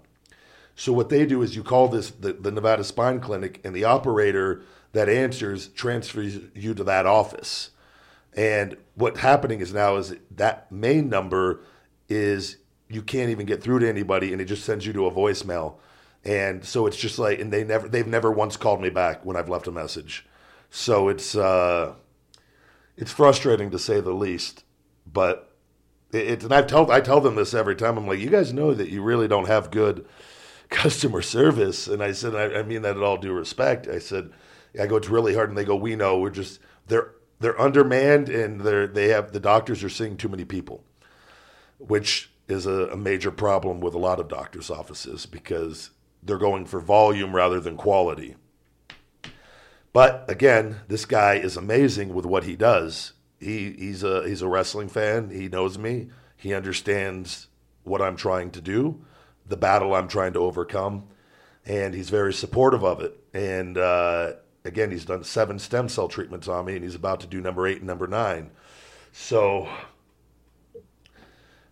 So 0.75 0.93
what 0.93 1.09
they 1.09 1.27
do 1.27 1.43
is 1.43 1.57
you 1.57 1.65
call 1.65 1.89
this 1.89 2.11
the, 2.11 2.33
the 2.33 2.53
Nevada 2.53 2.85
Spine 2.85 3.21
Clinic, 3.21 3.61
and 3.65 3.75
the 3.75 3.85
operator 3.85 4.63
that 4.93 5.09
answers 5.09 5.69
transfers 5.69 6.39
you 6.55 6.73
to 6.75 6.85
that 6.85 7.05
office. 7.05 7.71
And 8.35 8.77
what's 8.95 9.21
happening 9.21 9.61
is 9.61 9.75
now 9.75 9.97
is 9.97 10.15
that 10.31 10.71
main 10.71 11.09
number 11.09 11.61
is 12.09 12.59
you 12.89 13.03
can't 13.03 13.31
even 13.31 13.45
get 13.45 13.63
through 13.63 13.81
to 13.81 13.89
anybody, 13.89 14.33
and 14.33 14.41
it 14.41 14.45
just 14.45 14.65
sends 14.65 14.87
you 14.87 14.93
to 14.93 15.07
a 15.07 15.11
voicemail. 15.11 15.75
And 16.25 16.65
so 16.65 16.87
it's 16.87 16.97
just 16.97 17.19
like, 17.19 17.41
and 17.41 17.53
they 17.53 17.65
never, 17.65 17.89
they've 17.89 18.07
never 18.07 18.31
once 18.31 18.57
called 18.57 18.81
me 18.81 18.91
back 18.91 19.25
when 19.25 19.37
I've 19.37 19.49
left 19.49 19.67
a 19.67 19.73
message. 19.73 20.27
So 20.71 21.09
it's, 21.09 21.35
uh, 21.35 21.95
it's 22.97 23.13
frustrating 23.13 23.71
to 23.71 23.79
say 23.79 24.01
the 24.01 24.13
least. 24.13 24.65
But 25.11 25.53
it, 26.13 26.27
it's, 26.27 26.45
and 26.45 26.53
I 26.53 26.63
tell, 26.63 26.91
I 26.91 27.01
tell 27.01 27.21
them 27.21 27.37
this 27.37 27.55
every 27.55 27.77
time. 27.77 27.97
I'm 27.97 28.07
like, 28.07 28.19
you 28.19 28.31
guys 28.31 28.53
know 28.53 28.75
that 28.75 28.91
you 28.91 29.03
really 29.03 29.29
don't 29.29 29.49
have 29.49 29.71
good 29.71 30.07
customer 30.69 31.23
service. 31.23 31.89
And 31.89 32.03
I 32.03 32.13
said, 32.13 32.35
I, 32.35 32.61
I 32.61 32.63
mean 32.63 32.83
that 32.83 32.97
in 32.97 33.03
all 33.03 33.17
due 33.17 33.33
respect. 33.33 33.89
I 33.89 33.99
said, 33.99 34.31
I 34.79 34.87
go, 34.87 34.97
it's 34.97 35.09
really 35.09 35.35
hard. 35.35 35.49
And 35.49 35.59
they 35.59 35.65
go, 35.65 35.77
we 35.77 35.97
know. 35.97 36.19
We're 36.19 36.31
just 36.31 36.61
they're 36.87 37.13
they're 37.41 37.61
undermanned 37.61 38.29
and 38.29 38.61
they're 38.61 38.87
they 38.87 39.09
have 39.09 39.33
the 39.33 39.41
doctors 39.41 39.85
are 39.85 39.89
seeing 39.89 40.17
too 40.17 40.29
many 40.29 40.45
people, 40.45 40.85
which 41.79 42.31
is 42.49 42.67
a, 42.67 42.89
a 42.89 42.97
major 42.97 43.31
problem 43.31 43.81
with 43.81 43.95
a 43.95 43.99
lot 43.99 44.21
of 44.21 44.29
doctors' 44.29 44.71
offices 44.71 45.27
because 45.27 45.91
they're 46.23 46.39
going 46.39 46.65
for 46.65 46.81
volume 46.81 47.35
rather 47.35 47.61
than 47.61 47.77
quality. 47.77 48.37
But 49.99 50.31
again, 50.31 50.77
this 50.87 51.05
guy 51.05 51.35
is 51.35 51.57
amazing 51.57 52.15
with 52.15 52.25
what 52.25 52.45
he 52.45 52.55
does. 52.55 53.15
He 53.41 53.73
he's 53.73 54.05
a 54.05 54.29
he's 54.29 54.43
a 54.43 54.47
wrestling 54.47 54.89
fan. 54.89 55.31
He 55.31 55.49
knows 55.49 55.77
me. 55.77 56.11
He 56.37 56.55
understands 56.55 57.49
what 57.83 58.01
I'm 58.01 58.15
trying 58.15 58.53
to 58.53 58.61
do, 58.61 59.05
the 59.45 59.57
battle 59.57 59.97
I'm 59.97 60.07
trying 60.07 60.35
to 60.35 60.39
overcome, 60.39 61.09
and 61.67 61.95
he's 61.95 62.11
very 62.11 62.33
supportive 62.33 62.85
of 62.85 63.01
it. 63.01 63.19
And 63.35 63.77
uh, 63.77 64.35
again, 64.65 64.93
he's 64.93 65.05
done 65.05 65.25
seven 65.25 65.59
stem 65.59 65.89
cell 65.89 66.07
treatments 66.07 66.47
on 66.47 66.67
me, 66.67 66.77
and 66.77 66.85
he's 66.85 66.95
about 66.95 67.19
to 67.23 67.27
do 67.27 67.41
number 67.41 67.67
eight 67.67 67.79
and 67.79 67.89
number 67.89 68.07
nine. 68.07 68.53
So 69.11 69.69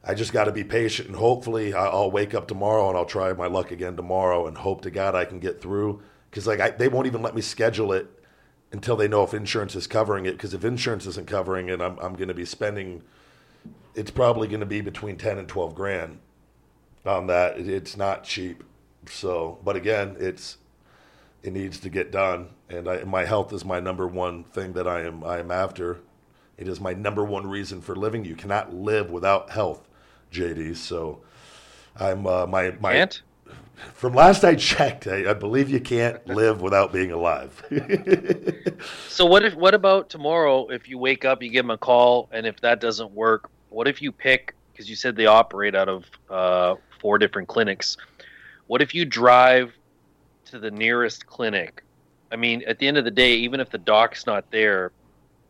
I 0.03 0.15
just 0.15 0.33
got 0.33 0.47
to 0.47 0.53
be 0.53 0.65
patient, 0.65 1.07
and 1.07 1.17
hopefully, 1.17 1.75
I'll 1.75 2.11
wake 2.11 2.35
up 2.35 2.49
tomorrow 2.49 2.89
and 2.89 2.99
I'll 2.99 3.05
try 3.05 3.33
my 3.35 3.47
luck 3.47 3.71
again 3.71 3.95
tomorrow, 3.95 4.49
and 4.49 4.59
hope 4.59 4.81
to 4.81 4.91
God 4.91 5.15
I 5.15 5.27
can 5.27 5.39
get 5.39 5.63
through. 5.63 6.03
Because 6.29 6.49
like 6.49 6.59
I, 6.59 6.71
they 6.71 6.89
won't 6.89 7.07
even 7.07 7.23
let 7.23 7.37
me 7.37 7.41
schedule 7.41 7.93
it 7.93 8.11
until 8.77 8.95
they 8.95 9.09
know 9.09 9.23
if 9.23 9.33
insurance 9.33 9.75
is 9.75 9.87
covering 9.87 10.27
it. 10.27 10.33
Because 10.33 10.53
if 10.53 10.63
insurance 10.63 11.07
isn't 11.07 11.27
covering 11.27 11.69
it, 11.69 11.81
I'm 11.81 11.99
I'm 11.99 12.15
going 12.15 12.29
to 12.29 12.35
be 12.35 12.45
spending. 12.45 13.03
It's 13.95 14.11
probably 14.11 14.47
going 14.49 14.61
to 14.61 14.67
be 14.67 14.83
between 14.83 15.17
ten 15.17 15.39
and 15.39 15.49
twelve 15.49 15.75
grand 15.75 16.19
on 17.07 17.27
that. 17.29 17.59
It, 17.59 17.69
it's 17.69 17.97
not 17.97 18.23
cheap. 18.23 18.63
So, 19.09 19.59
but 19.65 19.77
again, 19.77 20.17
it's 20.21 20.59
it 21.43 21.55
needs 21.55 21.81
to 21.81 21.89
get 21.89 22.13
done, 22.13 22.51
and 22.69 22.87
I, 22.89 23.05
my 23.05 23.25
health 23.25 23.53
is 23.53 23.65
my 23.65 23.81
number 23.81 24.07
one 24.07 24.45
thing 24.45 24.75
that 24.75 24.87
I 24.87 25.03
am 25.03 25.25
I 25.25 25.39
am 25.39 25.51
after. 25.51 26.01
It 26.59 26.69
is 26.69 26.81
my 26.81 26.93
number 26.93 27.25
one 27.25 27.47
reason 27.47 27.81
for 27.81 27.97
living. 27.97 28.25
You 28.25 28.37
cannot 28.37 28.75
live 28.75 29.11
without 29.11 29.51
health, 29.51 29.89
JD. 30.33 30.77
So, 30.77 31.23
I'm 31.99 32.27
uh, 32.27 32.47
my 32.47 32.73
my 32.79 32.93
Can't? 32.93 33.23
From 33.95 34.15
last 34.15 34.45
I 34.45 34.55
checked, 34.55 35.07
I, 35.07 35.31
I 35.31 35.35
believe 35.35 35.69
you 35.71 35.81
can't 35.81 36.27
live 36.27 36.61
without 36.63 36.93
being 36.93 37.13
alive. 37.13 37.63
So 39.09 39.25
what 39.25 39.45
if 39.45 39.55
what 39.55 39.75
about 39.75 40.11
tomorrow 40.11 40.67
if 40.69 40.89
you 40.89 40.99
wake 40.99 41.25
up, 41.25 41.43
you 41.43 41.49
give 41.51 41.65
them 41.65 41.71
a 41.71 41.79
call, 41.79 42.29
and 42.33 42.47
if 42.47 42.61
that 42.61 42.81
doesn't 42.81 43.11
work, 43.13 43.49
what 43.71 43.89
if 43.89 44.03
you 44.03 44.13
pick 44.13 44.55
because 44.73 44.91
you 44.91 44.97
said 44.97 45.17
they 45.17 45.27
operate 45.27 45.75
out 45.75 45.89
of 45.89 46.05
uh, 46.29 46.75
four 47.01 47.19
different 47.19 47.49
clinics? 47.49 47.97
What 48.67 48.83
if 48.83 48.95
you 48.95 49.05
drive 49.05 49.73
to 50.47 50.59
the 50.59 50.71
nearest 50.71 51.27
clinic? 51.27 51.83
I 52.31 52.37
mean, 52.37 52.63
at 52.67 52.79
the 52.79 52.87
end 52.89 52.99
of 52.99 53.05
the 53.05 53.11
day, 53.11 53.37
even 53.37 53.61
if 53.61 53.71
the 53.71 53.79
doc's 53.79 54.27
not 54.27 54.51
there, 54.51 54.93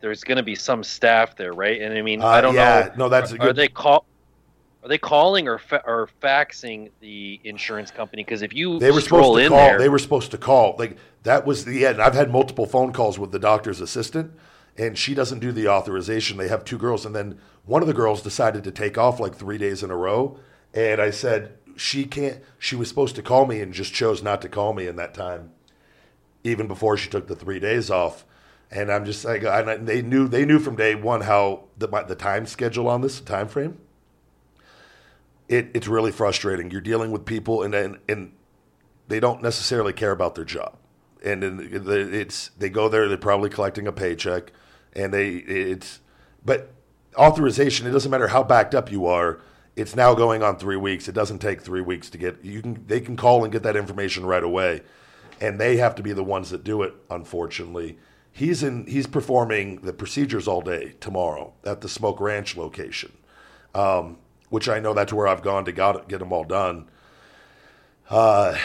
there's 0.01 0.23
going 0.23 0.37
to 0.37 0.43
be 0.45 0.55
some 0.55 0.85
staff 0.85 1.37
there, 1.37 1.53
right? 1.55 1.81
And 1.81 1.97
I 1.97 2.03
mean, 2.03 2.23
I 2.23 2.39
Uh, 2.39 2.41
don't 2.43 2.55
yeah, 2.55 2.89
know. 2.97 3.05
no, 3.05 3.09
that's 3.09 3.33
a 3.33 3.35
are 3.37 3.39
good. 3.39 3.57
they 3.57 3.69
call? 3.69 4.05
Are 4.87 4.89
they 4.89 4.99
calling 4.99 5.49
or 5.49 5.59
fa- 5.59 5.83
or 5.85 6.09
faxing 6.23 6.93
the 7.01 7.41
insurance 7.43 7.91
company? 7.91 8.23
Because 8.23 8.43
if 8.43 8.55
you 8.55 8.79
They 8.79 8.93
were 8.93 9.01
supposed 9.01 9.37
to 9.37 9.43
in 9.45 9.49
call. 9.49 9.59
there, 9.59 9.79
They 9.81 9.89
were 9.89 9.99
supposed 9.99 10.31
to 10.31 10.39
call. 10.39 10.77
Like 10.79 10.97
that 11.25 11.45
was 11.45 11.65
the 11.65 11.85
end. 11.85 12.01
I've 12.01 12.15
had 12.15 12.31
multiple 12.31 12.67
phone 12.67 12.93
calls 12.93 13.19
with 13.19 13.33
the 13.33 13.41
doctor's 13.41 13.81
assistant, 13.81 14.31
and 14.79 14.97
she 14.97 15.13
doesn't 15.13 15.41
do 15.41 15.51
the 15.51 15.67
authorization. 15.67 16.37
They 16.37 16.47
have 16.47 16.65
two 16.65 16.79
girls, 16.79 17.05
and 17.05 17.17
then 17.17 17.41
one 17.65 17.83
of 17.83 17.89
the 17.89 17.95
girls 17.95 18.23
decided 18.23 18.63
to 18.63 18.71
take 18.71 18.97
off 18.97 19.19
like 19.19 19.35
three 19.35 19.59
days 19.59 19.83
in 19.83 19.91
a 19.91 19.97
row. 19.97 20.39
And 20.73 21.01
I 21.01 21.11
said 21.11 21.59
she 21.75 22.05
can't. 22.05 22.39
She 22.57 22.77
was 22.77 22.89
supposed 22.89 23.17
to 23.17 23.23
call 23.23 23.45
me 23.45 23.61
and 23.61 23.75
just 23.75 23.93
chose 23.93 24.23
not 24.23 24.41
to 24.43 24.49
call 24.49 24.73
me 24.73 24.87
in 24.87 24.95
that 24.95 25.15
time, 25.15 25.51
even 26.45 26.69
before 26.69 26.97
she 26.97 27.11
took 27.11 27.27
the 27.27 27.35
three 27.35 27.59
days 27.59 27.91
off. 27.91 28.25
And 28.71 28.93
I'm 28.93 29.05
just 29.05 29.25
like, 29.25 29.43
and 29.43 29.89
they 29.89 30.01
knew 30.01 30.29
they 30.29 30.45
knew 30.45 30.61
from 30.61 30.77
day 30.77 30.95
one 30.95 31.23
how 31.23 31.65
the 31.77 31.89
my, 31.89 32.05
the 32.05 32.15
time 32.15 32.47
schedule 32.47 32.87
on 32.87 33.01
this 33.01 33.21
time 33.21 33.49
frame. 33.49 33.79
It, 35.49 35.71
it's 35.75 35.87
really 35.87 36.13
frustrating. 36.13 36.71
You're 36.71 36.81
dealing 36.81 37.11
with 37.13 37.25
people, 37.25 37.63
and 37.63 37.75
and, 37.75 37.99
and 38.09 38.33
they 39.09 39.21
don't 39.21 39.43
necessarily 39.43 39.93
care 39.93 40.11
about 40.11 40.35
their 40.35 40.45
job, 40.45 40.77
and 41.25 41.43
it's 41.45 42.51
they 42.59 42.69
go 42.69 42.89
there. 42.89 43.09
They're 43.09 43.17
probably 43.17 43.51
collecting 43.51 43.87
a 43.87 43.93
paycheck, 43.93 44.53
and 44.95 45.15
they 45.15 45.31
it's 45.37 46.01
but 46.45 46.73
authorization. 47.17 47.87
It 47.87 47.91
doesn't 47.93 48.11
matter 48.11 48.29
how 48.29 48.43
backed 48.43 48.75
up 48.75 48.91
you 48.91 49.07
are. 49.07 49.41
It's 49.77 49.95
now 49.95 50.15
going 50.15 50.43
on 50.43 50.57
three 50.57 50.77
weeks. 50.77 51.07
It 51.07 51.15
doesn't 51.15 51.41
take 51.41 51.61
three 51.61 51.83
weeks 51.83 52.09
to 52.11 52.19
get. 52.19 52.45
You 52.45 52.63
can 52.63 52.85
they 52.87 53.01
can 53.01 53.17
call 53.17 53.45
and 53.45 53.53
get 53.53 53.63
that 53.63 53.77
information 53.77 54.25
right 54.25 54.43
away, 54.43 54.83
and 55.41 55.61
they 55.61 55.77
have 55.77 55.95
to 55.97 56.03
be 56.03 56.13
the 56.13 56.25
ones 56.25 56.51
that 56.51 56.65
do 56.65 56.83
it. 56.83 56.95
Unfortunately, 57.11 57.99
he's 58.33 58.63
in. 58.63 58.87
He's 58.87 59.07
performing 59.07 59.83
the 59.83 59.93
procedures 59.93 60.49
all 60.49 60.63
day 60.63 60.95
tomorrow 60.99 61.53
at 61.65 61.83
the 61.83 61.89
Smoke 61.89 62.21
Ranch 62.21 62.57
location, 62.57 63.13
um, 63.75 64.19
which 64.49 64.69
I 64.69 64.79
know 64.79 64.95
that's 64.95 65.13
where 65.13 65.27
I've 65.27 65.43
gone 65.43 65.65
to 65.65 65.73
got, 65.73 66.09
get 66.09 66.19
them 66.19 66.33
all 66.33 66.45
done. 66.45 66.89
Uh, 68.09 68.57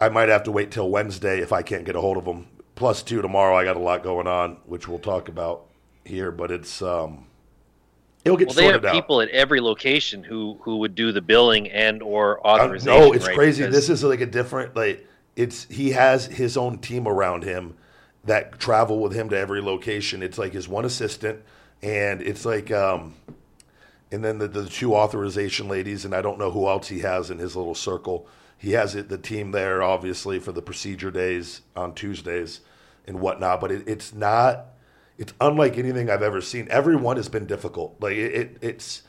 I 0.00 0.08
might 0.08 0.28
have 0.28 0.42
to 0.44 0.52
wait 0.52 0.70
till 0.70 0.88
Wednesday 0.90 1.40
if 1.40 1.52
I 1.52 1.62
can't 1.62 1.84
get 1.84 1.96
a 1.96 2.00
hold 2.00 2.16
of 2.16 2.24
them. 2.24 2.48
Plus 2.74 3.02
two 3.02 3.22
tomorrow. 3.22 3.56
I 3.56 3.64
got 3.64 3.76
a 3.76 3.80
lot 3.80 4.02
going 4.02 4.26
on, 4.26 4.58
which 4.66 4.86
we'll 4.86 4.98
talk 4.98 5.28
about 5.28 5.64
here. 6.04 6.30
But 6.30 6.50
it's 6.50 6.82
um, 6.82 7.26
it'll 8.24 8.36
get 8.36 8.48
well, 8.48 8.54
they 8.56 8.64
have 8.64 8.72
sorted 8.74 8.86
out. 8.90 8.92
people 8.92 9.22
at 9.22 9.30
every 9.30 9.60
location 9.60 10.22
who 10.22 10.58
who 10.62 10.78
would 10.78 10.94
do 10.94 11.12
the 11.12 11.22
billing 11.22 11.70
and 11.70 12.02
or 12.02 12.38
Uh, 12.46 12.50
authorization. 12.50 13.00
no, 13.00 13.12
it's 13.12 13.26
right? 13.26 13.34
crazy. 13.34 13.62
Because- 13.62 13.74
This 13.74 13.88
is 13.88 14.04
like 14.04 14.20
a 14.20 14.26
different 14.26 14.76
like 14.76 15.06
it's 15.36 15.64
he 15.70 15.92
has 15.92 16.26
his 16.26 16.56
own 16.58 16.78
team 16.78 17.08
around 17.08 17.44
him 17.44 17.74
that 18.24 18.58
travel 18.58 18.98
with 19.00 19.12
him 19.14 19.30
to 19.30 19.38
every 19.38 19.62
location. 19.62 20.22
It's 20.22 20.36
like 20.36 20.52
his 20.52 20.68
one 20.68 20.84
assistant 20.84 21.40
and 21.82 22.20
it's 22.20 22.44
like 22.44 22.70
um 22.70 23.14
and 24.12 24.24
then 24.24 24.38
the, 24.38 24.48
the 24.48 24.66
two 24.66 24.94
authorization 24.94 25.68
ladies 25.68 26.04
and 26.04 26.14
I 26.14 26.22
don't 26.22 26.38
know 26.38 26.50
who 26.50 26.68
else 26.68 26.88
he 26.88 27.00
has 27.00 27.30
in 27.30 27.38
his 27.38 27.56
little 27.56 27.74
circle. 27.74 28.26
He 28.56 28.72
has 28.72 28.94
it, 28.94 29.08
the 29.08 29.18
team 29.18 29.50
there 29.50 29.82
obviously 29.82 30.38
for 30.38 30.52
the 30.52 30.62
procedure 30.62 31.10
days 31.10 31.62
on 31.74 31.94
Tuesdays 31.94 32.60
and 33.06 33.20
whatnot, 33.20 33.60
but 33.60 33.72
it, 33.72 33.86
it's 33.88 34.14
not 34.14 34.66
it's 35.18 35.32
unlike 35.40 35.78
anything 35.78 36.10
I've 36.10 36.22
ever 36.22 36.40
seen. 36.40 36.68
Everyone 36.70 37.16
has 37.16 37.28
been 37.28 37.46
difficult. 37.46 37.96
Like 38.00 38.16
it, 38.16 38.34
it 38.34 38.56
it's 38.60 39.02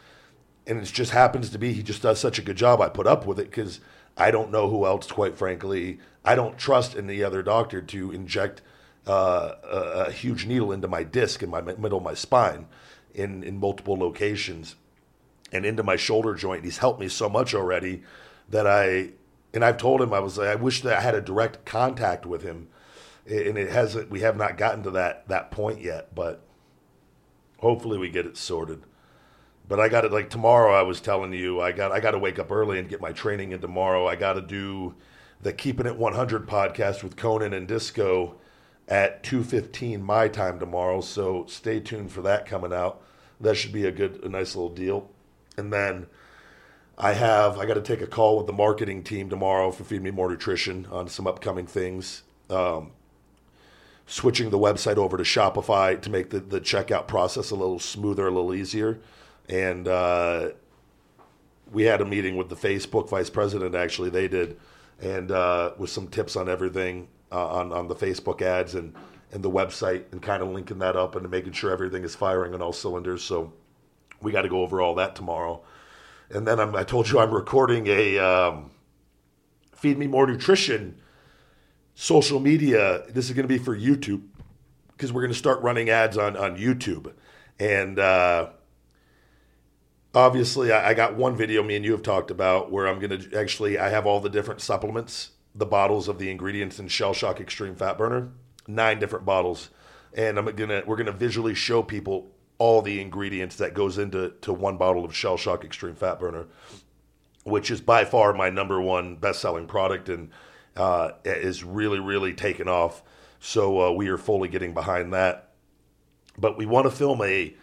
and 0.65 0.79
it 0.79 0.85
just 0.85 1.11
happens 1.11 1.49
to 1.51 1.57
be 1.57 1.73
he 1.73 1.83
just 1.83 2.01
does 2.01 2.19
such 2.19 2.39
a 2.39 2.41
good 2.41 2.57
job. 2.57 2.81
I 2.81 2.89
put 2.89 3.07
up 3.07 3.25
with 3.25 3.39
it 3.39 3.49
because 3.49 3.79
I 4.17 4.31
don't 4.31 4.51
know 4.51 4.69
who 4.69 4.85
else. 4.85 5.07
Quite 5.11 5.37
frankly, 5.37 5.99
I 6.25 6.35
don't 6.35 6.57
trust 6.57 6.95
any 6.95 7.23
other 7.23 7.43
doctor 7.43 7.81
to 7.81 8.11
inject 8.11 8.61
uh, 9.05 9.53
a, 9.63 9.77
a 10.07 10.11
huge 10.11 10.45
needle 10.45 10.71
into 10.71 10.87
my 10.87 11.03
disc 11.03 11.43
in 11.43 11.49
my 11.49 11.61
middle 11.61 11.99
of 11.99 12.03
my 12.03 12.15
spine 12.15 12.67
in 13.13 13.43
in 13.43 13.59
multiple 13.59 13.95
locations 13.95 14.75
and 15.51 15.65
into 15.65 15.83
my 15.83 15.95
shoulder 15.95 16.33
joint. 16.35 16.63
He's 16.65 16.79
helped 16.79 16.99
me 16.99 17.07
so 17.09 17.29
much 17.29 17.53
already 17.53 18.03
that 18.49 18.67
I 18.67 19.11
and 19.53 19.63
I've 19.65 19.77
told 19.77 20.01
him 20.01 20.13
I 20.13 20.19
was 20.19 20.37
like 20.37 20.49
I 20.49 20.55
wish 20.55 20.81
that 20.81 20.97
I 20.97 21.01
had 21.01 21.15
a 21.15 21.21
direct 21.21 21.65
contact 21.65 22.25
with 22.25 22.43
him, 22.43 22.67
and 23.25 23.57
it 23.57 23.71
hasn't. 23.71 24.09
We 24.09 24.21
have 24.21 24.37
not 24.37 24.57
gotten 24.57 24.83
to 24.83 24.91
that 24.91 25.27
that 25.29 25.51
point 25.51 25.81
yet, 25.81 26.13
but 26.15 26.41
hopefully 27.59 27.97
we 27.97 28.09
get 28.09 28.25
it 28.25 28.37
sorted. 28.37 28.83
but 29.67 29.79
I 29.79 29.89
got 29.89 30.05
it 30.05 30.11
like 30.11 30.29
tomorrow. 30.29 30.73
I 30.73 30.83
was 30.83 31.01
telling 31.01 31.33
you, 31.33 31.59
I 31.61 31.71
got 31.71 31.91
I 31.91 31.99
got 31.99 32.11
to 32.11 32.19
wake 32.19 32.39
up 32.39 32.51
early 32.51 32.79
and 32.79 32.89
get 32.89 33.01
my 33.01 33.11
training 33.11 33.51
in 33.51 33.59
tomorrow. 33.59 34.07
I 34.07 34.15
got 34.15 34.33
to 34.33 34.41
do 34.41 34.95
the 35.41 35.53
Keeping 35.53 35.85
It 35.85 35.97
100 35.97 36.47
podcast 36.47 37.03
with 37.03 37.15
Konnan 37.15 37.53
and 37.55 37.67
Disco 37.67 38.35
at 38.87 39.23
2:15 39.23 40.01
my 40.01 40.27
time 40.27 40.59
tomorrow. 40.59 41.01
So 41.01 41.45
stay 41.47 41.79
tuned 41.79 42.11
for 42.11 42.21
that 42.21 42.45
coming 42.45 42.73
out. 42.73 43.01
That 43.39 43.55
should 43.55 43.73
be 43.73 43.85
a 43.85 43.91
good, 43.91 44.23
a 44.23 44.29
nice 44.29 44.55
little 44.55 44.73
deal. 44.73 45.09
And 45.57 45.73
then 45.73 46.07
I 46.97 47.13
have 47.13 47.57
I 47.57 47.65
got 47.65 47.75
to 47.75 47.81
take 47.81 48.01
a 48.01 48.07
call 48.07 48.37
with 48.37 48.47
the 48.47 48.53
marketing 48.53 49.03
team 49.03 49.29
tomorrow 49.29 49.71
for 49.71 49.83
Feed 49.83 50.01
Me 50.01 50.11
More 50.11 50.29
Nutrition 50.29 50.87
on 50.91 51.07
some 51.07 51.27
upcoming 51.27 51.67
things. 51.67 52.23
Um, 52.49 52.91
switching 54.07 54.49
the 54.49 54.57
website 54.57 54.95
over 54.97 55.17
to 55.17 55.23
Shopify 55.23 56.01
to 56.01 56.09
make 56.09 56.29
the, 56.29 56.39
the 56.39 56.61
checkout 56.61 57.07
process 57.07 57.51
a 57.51 57.55
little 57.55 57.79
smoother, 57.79 58.27
a 58.27 58.31
little 58.31 58.53
easier. 58.53 58.99
And 59.49 59.87
uh, 59.87 60.51
we 61.71 61.83
had 61.83 62.01
a 62.01 62.05
meeting 62.05 62.37
with 62.37 62.49
the 62.49 62.55
Facebook 62.55 63.09
vice 63.09 63.29
president, 63.29 63.75
actually, 63.75 64.09
they 64.09 64.27
did, 64.27 64.57
and 65.01 65.31
uh, 65.31 65.73
with 65.77 65.89
some 65.89 66.07
tips 66.07 66.37
on 66.37 66.47
everything 66.47 67.09
uh, 67.31 67.47
on, 67.47 67.73
on 67.73 67.87
the 67.87 67.95
Facebook 67.95 68.41
ads 68.41 68.75
and, 68.75 68.95
and 69.33 69.43
the 69.43 69.51
website 69.51 70.05
and 70.11 70.21
kind 70.21 70.41
of 70.41 70.49
linking 70.49 70.79
that 70.79 70.95
up 70.95 71.15
and 71.15 71.29
making 71.29 71.51
sure 71.51 71.71
everything 71.71 72.03
is 72.03 72.15
firing 72.15 72.53
on 72.53 72.61
all 72.61 72.73
cylinders. 72.73 73.23
So 73.23 73.51
we 74.22 74.32
got 74.32 74.43
to 74.43 74.49
go 74.49 74.61
over 74.61 74.82
all 74.82 74.95
that 74.95 75.15
tomorrow. 75.15 75.63
And 76.30 76.47
then 76.47 76.59
I'm, 76.59 76.76
I 76.76 76.84
told 76.84 77.09
you 77.09 77.20
I'm 77.20 77.32
recording 77.32 77.88
a 77.88 78.18
um, 78.20 78.72
Feed 79.74 79.97
Me 79.97 80.07
More 80.07 80.28
Nutrition 80.28 80.99
social 81.95 82.39
media. 82.39 83.03
This 83.09 83.26
is 83.26 83.36
going 83.36 83.47
to 83.47 83.53
be 83.53 83.57
for 83.57 83.76
YouTube 83.76 84.22
because 84.91 85.11
we're 85.11 85.22
going 85.22 85.34
to 85.34 85.38
start 85.38 85.61
running 85.61 85.89
ads 85.89 86.18
on 86.18 86.38
on 86.38 86.57
YouTube, 86.57 87.13
and 87.59 87.99
uh, 87.99 88.49
obviously 90.13 90.72
I, 90.72 90.89
I 90.89 90.93
got 90.93 91.15
one 91.15 91.36
video 91.36 91.63
me 91.63 91.76
and 91.76 91.86
you 91.86 91.91
have 91.91 92.03
talked 92.03 92.32
about 92.32 92.72
where 92.72 92.88
I'm 92.88 92.99
going 92.99 93.20
to 93.20 93.39
actually 93.39 93.78
I 93.78 93.89
have 93.89 94.05
all 94.05 94.20
the 94.20 94.30
different 94.30 94.61
supplements, 94.61 95.32
the 95.55 95.65
bottles 95.65 96.07
of 96.07 96.20
the 96.20 96.30
ingredients 96.30 96.80
in 96.80 96.88
Shell 96.88 97.13
Shock 97.13 97.39
Extreme 97.39 97.76
Fat 97.76 97.97
Burner, 97.97 98.30
nine 98.68 98.99
different 98.99 99.26
bottles, 99.26 99.70
and 100.13 100.38
I'm 100.38 100.45
gonna 100.55 100.84
we're 100.86 100.97
gonna 100.97 101.11
visually 101.11 101.55
show 101.55 101.82
people 101.82 102.32
all 102.59 102.81
the 102.81 102.99
ingredients 102.99 103.55
that 103.57 103.73
goes 103.73 103.97
into 103.97 104.31
to 104.41 104.53
one 104.53 104.77
bottle 104.77 105.05
of 105.05 105.15
Shell 105.15 105.37
Shock 105.37 105.63
Extreme 105.63 105.95
Fat 105.95 106.19
Burner, 106.19 106.47
which 107.43 107.69
is 107.69 107.81
by 107.81 108.05
far 108.05 108.33
my 108.33 108.49
number 108.49 108.81
one 108.81 109.15
best 109.15 109.39
selling 109.39 109.67
product 109.67 110.09
and 110.09 110.31
uh, 110.75 111.11
is 111.23 111.63
really, 111.63 111.99
really 111.99 112.33
taken 112.33 112.67
off. 112.67 113.03
So 113.39 113.81
uh, 113.81 113.91
we 113.91 114.07
are 114.09 114.17
fully 114.17 114.49
getting 114.49 114.73
behind 114.73 115.13
that. 115.13 115.51
But 116.37 116.57
we 116.57 116.65
want 116.65 116.85
to 116.85 116.91
film 116.91 117.21
a 117.21 117.55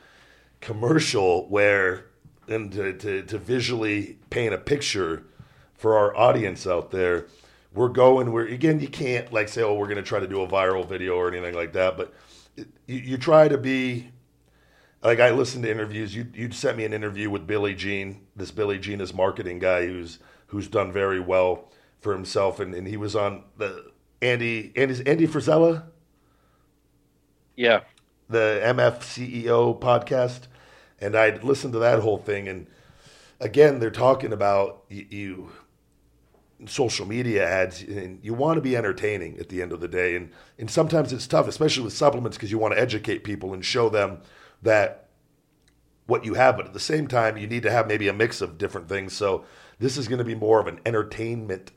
commercial 0.61 1.49
where, 1.49 2.07
and 2.49 2.73
to, 2.73 2.93
to, 2.93 3.23
to 3.23 3.39
visually 3.39 4.19
paint 4.31 4.55
a 4.55 4.59
picture 4.59 5.25
for 5.75 5.97
our 5.97 6.17
audience 6.17 6.67
out 6.67 6.91
there, 6.91 7.27
we're 7.73 7.89
going, 7.89 8.33
we're, 8.33 8.47
again, 8.47 8.81
you 8.81 8.89
can't 8.89 9.33
like 9.33 9.49
say, 9.49 9.63
oh, 9.63 9.75
we're 9.75 9.87
going 9.87 9.97
to 9.97 10.03
try 10.03 10.21
to 10.21 10.27
do 10.29 10.43
a 10.43 10.49
viral 10.49 10.89
video 10.89 11.17
or 11.17 11.29
anything 11.29 11.55
like 11.55 11.73
that. 11.73 11.97
But 11.97 12.15
you, 12.57 12.67
you 12.97 13.17
try 13.17 13.49
to 13.49 13.59
be 13.59 14.09
like 15.05 15.21
I 15.21 15.31
listened 15.31 15.65
to 15.65 15.71
interviews. 15.71 16.17
You 16.17 16.27
you 16.35 16.51
sent 16.53 16.79
me 16.79 16.87
an 16.87 16.95
interview 16.95 17.31
with 17.31 17.47
Billy 17.47 17.75
Gene, 17.75 18.27
this 18.37 18.51
Billy 18.53 18.79
Gene 18.79 19.01
is 19.03 19.15
marketing 19.15 19.61
guy 19.61 19.87
who's 19.87 20.19
who's 20.49 20.69
done 20.69 20.93
very 20.93 21.21
well 21.21 21.71
for 22.01 22.15
himself, 22.15 22.61
and, 22.61 22.75
and 22.75 22.89
he 22.89 22.97
was 22.97 23.17
on 23.17 23.45
the 23.59 23.93
Andy 24.23 24.73
Andy's 24.77 25.01
Andy 25.03 25.27
Frisella, 25.29 25.85
Yeah. 27.57 27.81
the 28.29 28.61
MF 28.65 29.01
CEO 29.01 29.79
podcast, 29.79 30.49
and 31.01 31.17
I 31.17 31.37
listened 31.37 31.73
to 31.75 31.79
that 31.81 32.01
whole 32.01 32.19
thing, 32.19 32.49
and 32.49 32.67
again 33.41 33.81
they're 33.81 33.91
talking 33.91 34.33
about 34.33 34.85
you, 34.89 35.07
you 35.11 35.53
social 36.67 37.07
media 37.07 37.47
ads, 37.47 37.83
and 37.83 38.21
you 38.23 38.35
want 38.35 38.57
to 38.57 38.63
be 38.63 38.77
entertaining 38.77 39.39
at 39.39 39.49
the 39.51 39.61
end 39.63 39.73
of 39.73 39.81
the 39.81 39.89
day, 39.89 40.17
and 40.17 40.31
and 40.59 40.71
sometimes 40.71 41.13
it's 41.13 41.27
tough, 41.27 41.49
especially 41.49 41.85
with 41.85 41.93
supplements, 41.95 42.37
because 42.37 42.51
you 42.51 42.59
want 42.59 42.75
to 42.75 42.81
educate 42.81 43.25
people 43.25 43.53
and 43.55 43.65
show 43.65 43.89
them 43.89 44.21
that 44.65 45.09
what 46.07 46.25
you 46.25 46.35
have, 46.35 46.57
but 46.57 46.67
at 46.67 46.73
the 46.73 46.81
same 46.81 47.07
time, 47.07 47.37
you 47.37 47.47
need 47.47 47.63
to 47.63 47.71
have 47.71 47.87
maybe 47.87 48.09
a 48.09 48.13
mix 48.13 48.41
of 48.41 48.59
different 48.59 48.89
things. 48.89 49.15
So 49.15 49.45
this 49.79 49.97
is 49.97 50.09
going 50.09 50.19
to 50.19 50.25
be 50.25 50.35
more 50.35 50.61
of 50.61 50.67
an 50.67 50.81
entertainment 50.85 51.73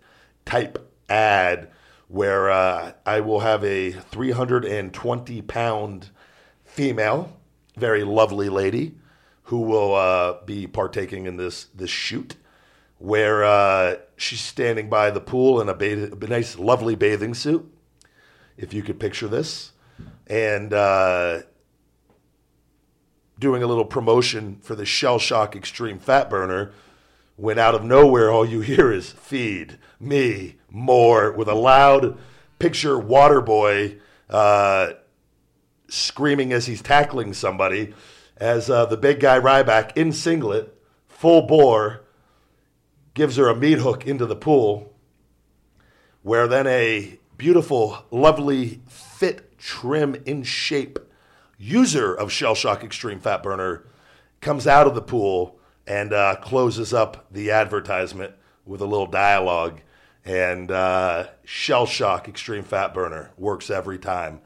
type 0.45 0.91
ad 1.09 1.69
where 2.07 2.49
uh, 2.49 2.93
I 3.05 3.19
will 3.19 3.41
have 3.41 3.63
a 3.63 3.91
320 3.91 5.41
pound 5.43 6.09
female, 6.63 7.37
very 7.75 8.03
lovely 8.03 8.49
lady, 8.49 8.95
who 9.43 9.61
will 9.61 9.95
uh, 9.95 10.41
be 10.45 10.67
partaking 10.67 11.25
in 11.25 11.37
this 11.37 11.65
this 11.75 11.89
shoot, 11.89 12.35
where 12.97 13.43
uh, 13.43 13.95
she's 14.15 14.41
standing 14.41 14.89
by 14.89 15.09
the 15.11 15.21
pool 15.21 15.61
in 15.61 15.69
a, 15.69 15.73
bath- 15.73 16.21
a 16.21 16.27
nice, 16.27 16.57
lovely 16.57 16.95
bathing 16.95 17.33
suit, 17.33 17.69
if 18.57 18.73
you 18.73 18.81
could 18.81 18.99
picture 18.99 19.27
this, 19.27 19.71
and 20.27 20.73
uh, 20.73 21.41
doing 23.39 23.63
a 23.63 23.67
little 23.67 23.85
promotion 23.85 24.57
for 24.61 24.75
the 24.75 24.85
Shell 24.85 25.19
Shock 25.19 25.55
Extreme 25.55 25.99
Fat 25.99 26.29
Burner. 26.29 26.71
When 27.35 27.59
out 27.59 27.75
of 27.75 27.83
nowhere, 27.83 28.31
all 28.31 28.45
you 28.45 28.61
hear 28.61 28.91
is 28.91 29.11
"Feed 29.11 29.77
me 29.99 30.55
more" 30.69 31.31
with 31.31 31.47
a 31.47 31.53
loud 31.53 32.17
picture 32.57 32.97
water 32.97 33.41
boy 33.41 33.97
uh, 34.29 34.93
screaming 35.87 36.51
as 36.51 36.65
he's 36.65 36.81
tackling 36.81 37.33
somebody, 37.33 37.93
as 38.37 38.69
uh, 38.69 38.85
the 38.85 38.97
big 38.97 39.19
guy 39.19 39.39
Ryback 39.39 39.95
in 39.95 40.11
singlet, 40.11 40.75
full 41.07 41.43
bore, 41.43 42.01
gives 43.13 43.37
her 43.37 43.49
a 43.49 43.55
meat 43.55 43.79
hook 43.79 44.05
into 44.07 44.25
the 44.25 44.35
pool, 44.35 44.93
where 46.23 46.47
then 46.47 46.67
a 46.67 47.19
beautiful, 47.37 48.05
lovely, 48.09 48.81
fit, 48.87 49.57
trim, 49.59 50.15
in 50.25 50.43
shape 50.43 50.99
user 51.57 52.13
of 52.13 52.31
Shell 52.31 52.55
Shock 52.55 52.83
Extreme 52.83 53.19
Fat 53.19 53.43
Burner 53.43 53.85
comes 54.41 54.67
out 54.67 54.87
of 54.87 54.95
the 54.95 55.01
pool 55.01 55.59
and 55.85 56.13
uh, 56.13 56.35
closes 56.41 56.93
up 56.93 57.25
the 57.31 57.51
advertisement 57.51 58.33
with 58.65 58.81
a 58.81 58.85
little 58.85 59.07
dialogue. 59.07 59.81
And 60.25 60.69
uh, 60.69 61.27
Shell 61.45 61.85
Shock 61.85 62.27
Extreme 62.27 62.63
Fat 62.63 62.93
Burner 62.93 63.31
works 63.37 63.69
every 63.69 63.97
time. 63.97 64.41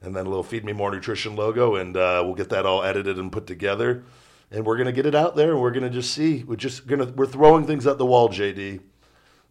And 0.00 0.14
then 0.14 0.26
a 0.26 0.28
little 0.28 0.44
Feed 0.44 0.64
Me 0.64 0.72
More 0.72 0.90
Nutrition 0.90 1.34
logo, 1.34 1.76
and 1.76 1.96
uh, 1.96 2.22
we'll 2.24 2.34
get 2.34 2.50
that 2.50 2.66
all 2.66 2.82
edited 2.82 3.18
and 3.18 3.32
put 3.32 3.46
together. 3.46 4.04
And 4.50 4.64
we're 4.66 4.76
gonna 4.76 4.92
get 4.92 5.06
it 5.06 5.14
out 5.14 5.34
there, 5.34 5.52
and 5.52 5.60
we're 5.62 5.70
gonna 5.70 5.88
just 5.88 6.12
see. 6.12 6.44
We're 6.44 6.56
just 6.56 6.86
gonna 6.86 7.06
we're 7.06 7.26
throwing 7.26 7.66
things 7.66 7.86
at 7.86 7.96
the 7.96 8.04
wall, 8.04 8.28
JD. 8.28 8.80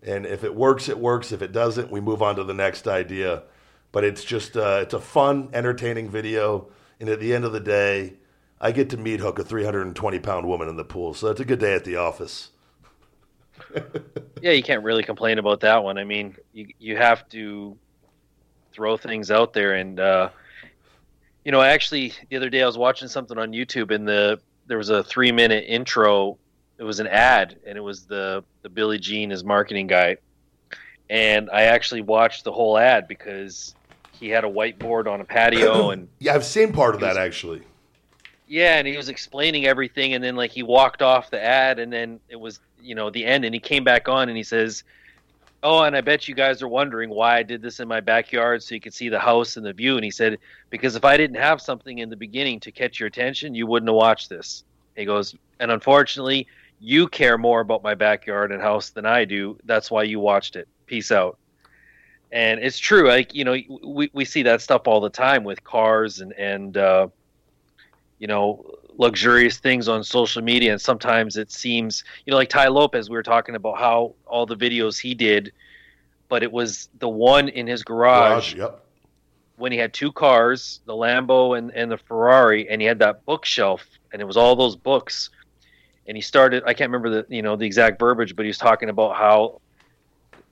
And 0.03 0.27
if 0.27 0.43
it 0.43 0.53
works, 0.53 0.89
it 0.89 0.99
works. 0.99 1.31
If 1.31 1.41
it 1.41 1.51
doesn't, 1.51 1.89
we 1.89 1.99
move 1.99 2.21
on 2.21 2.35
to 2.35 2.43
the 2.43 2.53
next 2.53 2.87
idea. 2.87 3.43
But 3.91 4.03
it's 4.03 4.23
just 4.23 4.55
uh, 4.55 4.81
it's 4.83 4.93
a 4.93 4.99
fun, 4.99 5.49
entertaining 5.53 6.09
video. 6.09 6.69
And 6.99 7.09
at 7.09 7.19
the 7.19 7.33
end 7.33 7.45
of 7.45 7.51
the 7.51 7.59
day, 7.59 8.13
I 8.61 8.71
get 8.71 8.89
to 8.91 8.97
meet 8.97 9.19
hook 9.19 9.39
a 9.39 9.43
320 9.43 10.19
pound 10.19 10.47
woman 10.47 10.69
in 10.69 10.75
the 10.77 10.85
pool. 10.85 11.13
So 11.13 11.27
that's 11.27 11.39
a 11.39 11.45
good 11.45 11.59
day 11.59 11.73
at 11.73 11.83
the 11.83 11.97
office. 11.97 12.51
Yeah, 14.41 14.51
you 14.51 14.63
can't 14.63 14.83
really 14.83 15.03
complain 15.03 15.37
about 15.37 15.61
that 15.61 15.83
one. 15.83 15.97
I 15.97 16.03
mean, 16.03 16.35
you 16.51 16.67
you 16.77 16.97
have 16.97 17.27
to 17.29 17.77
throw 18.73 18.97
things 18.97 19.31
out 19.31 19.53
there, 19.53 19.75
and 19.75 19.99
uh, 19.99 20.29
you 21.45 21.51
know, 21.51 21.61
actually, 21.61 22.13
the 22.29 22.35
other 22.35 22.49
day 22.49 22.61
I 22.61 22.65
was 22.65 22.77
watching 22.77 23.07
something 23.07 23.37
on 23.37 23.51
YouTube, 23.51 23.91
and 23.91 24.07
the 24.07 24.39
there 24.67 24.77
was 24.77 24.89
a 24.89 25.03
three 25.03 25.31
minute 25.31 25.63
intro. 25.67 26.37
It 26.77 26.83
was 26.83 26.99
an 26.99 27.07
ad, 27.07 27.57
and 27.65 27.77
it 27.77 27.81
was 27.81 28.05
the 28.05 28.43
the 28.63 28.69
Billy 28.69 28.97
Gene, 28.97 29.29
his 29.29 29.43
marketing 29.43 29.87
guy, 29.87 30.17
and 31.09 31.49
I 31.49 31.63
actually 31.63 32.01
watched 32.01 32.43
the 32.43 32.51
whole 32.51 32.77
ad 32.77 33.07
because 33.07 33.75
he 34.23 34.29
had 34.29 34.45
a 34.45 34.49
whiteboard 34.49 35.05
on 35.11 35.19
a 35.19 35.25
patio, 35.25 35.89
and 35.91 36.07
Yeah, 36.19 36.33
I've 36.33 36.45
seen 36.45 36.71
part 36.71 36.95
of 36.95 37.01
that 37.01 37.17
actually. 37.17 37.61
yeah, 38.47 38.77
and 38.77 38.87
he 38.87 38.95
was 38.95 39.09
explaining 39.09 39.65
everything, 39.65 40.13
and 40.13 40.23
then 40.23 40.37
like 40.37 40.51
he 40.51 40.63
walked 40.63 41.01
off 41.01 41.29
the 41.29 41.43
ad, 41.43 41.77
and 41.77 41.91
then 41.91 42.19
it 42.29 42.37
was 42.39 42.59
you 42.81 42.95
know 42.95 43.09
the 43.09 43.25
end, 43.25 43.43
and 43.43 43.53
he 43.53 43.59
came 43.59 43.83
back 43.83 44.07
on, 44.07 44.29
and 44.29 44.37
he 44.37 44.43
says, 44.43 44.83
"Oh, 45.61 45.83
and 45.83 45.95
I 45.95 46.01
bet 46.01 46.27
you 46.29 46.35
guys 46.35 46.61
are 46.61 46.67
wondering 46.69 47.09
why 47.09 47.37
I 47.37 47.43
did 47.43 47.61
this 47.61 47.81
in 47.81 47.87
my 47.89 47.99
backyard, 47.99 48.63
so 48.63 48.75
you 48.75 48.81
could 48.81 48.93
see 48.93 49.09
the 49.09 49.19
house 49.19 49.57
and 49.57 49.65
the 49.65 49.73
view." 49.73 49.95
And 49.95 50.05
he 50.05 50.11
said, 50.11 50.39
"Because 50.69 50.95
if 50.95 51.03
I 51.03 51.17
didn't 51.17 51.37
have 51.37 51.61
something 51.61 51.97
in 51.97 52.09
the 52.09 52.15
beginning 52.15 52.61
to 52.61 52.71
catch 52.71 52.99
your 53.01 53.07
attention, 53.07 53.55
you 53.55 53.67
wouldn't 53.67 53.89
have 53.89 53.95
watched 53.95 54.29
this." 54.29 54.63
He 54.95 55.03
goes, 55.05 55.35
"And 55.59 55.69
unfortunately, 55.69 56.47
you 56.79 57.07
care 57.09 57.37
more 57.37 57.59
about 57.59 57.83
my 57.83 57.93
backyard 57.95 58.51
and 58.53 58.61
house 58.61 58.89
than 58.91 59.05
I 59.05 59.25
do. 59.25 59.57
That's 59.65 59.91
why 59.91 60.03
you 60.03 60.21
watched 60.21 60.55
it. 60.55 60.69
Peace 60.85 61.11
out." 61.11 61.37
And 62.33 62.59
it's 62.59 62.79
true, 62.79 63.07
like 63.07 63.33
you 63.33 63.45
know, 63.45 63.55
we 63.85 64.09
we 64.11 64.25
see 64.25 64.43
that 64.43 64.61
stuff 64.61 64.87
all 64.87 64.99
the 64.99 65.09
time 65.09 65.43
with 65.43 65.63
cars 65.63 66.19
and 66.19 66.33
and. 66.33 66.75
Uh, 66.75 67.07
you 68.19 68.27
know 68.27 68.63
luxurious 68.97 69.57
things 69.57 69.89
on 69.89 70.01
social 70.01 70.41
media 70.41 70.71
and 70.71 70.79
sometimes 70.79 71.35
it 71.35 71.51
seems 71.51 72.05
you 72.25 72.31
know 72.31 72.37
like 72.37 72.47
tai 72.47 72.67
lopez 72.67 73.09
we 73.09 73.17
were 73.17 73.23
talking 73.23 73.55
about 73.55 73.77
how 73.77 74.13
all 74.25 74.45
the 74.45 74.55
videos 74.55 74.97
he 74.97 75.13
did 75.13 75.51
but 76.29 76.41
it 76.41 76.49
was 76.49 76.87
the 76.99 77.09
one 77.09 77.49
in 77.49 77.67
his 77.67 77.83
garage 77.83 78.53
Garage, 78.53 78.55
yep. 78.55 78.85
when 79.57 79.73
he 79.73 79.77
had 79.77 79.93
two 79.93 80.11
cars 80.11 80.79
the 80.85 80.93
lambo 80.93 81.57
and, 81.57 81.71
and 81.71 81.91
the 81.91 81.97
ferrari 81.97 82.69
and 82.69 82.79
he 82.79 82.87
had 82.87 82.99
that 82.99 83.25
bookshelf 83.25 83.83
and 84.13 84.21
it 84.21 84.25
was 84.25 84.37
all 84.37 84.55
those 84.55 84.77
books 84.77 85.31
and 86.07 86.17
he 86.17 86.21
started. 86.21 86.63
I 86.65 86.73
can't 86.73 86.91
remember 86.91 87.09
the 87.09 87.33
you 87.33 87.41
know 87.41 87.55
the 87.55 87.65
exact 87.65 87.99
verbiage, 87.99 88.35
but 88.35 88.43
he 88.43 88.47
was 88.47 88.57
talking 88.57 88.89
about 88.89 89.15
how 89.15 89.61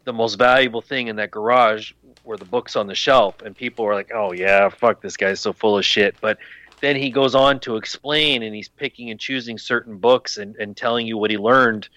the 0.03 0.13
most 0.13 0.35
valuable 0.35 0.81
thing 0.81 1.07
in 1.07 1.15
that 1.17 1.31
garage 1.31 1.93
were 2.23 2.37
the 2.37 2.45
books 2.45 2.75
on 2.75 2.87
the 2.87 2.95
shelf, 2.95 3.41
and 3.41 3.55
people 3.55 3.85
were 3.85 3.93
like, 3.93 4.11
"Oh 4.13 4.31
yeah, 4.31 4.69
fuck 4.69 5.01
this 5.01 5.17
guy's 5.17 5.39
so 5.39 5.53
full 5.53 5.77
of 5.77 5.85
shit." 5.85 6.15
But 6.21 6.37
then 6.81 6.95
he 6.95 7.09
goes 7.09 7.35
on 7.35 7.59
to 7.61 7.75
explain, 7.75 8.43
and 8.43 8.55
he's 8.55 8.69
picking 8.69 9.09
and 9.11 9.19
choosing 9.19 9.57
certain 9.57 9.97
books 9.97 10.37
and, 10.37 10.55
and 10.57 10.75
telling 10.75 11.07
you 11.07 11.17
what 11.17 11.31
he 11.31 11.37
learned, 11.37 11.89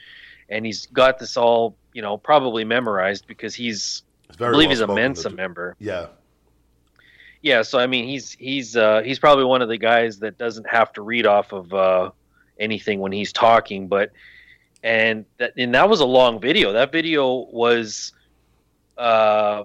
and 0.49 0.65
he's 0.67 0.87
got 0.87 1.19
this 1.19 1.37
all 1.37 1.77
you 1.93 2.03
know 2.03 2.17
probably 2.17 2.65
memorized 2.65 3.27
because 3.27 3.55
he's 3.55 4.03
I 4.31 4.51
believe 4.51 4.69
well 4.69 4.71
he's 4.71 4.81
a 4.81 4.87
Mensa 4.87 5.29
the- 5.29 5.37
member. 5.37 5.77
Yeah, 5.79 6.07
Yeah, 7.43 7.63
so 7.63 7.79
I 7.79 7.87
mean, 7.87 8.07
he's 8.07 8.33
he's 8.33 8.77
uh, 8.77 9.03
he's 9.03 9.19
probably 9.19 9.45
one 9.45 9.63
of 9.63 9.69
the 9.69 9.79
guys 9.79 10.19
that 10.21 10.39
doesn't 10.39 10.69
have 10.69 10.93
to 10.95 11.03
read 11.03 11.27
off 11.27 11.53
of 11.53 11.73
uh, 11.73 12.11
anything 12.59 13.01
when 13.01 13.13
he's 13.13 13.33
talking. 13.33 13.89
But 13.89 14.13
and 14.85 15.25
that 15.39 15.55
and 15.57 15.75
that 15.75 15.89
was 15.89 15.99
a 16.01 16.05
long 16.05 16.41
video. 16.41 16.73
That 16.73 16.93
video 16.93 17.49
was, 17.51 18.13
uh, 18.99 19.65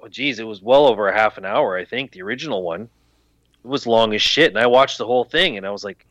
oh 0.00 0.08
geez, 0.08 0.38
it 0.40 0.46
was 0.46 0.60
well 0.62 0.86
over 0.86 1.06
a 1.08 1.14
half 1.14 1.38
an 1.38 1.44
hour. 1.44 1.76
I 1.76 1.84
think 1.84 2.10
the 2.10 2.22
original 2.22 2.62
one. 2.64 2.88
It 3.64 3.68
was 3.68 3.86
long 3.86 4.14
as 4.14 4.22
shit, 4.22 4.48
and 4.50 4.58
I 4.58 4.66
watched 4.66 4.98
the 4.98 5.06
whole 5.06 5.24
thing, 5.24 5.56
and 5.58 5.66
I 5.66 5.70
was 5.70 5.84
like, 5.84 6.06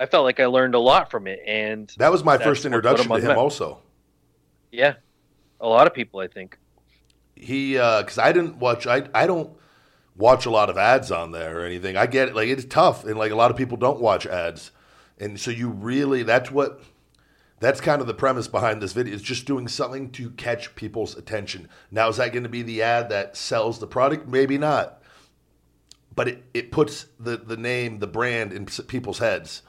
I 0.00 0.06
felt 0.06 0.24
like 0.24 0.40
I 0.40 0.46
learned 0.46 0.74
a 0.74 0.80
lot 0.80 1.10
from 1.10 1.26
it. 1.28 1.40
And 1.46 1.92
that 1.98 2.10
was 2.10 2.24
my 2.24 2.38
first 2.38 2.64
introduction 2.64 3.08
to 3.08 3.20
him. 3.20 3.38
Also, 3.38 3.78
yeah, 4.72 4.94
a 5.60 5.68
lot 5.68 5.86
of 5.86 5.94
people, 5.94 6.18
I 6.20 6.26
think. 6.26 6.58
he 7.36 7.74
because 7.74 8.18
I 8.18 8.32
didn't 8.32 8.56
watch. 8.56 8.86
I 8.86 9.08
I 9.14 9.26
don't 9.26 9.50
watch 10.16 10.44
a 10.46 10.50
lot 10.50 10.70
of 10.70 10.76
ads 10.76 11.12
on 11.12 11.30
there 11.30 11.60
or 11.60 11.64
anything. 11.64 11.96
I 11.96 12.06
get 12.06 12.28
it. 12.28 12.34
Like 12.34 12.48
it's 12.48 12.64
tough, 12.64 13.04
and 13.04 13.16
like 13.16 13.30
a 13.30 13.36
lot 13.36 13.50
of 13.52 13.56
people 13.56 13.76
don't 13.76 14.00
watch 14.00 14.26
ads, 14.26 14.72
and 15.22 15.38
so 15.38 15.50
you 15.50 15.68
really 15.68 16.22
that's 16.22 16.50
what. 16.50 16.82
That's 17.60 17.80
kind 17.80 18.00
of 18.00 18.08
the 18.08 18.14
premise 18.14 18.48
behind 18.48 18.82
this 18.82 18.92
video. 18.92 19.14
Is 19.14 19.22
just 19.22 19.46
doing 19.46 19.68
something 19.68 20.10
to 20.12 20.30
catch 20.30 20.74
people's 20.74 21.16
attention. 21.16 21.68
Now, 21.92 22.08
is 22.08 22.16
that 22.16 22.32
going 22.32 22.42
to 22.42 22.48
be 22.48 22.62
the 22.62 22.82
ad 22.82 23.08
that 23.10 23.36
sells 23.36 23.78
the 23.78 23.86
product? 23.86 24.26
Maybe 24.26 24.58
not. 24.58 25.00
But 26.12 26.26
it, 26.26 26.44
it 26.52 26.72
puts 26.72 27.06
the, 27.20 27.36
the 27.36 27.56
name, 27.56 28.00
the 28.00 28.08
brand 28.08 28.52
in 28.52 28.66
people's 28.66 29.20
heads, 29.20 29.62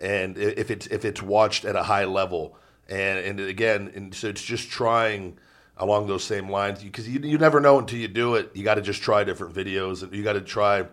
and 0.00 0.36
if 0.36 0.72
it's 0.72 0.88
if 0.88 1.04
it's 1.04 1.22
watched 1.22 1.64
at 1.64 1.76
a 1.76 1.84
high 1.84 2.04
level, 2.04 2.58
and 2.88 3.20
and 3.20 3.38
again, 3.38 3.92
and 3.94 4.12
so 4.12 4.26
it's 4.26 4.42
just 4.42 4.68
trying 4.68 5.38
along 5.76 6.08
those 6.08 6.24
same 6.24 6.50
lines 6.50 6.82
because 6.82 7.08
you, 7.08 7.20
you 7.20 7.38
never 7.38 7.60
know 7.60 7.78
until 7.78 8.00
you 8.00 8.08
do 8.08 8.34
it. 8.34 8.50
You 8.54 8.64
got 8.64 8.74
to 8.74 8.82
just 8.82 9.02
try 9.02 9.22
different 9.22 9.54
videos, 9.54 10.02
and 10.02 10.12
you 10.12 10.24
got 10.24 10.32
to 10.32 10.40
try. 10.40 10.86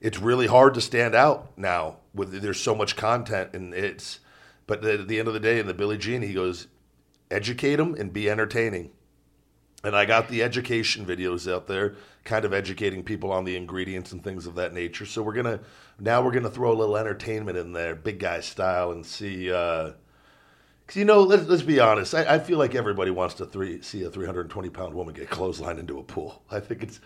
It's 0.00 0.18
really 0.18 0.46
hard 0.46 0.74
to 0.74 0.80
stand 0.80 1.14
out 1.14 1.56
now 1.58 1.96
with 2.14 2.40
there's 2.40 2.60
so 2.60 2.74
much 2.74 2.96
content, 2.96 3.50
and 3.52 3.74
it's. 3.74 4.20
But 4.66 4.84
at 4.84 5.08
the 5.08 5.18
end 5.18 5.26
of 5.26 5.34
the 5.34 5.40
day, 5.40 5.58
in 5.58 5.66
the 5.66 5.74
Billy 5.74 5.98
Gene, 5.98 6.22
he 6.22 6.32
goes, 6.32 6.68
educate 7.30 7.76
them 7.76 7.94
and 7.94 8.12
be 8.12 8.30
entertaining. 8.30 8.90
And 9.82 9.96
I 9.96 10.04
got 10.04 10.28
the 10.28 10.42
education 10.42 11.06
videos 11.06 11.50
out 11.50 11.66
there, 11.66 11.96
kind 12.24 12.44
of 12.44 12.52
educating 12.52 13.02
people 13.02 13.32
on 13.32 13.44
the 13.44 13.56
ingredients 13.56 14.12
and 14.12 14.22
things 14.22 14.46
of 14.46 14.54
that 14.56 14.74
nature. 14.74 15.06
So 15.06 15.22
we're 15.22 15.32
gonna 15.32 15.60
now 15.98 16.22
we're 16.22 16.32
gonna 16.32 16.50
throw 16.50 16.70
a 16.70 16.74
little 16.74 16.96
entertainment 16.96 17.56
in 17.56 17.72
there, 17.72 17.94
big 17.94 18.18
guy 18.18 18.40
style, 18.40 18.92
and 18.92 19.04
see. 19.06 19.50
Uh, 19.50 19.92
because 20.86 20.98
you 20.98 21.04
know, 21.04 21.22
let's 21.22 21.46
let's 21.46 21.62
be 21.62 21.80
honest. 21.80 22.14
I, 22.14 22.34
I 22.34 22.38
feel 22.40 22.58
like 22.58 22.74
everybody 22.74 23.10
wants 23.10 23.36
to 23.36 23.46
three, 23.46 23.80
see 23.80 24.02
a 24.02 24.10
320 24.10 24.68
pound 24.70 24.94
woman 24.94 25.14
get 25.14 25.30
clotheslined 25.30 25.78
into 25.78 25.98
a 25.98 26.02
pool. 26.02 26.42
I 26.50 26.60
think 26.60 26.82
it's. 26.82 27.00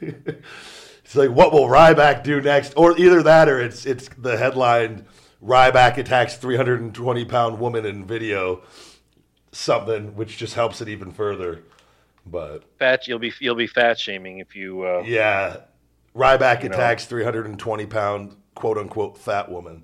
it's 1.10 1.16
like 1.16 1.30
what 1.30 1.52
will 1.52 1.66
Ryback 1.66 2.22
do 2.22 2.40
next, 2.40 2.72
or 2.76 2.96
either 2.96 3.20
that, 3.24 3.48
or 3.48 3.60
it's 3.60 3.84
it's 3.84 4.08
the 4.16 4.36
headline: 4.36 5.06
Ryback 5.42 5.96
attacks 5.96 6.36
320 6.36 7.24
pound 7.24 7.58
woman 7.58 7.84
in 7.84 8.04
video, 8.04 8.62
something 9.50 10.14
which 10.14 10.36
just 10.36 10.54
helps 10.54 10.80
it 10.80 10.88
even 10.88 11.10
further. 11.10 11.64
But 12.24 12.62
Fat, 12.78 13.08
you'll 13.08 13.18
be 13.18 13.32
you'll 13.40 13.56
be 13.56 13.66
fat 13.66 13.98
shaming 13.98 14.38
if 14.38 14.54
you. 14.54 14.82
Uh, 14.82 15.02
yeah, 15.04 15.56
Ryback 16.14 16.62
attacks 16.62 17.06
320 17.06 17.86
pound 17.86 18.36
quote 18.54 18.78
unquote 18.78 19.18
fat 19.18 19.50
woman. 19.50 19.82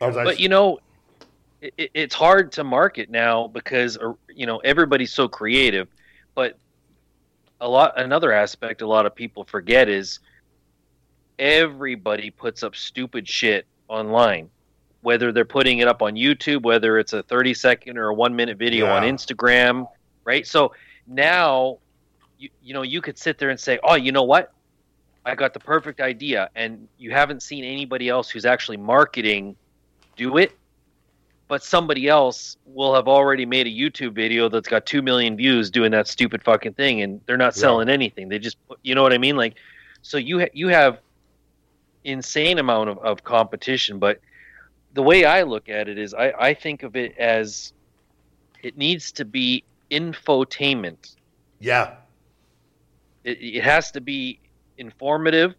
As 0.00 0.16
I- 0.16 0.24
but 0.24 0.40
you 0.40 0.48
know 0.48 0.78
it, 1.60 1.74
it- 1.76 1.90
it's 1.92 2.14
hard 2.14 2.52
to 2.52 2.64
market 2.64 3.10
now 3.10 3.48
because 3.48 3.98
uh, 3.98 4.14
you 4.34 4.46
know 4.46 4.60
everybody's 4.60 5.12
so 5.12 5.28
creative 5.28 5.88
but 5.88 5.97
a 7.60 7.68
lot 7.68 7.98
another 7.98 8.32
aspect 8.32 8.82
a 8.82 8.86
lot 8.86 9.06
of 9.06 9.14
people 9.14 9.44
forget 9.44 9.88
is 9.88 10.20
everybody 11.38 12.30
puts 12.30 12.62
up 12.62 12.74
stupid 12.74 13.28
shit 13.28 13.66
online 13.88 14.48
whether 15.02 15.30
they're 15.32 15.44
putting 15.44 15.78
it 15.78 15.88
up 15.88 16.02
on 16.02 16.14
youtube 16.14 16.62
whether 16.62 16.98
it's 16.98 17.12
a 17.12 17.22
30 17.22 17.54
second 17.54 17.98
or 17.98 18.08
a 18.08 18.14
one 18.14 18.34
minute 18.34 18.58
video 18.58 18.86
on 18.86 19.02
instagram 19.02 19.86
right? 20.28 20.46
So 20.46 20.74
now 21.06 21.78
you, 22.38 22.50
you 22.62 22.74
know 22.74 22.82
you 22.82 23.00
could 23.00 23.18
sit 23.18 23.38
there 23.38 23.48
and 23.48 23.58
say 23.58 23.80
oh 23.82 23.94
you 23.94 24.12
know 24.12 24.24
what? 24.24 24.52
I 25.24 25.34
got 25.34 25.52
the 25.54 25.60
perfect 25.60 26.00
idea 26.00 26.50
and 26.54 26.86
you 26.98 27.10
haven't 27.10 27.42
seen 27.42 27.64
anybody 27.64 28.08
else 28.08 28.30
who's 28.30 28.44
actually 28.44 28.76
marketing 28.76 29.56
do 30.16 30.36
it, 30.36 30.52
but 31.48 31.62
somebody 31.64 32.08
else 32.08 32.56
will 32.66 32.94
have 32.94 33.08
already 33.08 33.46
made 33.46 33.66
a 33.66 33.70
YouTube 33.70 34.12
video 34.14 34.48
that's 34.48 34.68
got 34.68 34.84
two 34.86 35.00
million 35.02 35.36
views 35.36 35.70
doing 35.70 35.90
that 35.92 36.06
stupid 36.06 36.42
fucking 36.44 36.74
thing, 36.74 37.00
and 37.02 37.20
they're 37.26 37.38
not 37.38 37.54
selling 37.54 37.88
anything. 37.88 38.28
They 38.28 38.38
just, 38.38 38.58
you 38.82 38.94
know 38.94 39.02
what 39.02 39.14
I 39.14 39.18
mean? 39.18 39.36
Like, 39.36 39.56
so 40.02 40.18
you 40.18 40.40
ha- 40.40 40.52
you 40.52 40.68
have 40.68 41.00
insane 42.04 42.58
amount 42.58 42.90
of, 42.90 42.98
of 42.98 43.24
competition, 43.24 43.98
but 43.98 44.20
the 44.92 45.02
way 45.02 45.24
I 45.24 45.42
look 45.42 45.68
at 45.68 45.88
it 45.88 45.98
is, 45.98 46.14
I, 46.14 46.32
I 46.38 46.54
think 46.54 46.82
of 46.82 46.96
it 46.96 47.16
as 47.18 47.72
it 48.62 48.76
needs 48.76 49.12
to 49.12 49.24
be 49.24 49.64
infotainment. 49.90 51.16
yeah, 51.60 51.96
It, 53.24 53.38
it 53.40 53.64
has 53.64 53.90
to 53.92 54.00
be 54.00 54.40
informative, 54.76 55.54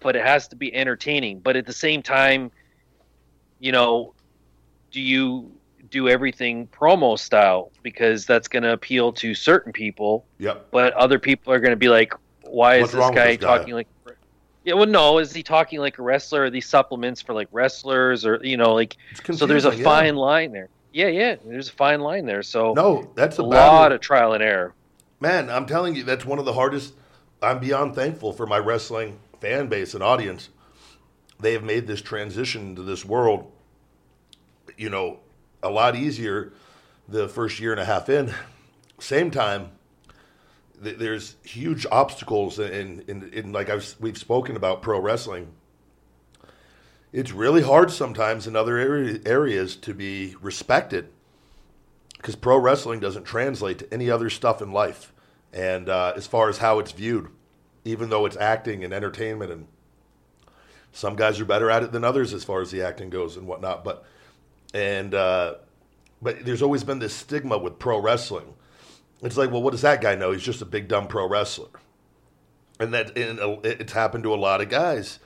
but 0.00 0.16
it 0.16 0.24
has 0.24 0.48
to 0.48 0.56
be 0.56 0.74
entertaining. 0.74 1.40
But 1.40 1.56
at 1.56 1.66
the 1.66 1.72
same 1.72 2.02
time, 2.02 2.50
you 3.58 3.72
know, 3.72 4.14
do 4.90 5.00
you 5.00 5.50
do 5.90 6.08
everything 6.08 6.66
promo 6.68 7.18
style 7.18 7.70
because 7.82 8.26
that's 8.26 8.48
going 8.48 8.62
to 8.62 8.72
appeal 8.72 9.12
to 9.12 9.34
certain 9.34 9.72
people, 9.72 10.26
yep. 10.38 10.68
but 10.70 10.92
other 10.94 11.18
people 11.18 11.52
are 11.52 11.60
going 11.60 11.70
to 11.70 11.76
be 11.76 11.88
like, 11.88 12.14
"Why 12.42 12.80
What's 12.80 12.92
is 12.92 12.98
this 12.98 13.10
guy 13.10 13.36
this 13.36 13.44
guy? 13.44 13.58
talking 13.58 13.74
like?" 13.74 13.88
Yeah, 14.64 14.74
well, 14.74 14.86
no. 14.86 15.18
Is 15.18 15.32
he 15.32 15.44
talking 15.44 15.78
like 15.78 15.98
a 15.98 16.02
wrestler? 16.02 16.44
Are 16.44 16.50
these 16.50 16.66
supplements 16.66 17.22
for 17.22 17.34
like 17.34 17.48
wrestlers, 17.52 18.26
or 18.26 18.40
you 18.42 18.56
know, 18.56 18.74
like? 18.74 18.96
So 19.32 19.46
there's 19.46 19.64
a 19.64 19.74
yeah. 19.74 19.84
fine 19.84 20.16
line 20.16 20.52
there. 20.52 20.68
Yeah, 20.92 21.08
yeah. 21.08 21.36
There's 21.44 21.68
a 21.68 21.72
fine 21.72 22.00
line 22.00 22.26
there. 22.26 22.42
So 22.42 22.72
No, 22.72 23.10
that's 23.14 23.38
a 23.38 23.42
a, 23.42 23.44
lot 23.44 23.92
of 23.92 24.00
trial 24.00 24.32
and 24.32 24.42
error. 24.42 24.74
Man, 25.20 25.50
I'm 25.50 25.66
telling 25.66 25.94
you, 25.94 26.02
that's 26.02 26.24
one 26.24 26.38
of 26.38 26.44
the 26.44 26.54
hardest. 26.54 26.94
I'm 27.42 27.58
beyond 27.58 27.94
thankful 27.94 28.32
for 28.32 28.46
my 28.46 28.58
wrestling 28.58 29.20
fan 29.40 29.68
base 29.68 29.94
and 29.94 30.02
audience. 30.02 30.48
They 31.38 31.52
have 31.52 31.62
made 31.62 31.86
this 31.86 32.00
transition 32.00 32.74
to 32.76 32.82
this 32.82 33.04
world, 33.04 33.52
you 34.76 34.90
know, 34.90 35.20
a 35.62 35.70
lot 35.70 35.96
easier 35.96 36.52
the 37.08 37.28
first 37.28 37.60
year 37.60 37.72
and 37.72 37.80
a 37.80 37.84
half 37.84 38.08
in. 38.08 38.32
Same 38.98 39.30
time, 39.30 39.70
th- 40.82 40.98
there's 40.98 41.36
huge 41.44 41.86
obstacles 41.90 42.58
in, 42.58 43.04
in, 43.08 43.30
in 43.32 43.52
like 43.52 43.70
I've, 43.70 43.94
we've 44.00 44.18
spoken 44.18 44.56
about 44.56 44.82
pro 44.82 45.00
wrestling. 45.00 45.52
It's 47.12 47.32
really 47.32 47.62
hard 47.62 47.90
sometimes 47.90 48.46
in 48.46 48.56
other 48.56 48.76
area, 48.76 49.20
areas 49.24 49.76
to 49.76 49.94
be 49.94 50.34
respected 50.40 51.08
because 52.16 52.36
pro 52.36 52.58
wrestling 52.58 53.00
doesn't 53.00 53.24
translate 53.24 53.78
to 53.78 53.94
any 53.94 54.10
other 54.10 54.28
stuff 54.28 54.60
in 54.60 54.72
life. 54.72 55.12
And 55.52 55.88
uh, 55.88 56.12
as 56.16 56.26
far 56.26 56.48
as 56.48 56.58
how 56.58 56.78
it's 56.80 56.92
viewed, 56.92 57.28
even 57.84 58.10
though 58.10 58.26
it's 58.26 58.36
acting 58.36 58.84
and 58.84 58.92
entertainment, 58.92 59.52
and 59.52 59.66
some 60.92 61.14
guys 61.14 61.38
are 61.38 61.44
better 61.44 61.70
at 61.70 61.84
it 61.84 61.92
than 61.92 62.04
others 62.04 62.34
as 62.34 62.42
far 62.42 62.60
as 62.60 62.70
the 62.70 62.82
acting 62.82 63.10
goes 63.10 63.36
and 63.36 63.46
whatnot. 63.46 63.84
But 63.84 64.04
and 64.74 65.14
uh, 65.14 65.54
but 66.20 66.44
there's 66.44 66.62
always 66.62 66.84
been 66.84 66.98
this 66.98 67.14
stigma 67.14 67.58
with 67.58 67.78
pro 67.78 68.00
wrestling. 68.00 68.54
It's 69.22 69.36
like, 69.36 69.50
well, 69.50 69.62
what 69.62 69.70
does 69.70 69.82
that 69.82 70.00
guy 70.00 70.14
know? 70.14 70.32
He's 70.32 70.42
just 70.42 70.62
a 70.62 70.66
big 70.66 70.88
dumb 70.88 71.08
pro 71.08 71.28
wrestler, 71.28 71.68
and 72.78 72.92
that 72.94 73.16
and 73.16 73.40
uh, 73.40 73.56
it's 73.62 73.92
happened 73.92 74.24
to 74.24 74.34
a 74.34 74.36
lot 74.36 74.60
of 74.60 74.68
guys, 74.68 75.18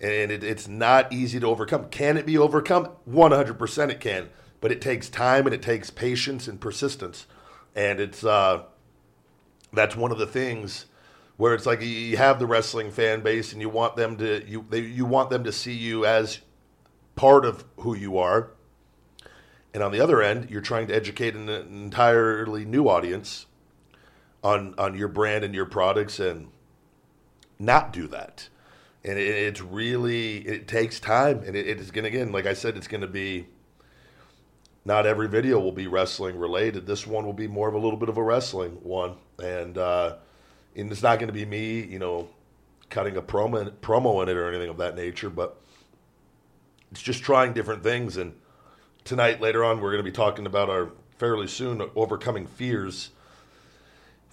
and 0.00 0.30
it, 0.30 0.44
it's 0.44 0.68
not 0.68 1.12
easy 1.12 1.40
to 1.40 1.46
overcome. 1.46 1.88
Can 1.88 2.16
it 2.16 2.26
be 2.26 2.36
overcome? 2.36 2.86
One 3.04 3.32
hundred 3.32 3.58
percent, 3.58 3.90
it 3.90 4.00
can, 4.00 4.28
but 4.60 4.72
it 4.72 4.80
takes 4.80 5.08
time 5.08 5.46
and 5.46 5.54
it 5.54 5.62
takes 5.62 5.90
patience 5.90 6.48
and 6.48 6.60
persistence, 6.60 7.26
and 7.74 8.00
it's 8.00 8.24
uh, 8.24 8.64
that's 9.72 9.96
one 9.96 10.12
of 10.12 10.18
the 10.18 10.26
things 10.26 10.86
where 11.36 11.54
it's 11.54 11.64
like 11.64 11.80
you 11.80 12.18
have 12.18 12.38
the 12.38 12.46
wrestling 12.46 12.90
fan 12.90 13.22
base 13.22 13.54
and 13.54 13.62
you 13.62 13.70
want 13.70 13.96
them 13.96 14.18
to 14.18 14.46
you 14.46 14.66
they, 14.68 14.80
you 14.80 15.06
want 15.06 15.30
them 15.30 15.42
to 15.44 15.50
see 15.50 15.72
you 15.72 16.04
as 16.04 16.40
part 17.16 17.46
of 17.46 17.64
who 17.78 17.96
you 17.96 18.18
are 18.18 18.50
and 19.72 19.82
on 19.82 19.92
the 19.92 20.00
other 20.00 20.22
end 20.22 20.50
you're 20.50 20.60
trying 20.60 20.86
to 20.86 20.94
educate 20.94 21.34
an 21.34 21.48
entirely 21.48 22.64
new 22.64 22.88
audience 22.88 23.46
on 24.42 24.74
on 24.78 24.96
your 24.96 25.08
brand 25.08 25.44
and 25.44 25.54
your 25.54 25.66
products 25.66 26.18
and 26.18 26.48
not 27.58 27.92
do 27.92 28.06
that 28.06 28.48
and 29.04 29.18
it, 29.18 29.28
it's 29.28 29.60
really 29.60 30.38
it 30.38 30.68
takes 30.68 31.00
time, 31.00 31.42
and 31.46 31.56
it, 31.56 31.66
it's 31.66 31.90
gonna 31.90 32.08
again, 32.08 32.32
like 32.32 32.46
I 32.46 32.54
said, 32.54 32.76
it's 32.76 32.88
gonna 32.88 33.06
be. 33.06 33.46
Not 34.82 35.04
every 35.04 35.28
video 35.28 35.60
will 35.60 35.72
be 35.72 35.86
wrestling 35.86 36.38
related. 36.38 36.86
This 36.86 37.06
one 37.06 37.26
will 37.26 37.34
be 37.34 37.46
more 37.46 37.68
of 37.68 37.74
a 37.74 37.78
little 37.78 37.98
bit 37.98 38.08
of 38.08 38.16
a 38.16 38.22
wrestling 38.22 38.78
one, 38.82 39.16
and 39.38 39.76
uh, 39.76 40.16
and 40.74 40.90
it's 40.90 41.02
not 41.02 41.18
going 41.18 41.28
to 41.28 41.34
be 41.34 41.44
me, 41.44 41.84
you 41.84 41.98
know, 41.98 42.30
cutting 42.88 43.18
a 43.18 43.22
promo 43.22 43.70
promo 43.82 44.22
in 44.22 44.30
it 44.30 44.36
or 44.38 44.48
anything 44.48 44.70
of 44.70 44.78
that 44.78 44.96
nature, 44.96 45.28
but 45.28 45.60
it's 46.90 47.02
just 47.02 47.22
trying 47.22 47.52
different 47.52 47.82
things. 47.82 48.16
And 48.16 48.34
tonight, 49.04 49.40
later 49.40 49.64
on, 49.64 49.80
we're 49.80 49.90
going 49.92 50.04
to 50.04 50.10
be 50.10 50.14
talking 50.14 50.46
about 50.46 50.68
our 50.70 50.90
fairly 51.18 51.46
soon 51.46 51.82
overcoming 51.94 52.46
fears 52.46 53.10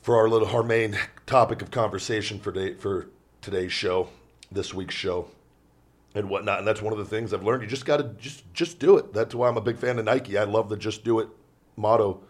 for 0.02 0.16
our 0.18 0.30
little 0.30 0.48
our 0.48 0.64
main 0.64 0.98
topic 1.26 1.62
of 1.62 1.70
conversation 1.72 2.40
for 2.40 2.52
day, 2.52 2.74
for 2.74 3.08
today's 3.42 3.74
show, 3.74 4.10
this 4.52 4.74
week's 4.74 4.96
show, 4.96 5.28
and 6.16 6.30
whatnot. 6.30 6.60
And 6.60 6.68
that's 6.68 6.82
one 6.82 6.94
of 6.94 7.00
the 7.00 7.06
things 7.06 7.34
I've 7.34 7.44
learned. 7.44 7.62
You 7.64 7.68
just 7.68 7.86
got 7.86 7.98
to 7.98 8.04
just 8.20 8.44
just 8.54 8.80
do 8.80 8.98
it. 8.98 9.14
That's 9.14 9.36
why 9.36 9.48
I'm 9.50 9.58
a 9.58 9.62
big 9.62 9.78
fan 9.78 10.00
of 10.00 10.06
Nike. 10.06 10.38
I 10.38 10.44
love 10.46 10.70
the 10.70 10.78
"just 10.78 11.04
do 11.04 11.20
it" 11.20 11.28
motto. 11.76 12.22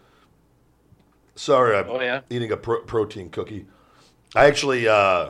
Sorry, 1.35 1.77
I'm 1.77 1.87
Oh, 1.89 2.01
yeah? 2.01 2.21
eating 2.31 2.51
a 2.51 2.57
pro- 2.57 2.81
protein 2.81 3.29
cookie. 3.29 3.67
I 4.35 4.45
actually, 4.47 4.87
uh, 4.87 5.29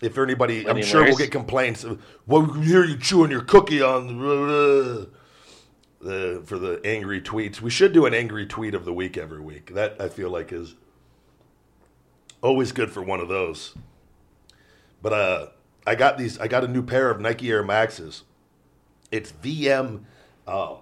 if 0.00 0.16
anybody, 0.16 0.60
I'm 0.60 0.76
Lenny 0.76 0.82
sure 0.82 1.02
we'll 1.02 1.16
get 1.16 1.32
complaints. 1.32 1.82
Of, 1.82 2.00
well, 2.28 2.42
we 2.42 2.52
can 2.52 2.62
hear 2.62 2.84
you 2.84 2.96
chewing 2.96 3.32
your 3.32 3.40
cookie 3.40 3.82
on 3.82 4.18
the, 4.18 5.08
the 6.00 6.42
for 6.44 6.58
the 6.58 6.80
angry 6.84 7.20
tweets. 7.20 7.60
We 7.60 7.70
should 7.70 7.92
do 7.92 8.06
an 8.06 8.14
angry 8.14 8.46
tweet 8.46 8.74
of 8.74 8.84
the 8.84 8.92
week 8.92 9.16
every 9.16 9.40
week. 9.40 9.74
That 9.74 10.00
I 10.00 10.08
feel 10.08 10.30
like 10.30 10.52
is 10.52 10.74
always 12.42 12.72
good 12.72 12.90
for 12.90 13.02
one 13.02 13.20
of 13.20 13.28
those. 13.28 13.74
But 15.02 15.12
uh, 15.12 15.46
I 15.86 15.94
got 15.94 16.18
these. 16.18 16.38
I 16.38 16.48
got 16.48 16.64
a 16.64 16.68
new 16.68 16.82
pair 16.82 17.10
of 17.10 17.20
Nike 17.20 17.50
Air 17.50 17.62
Maxes. 17.62 18.24
It's 19.10 19.32
VM. 19.32 20.04
Uh, 20.46 20.76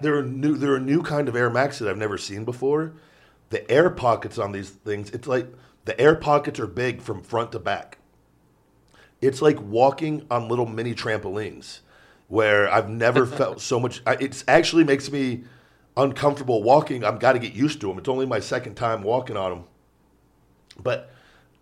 they're 0.00 0.20
a 0.20 0.24
new. 0.24 0.56
They're 0.56 0.76
a 0.76 0.80
new 0.80 1.02
kind 1.02 1.28
of 1.28 1.36
Air 1.36 1.50
Max 1.50 1.78
that 1.78 1.88
I've 1.88 1.96
never 1.96 2.18
seen 2.18 2.44
before. 2.44 2.92
The 3.50 3.68
air 3.70 3.90
pockets 3.90 4.38
on 4.38 4.52
these 4.52 4.70
things. 4.70 5.10
It's 5.10 5.26
like 5.26 5.48
the 5.84 6.00
air 6.00 6.14
pockets 6.14 6.60
are 6.60 6.66
big 6.66 7.02
from 7.02 7.22
front 7.22 7.52
to 7.52 7.58
back. 7.58 7.98
It's 9.20 9.42
like 9.42 9.60
walking 9.60 10.26
on 10.30 10.48
little 10.48 10.66
mini 10.66 10.94
trampolines, 10.94 11.80
where 12.30 12.72
I've 12.72 12.88
never 12.88 13.26
felt 13.40 13.60
so 13.60 13.78
much. 13.78 14.00
It 14.06 14.42
actually 14.48 14.84
makes 14.84 15.12
me 15.12 15.44
uncomfortable 15.96 16.62
walking. 16.62 17.04
I've 17.04 17.20
got 17.20 17.34
to 17.34 17.38
get 17.38 17.52
used 17.52 17.80
to 17.82 17.88
them. 17.88 17.98
It's 17.98 18.08
only 18.08 18.24
my 18.24 18.40
second 18.40 18.76
time 18.76 19.02
walking 19.02 19.36
on 19.36 19.50
them 19.50 19.64
but 20.82 21.10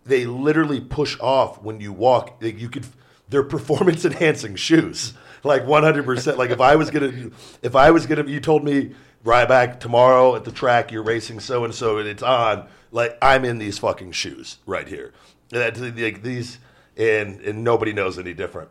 they 0.05 0.25
literally 0.25 0.79
push 0.79 1.17
off 1.19 1.61
when 1.61 1.79
you 1.79 1.93
walk. 1.93 2.41
You 2.41 2.69
could, 2.69 2.87
they're 3.29 3.43
performance 3.43 4.05
enhancing 4.05 4.55
shoes, 4.55 5.13
like 5.43 5.65
one 5.65 5.83
hundred 5.83 6.05
percent. 6.05 6.37
Like 6.37 6.49
if 6.49 6.61
I 6.61 6.75
was 6.75 6.89
gonna, 6.89 7.31
if 7.61 7.75
I 7.75 7.91
was 7.91 8.05
gonna, 8.05 8.25
you 8.25 8.39
told 8.39 8.63
me 8.63 8.93
Ryback 9.23 9.79
tomorrow 9.79 10.35
at 10.35 10.45
the 10.45 10.51
track 10.51 10.91
you're 10.91 11.03
racing 11.03 11.39
so 11.39 11.65
and 11.65 11.73
so 11.73 11.97
and 11.97 12.07
it's 12.07 12.23
on. 12.23 12.67
Like 12.91 13.17
I'm 13.21 13.45
in 13.45 13.59
these 13.59 13.77
fucking 13.77 14.13
shoes 14.13 14.57
right 14.65 14.87
here. 14.87 15.13
That 15.49 15.77
like 15.77 16.23
these, 16.23 16.59
and 16.97 17.39
and 17.41 17.63
nobody 17.63 17.93
knows 17.93 18.17
any 18.17 18.33
different. 18.33 18.69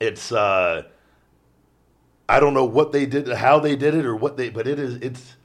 It's 0.00 0.32
uh, 0.32 0.84
I 2.28 2.40
don't 2.40 2.54
know 2.54 2.64
what 2.64 2.92
they 2.92 3.06
did, 3.06 3.28
how 3.28 3.58
they 3.58 3.76
did 3.76 3.94
it, 3.94 4.06
or 4.06 4.16
what 4.16 4.36
they, 4.36 4.48
but 4.48 4.66
it 4.66 4.78
is 4.78 4.96
it's 4.96 5.36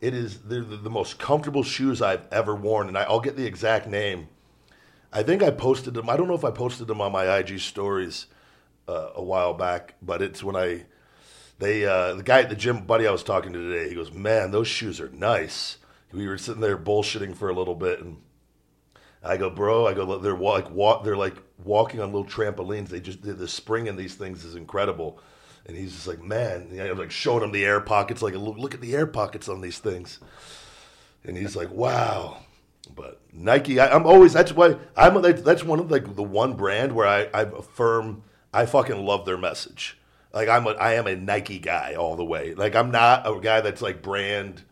it 0.00 0.14
is 0.14 0.42
the, 0.42 0.60
the 0.60 0.90
most 0.90 1.18
comfortable 1.18 1.64
shoes 1.64 2.00
I've 2.00 2.22
ever 2.30 2.54
worn, 2.54 2.86
and 2.88 2.96
I, 2.96 3.02
I'll 3.02 3.20
get 3.20 3.36
the 3.36 3.46
exact 3.46 3.88
name. 3.88 4.28
I 5.12 5.22
think 5.22 5.42
I 5.42 5.50
posted 5.50 5.94
them. 5.94 6.08
I 6.08 6.16
don't 6.16 6.28
know 6.28 6.34
if 6.34 6.44
I 6.44 6.50
posted 6.50 6.86
them 6.86 7.00
on 7.00 7.10
my 7.10 7.38
IG 7.38 7.58
stories 7.58 8.26
uh, 8.88 9.10
a 9.16 9.22
while 9.22 9.54
back, 9.54 9.94
but 10.00 10.22
it's 10.22 10.44
when 10.44 10.54
I 10.54 10.84
they 11.58 11.84
uh, 11.84 12.14
the 12.14 12.22
guy 12.22 12.42
at 12.42 12.48
the 12.48 12.56
gym 12.56 12.84
buddy 12.84 13.06
I 13.06 13.10
was 13.10 13.24
talking 13.24 13.52
to 13.52 13.58
today. 13.58 13.88
He 13.88 13.96
goes, 13.96 14.12
"Man, 14.12 14.52
those 14.52 14.68
shoes 14.68 15.00
are 15.00 15.10
nice." 15.10 15.78
We 16.12 16.26
were 16.26 16.38
sitting 16.38 16.62
there 16.62 16.78
bullshitting 16.78 17.36
for 17.36 17.50
a 17.50 17.54
little 17.54 17.74
bit, 17.74 18.00
and 18.00 18.18
I 19.24 19.36
go, 19.36 19.50
"Bro," 19.50 19.88
I 19.88 19.94
go, 19.94 20.18
"They're 20.18 20.36
like 20.36 20.70
walk, 20.70 21.02
they're 21.02 21.16
like 21.16 21.36
walking 21.64 22.00
on 22.00 22.12
little 22.12 22.24
trampolines. 22.24 22.88
They 22.88 23.00
just 23.00 23.22
the 23.22 23.48
spring 23.48 23.88
in 23.88 23.96
these 23.96 24.14
things 24.14 24.44
is 24.44 24.54
incredible." 24.54 25.20
And 25.68 25.76
he's 25.76 25.92
just 25.92 26.06
like, 26.08 26.22
"Man," 26.22 26.76
I 26.80 26.90
was 26.90 26.98
like 26.98 27.10
showing 27.10 27.44
him 27.44 27.52
the 27.52 27.64
air 27.64 27.80
pockets, 27.80 28.22
like, 28.22 28.34
"Look, 28.34 28.56
look 28.58 28.74
at 28.74 28.80
the 28.80 28.96
air 28.96 29.06
pockets 29.06 29.48
on 29.48 29.60
these 29.60 29.78
things." 29.78 30.18
And 31.24 31.36
he's 31.36 31.54
like, 31.54 31.70
"Wow." 31.70 32.38
But 32.94 33.20
Nike, 33.32 33.78
I, 33.78 33.94
I'm 33.94 34.06
always 34.06 34.32
that's 34.32 34.52
why 34.52 34.76
I'm 34.96 35.20
that's 35.20 35.62
one 35.62 35.78
of 35.78 35.90
like 35.90 36.16
the 36.16 36.22
one 36.22 36.54
brand 36.54 36.92
where 36.92 37.06
I, 37.06 37.28
I 37.34 37.42
affirm 37.42 38.22
I 38.52 38.66
fucking 38.66 39.04
love 39.04 39.24
their 39.24 39.36
message. 39.36 39.98
Like 40.32 40.48
I'm 40.48 40.66
a, 40.66 40.70
I 40.70 40.94
am 40.94 41.06
a 41.06 41.16
Nike 41.16 41.58
guy 41.58 41.94
all 41.94 42.16
the 42.16 42.24
way. 42.24 42.54
Like 42.54 42.74
I'm 42.74 42.90
not 42.90 43.26
a 43.26 43.38
guy 43.40 43.60
that's 43.60 43.82
like 43.82 44.02
brand. 44.02 44.62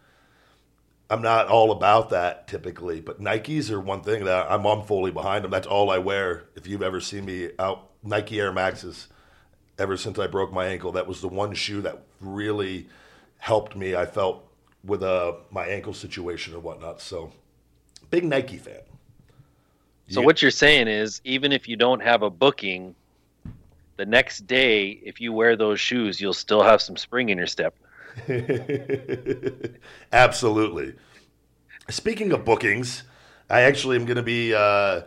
I'm 1.09 1.23
not 1.23 1.48
all 1.48 1.70
about 1.70 2.10
that 2.10 2.48
typically, 2.48 3.01
but 3.01 3.20
Nikes 3.20 3.70
are 3.70 3.81
one 3.81 4.02
thing 4.02 4.24
that 4.24 4.51
I'm 4.51 4.66
I'm 4.66 4.82
fully 4.82 5.10
behind 5.10 5.44
them. 5.44 5.51
That's 5.51 5.66
all 5.66 5.90
I 5.90 5.98
wear. 5.98 6.44
If 6.55 6.66
you've 6.66 6.82
ever 6.82 7.01
seen 7.01 7.24
me 7.27 7.51
out, 7.59 7.90
Nike 8.02 8.40
Air 8.40 8.52
Maxes. 8.52 9.09
Ever 9.78 9.97
since 9.97 10.19
I 10.19 10.27
broke 10.27 10.53
my 10.53 10.66
ankle, 10.66 10.93
that 10.93 11.07
was 11.07 11.20
the 11.20 11.28
one 11.28 11.53
shoe 11.55 11.82
that 11.82 12.03
really 12.20 12.86
helped 13.39 13.77
me. 13.77 13.94
I 13.94 14.07
felt 14.07 14.47
with 14.85 15.03
uh, 15.03 15.35
my 15.51 15.66
ankle 15.66 15.93
situation 15.93 16.55
and 16.55 16.62
whatnot. 16.62 17.01
So, 17.01 17.32
big 18.11 18.24
Nike 18.24 18.57
fan. 18.57 18.81
So 20.09 20.20
You- 20.20 20.27
what 20.27 20.40
you're 20.40 20.51
saying 20.51 20.89
is, 20.89 21.20
even 21.24 21.53
if 21.53 21.69
you 21.69 21.77
don't 21.77 22.01
have 22.03 22.23
a 22.23 22.31
booking, 22.31 22.94
the 23.97 24.07
next 24.07 24.47
day, 24.47 24.89
if 25.05 25.20
you 25.20 25.32
wear 25.32 25.57
those 25.57 25.81
shoes, 25.81 26.20
you'll 26.20 26.35
still 26.35 26.62
have 26.62 26.81
some 26.82 26.97
spring 26.97 27.28
in 27.31 27.39
your 27.39 27.47
step. 27.47 27.74
Absolutely. 30.12 30.94
Speaking 31.90 32.32
of 32.32 32.44
bookings, 32.44 33.03
I 33.48 33.62
actually 33.62 33.97
am 33.97 34.05
going 34.05 34.16
to 34.16 34.23
be 34.23 34.55
uh, 34.55 35.03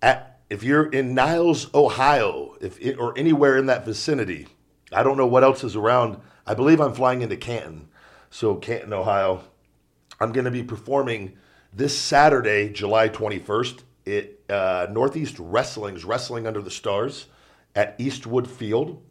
at 0.00 0.31
if 0.52 0.62
you're 0.62 0.84
in 0.90 1.14
Niles, 1.14 1.72
Ohio, 1.74 2.56
if 2.60 2.78
it, 2.78 2.98
or 2.98 3.16
anywhere 3.16 3.56
in 3.56 3.64
that 3.66 3.86
vicinity. 3.86 4.48
I 4.92 5.02
don't 5.02 5.16
know 5.16 5.26
what 5.26 5.44
else 5.44 5.64
is 5.64 5.76
around. 5.76 6.18
I 6.46 6.52
believe 6.52 6.78
I'm 6.78 6.92
flying 6.92 7.22
into 7.22 7.38
Canton, 7.38 7.88
so 8.28 8.56
Canton, 8.56 8.92
Ohio. 8.92 9.44
I'm 10.20 10.30
going 10.30 10.44
to 10.44 10.50
be 10.50 10.62
performing 10.62 11.38
this 11.72 11.98
Saturday, 11.98 12.68
July 12.68 13.08
21st, 13.08 13.80
at 14.06 14.54
uh, 14.54 14.88
Northeast 14.92 15.36
Wrestling's 15.38 16.04
Wrestling 16.04 16.46
Under 16.46 16.60
the 16.60 16.70
Stars 16.70 17.28
at 17.74 17.96
Eastwood 17.98 18.46
Field. 18.46 19.02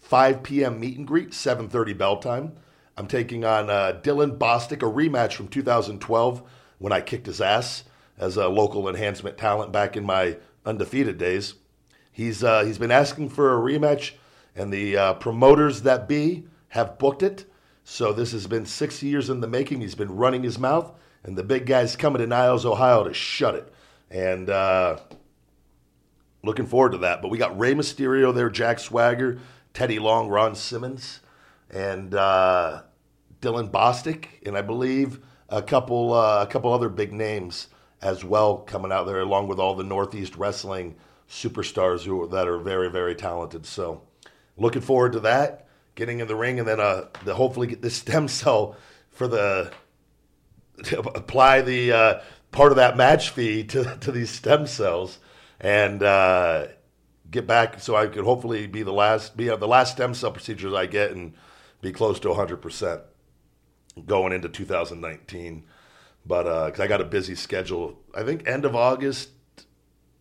5 0.00 0.42
p.m. 0.42 0.78
meet 0.78 0.98
and 0.98 1.06
greet, 1.06 1.30
7:30 1.30 1.96
bell 1.96 2.18
time. 2.18 2.58
I'm 2.98 3.06
taking 3.06 3.46
on 3.46 3.70
uh, 3.70 4.00
Dylan 4.02 4.36
Bostic, 4.36 4.82
a 4.82 4.92
rematch 4.92 5.32
from 5.32 5.48
2012 5.48 6.42
when 6.76 6.92
I 6.92 7.00
kicked 7.00 7.26
his 7.26 7.40
ass 7.40 7.84
as 8.18 8.36
a 8.36 8.48
local 8.48 8.86
enhancement 8.86 9.38
talent 9.38 9.72
back 9.72 9.96
in 9.96 10.04
my 10.04 10.36
undefeated 10.64 11.18
days. 11.18 11.54
He's 12.12 12.42
uh, 12.42 12.64
he's 12.64 12.78
been 12.78 12.90
asking 12.90 13.30
for 13.30 13.56
a 13.56 13.60
rematch, 13.60 14.12
and 14.54 14.72
the 14.72 14.96
uh, 14.96 15.14
promoters 15.14 15.82
that 15.82 16.08
be 16.08 16.44
have 16.68 16.98
booked 16.98 17.22
it. 17.22 17.46
So 17.84 18.12
this 18.12 18.32
has 18.32 18.46
been 18.46 18.66
six 18.66 19.02
years 19.02 19.30
in 19.30 19.40
the 19.40 19.48
making. 19.48 19.80
He's 19.80 19.94
been 19.94 20.14
running 20.16 20.42
his 20.42 20.58
mouth, 20.58 20.92
and 21.24 21.36
the 21.36 21.42
big 21.42 21.66
guy's 21.66 21.96
coming 21.96 22.20
to 22.20 22.26
Niles, 22.26 22.66
Ohio, 22.66 23.04
to 23.04 23.14
shut 23.14 23.54
it. 23.54 23.72
And 24.10 24.50
uh, 24.50 24.98
looking 26.42 26.66
forward 26.66 26.92
to 26.92 26.98
that. 26.98 27.22
But 27.22 27.30
we 27.30 27.38
got 27.38 27.58
Rey 27.58 27.74
Mysterio 27.74 28.34
there, 28.34 28.50
Jack 28.50 28.78
Swagger, 28.78 29.38
Teddy 29.72 29.98
Long, 29.98 30.28
Ron 30.28 30.54
Simmons, 30.54 31.20
and 31.70 32.14
uh, 32.14 32.82
Dylan 33.40 33.70
Bostic, 33.70 34.26
and 34.44 34.56
I 34.56 34.62
believe 34.62 35.20
a 35.48 35.62
couple 35.62 36.12
uh, 36.12 36.42
a 36.42 36.46
couple 36.46 36.72
other 36.72 36.88
big 36.88 37.12
names 37.12 37.68
as 38.02 38.24
well 38.24 38.58
coming 38.58 38.92
out 38.92 39.06
there, 39.06 39.20
along 39.20 39.48
with 39.48 39.58
all 39.58 39.74
the 39.74 39.84
Northeast 39.84 40.36
wrestling 40.36 40.96
superstars 41.28 42.02
who 42.02 42.26
that 42.28 42.48
are 42.48 42.58
very 42.58 42.90
very 42.90 43.14
talented. 43.14 43.66
So, 43.66 44.02
looking 44.56 44.82
forward 44.82 45.12
to 45.12 45.20
that, 45.20 45.68
getting 45.94 46.20
in 46.20 46.28
the 46.28 46.36
ring, 46.36 46.58
and 46.58 46.68
then 46.68 46.80
uh, 46.80 47.08
the 47.24 47.34
hopefully 47.34 47.66
get 47.66 47.82
this 47.82 47.96
stem 47.96 48.28
cell 48.28 48.76
for 49.10 49.28
the 49.28 49.72
apply 50.92 51.62
the 51.62 51.92
uh, 51.92 52.20
part 52.50 52.72
of 52.72 52.76
that 52.76 52.96
match 52.96 53.30
fee 53.30 53.64
to 53.64 53.96
to 54.00 54.12
these 54.12 54.30
stem 54.30 54.66
cells 54.66 55.18
and 55.60 56.02
uh, 56.02 56.66
get 57.30 57.46
back 57.46 57.80
so 57.80 57.94
I 57.94 58.06
could 58.06 58.24
hopefully 58.24 58.66
be 58.66 58.82
the 58.82 58.92
last 58.92 59.36
be 59.36 59.50
uh, 59.50 59.56
the 59.56 59.68
last 59.68 59.92
stem 59.92 60.14
cell 60.14 60.32
procedures 60.32 60.72
I 60.72 60.86
get 60.86 61.12
and 61.12 61.34
be 61.80 61.92
close 61.92 62.20
to 62.20 62.28
100% 62.28 63.02
going 64.06 64.32
into 64.32 64.48
2019 64.48 65.64
but 66.30 66.46
uh 66.46 66.70
'cause 66.70 66.80
I 66.80 66.86
got 66.86 67.00
a 67.00 67.04
busy 67.04 67.34
schedule 67.34 67.98
I 68.14 68.22
think 68.22 68.46
end 68.46 68.64
of 68.64 68.74
August 68.74 69.30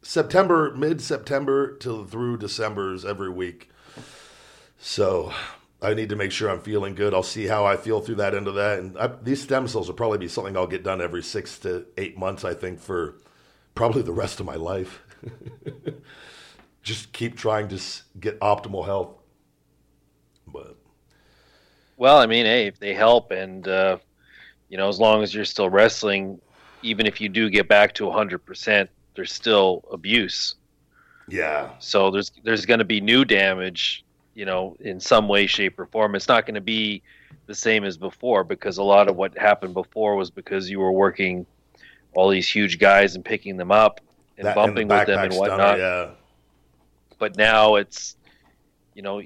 September 0.01 0.73
mid 0.75 1.01
September 1.01 1.77
till 1.77 2.03
through 2.03 2.37
December's 2.37 3.05
every 3.05 3.29
week 3.29 3.69
so 4.79 5.31
I 5.81 5.93
need 5.93 6.09
to 6.09 6.15
make 6.15 6.31
sure 6.31 6.49
I'm 6.49 6.59
feeling 6.59 6.93
good. 6.93 7.13
I'll 7.13 7.23
see 7.23 7.47
how 7.47 7.65
I 7.65 7.77
feel 7.77 8.01
through 8.01 8.15
that 8.15 8.35
end 8.35 8.47
of 8.47 8.55
that. 8.55 8.79
And 8.79 8.97
I, 8.97 9.07
these 9.07 9.41
stem 9.41 9.67
cells 9.67 9.87
will 9.87 9.95
probably 9.95 10.17
be 10.17 10.27
something 10.27 10.57
I'll 10.57 10.67
get 10.67 10.83
done 10.83 11.01
every 11.01 11.23
six 11.23 11.57
to 11.59 11.85
eight 11.97 12.17
months, 12.17 12.43
I 12.43 12.53
think, 12.53 12.79
for 12.79 13.15
probably 13.75 14.01
the 14.01 14.11
rest 14.11 14.39
of 14.41 14.45
my 14.45 14.55
life. 14.55 15.01
just 16.83 17.13
keep 17.13 17.37
trying 17.37 17.69
to 17.69 17.81
get 18.19 18.39
optimal 18.41 18.85
health. 18.85 19.15
But 20.47 20.75
Well, 21.95 22.17
I 22.17 22.25
mean, 22.25 22.45
hey, 22.45 22.67
if 22.67 22.79
they 22.79 22.93
help, 22.93 23.31
and 23.31 23.65
uh, 23.67 23.99
you 24.69 24.77
know, 24.77 24.87
as 24.87 24.99
long 24.99 25.23
as 25.23 25.33
you're 25.33 25.45
still 25.45 25.69
wrestling, 25.69 26.39
even 26.83 27.05
if 27.05 27.19
you 27.19 27.27
do 27.29 27.49
get 27.49 27.67
back 27.67 27.93
to 27.95 28.05
100, 28.05 28.39
percent 28.45 28.89
there's 29.15 29.33
still 29.33 29.83
abuse. 29.91 30.55
yeah, 31.27 31.71
So 31.79 32.09
there's 32.11 32.31
there's 32.43 32.65
going 32.65 32.79
to 32.79 32.85
be 32.85 33.01
new 33.01 33.25
damage, 33.25 34.05
you 34.35 34.45
know, 34.45 34.77
in 34.79 34.99
some 34.99 35.27
way, 35.27 35.47
shape, 35.47 35.77
or 35.79 35.87
form. 35.87 36.15
It's 36.15 36.27
not 36.27 36.45
going 36.45 36.55
to 36.55 36.61
be 36.61 37.01
the 37.47 37.55
same 37.55 37.83
as 37.83 37.97
before 37.97 38.43
because 38.43 38.77
a 38.77 38.83
lot 38.83 39.09
of 39.09 39.15
what 39.15 39.37
happened 39.37 39.73
before 39.73 40.15
was 40.15 40.29
because 40.31 40.69
you 40.69 40.79
were 40.79 40.91
working 40.91 41.45
all 42.15 42.29
these 42.29 42.47
huge 42.47 42.79
guys 42.79 43.15
and 43.15 43.25
picking 43.25 43.57
them 43.57 43.71
up 43.71 43.99
and 44.37 44.45
That- 44.45 44.55
bumping 44.55 44.87
the 44.87 44.95
with 44.95 45.07
them 45.07 45.19
and 45.19 45.33
stunner, 45.33 45.49
whatnot. 45.51 45.77
yeah, 45.79 46.09
but 47.17 47.35
now 47.37 47.75
it's 47.75 48.15
you 48.93 49.01
know 49.01 49.21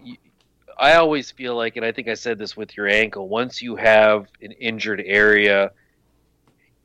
i 0.80 0.96
always 0.96 1.32
feel 1.32 1.56
like 1.56 1.76
and 1.78 1.86
i 1.86 1.92
think 1.92 2.08
i 2.08 2.14
said 2.14 2.38
this 2.38 2.56
with 2.58 2.76
your 2.78 2.88
ankle 2.88 3.28
once 3.28 3.62
you 3.62 3.76
have 3.76 4.28
an 4.42 4.52
injured 4.54 5.02
area 5.06 5.72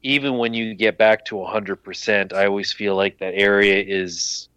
even 0.03 0.39
when 0.39 0.55
you 0.55 0.75
get 0.75 0.97
back 0.99 1.25
to 1.25 1.35
100% 1.35 2.33
i 2.33 2.47
always 2.47 2.73
feel 2.73 2.95
like 2.95 3.19
that 3.19 3.35
area 3.35 3.83
is 3.87 4.49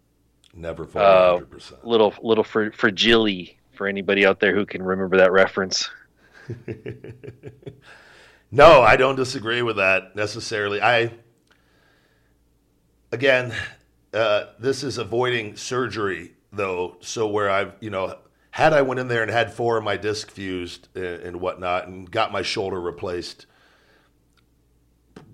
never 0.54 0.84
fully 0.86 1.04
Uh, 1.04 1.38
100%. 1.38 1.84
little 1.84 2.14
little 2.22 2.44
fr- 2.44 2.70
fragile 2.72 3.46
for 3.74 3.86
anybody 3.86 4.26
out 4.26 4.38
there 4.40 4.54
who 4.54 4.66
can 4.66 4.82
remember 4.82 5.16
that 5.16 5.32
reference 5.32 5.88
no, 8.50 8.82
I 8.82 8.96
don't 8.96 9.16
disagree 9.16 9.62
with 9.62 9.76
that 9.76 10.14
necessarily. 10.16 10.82
I 10.82 11.12
again, 13.12 13.54
uh, 14.12 14.46
this 14.58 14.82
is 14.82 14.98
avoiding 14.98 15.56
surgery 15.56 16.32
though. 16.52 16.96
So 17.00 17.28
where 17.28 17.48
I've 17.48 17.74
you 17.80 17.90
know 17.90 18.18
had 18.52 18.74
I 18.74 18.82
went 18.82 19.00
in 19.00 19.08
there 19.08 19.22
and 19.22 19.30
had 19.30 19.52
four 19.52 19.78
of 19.78 19.84
my 19.84 19.96
disc 19.96 20.30
fused 20.30 20.88
and, 20.94 21.04
and 21.04 21.40
whatnot 21.40 21.88
and 21.88 22.10
got 22.10 22.32
my 22.32 22.42
shoulder 22.42 22.80
replaced, 22.80 23.46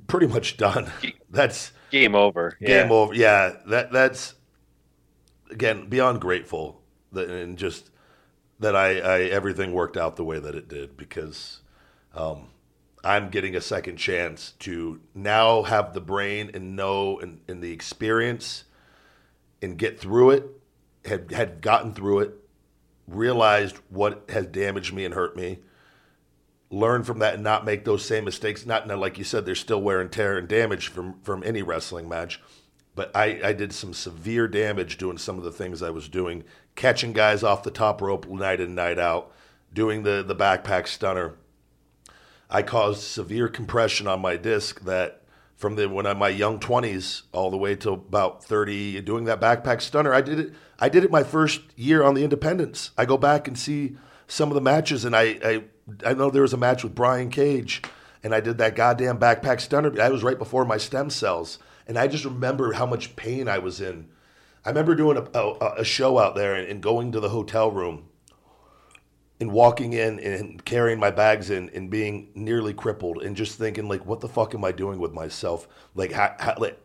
pretty 0.07 0.29
much 0.29 0.57
done. 0.57 0.91
That's 1.31 1.73
game 1.91 2.15
over 2.15 2.57
game 2.61 2.89
yeah. 2.89 2.93
over. 2.93 3.15
Yeah, 3.15 3.57
that 3.67 3.93
that's 3.93 4.35
again 5.51 5.89
beyond 5.89 6.21
grateful 6.21 6.81
that 7.13 7.29
and 7.29 7.59
just 7.59 7.91
that 8.61 8.77
I, 8.77 8.99
I 8.99 9.21
everything 9.23 9.73
worked 9.73 9.97
out 9.97 10.17
the 10.17 10.25
way 10.25 10.39
that 10.39 10.55
it 10.55 10.69
did 10.69 10.97
because 10.97 11.61
um, 12.15 12.49
I'm 13.03 13.31
getting 13.31 13.57
a 13.57 13.61
second 13.61 13.97
chance 13.97 14.53
to 14.61 15.01
now 15.15 15.65
have 15.65 15.93
the 15.93 16.01
brain 16.01 16.53
and 16.55 16.77
know 16.77 17.19
and, 17.19 17.41
and 17.49 17.63
the 17.63 17.73
experience 17.73 18.65
and 19.61 19.77
get 19.77 19.99
through 19.99 20.31
it. 20.31 20.45
Had 21.05 21.33
had 21.33 21.61
gotten 21.63 21.95
through 21.95 22.21
it, 22.21 22.48
realized 23.09 23.79
what 23.89 24.25
has 24.29 24.47
damaged 24.47 24.93
me 24.93 25.05
and 25.05 25.15
hurt 25.15 25.37
me. 25.37 25.61
Learn 26.71 27.03
from 27.03 27.19
that 27.21 27.35
and 27.35 27.43
not 27.43 27.65
make 27.65 27.85
those 27.85 28.05
same 28.05 28.25
mistakes. 28.25 28.67
Not 28.67 28.87
not 28.87 28.99
like 28.99 29.17
you 29.17 29.25
said, 29.25 29.47
there's 29.47 29.61
still 29.61 29.81
wear 29.81 30.01
and 30.01 30.13
tear 30.13 30.37
and 30.37 30.47
damage 30.47 30.89
from 30.89 31.19
from 31.23 31.43
any 31.43 31.63
wrestling 31.63 32.09
match. 32.09 32.41
But 32.95 33.15
I, 33.15 33.41
I 33.45 33.53
did 33.53 33.73
some 33.73 33.95
severe 33.95 34.49
damage 34.49 34.99
doing 34.99 35.19
some 35.19 35.39
of 35.39 35.45
the 35.45 35.53
things 35.53 35.83
I 35.83 35.91
was 35.91 36.09
doing, 36.09 36.43
catching 36.75 37.13
guys 37.13 37.45
off 37.45 37.63
the 37.63 37.71
top 37.71 38.03
rope 38.03 38.29
night 38.29 38.61
in, 38.61 38.75
night 38.75 38.99
out, 38.99 39.33
doing 39.73 40.03
the, 40.03 40.25
the 40.27 40.35
backpack 40.35 40.89
stunner. 40.89 41.37
I 42.51 42.63
caused 42.63 43.03
severe 43.03 43.47
compression 43.47 44.09
on 44.09 44.21
my 44.21 44.37
disc 44.37 44.81
that 44.81 45.23
from 45.59 45.75
the 45.75 45.89
when 45.89 46.07
I'm 46.07 46.19
my 46.19 46.29
young 46.31 46.59
20s 46.59 47.23
all 47.33 47.51
the 47.51 47.59
way 47.59 47.75
to 47.77 47.91
about 47.91 48.45
30 48.45 49.01
doing 49.03 49.25
that 49.25 49.41
backpack 49.41 49.83
stunner. 49.83 50.15
I 50.15 50.23
did 50.23 50.39
it 50.39 50.55
I 50.79 50.89
did 50.89 51.05
it 51.05 51.11
my 51.11 51.25
first 51.25 51.61
year 51.77 52.03
on 52.03 52.15
the 52.15 52.25
independence 52.25 52.93
I 52.97 53.05
go 53.05 53.19
back 53.19 53.47
and 53.47 53.59
see 53.59 53.97
some 54.27 54.49
of 54.51 54.55
the 54.55 54.61
matches 54.61 55.05
and 55.05 55.15
I 55.15 55.39
I, 55.45 55.65
I 56.07 56.15
know 56.15 56.31
there 56.31 56.43
was 56.43 56.55
a 56.55 56.57
match 56.57 56.85
with 56.85 56.95
Brian 56.95 57.29
Cage 57.29 57.83
and 58.23 58.35
I 58.35 58.41
did 58.41 58.59
that 58.59 58.77
goddamn 58.77 59.19
backpack 59.19 59.61
stunner. 59.61 59.91
That 59.91 60.13
was 60.13 60.23
right 60.23 60.39
before 60.39 60.65
my 60.65 60.77
stem 60.77 61.11
cells. 61.11 61.59
And 61.87 61.99
I 61.99 62.07
just 62.07 62.25
remember 62.25 62.73
how 62.73 62.87
much 62.87 63.17
pain 63.17 63.49
I 63.49 63.59
was 63.59 63.81
in. 63.81 64.09
I 64.65 64.71
remember 64.71 64.95
doing 64.95 65.17
a, 65.17 65.39
a, 65.39 65.75
a 65.79 65.85
show 65.85 66.19
out 66.19 66.35
there 66.35 66.55
and, 66.55 66.69
and 66.69 66.83
going 66.83 67.13
to 67.13 67.21
the 67.21 67.31
hotel 67.31 67.71
room 67.71 68.08
and 69.41 69.53
walking 69.53 69.93
in 69.93 70.19
and 70.19 70.65
carrying 70.65 70.99
my 70.99 71.11
bags 71.11 71.51
in 71.51 71.71
and 71.71 71.91
being 71.91 72.31
nearly 72.35 72.75
crippled 72.75 73.23
and 73.23 73.37
just 73.37 73.57
thinking 73.57 73.89
like 73.89 74.05
what 74.05 74.21
the 74.21 74.29
fuck 74.29 74.55
am 74.55 74.65
i 74.65 74.73
doing 74.73 74.99
with 74.99 75.13
myself? 75.13 75.69
Like, 75.95 76.13
how, 76.13 76.35
how, 76.39 76.55
like 76.59 76.81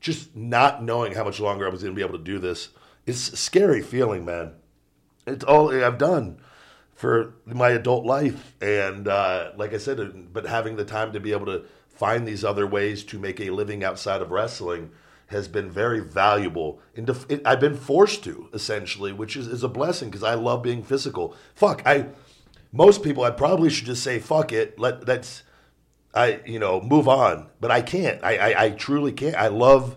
just 0.00 0.34
not 0.34 0.82
knowing 0.82 1.12
how 1.14 1.24
much 1.24 1.40
longer 1.40 1.66
i 1.66 1.70
was 1.70 1.82
going 1.82 1.94
to 1.94 1.96
be 1.96 2.04
able 2.04 2.18
to 2.18 2.24
do 2.24 2.38
this. 2.38 2.70
It's 3.06 3.32
a 3.32 3.36
scary 3.36 3.82
feeling 3.82 4.24
man. 4.24 4.52
It's 5.26 5.44
all 5.44 5.70
i've 5.72 5.98
done 5.98 6.40
for 6.94 7.34
my 7.46 7.70
adult 7.70 8.04
life. 8.04 8.54
And 8.60 9.08
uh, 9.08 9.52
like 9.56 9.72
i 9.72 9.78
said 9.78 10.32
but 10.32 10.46
having 10.46 10.76
the 10.76 10.84
time 10.84 11.12
to 11.12 11.20
be 11.20 11.32
able 11.32 11.46
to 11.46 11.64
find 11.88 12.26
these 12.26 12.44
other 12.44 12.66
ways 12.66 13.04
to 13.04 13.18
make 13.18 13.40
a 13.40 13.50
living 13.50 13.84
outside 13.84 14.22
of 14.22 14.30
wrestling 14.30 14.90
has 15.30 15.46
been 15.46 15.70
very 15.70 16.00
valuable. 16.00 16.80
And 16.96 17.06
def- 17.06 17.30
it, 17.30 17.40
I've 17.44 17.60
been 17.60 17.76
forced 17.76 18.24
to 18.24 18.48
essentially, 18.52 19.12
which 19.12 19.36
is, 19.36 19.46
is 19.46 19.62
a 19.62 19.68
blessing 19.68 20.08
because 20.10 20.24
I 20.24 20.34
love 20.34 20.62
being 20.62 20.82
physical. 20.82 21.36
Fuck, 21.54 21.82
I 21.86 22.06
most 22.72 23.02
people 23.02 23.22
I 23.24 23.30
probably 23.30 23.70
should 23.70 23.86
just 23.86 24.02
say 24.02 24.18
fuck 24.18 24.52
it. 24.52 24.78
Let 24.78 25.06
that's 25.06 25.42
I 26.14 26.40
you 26.44 26.58
know 26.58 26.80
move 26.80 27.08
on, 27.08 27.48
but 27.60 27.70
I 27.70 27.80
can't. 27.80 28.22
I, 28.24 28.36
I 28.52 28.64
I 28.64 28.70
truly 28.70 29.12
can't. 29.12 29.36
I 29.36 29.48
love 29.48 29.96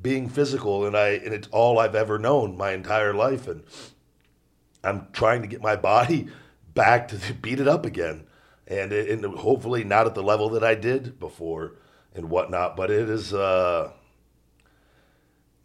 being 0.00 0.28
physical, 0.30 0.86
and 0.86 0.96
I 0.96 1.10
and 1.10 1.34
it's 1.34 1.48
all 1.52 1.78
I've 1.78 1.94
ever 1.94 2.18
known 2.18 2.56
my 2.56 2.72
entire 2.72 3.12
life, 3.12 3.46
and 3.46 3.62
I'm 4.82 5.08
trying 5.12 5.42
to 5.42 5.48
get 5.48 5.60
my 5.60 5.76
body 5.76 6.28
back 6.74 7.08
to 7.08 7.34
beat 7.42 7.60
it 7.60 7.68
up 7.68 7.84
again, 7.84 8.26
and 8.66 8.92
and 8.92 9.24
hopefully 9.26 9.84
not 9.84 10.06
at 10.06 10.14
the 10.14 10.22
level 10.22 10.48
that 10.50 10.64
I 10.64 10.74
did 10.74 11.20
before 11.20 11.74
and 12.14 12.30
whatnot. 12.30 12.76
But 12.76 12.90
it 12.90 13.10
is. 13.10 13.34
uh 13.34 13.92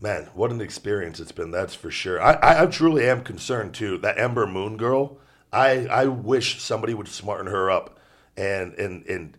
Man, 0.05 0.29
what 0.35 0.51
an 0.51 0.61
experience 0.61 1.19
it's 1.19 1.31
been. 1.31 1.49
That's 1.49 1.73
for 1.73 1.89
sure. 1.89 2.21
I, 2.21 2.33
I, 2.33 2.61
I 2.61 2.65
truly 2.67 3.09
am 3.09 3.23
concerned 3.23 3.73
too. 3.73 3.97
That 3.97 4.19
Ember 4.19 4.45
Moon 4.45 4.77
girl. 4.77 5.17
I, 5.51 5.87
I 5.87 6.05
wish 6.05 6.61
somebody 6.61 6.93
would 6.93 7.07
smarten 7.07 7.47
her 7.47 7.71
up, 7.71 7.97
and 8.37 8.75
and 8.75 9.03
and 9.07 9.35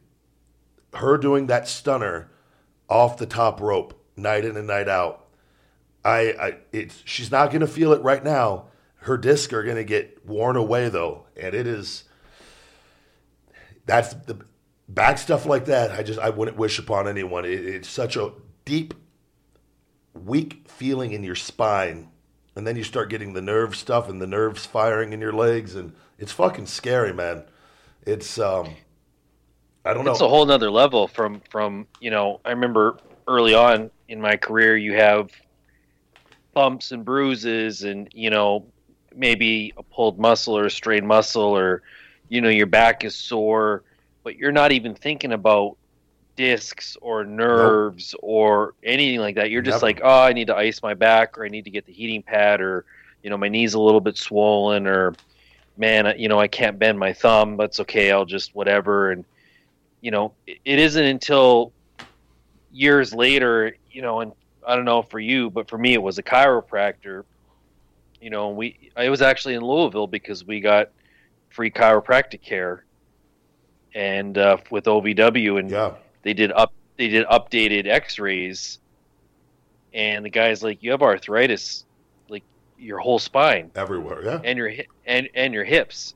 her 0.94 1.18
doing 1.18 1.46
that 1.46 1.68
stunner 1.68 2.32
off 2.88 3.16
the 3.16 3.26
top 3.26 3.60
rope 3.60 3.94
night 4.16 4.44
in 4.44 4.56
and 4.56 4.66
night 4.66 4.88
out. 4.88 5.28
I, 6.04 6.18
I 6.32 6.56
it's 6.72 7.00
she's 7.04 7.30
not 7.30 7.52
gonna 7.52 7.68
feel 7.68 7.92
it 7.92 8.02
right 8.02 8.24
now. 8.24 8.64
Her 9.02 9.16
discs 9.16 9.52
are 9.52 9.62
gonna 9.62 9.84
get 9.84 10.26
worn 10.26 10.56
away 10.56 10.88
though, 10.88 11.26
and 11.40 11.54
it 11.54 11.68
is. 11.68 12.02
That's 13.84 14.14
the 14.14 14.44
back 14.88 15.18
stuff 15.18 15.46
like 15.46 15.66
that. 15.66 15.92
I 15.92 16.02
just 16.02 16.18
I 16.18 16.30
wouldn't 16.30 16.56
wish 16.56 16.80
upon 16.80 17.06
anyone. 17.06 17.44
It, 17.44 17.64
it's 17.64 17.88
such 17.88 18.16
a 18.16 18.32
deep 18.64 18.94
weak 20.24 20.62
feeling 20.66 21.12
in 21.12 21.22
your 21.22 21.34
spine 21.34 22.08
and 22.54 22.66
then 22.66 22.74
you 22.74 22.82
start 22.82 23.10
getting 23.10 23.34
the 23.34 23.42
nerve 23.42 23.76
stuff 23.76 24.08
and 24.08 24.20
the 24.20 24.26
nerves 24.26 24.64
firing 24.66 25.12
in 25.12 25.20
your 25.20 25.32
legs 25.32 25.74
and 25.74 25.92
it's 26.18 26.32
fucking 26.32 26.66
scary 26.66 27.12
man 27.12 27.44
it's 28.06 28.38
um 28.38 28.74
i 29.84 29.92
don't 29.92 30.04
know. 30.04 30.12
it's 30.12 30.20
a 30.20 30.28
whole 30.28 30.46
nother 30.46 30.70
level 30.70 31.06
from 31.06 31.40
from 31.50 31.86
you 32.00 32.10
know 32.10 32.40
i 32.44 32.50
remember 32.50 32.96
early 33.28 33.54
on 33.54 33.90
in 34.08 34.20
my 34.20 34.36
career 34.36 34.76
you 34.76 34.94
have 34.94 35.30
bumps 36.54 36.92
and 36.92 37.04
bruises 37.04 37.82
and 37.82 38.08
you 38.12 38.30
know 38.30 38.64
maybe 39.14 39.72
a 39.76 39.82
pulled 39.82 40.18
muscle 40.18 40.56
or 40.56 40.66
a 40.66 40.70
strained 40.70 41.06
muscle 41.06 41.56
or 41.56 41.82
you 42.28 42.40
know 42.40 42.48
your 42.48 42.66
back 42.66 43.04
is 43.04 43.14
sore 43.14 43.82
but 44.24 44.36
you're 44.36 44.52
not 44.52 44.72
even 44.72 44.94
thinking 44.94 45.32
about 45.32 45.76
discs 46.36 46.96
or 47.00 47.24
nerves 47.24 48.14
or 48.22 48.74
anything 48.84 49.20
like 49.20 49.34
that. 49.34 49.50
You're 49.50 49.62
just 49.62 49.76
Never. 49.76 49.86
like 49.86 50.00
oh 50.04 50.22
i 50.22 50.32
need 50.32 50.46
to 50.46 50.56
ice 50.56 50.82
my 50.82 50.94
back 50.94 51.38
or 51.38 51.44
i 51.44 51.48
need 51.48 51.64
to 51.64 51.70
get 51.70 51.86
the 51.86 51.92
heating 51.92 52.22
pad 52.22 52.60
or 52.60 52.84
you 53.22 53.30
know 53.30 53.36
my 53.36 53.48
knee's 53.48 53.74
a 53.74 53.80
little 53.80 54.00
bit 54.00 54.16
swollen 54.16 54.86
or 54.86 55.14
man 55.76 56.14
you 56.18 56.28
know 56.28 56.38
i 56.38 56.46
can't 56.46 56.78
bend 56.78 56.98
my 56.98 57.12
thumb. 57.12 57.56
But 57.56 57.64
it's 57.64 57.80
okay. 57.80 58.12
I'll 58.12 58.26
just 58.26 58.54
whatever. 58.54 59.10
And 59.10 59.24
you 60.00 60.10
know 60.10 60.32
it, 60.46 60.58
it 60.64 60.78
isn't 60.78 61.04
until 61.04 61.72
years 62.70 63.14
later 63.14 63.76
you 63.90 64.02
know 64.02 64.20
and 64.20 64.32
i 64.66 64.76
don't 64.76 64.84
know 64.84 65.00
for 65.00 65.18
you 65.18 65.48
but 65.48 65.68
for 65.68 65.78
me 65.78 65.94
it 65.94 66.02
was 66.02 66.18
a 66.18 66.22
chiropractor. 66.22 67.24
You 68.20 68.30
know 68.30 68.50
we 68.50 68.90
i 68.96 69.08
was 69.08 69.22
actually 69.22 69.54
in 69.54 69.62
louisville 69.62 70.06
because 70.06 70.44
we 70.44 70.60
got 70.60 70.90
free 71.48 71.70
chiropractic 71.70 72.42
care 72.42 72.84
and 73.94 74.36
uh, 74.36 74.58
with 74.70 74.84
ovw 74.84 75.58
and 75.58 75.70
yeah 75.70 75.94
they 76.26 76.34
did 76.34 76.52
up 76.52 76.72
they 76.96 77.08
did 77.08 77.26
updated 77.28 77.86
x-rays 77.86 78.78
and 79.94 80.24
the 80.24 80.30
guy's 80.30 80.62
like 80.62 80.82
you 80.82 80.90
have 80.90 81.02
arthritis 81.02 81.84
like 82.28 82.42
your 82.78 82.98
whole 82.98 83.18
spine 83.18 83.70
everywhere 83.74 84.24
yeah 84.24 84.40
and 84.44 84.58
your 84.58 84.72
and 85.06 85.28
and 85.34 85.54
your 85.54 85.64
hips 85.64 86.14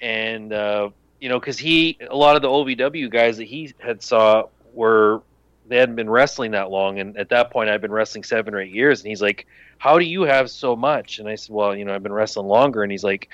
and 0.00 0.52
uh, 0.52 0.88
you 1.20 1.28
know 1.28 1.38
because 1.38 1.58
he 1.58 1.98
a 2.08 2.16
lot 2.16 2.36
of 2.36 2.42
the 2.42 2.48
ovw 2.48 3.10
guys 3.10 3.36
that 3.36 3.44
he 3.44 3.72
had 3.78 4.02
saw 4.02 4.44
were 4.72 5.22
they 5.68 5.76
hadn't 5.76 5.96
been 5.96 6.08
wrestling 6.08 6.52
that 6.52 6.70
long 6.70 6.98
and 6.98 7.16
at 7.16 7.28
that 7.28 7.50
point 7.50 7.68
i'd 7.68 7.80
been 7.80 7.92
wrestling 7.92 8.24
seven 8.24 8.54
or 8.54 8.60
eight 8.60 8.72
years 8.72 9.00
and 9.00 9.08
he's 9.08 9.22
like 9.22 9.46
how 9.78 9.98
do 9.98 10.04
you 10.04 10.22
have 10.22 10.50
so 10.50 10.74
much? 10.74 11.18
And 11.18 11.28
I 11.28 11.34
said, 11.34 11.54
well, 11.54 11.76
you 11.76 11.84
know, 11.84 11.94
I've 11.94 12.02
been 12.02 12.12
wrestling 12.12 12.46
longer. 12.46 12.82
And 12.82 12.90
he's 12.90 13.04
like, 13.04 13.28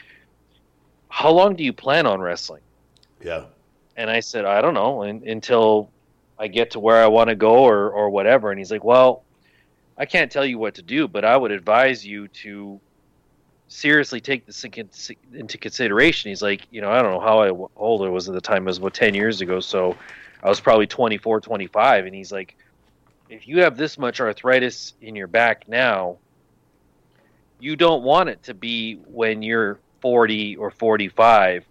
how 1.08 1.30
long 1.30 1.54
do 1.54 1.64
you 1.64 1.72
plan 1.72 2.06
on 2.06 2.20
wrestling? 2.20 2.62
Yeah. 3.22 3.44
And 3.96 4.10
I 4.10 4.20
said, 4.20 4.44
I 4.44 4.60
don't 4.60 4.74
know, 4.74 5.02
in, 5.02 5.28
until 5.28 5.90
I 6.38 6.48
get 6.48 6.72
to 6.72 6.80
where 6.80 7.02
I 7.02 7.06
want 7.06 7.28
to 7.28 7.36
go 7.36 7.64
or, 7.64 7.90
or 7.90 8.10
whatever. 8.10 8.50
And 8.50 8.58
he's 8.58 8.70
like, 8.70 8.84
well, 8.84 9.22
I 9.98 10.06
can't 10.06 10.32
tell 10.32 10.44
you 10.44 10.58
what 10.58 10.74
to 10.74 10.82
do, 10.82 11.06
but 11.06 11.24
I 11.24 11.36
would 11.36 11.52
advise 11.52 12.04
you 12.04 12.28
to 12.28 12.80
seriously 13.68 14.20
take 14.20 14.44
this 14.46 14.64
into 14.64 15.58
consideration. 15.58 16.30
He's 16.30 16.42
like, 16.42 16.66
you 16.70 16.80
know, 16.80 16.90
I 16.90 17.00
don't 17.02 17.12
know 17.12 17.20
how 17.20 17.70
old 17.76 18.02
I 18.02 18.08
was 18.08 18.28
at 18.28 18.34
the 18.34 18.40
time. 18.40 18.62
It 18.62 18.66
was 18.66 18.78
about 18.78 18.94
10 18.94 19.14
years 19.14 19.40
ago. 19.40 19.60
So 19.60 19.96
I 20.42 20.48
was 20.48 20.60
probably 20.60 20.86
24, 20.86 21.40
25. 21.40 22.06
And 22.06 22.14
he's 22.14 22.32
like, 22.32 22.56
if 23.28 23.48
you 23.48 23.60
have 23.60 23.76
this 23.76 23.98
much 23.98 24.20
arthritis 24.20 24.94
in 25.00 25.16
your 25.16 25.26
back 25.26 25.68
now, 25.68 26.18
you 27.60 27.76
don't 27.76 28.02
want 28.02 28.28
it 28.28 28.42
to 28.44 28.54
be 28.54 28.96
when 29.06 29.42
you're 29.42 29.78
40 30.00 30.56
or 30.56 30.70
45 30.70 31.64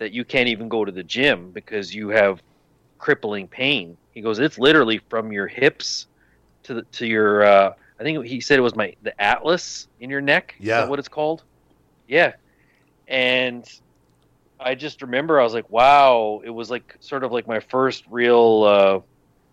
that 0.00 0.12
you 0.12 0.24
can't 0.24 0.48
even 0.48 0.68
go 0.68 0.84
to 0.84 0.90
the 0.90 1.04
gym 1.04 1.52
because 1.52 1.94
you 1.94 2.08
have 2.08 2.42
crippling 2.98 3.46
pain. 3.46 3.96
He 4.12 4.22
goes, 4.22 4.38
it's 4.40 4.58
literally 4.58 4.98
from 5.10 5.30
your 5.30 5.46
hips 5.46 6.06
to 6.64 6.74
the, 6.74 6.82
to 6.92 7.06
your. 7.06 7.44
Uh, 7.44 7.74
I 8.00 8.02
think 8.02 8.24
he 8.24 8.40
said 8.40 8.58
it 8.58 8.62
was 8.62 8.74
my 8.74 8.96
the 9.02 9.18
atlas 9.22 9.86
in 10.00 10.08
your 10.10 10.22
neck. 10.22 10.54
Is 10.58 10.66
Yeah. 10.66 10.80
that 10.80 10.88
what 10.88 10.98
it's 10.98 11.08
called? 11.08 11.44
Yeah. 12.08 12.32
And 13.06 13.64
I 14.58 14.74
just 14.74 15.02
remember 15.02 15.38
I 15.38 15.44
was 15.44 15.52
like, 15.54 15.68
wow, 15.70 16.40
it 16.44 16.50
was 16.50 16.70
like 16.70 16.96
sort 17.00 17.22
of 17.22 17.30
like 17.30 17.46
my 17.46 17.60
first 17.60 18.04
real 18.10 18.64
uh, 18.64 19.00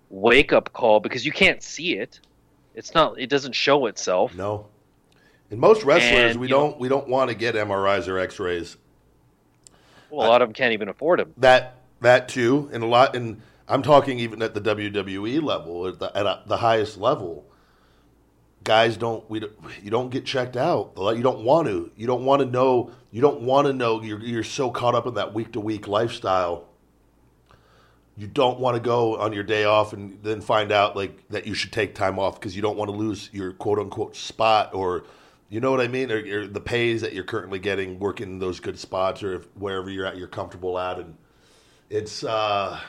wake 0.10 0.54
up 0.54 0.72
call 0.72 1.02
because 1.02 1.26
you 1.26 1.32
can't 1.34 1.62
see 1.62 1.98
it. 1.98 2.22
It's 2.74 2.94
not. 2.94 3.20
It 3.20 3.28
doesn't 3.30 3.54
show 3.54 3.88
itself. 3.88 4.34
No. 4.34 4.68
And 5.52 5.60
most 5.60 5.84
wrestlers, 5.84 6.32
And, 6.32 6.40
we 6.40 6.48
don't 6.48 6.80
we 6.80 6.88
don't 6.88 7.08
want 7.10 7.30
to 7.32 7.36
get 7.36 7.56
MRIs 7.56 8.08
or 8.08 8.18
X-rays. 8.18 8.78
Well, 10.10 10.28
a 10.28 10.30
lot 10.30 10.42
of 10.42 10.50
them 10.50 10.54
can't 10.54 10.74
even 10.74 10.90
afford 10.90 11.20
them. 11.20 11.34
That 11.38 11.78
that 12.02 12.30
too, 12.30 12.70
and 12.72 12.84
a 12.84 12.88
lot. 12.88 13.16
And 13.16 13.42
I'm 13.68 13.82
talking 13.82 14.20
even 14.20 14.42
at 14.42 14.54
the 14.54 14.62
WWE 14.62 15.42
level, 15.42 15.88
at 15.88 16.00
the, 16.00 16.16
at 16.16 16.26
a, 16.26 16.44
the 16.46 16.58
highest 16.58 16.98
level. 16.98 17.46
Guys 18.64 18.98
don't 18.98 19.30
we 19.30 19.40
don't, 19.40 19.54
you 19.82 19.90
don't 19.90 20.10
get 20.10 20.26
checked 20.26 20.58
out. 20.58 20.94
You 20.98 21.22
don't 21.22 21.44
want 21.44 21.68
to. 21.68 21.92
You 21.96 22.08
don't 22.08 22.26
want 22.26 22.42
to 22.42 22.46
know. 22.46 22.92
You 23.12 23.22
don't 23.22 23.42
want 23.42 23.68
to 23.68 23.74
know. 23.74 24.02
You're 24.02 24.20
you're 24.20 24.44
so 24.44 24.70
caught 24.70 24.96
up 24.96 25.08
in 25.08 25.14
that 25.14 25.34
week 25.34 25.54
to 25.54 25.60
week 25.60 25.88
lifestyle. 25.88 26.68
You 28.18 28.28
don't 28.28 28.60
want 28.60 28.76
to 28.76 28.82
go 28.82 29.18
on 29.18 29.32
your 29.32 29.44
day 29.44 29.64
off 29.64 29.94
and 29.94 30.18
then 30.24 30.42
find 30.42 30.72
out 30.72 30.96
like 30.96 31.28
that 31.30 31.46
you 31.46 31.54
should 31.54 31.72
take 31.72 31.94
time 31.94 32.18
off 32.18 32.40
because 32.40 32.56
you 32.56 32.62
don't 32.62 32.76
want 32.76 32.90
to 32.90 32.98
lose 32.98 33.30
your 33.32 33.54
quote 33.54 33.80
unquote 33.80 34.16
spot 34.16 34.74
or 34.74 35.06
you 35.50 35.62
know 35.62 35.72
what 35.72 35.82
I 35.82 35.88
mean 35.88 36.12
or, 36.12 36.18
or 36.18 36.48
the 36.48 36.62
pays 36.62 37.02
that 37.02 37.14
you're 37.14 37.24
currently 37.24 37.60
getting 37.60 38.00
working 38.00 38.40
those 38.40 38.60
good 38.60 38.78
spots 38.78 39.24
or 39.24 39.36
if, 39.36 39.46
wherever 39.56 39.90
you're 39.90 40.06
at 40.06 40.18
you're 40.18 40.28
comfortable 40.28 40.78
at 40.78 41.00
and 41.00 41.16
it's 41.90 42.24
uh, 42.24 42.80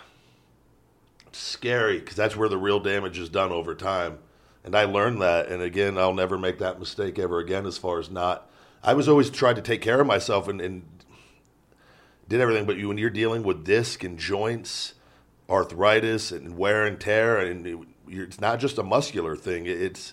scary 1.33 1.99
because 1.99 2.17
that's 2.17 2.37
where 2.37 2.49
the 2.49 2.59
real 2.59 2.81
damage 2.81 3.19
is 3.19 3.29
done 3.29 3.53
over 3.53 3.75
time. 3.75 4.19
And 4.65 4.75
I 4.75 4.85
learned 4.85 5.23
that. 5.23 5.49
And 5.49 5.63
again, 5.63 5.97
I'll 5.97 6.15
never 6.15 6.37
make 6.37 6.59
that 6.59 6.79
mistake 6.79 7.19
ever 7.19 7.39
again 7.39 7.67
as 7.67 7.79
far 7.79 7.99
as 7.99 8.11
not. 8.11 8.51
I 8.83 8.95
was 8.95 9.09
always 9.09 9.31
trying 9.31 9.55
to 9.57 9.63
take 9.63 9.81
care 9.81 10.01
of 10.01 10.07
myself 10.07 10.49
and, 10.49 10.61
and 10.61 10.83
did 12.29 12.41
everything. 12.41 12.67
But 12.67 12.77
you, 12.77 12.89
when 12.89 12.99
you're 12.99 13.11
dealing 13.11 13.43
with 13.43 13.65
disc 13.65 14.03
and 14.05 14.19
joints, 14.19 14.95
arthritis 15.49 16.33
and 16.33 16.59
wear 16.59 16.85
and 16.85 17.01
tear, 17.01 17.39
and 17.39 17.67
it, 17.67 17.79
it's 18.09 18.41
not 18.41 18.61
just 18.61 18.79
a 18.79 18.83
muscular 18.83 19.37
thing. 19.37 19.67
It's, 19.67 20.13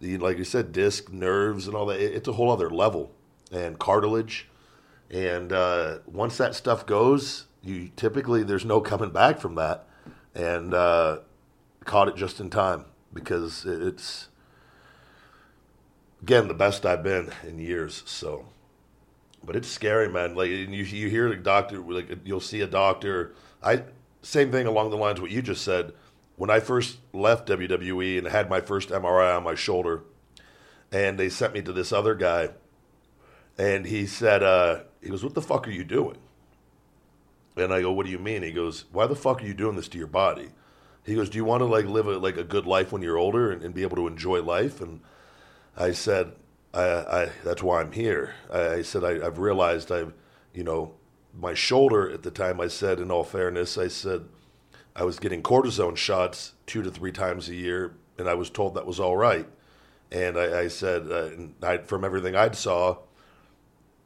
the, 0.00 0.18
like 0.18 0.38
you 0.38 0.44
said, 0.44 0.72
disc, 0.72 1.12
nerves, 1.12 1.66
and 1.66 1.76
all 1.76 1.86
that. 1.86 2.00
It's 2.00 2.28
a 2.28 2.32
whole 2.32 2.50
other 2.50 2.70
level. 2.70 3.12
And 3.52 3.78
cartilage. 3.78 4.48
And 5.10 5.52
uh, 5.52 5.98
once 6.06 6.36
that 6.38 6.54
stuff 6.54 6.84
goes, 6.84 7.46
you 7.62 7.90
typically 7.96 8.42
there's 8.42 8.64
no 8.64 8.80
coming 8.80 9.10
back 9.10 9.38
from 9.38 9.54
that. 9.54 9.86
And 10.34 10.74
uh, 10.74 11.18
caught 11.84 12.08
it 12.08 12.16
just 12.16 12.40
in 12.40 12.50
time 12.50 12.84
because 13.14 13.64
it's 13.64 14.28
again 16.22 16.48
the 16.48 16.54
best 16.54 16.84
I've 16.84 17.02
been 17.02 17.30
in 17.46 17.58
years. 17.58 18.02
So, 18.04 18.46
but 19.42 19.56
it's 19.56 19.68
scary, 19.68 20.08
man. 20.08 20.34
Like 20.34 20.50
you 20.50 20.66
you 20.66 21.08
hear 21.08 21.28
the 21.28 21.36
doctor, 21.36 21.78
like 21.78 22.10
you'll 22.24 22.40
see 22.40 22.60
a 22.60 22.66
doctor. 22.66 23.32
I 23.62 23.84
same 24.22 24.50
thing 24.50 24.66
along 24.66 24.90
the 24.90 24.96
lines 24.96 25.20
what 25.20 25.30
you 25.30 25.40
just 25.40 25.62
said. 25.62 25.92
When 26.36 26.50
I 26.50 26.60
first 26.60 26.98
left 27.12 27.48
WWE 27.48 28.18
and 28.18 28.26
had 28.26 28.48
my 28.48 28.60
first 28.60 28.90
MRI 28.90 29.36
on 29.36 29.42
my 29.42 29.54
shoulder, 29.54 30.02
and 30.92 31.18
they 31.18 31.28
sent 31.28 31.54
me 31.54 31.62
to 31.62 31.72
this 31.72 31.92
other 31.92 32.14
guy, 32.14 32.50
and 33.58 33.86
he 33.86 34.06
said, 34.06 34.42
uh, 34.42 34.80
he 35.02 35.08
goes, 35.08 35.24
"What 35.24 35.34
the 35.34 35.42
fuck 35.42 35.66
are 35.66 35.72
you 35.72 35.84
doing?" 35.84 36.18
And 37.56 37.72
I 37.72 37.80
go, 37.80 37.90
"What 37.90 38.04
do 38.04 38.12
you 38.12 38.18
mean?" 38.18 38.42
He 38.42 38.52
goes, 38.52 38.84
"Why 38.92 39.06
the 39.06 39.16
fuck 39.16 39.42
are 39.42 39.46
you 39.46 39.54
doing 39.54 39.76
this 39.76 39.88
to 39.88 39.98
your 39.98 40.06
body?" 40.06 40.50
He 41.04 41.14
goes, 41.14 41.30
"Do 41.30 41.38
you 41.38 41.44
want 41.44 41.62
to 41.62 41.66
like 41.66 41.86
live 41.86 42.06
a, 42.06 42.18
like 42.18 42.36
a 42.36 42.44
good 42.44 42.66
life 42.66 42.92
when 42.92 43.02
you're 43.02 43.16
older 43.16 43.50
and, 43.50 43.62
and 43.62 43.74
be 43.74 43.82
able 43.82 43.96
to 43.96 44.06
enjoy 44.06 44.42
life?" 44.42 44.80
And 44.80 45.00
I 45.76 45.92
said, 45.92 46.32
I, 46.74 46.84
I 46.84 47.32
that's 47.44 47.62
why 47.62 47.80
I'm 47.80 47.92
here. 47.92 48.34
I, 48.52 48.68
I 48.68 48.82
said, 48.82 49.04
I, 49.04 49.26
I've 49.26 49.38
realized 49.38 49.90
I've, 49.90 50.12
you 50.52 50.64
know, 50.64 50.94
my 51.34 51.54
shoulder 51.54 52.10
at 52.10 52.22
the 52.22 52.30
time. 52.30 52.60
I 52.60 52.68
said, 52.68 53.00
in 53.00 53.10
all 53.10 53.24
fairness, 53.24 53.78
I 53.78 53.88
said, 53.88 54.26
I 54.96 55.04
was 55.04 55.18
getting 55.18 55.42
cortisone 55.42 55.96
shots 55.96 56.54
two 56.64 56.82
to 56.82 56.90
three 56.90 57.12
times 57.12 57.50
a 57.50 57.54
year, 57.54 57.94
and 58.16 58.28
I 58.28 58.34
was 58.34 58.48
told 58.48 58.74
that 58.74 58.86
was 58.86 58.98
all 58.98 59.16
right. 59.16 59.46
And 60.10 60.38
I, 60.38 60.60
I 60.60 60.68
said, 60.68 61.10
uh, 61.10 61.26
and 61.26 61.54
I, 61.62 61.78
from 61.78 62.02
everything 62.02 62.34
I'd 62.34 62.56
saw, 62.56 62.98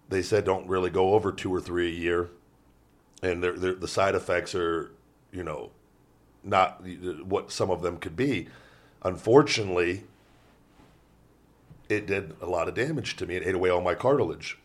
they 0.08 0.20
said 0.20 0.44
don't 0.44 0.66
really 0.66 0.90
go 0.90 1.14
over 1.14 1.30
two 1.30 1.54
or 1.54 1.60
three 1.60 1.86
a 1.86 1.98
year, 1.98 2.30
and 3.22 3.40
they're, 3.40 3.52
they're, 3.52 3.74
the 3.74 3.86
side 3.86 4.16
effects 4.16 4.52
are, 4.56 4.90
you 5.30 5.44
know, 5.44 5.70
not 6.42 6.84
what 7.24 7.52
some 7.52 7.70
of 7.70 7.82
them 7.82 7.96
could 7.98 8.16
be. 8.16 8.48
Unfortunately, 9.02 10.02
it 11.88 12.06
did 12.06 12.34
a 12.40 12.46
lot 12.46 12.66
of 12.66 12.74
damage 12.74 13.16
to 13.16 13.26
me. 13.26 13.36
It 13.36 13.46
ate 13.46 13.54
away 13.54 13.70
all 13.70 13.80
my 13.80 13.94
cartilage 13.94 14.58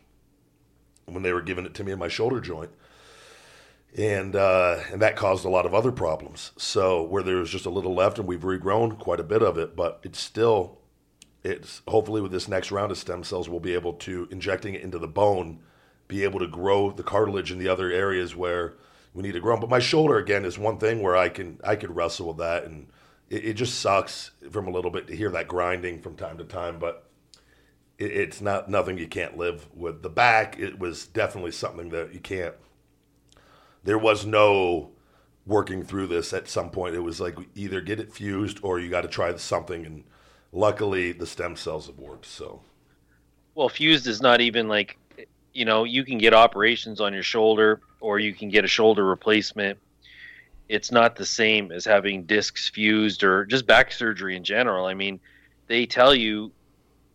when 1.06 1.22
they 1.22 1.34
were 1.34 1.42
giving 1.42 1.66
it 1.66 1.76
to 1.76 1.84
me 1.84 1.92
in 1.92 2.00
my 2.00 2.08
shoulder 2.08 2.42
joint, 2.42 2.72
and 3.98 4.36
uh, 4.36 4.80
and 4.92 5.02
that 5.02 5.16
caused 5.16 5.46
a 5.46 5.50
lot 5.50 5.66
of 5.66 5.74
other 5.74 5.92
problems. 5.92 6.52
So 6.58 7.04
where 7.04 7.24
there 7.24 7.38
was 7.38 7.50
just 7.50 7.66
a 7.66 7.70
little 7.70 7.96
left, 7.96 8.20
and 8.20 8.28
we've 8.28 8.42
regrown 8.42 9.00
quite 9.00 9.20
a 9.20 9.24
bit 9.24 9.42
of 9.42 9.58
it, 9.58 9.76
but 9.76 10.00
it's 10.04 10.20
still. 10.20 10.80
It's 11.44 11.84
hopefully 11.88 12.22
with 12.22 12.32
this 12.32 12.48
next 12.48 12.72
round 12.72 12.92
of 12.92 12.98
stem 12.98 13.24
cells, 13.24 13.48
we'll 13.48 13.60
be 13.60 13.76
able 13.76 13.94
to 13.94 14.28
injecting 14.32 14.74
it 14.74 14.82
into 14.82 14.98
the 14.98 15.08
bone, 15.08 15.60
be 16.08 16.24
able 16.24 16.40
to 16.40 16.48
grow 16.48 16.90
the 16.90 17.04
cartilage 17.04 17.52
in 17.52 17.60
the 17.60 17.68
other 17.68 17.92
areas 17.92 18.36
where 18.36 18.74
we 19.14 19.22
need 19.22 19.34
to 19.34 19.40
grow. 19.40 19.56
But 19.56 19.70
my 19.70 19.78
shoulder 19.78 20.18
again 20.18 20.44
is 20.44 20.58
one 20.58 20.80
thing 20.80 21.04
where 21.04 21.16
I 21.16 21.30
can 21.30 21.60
I 21.64 21.76
could 21.76 21.96
wrestle 21.96 22.30
with 22.30 22.38
that, 22.38 22.64
and 22.64 22.88
it, 23.30 23.46
it 23.46 23.54
just 23.54 23.80
sucks 23.80 24.32
from 24.50 24.68
a 24.68 24.72
little 24.72 24.92
bit 24.92 25.08
to 25.08 25.16
hear 25.16 25.30
that 25.32 25.48
grinding 25.48 26.02
from 26.02 26.16
time 26.16 26.40
to 26.40 26.44
time. 26.44 26.80
But 26.80 27.08
it, 28.00 28.12
it's 28.12 28.42
not 28.42 28.68
nothing 28.68 28.98
you 28.98 29.08
can't 29.08 29.38
live 29.38 29.68
with. 29.74 30.02
The 30.02 30.10
back 30.10 30.58
it 30.60 30.80
was 30.80 31.06
definitely 31.06 31.52
something 31.52 31.90
that 31.90 32.14
you 32.14 32.20
can't. 32.20 32.56
There 33.86 33.98
was 34.00 34.26
no 34.26 34.92
working 35.46 35.84
through 35.84 36.08
this 36.08 36.34
at 36.34 36.50
some 36.50 36.72
point. 36.72 36.96
It 36.96 37.02
was 37.02 37.22
like 37.22 37.38
either 37.54 37.82
get 37.82 38.00
it 38.00 38.12
fused 38.12 38.60
or 38.64 38.80
you 38.80 38.90
got 38.90 39.02
to 39.02 39.08
try 39.08 39.34
something. 39.38 39.86
And 39.86 40.04
luckily, 40.52 41.12
the 41.12 41.28
stem 41.28 41.56
cells 41.56 41.88
have 41.88 42.00
worked. 42.00 42.26
So 42.26 42.62
Well, 43.54 43.70
fused 43.70 44.08
is 44.08 44.22
not 44.22 44.42
even 44.42 44.68
like, 44.68 44.98
you 45.54 45.66
know, 45.66 45.84
you 45.84 46.04
can 46.04 46.18
get 46.18 46.34
operations 46.34 47.00
on 47.00 47.14
your 47.14 47.24
shoulder 47.24 47.80
or 48.00 48.20
you 48.20 48.34
can 48.34 48.50
get 48.50 48.66
a 48.66 48.68
shoulder 48.68 49.06
replacement. 49.06 49.80
It's 50.68 50.92
not 50.92 51.16
the 51.16 51.26
same 51.26 51.72
as 51.72 51.86
having 51.86 52.24
discs 52.24 52.70
fused 52.70 53.24
or 53.24 53.46
just 53.46 53.68
back 53.68 53.92
surgery 53.92 54.36
in 54.36 54.44
general. 54.44 54.88
I 54.88 54.96
mean, 54.96 55.20
they 55.68 55.86
tell 55.86 56.16
you 56.16 56.52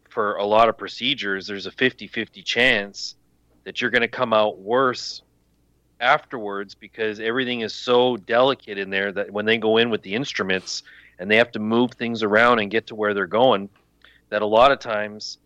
for 0.08 0.36
a 0.36 0.44
lot 0.44 0.68
of 0.68 0.78
procedures, 0.78 1.48
there's 1.48 1.66
a 1.66 1.72
50 1.72 2.06
50 2.06 2.42
chance 2.42 3.16
that 3.64 3.80
you're 3.80 3.90
going 3.90 4.02
to 4.02 4.08
come 4.08 4.32
out 4.32 4.58
worse 4.58 5.22
afterwards 6.00 6.74
because 6.74 7.20
everything 7.20 7.60
is 7.60 7.74
so 7.74 8.16
delicate 8.16 8.78
in 8.78 8.90
there 8.90 9.12
that 9.12 9.30
when 9.30 9.44
they 9.44 9.58
go 9.58 9.76
in 9.76 9.90
with 9.90 10.02
the 10.02 10.14
instruments 10.14 10.82
and 11.18 11.30
they 11.30 11.36
have 11.36 11.52
to 11.52 11.58
move 11.58 11.92
things 11.92 12.22
around 12.22 12.58
and 12.58 12.70
get 12.70 12.86
to 12.88 12.94
where 12.94 13.14
they're 13.14 13.26
going, 13.26 13.68
that 14.30 14.42
a 14.42 14.46
lot 14.46 14.72
of 14.72 14.78
times 14.78 15.38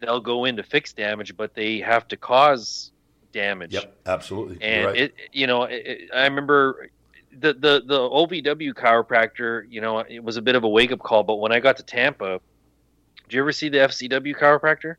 they'll 0.00 0.20
go 0.20 0.44
in 0.44 0.56
to 0.56 0.62
fix 0.62 0.92
damage, 0.92 1.36
but 1.36 1.54
they 1.54 1.78
have 1.80 2.06
to 2.08 2.16
cause 2.16 2.90
damage. 3.32 3.74
yep, 3.74 3.96
absolutely. 4.06 4.58
And 4.62 4.86
right. 4.86 4.96
it, 4.96 5.14
you 5.32 5.46
know, 5.46 5.64
it, 5.64 5.82
it- 5.86 6.10
I 6.14 6.24
remember 6.24 6.90
the 7.38 7.52
the 7.52 7.82
the 7.86 7.98
OVW 7.98 8.72
chiropractor. 8.72 9.64
You 9.68 9.80
know, 9.82 9.98
it 9.98 10.22
was 10.24 10.36
a 10.38 10.42
bit 10.42 10.54
of 10.54 10.64
a 10.64 10.68
wake 10.68 10.90
up 10.92 11.00
call. 11.00 11.22
But 11.22 11.36
when 11.36 11.52
I 11.52 11.60
got 11.60 11.76
to 11.76 11.82
Tampa, 11.82 12.40
did 13.24 13.34
you 13.34 13.40
ever 13.40 13.52
see 13.52 13.68
the 13.68 13.78
FCW 13.78 14.34
chiropractor? 14.36 14.96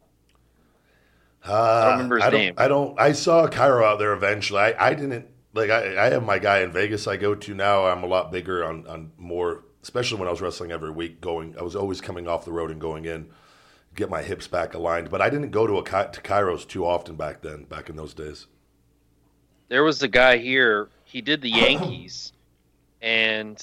Uh, 1.44 1.84
don't 1.86 1.92
remember 1.94 2.16
his 2.18 2.26
I 2.26 2.30
don't, 2.30 2.40
name. 2.42 2.54
I 2.58 2.68
don't. 2.68 3.00
I 3.00 3.12
saw 3.14 3.48
chiro 3.48 3.84
out 3.84 4.00
there 4.00 4.14
eventually. 4.14 4.60
I, 4.60 4.90
I 4.90 4.94
didn't 4.94 5.28
like. 5.54 5.70
I, 5.70 6.08
I 6.08 6.10
have 6.10 6.24
my 6.24 6.40
guy 6.40 6.60
in 6.60 6.72
Vegas. 6.72 7.08
I 7.08 7.18
go 7.18 7.36
to 7.36 7.54
now. 7.54 7.86
I'm 7.86 8.04
a 8.04 8.08
lot 8.08 8.32
bigger 8.32 8.64
on 8.66 8.86
on 8.88 9.12
more. 9.18 9.64
Especially 9.84 10.20
when 10.20 10.28
I 10.28 10.32
was 10.32 10.42
wrestling 10.42 10.72
every 10.72 10.92
week. 10.92 11.22
Going, 11.22 11.56
I 11.58 11.64
was 11.64 11.76
always 11.76 12.02
coming 12.02 12.28
off 12.28 12.44
the 12.44 12.52
road 12.52 12.72
and 12.72 12.82
going 12.82 13.06
in. 13.06 13.30
get 13.96 14.10
my 14.10 14.22
hips 14.22 14.48
back 14.48 14.74
aligned. 14.74 15.10
But 15.10 15.22
I 15.22 15.30
didn't 15.30 15.52
go 15.52 15.66
to 15.66 15.78
a 15.78 15.84
to 15.84 16.22
chiros 16.22 16.68
too 16.68 16.86
often 16.86 17.16
back 17.16 17.42
then, 17.42 17.64
back 17.64 17.90
in 17.90 17.96
those 17.96 18.14
days. 18.14 18.48
there 19.70 19.84
was 19.84 20.04
a 20.04 20.08
guy 20.10 20.38
here. 20.38 20.90
He 21.06 21.22
did 21.22 21.42
the 21.42 21.50
Yankees, 21.64 22.34
and 23.02 23.58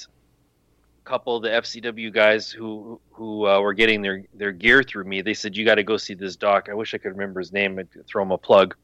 couple 1.04 1.36
of 1.36 1.42
the 1.42 1.50
FCW 1.50 2.12
guys 2.12 2.50
who 2.50 3.00
who 3.10 3.46
uh, 3.46 3.60
were 3.60 3.74
getting 3.74 4.02
their 4.02 4.24
their 4.34 4.52
gear 4.52 4.82
through 4.82 5.04
me. 5.04 5.22
They 5.22 5.34
said 5.34 5.56
you 5.56 5.64
got 5.64 5.76
to 5.76 5.82
go 5.82 5.96
see 5.96 6.14
this 6.14 6.36
doc. 6.36 6.68
I 6.70 6.74
wish 6.74 6.94
I 6.94 6.98
could 6.98 7.12
remember 7.12 7.40
his 7.40 7.52
name. 7.52 7.78
I'd 7.78 7.88
throw 8.06 8.22
him 8.22 8.30
a 8.30 8.38
plug. 8.38 8.74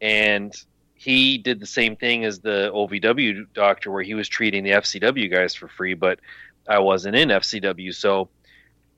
And 0.00 0.54
he 0.94 1.38
did 1.38 1.60
the 1.60 1.66
same 1.66 1.94
thing 1.96 2.24
as 2.24 2.40
the 2.40 2.70
OVW 2.74 3.46
doctor, 3.54 3.90
where 3.90 4.02
he 4.02 4.14
was 4.14 4.28
treating 4.28 4.64
the 4.64 4.70
FCW 4.70 5.30
guys 5.30 5.54
for 5.54 5.68
free, 5.68 5.94
but 5.94 6.20
I 6.68 6.78
wasn't 6.78 7.16
in 7.16 7.28
FCW, 7.28 7.94
so 7.94 8.28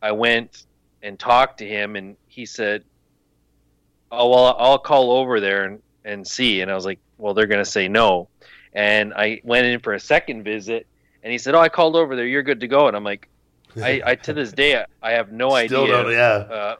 I 0.00 0.12
went 0.12 0.64
and 1.02 1.18
talked 1.18 1.58
to 1.58 1.66
him, 1.66 1.96
and 1.96 2.16
he 2.26 2.46
said, 2.46 2.84
"Oh 4.10 4.30
well, 4.30 4.56
I'll 4.58 4.78
call 4.78 5.12
over 5.12 5.40
there 5.40 5.64
and 5.64 5.82
and 6.04 6.26
see." 6.26 6.60
And 6.60 6.70
I 6.70 6.74
was 6.74 6.84
like, 6.84 7.00
"Well, 7.18 7.34
they're 7.34 7.46
gonna 7.46 7.64
say 7.64 7.88
no." 7.88 8.28
And 8.72 9.12
I 9.14 9.40
went 9.44 9.66
in 9.66 9.80
for 9.80 9.92
a 9.92 10.00
second 10.00 10.44
visit, 10.44 10.86
and 11.22 11.32
he 11.32 11.38
said, 11.38 11.54
"Oh, 11.54 11.60
I 11.60 11.68
called 11.68 11.96
over 11.96 12.16
there. 12.16 12.26
You're 12.26 12.42
good 12.42 12.60
to 12.60 12.68
go." 12.68 12.88
And 12.88 12.96
I'm 12.96 13.04
like, 13.04 13.28
I, 13.76 14.00
I 14.04 14.14
to 14.16 14.32
this 14.32 14.52
day, 14.52 14.76
I, 14.80 14.86
I 15.02 15.10
have 15.12 15.32
no 15.32 15.48
Still 15.64 15.84
idea. 15.84 16.02
don't, 16.02 16.12
yeah. 16.12 16.54
Uh, 16.54 16.76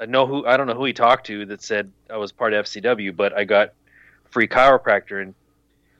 I 0.00 0.06
know 0.06 0.26
who 0.26 0.46
I 0.46 0.56
don't 0.56 0.66
know 0.66 0.74
who 0.74 0.84
he 0.84 0.92
talked 0.92 1.26
to 1.26 1.46
that 1.46 1.62
said 1.62 1.90
I 2.10 2.16
was 2.16 2.32
part 2.32 2.52
of 2.52 2.66
FCW, 2.66 3.14
but 3.16 3.32
I 3.36 3.44
got 3.44 3.72
free 4.30 4.46
chiropractor, 4.48 5.22
and 5.22 5.34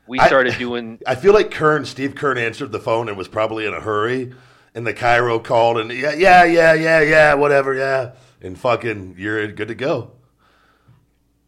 we 0.07 0.19
I- 0.19 0.27
started 0.27 0.57
doing. 0.59 0.99
I 1.07 1.15
feel 1.15 1.33
like 1.33 1.51
Keirn, 1.51 1.87
Steve 1.87 2.15
Keirn 2.15 2.39
answered 2.39 2.73
the 2.73 2.81
phone 2.81 3.09
and 3.09 3.17
was 3.17 3.29
probably 3.29 3.67
in 3.67 3.75
a 3.75 3.81
hurry. 3.81 4.35
And 4.75 4.87
the 4.87 4.93
chiro 4.93 5.43
called 5.43 5.79
and 5.79 5.91
yeah, 5.91 6.13
yeah, 6.13 6.45
yeah, 6.45 6.75
yeah, 6.75 7.01
yeah, 7.01 7.33
whatever, 7.33 7.73
yeah. 7.73 8.13
And 8.43 8.59
fucking, 8.59 9.15
you're 9.17 9.47
good 9.49 9.69
to 9.69 9.75
go. 9.75 10.11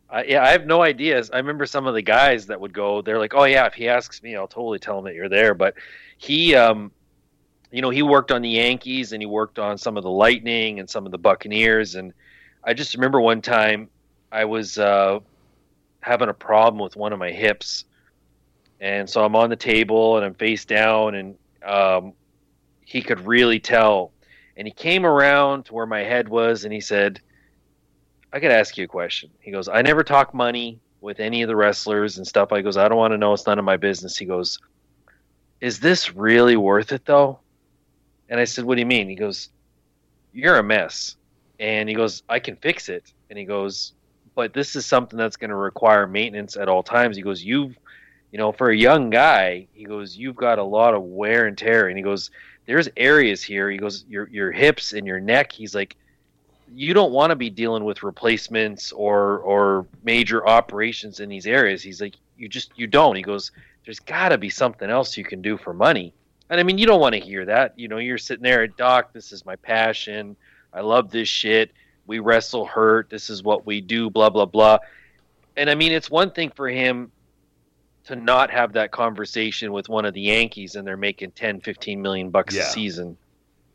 I, 0.09 0.25
yeah, 0.25 0.43
I 0.43 0.49
have 0.53 0.65
no 0.65 0.81
ideas. 0.81 1.31
I 1.31 1.37
remember 1.37 1.67
some 1.67 1.87
of 1.87 1.93
the 1.95 2.01
guys 2.01 2.47
that 2.47 2.59
would 2.59 2.73
go. 2.73 3.03
They're 3.03 3.19
like, 3.19 3.35
"Oh 3.35 3.45
yeah, 3.45 3.67
if 3.67 3.75
he 3.75 3.87
asks 3.89 4.23
me, 4.23 4.35
I'll 4.35 4.49
totally 4.49 4.79
tell 4.79 4.99
him 4.99 5.05
that 5.05 5.15
you're 5.15 5.29
there." 5.29 5.53
But 5.53 5.75
he, 6.19 6.55
um, 6.55 6.93
you 7.71 7.81
know, 7.81 7.91
he 7.91 8.03
worked 8.03 8.31
on 8.31 8.43
the 8.43 8.51
Yankees 8.51 9.13
and 9.13 9.23
he 9.23 9.27
worked 9.27 9.59
on 9.59 9.79
some 9.79 9.97
of 9.97 10.03
the 10.03 10.11
Lightning 10.11 10.81
and 10.81 10.91
some 10.91 11.07
of 11.07 11.13
the 11.13 11.19
Buccaneers. 11.19 11.95
And 11.95 12.13
I 12.63 12.75
just 12.75 12.95
remember 12.95 13.21
one 13.21 13.41
time 13.41 13.89
I 14.31 14.45
was 14.45 14.77
uh, 14.79 15.21
having 16.01 16.29
a 16.29 16.35
problem 16.35 16.83
with 16.83 16.97
one 16.97 17.13
of 17.13 17.19
my 17.19 17.31
hips, 17.31 17.85
and 18.81 19.09
so 19.09 19.25
I'm 19.25 19.35
on 19.35 19.49
the 19.49 19.57
table 19.57 20.17
and 20.17 20.27
I'm 20.27 20.35
face 20.35 20.65
down, 20.65 21.15
and 21.15 21.37
um, 21.65 22.13
he 22.85 23.01
could 23.01 23.21
really 23.27 23.59
tell. 23.59 24.13
And 24.57 24.67
he 24.67 24.73
came 24.73 25.07
around 25.07 25.65
to 25.67 25.75
where 25.75 25.87
my 25.87 26.01
head 26.01 26.29
was, 26.29 26.65
and 26.65 26.73
he 26.73 26.81
said. 26.81 27.21
I 28.31 28.41
could 28.41 28.51
ask 28.51 28.77
you 28.77 28.85
a 28.85 28.89
question. 28.89 29.31
He 29.41 29.51
goes, 29.51 29.71
I 29.71 29.81
never 29.81 30.05
talk 30.05 30.35
money 30.35 30.81
with 31.01 31.19
any 31.19 31.41
of 31.41 31.49
the 31.49 31.57
wrestlers 31.57 32.19
and 32.19 32.27
stuff. 32.27 32.53
I 32.53 32.61
goes, 32.61 32.77
I 32.77 32.87
don't 32.87 32.99
want 32.99 33.13
to 33.13 33.17
know. 33.17 33.33
It's 33.33 33.47
none 33.47 33.59
of 33.59 33.65
my 33.65 33.79
business. 33.79 34.19
He 34.19 34.27
goes, 34.27 34.59
Is 35.61 35.81
this 35.81 36.15
really 36.15 36.57
worth 36.57 36.93
it 36.93 37.05
though? 37.05 37.41
And 38.29 38.39
I 38.39 38.45
said, 38.45 38.65
What 38.65 38.77
do 38.77 38.81
you 38.81 38.87
mean? 38.87 39.09
He 39.09 39.15
goes, 39.15 39.51
You're 40.33 40.59
a 40.59 40.63
mess. 40.63 41.17
And 41.59 41.89
he 41.89 41.95
goes, 41.95 42.23
I 42.29 42.39
can 42.39 42.57
fix 42.57 42.89
it. 42.89 43.13
And 43.31 43.39
he 43.39 43.45
goes, 43.45 43.93
But 44.35 44.53
this 44.53 44.77
is 44.77 44.87
something 44.87 45.19
that's 45.19 45.37
going 45.37 45.51
to 45.51 45.57
require 45.57 46.07
maintenance 46.07 46.57
at 46.57 46.69
all 46.69 46.83
times. 46.83 47.17
He 47.17 47.23
goes, 47.23 47.43
You've, 47.43 47.77
you 48.31 48.39
know, 48.39 48.53
for 48.53 48.71
a 48.71 48.77
young 48.77 49.11
guy, 49.11 49.67
he 49.73 49.85
goes, 49.85 50.17
You've 50.17 50.37
got 50.37 50.59
a 50.59 50.65
lot 50.65 50.95
of 50.95 51.03
wear 51.03 51.47
and 51.47 51.59
tear. 51.59 51.89
And 51.89 51.97
he 51.97 52.03
goes, 52.03 52.31
There's 52.67 52.89
areas 52.97 53.43
here. 53.43 53.71
He 53.71 53.79
goes, 53.79 54.05
Your 54.09 54.29
your 54.29 54.53
hips 54.53 54.93
and 54.93 55.07
your 55.07 55.21
neck. 55.21 55.53
He's 55.53 55.75
like, 55.75 55.97
you 56.75 56.95
don't 56.95 57.13
want 57.13 57.31
to 57.31 57.37
be 57.37 57.51
dealing 57.51 57.85
with 57.85 58.03
replacements 58.03 58.93
or 58.93 59.39
or 59.39 59.87
major 60.03 60.47
operations 60.47 61.21
in 61.21 61.29
these 61.29 61.47
areas. 61.47 61.83
He's 61.83 62.01
like, 62.01 62.17
you 62.37 62.49
just 62.49 62.73
you 62.77 62.87
don't. 62.87 63.17
He 63.17 63.23
goes, 63.23 63.51
there's 63.89 64.01
got 64.01 64.29
to 64.29 64.37
be 64.37 64.51
something 64.51 64.91
else 64.91 65.17
you 65.17 65.25
can 65.25 65.41
do 65.41 65.57
for 65.57 65.73
money. 65.73 66.13
And 66.51 66.61
I 66.61 66.63
mean, 66.63 66.77
you 66.77 66.85
don't 66.85 67.01
want 67.01 67.15
to 67.15 67.21
hear 67.23 67.47
that. 67.47 67.73
You 67.79 67.89
know, 67.89 67.97
you're 67.97 68.19
sitting 68.19 68.43
there, 68.43 68.65
at 68.65 68.77
Doc. 68.77 69.15
This 69.15 69.33
is 69.33 69.47
my 69.47 69.57
passion. 69.57 70.37
I 70.75 70.83
love 70.83 71.11
this 71.11 71.27
shit. 71.27 71.71
We 72.07 72.19
wrestle 72.19 72.67
hurt. 72.67 73.09
This 73.09 73.31
is 73.31 73.43
what 73.43 73.65
we 73.65 73.81
do. 73.81 74.11
Blah 74.11 74.29
blah 74.29 74.45
blah. 74.45 74.77
And 75.57 75.71
I 75.71 75.75
mean, 75.75 75.93
it's 75.93 76.11
one 76.11 76.33
thing 76.33 76.53
for 76.55 76.69
him 76.69 77.11
to 78.05 78.15
not 78.15 78.51
have 78.51 78.75
that 78.75 78.91
conversation 78.91 79.73
with 79.73 79.89
one 79.89 80.05
of 80.05 80.13
the 80.13 80.21
Yankees 80.21 80.75
and 80.75 80.87
they're 80.87 80.99
making 80.99 81.31
10, 81.31 81.61
15 81.63 82.03
million 82.03 82.29
bucks 82.29 82.55
Yeah. 82.55 82.65
a 82.65 82.65
season 82.67 83.17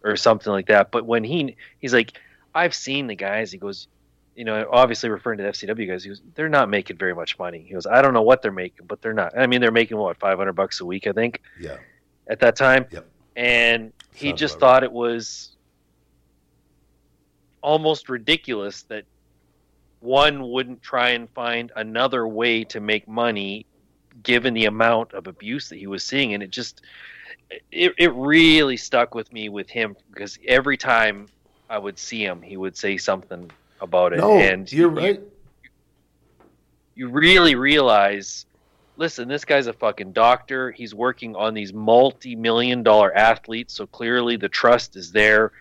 or 0.04 0.16
something 0.16 0.54
like 0.54 0.68
that. 0.68 0.92
But 0.92 1.08
when 1.08 1.24
he 1.24 1.56
he's 1.80 1.92
like, 1.92 2.14
I've 2.54 2.76
seen 2.76 3.08
the 3.08 3.16
guys. 3.16 3.52
He 3.52 3.58
goes, 3.58 3.88
you 4.36 4.46
know, 4.46 4.68
obviously 4.72 5.10
referring 5.10 5.38
to 5.38 5.44
the 5.44 5.50
FCW 5.50 5.88
guys. 5.88 6.04
He 6.04 6.10
goes, 6.10 6.22
they're 6.36 6.50
not 6.50 6.70
making 6.70 6.98
very 6.98 7.14
much 7.14 7.38
money. 7.38 7.60
He 7.68 7.74
goes, 7.74 7.86
I 7.86 8.02
don't 8.02 8.14
know 8.14 8.22
what 8.24 8.42
they're 8.42 8.52
making, 8.52 8.88
but 8.88 9.02
they're 9.02 9.14
not. 9.14 9.38
I 9.38 9.46
mean, 9.48 9.62
they're 9.62 9.72
making 9.72 9.98
what 9.98 10.18
five 10.18 10.38
hundred 10.38 10.54
bucks 10.54 10.82
a 10.82 10.86
week, 10.86 11.08
I 11.08 11.12
think, 11.12 11.42
Yeah. 11.60 11.78
at 12.28 12.40
that 12.40 12.56
time. 12.56 12.86
Yep. 12.92 13.08
And 13.36 13.94
he 14.14 14.30
Sounds 14.30 14.40
just 14.40 14.60
thought 14.60 14.84
it 14.84 14.92
was 14.92 15.56
almost 17.62 18.10
ridiculous 18.10 18.84
that 18.84 19.06
one 20.02 20.50
wouldn't 20.50 20.82
try 20.82 21.10
and 21.10 21.30
find 21.30 21.72
another 21.76 22.28
way 22.28 22.64
to 22.66 22.80
make 22.82 23.08
money 23.08 23.66
given 24.22 24.54
the 24.54 24.66
amount 24.66 25.14
of 25.14 25.28
abuse 25.28 25.70
that 25.70 25.78
he 25.78 25.88
was 25.88 26.04
seeing 26.04 26.34
and 26.34 26.44
it 26.44 26.50
just 26.52 26.82
it, 27.72 27.94
it 27.98 28.14
really 28.14 28.78
stuck 28.78 29.16
with 29.16 29.32
me 29.32 29.50
with 29.50 29.70
him 29.70 29.96
because 30.12 30.38
every 30.46 30.78
time 30.78 31.26
i 31.70 31.78
would 31.78 31.98
see 31.98 32.24
him 32.24 32.42
he 32.42 32.58
would 32.58 32.78
say 32.78 32.96
something 32.98 33.50
about 33.84 34.14
it. 34.14 34.18
No, 34.18 34.38
and 34.38 34.72
you're 34.72 34.90
you- 34.90 34.98
right. 34.98 35.22
you 36.96 37.10
really 37.10 37.56
realize 37.56 38.46
listen 38.98 39.28
this 39.28 39.46
guy's 39.46 39.68
a 39.68 39.74
fucking 39.74 40.14
doctor. 40.14 40.72
He's 40.72 40.96
working 40.96 41.36
on 41.36 41.54
these 41.54 41.74
multi-million 41.74 42.82
dollar 42.82 43.16
athletes 43.16 43.74
so 43.74 43.86
clearly 43.86 44.38
the 44.38 44.50
trust 44.50 44.96
is 44.96 45.12
there. 45.12 45.52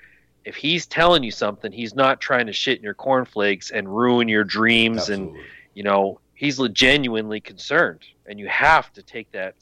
If 0.45 0.57
he's 0.57 0.87
telling 0.87 1.23
you 1.23 1.31
something 1.31 1.73
he's 1.73 1.95
not 1.95 2.21
trying 2.21 2.47
to 2.47 2.53
shit 2.53 2.79
in 2.79 2.85
your 2.85 2.95
cornflakes 2.95 3.71
and 3.71 3.95
ruin 3.95 4.29
your 4.29 4.45
dreams 4.45 5.09
and 5.09 5.37
you 5.75 5.83
know 5.83 6.21
he's 6.35 6.59
genuinely 6.73 7.41
concerned 7.41 8.01
and 8.27 8.39
you 8.39 8.47
have 8.49 8.93
to 8.95 9.03
take 9.03 9.31
that 9.33 9.55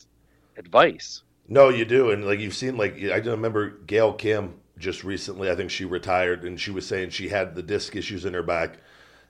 advice. 0.57 1.23
No, 1.49 1.69
you 1.69 1.85
do, 1.85 2.11
and 2.11 2.24
like 2.24 2.39
you've 2.39 2.55
seen, 2.55 2.77
like 2.77 3.03
I 3.03 3.19
don't 3.19 3.32
remember 3.32 3.70
Gail 3.70 4.12
Kim 4.12 4.60
just 4.81 5.05
recently. 5.05 5.51
I 5.51 5.55
think 5.55 5.70
she 5.70 5.85
retired, 5.85 6.44
and 6.44 6.61
she 6.61 6.70
was 6.70 6.86
saying 6.86 7.11
she 7.11 7.28
had 7.28 7.55
the 7.55 7.62
disc 7.62 7.94
issues 7.94 8.24
in 8.24 8.35
her 8.35 8.43
back, 8.43 8.78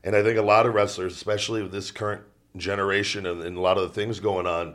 and 0.02 0.16
I 0.16 0.22
think 0.22 0.38
a 0.38 0.42
lot 0.42 0.66
of 0.66 0.74
wrestlers, 0.74 1.14
especially 1.14 1.62
with 1.62 1.72
this 1.72 1.90
current 1.90 2.22
generation 2.56 3.26
and, 3.26 3.42
and 3.42 3.56
a 3.56 3.60
lot 3.60 3.76
of 3.76 3.82
the 3.82 3.94
things 3.94 4.20
going 4.20 4.46
on, 4.46 4.74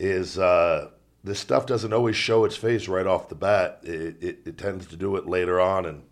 is 0.00 0.38
uh, 0.38 0.90
this 1.22 1.40
stuff 1.40 1.66
doesn't 1.66 1.92
always 1.92 2.16
show 2.16 2.44
its 2.44 2.56
face 2.56 2.88
right 2.88 3.06
off 3.06 3.28
the 3.28 3.34
bat. 3.34 3.80
It, 3.82 4.22
it, 4.22 4.38
it 4.46 4.58
tends 4.58 4.86
to 4.86 4.96
do 4.96 5.16
it 5.16 5.26
later 5.26 5.60
on, 5.60 5.84
and 5.84 6.02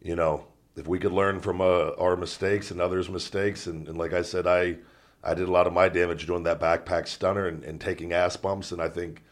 you 0.00 0.14
know, 0.14 0.46
if 0.76 0.86
we 0.86 0.98
could 0.98 1.12
learn 1.12 1.40
from 1.40 1.60
uh, 1.60 1.90
our 1.98 2.16
mistakes 2.16 2.70
and 2.70 2.80
others' 2.80 3.08
mistakes, 3.08 3.66
and, 3.66 3.88
and 3.88 3.98
like 3.98 4.12
I 4.12 4.22
said, 4.22 4.46
I 4.46 4.76
I 5.24 5.34
did 5.34 5.48
a 5.48 5.52
lot 5.52 5.66
of 5.66 5.72
my 5.72 5.88
damage 5.88 6.26
doing 6.26 6.42
that 6.44 6.60
backpack 6.60 7.06
stunner 7.06 7.46
and, 7.46 7.62
and 7.64 7.80
taking 7.80 8.12
ass 8.12 8.36
bumps, 8.36 8.72
and 8.72 8.82
I 8.82 8.88
think 8.88 9.22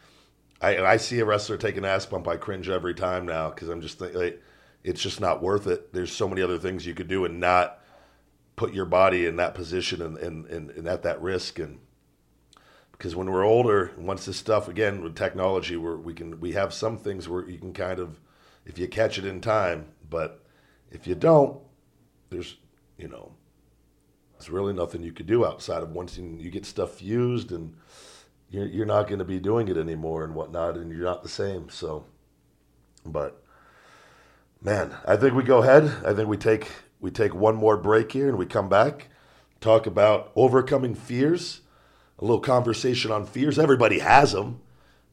I 0.61 0.77
I 0.85 0.97
see 0.97 1.19
a 1.19 1.25
wrestler 1.25 1.57
take 1.57 1.77
an 1.77 1.85
ass 1.85 2.05
bump, 2.05 2.27
I 2.27 2.37
cringe 2.37 2.69
every 2.69 2.93
time 2.93 3.25
now 3.25 3.49
because 3.49 3.69
I'm 3.69 3.81
just 3.81 3.99
like 4.01 4.41
it's 4.83 5.01
just 5.01 5.19
not 5.19 5.41
worth 5.41 5.67
it. 5.67 5.93
There's 5.93 6.11
so 6.11 6.27
many 6.27 6.41
other 6.41 6.57
things 6.57 6.85
you 6.85 6.93
could 6.93 7.07
do 7.07 7.25
and 7.25 7.39
not 7.39 7.79
put 8.55 8.73
your 8.73 8.85
body 8.85 9.25
in 9.25 9.37
that 9.37 9.55
position 9.55 10.01
and 10.01 10.17
and, 10.17 10.45
and, 10.45 10.69
and 10.71 10.87
at 10.87 11.03
that 11.03 11.21
risk 11.21 11.59
and 11.59 11.79
because 13.01 13.15
when 13.15 13.31
we're 13.31 13.43
older, 13.43 13.91
once 13.97 14.25
this 14.25 14.37
stuff 14.37 14.67
again 14.67 15.01
with 15.01 15.15
technology, 15.15 15.75
where 15.75 15.97
we 15.97 16.13
can 16.13 16.39
we 16.39 16.51
have 16.51 16.71
some 16.71 16.99
things 16.99 17.27
where 17.27 17.49
you 17.49 17.57
can 17.57 17.73
kind 17.73 17.99
of 17.99 18.19
if 18.63 18.77
you 18.77 18.87
catch 18.87 19.17
it 19.17 19.25
in 19.25 19.41
time, 19.41 19.87
but 20.07 20.45
if 20.91 21.07
you 21.07 21.15
don't, 21.15 21.59
there's 22.29 22.57
you 22.99 23.07
know 23.07 23.31
there's 24.33 24.51
really 24.51 24.73
nothing 24.73 25.01
you 25.01 25.13
could 25.13 25.25
do 25.25 25.43
outside 25.43 25.81
of 25.81 25.93
once 25.93 26.15
you 26.15 26.37
you 26.39 26.51
get 26.51 26.63
stuff 26.63 26.91
fused 26.91 27.51
and 27.51 27.75
you're 28.51 28.67
you're 28.67 28.85
not 28.85 29.07
going 29.07 29.19
to 29.19 29.25
be 29.25 29.39
doing 29.39 29.67
it 29.67 29.77
anymore 29.77 30.23
and 30.23 30.35
whatnot, 30.35 30.75
and 30.75 30.91
you're 30.91 31.05
not 31.05 31.23
the 31.23 31.29
same. 31.29 31.69
So, 31.69 32.05
but 33.05 33.41
man, 34.61 34.95
I 35.07 35.15
think 35.15 35.33
we 35.33 35.43
go 35.43 35.63
ahead. 35.63 35.91
I 36.05 36.13
think 36.13 36.27
we 36.27 36.37
take 36.37 36.67
we 36.99 37.09
take 37.11 37.33
one 37.33 37.55
more 37.55 37.77
break 37.77 38.11
here 38.11 38.29
and 38.29 38.37
we 38.37 38.45
come 38.45 38.69
back, 38.69 39.07
talk 39.59 39.87
about 39.87 40.31
overcoming 40.35 40.93
fears, 40.93 41.61
a 42.19 42.25
little 42.25 42.41
conversation 42.41 43.11
on 43.11 43.25
fears. 43.25 43.57
Everybody 43.57 43.99
has 43.99 44.33
them, 44.33 44.61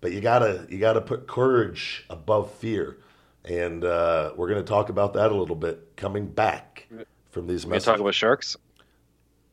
but 0.01 0.13
you 0.13 0.21
gotta 0.21 0.67
you 0.69 0.79
gotta 0.79 1.01
put 1.01 1.27
courage 1.27 2.05
above 2.11 2.53
fear, 2.53 2.99
and 3.45 3.85
uh, 3.85 4.33
we're 4.37 4.49
gonna 4.49 4.63
talk 4.63 4.89
about 4.89 5.15
that 5.15 5.31
a 5.31 5.35
little 5.37 5.57
bit 5.57 5.97
coming 5.97 6.27
back 6.27 6.89
from 7.31 7.47
these 7.47 7.65
we 7.65 7.71
can 7.71 7.77
messages. 7.77 7.87
talk 7.87 8.01
about 8.01 8.15
sharks 8.15 8.57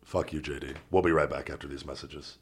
Fuck 0.03 0.33
you, 0.33 0.39
JD. 0.39 0.75
We'll 0.91 1.01
be 1.01 1.11
right 1.11 1.29
back 1.29 1.49
after 1.49 1.67
these 1.67 1.83
messages. 1.85 2.37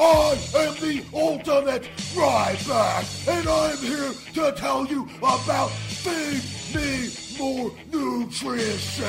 I 0.00 0.38
am 0.54 0.74
the 0.74 1.04
ultimate 1.12 1.82
Ryback, 2.14 3.28
and 3.28 3.48
I'm 3.48 3.76
here 3.78 4.12
to 4.34 4.52
tell 4.52 4.86
you 4.86 5.08
about 5.18 5.70
Feed 5.70 6.44
Me 6.72 7.10
More 7.36 7.72
Nutrition. 7.92 9.04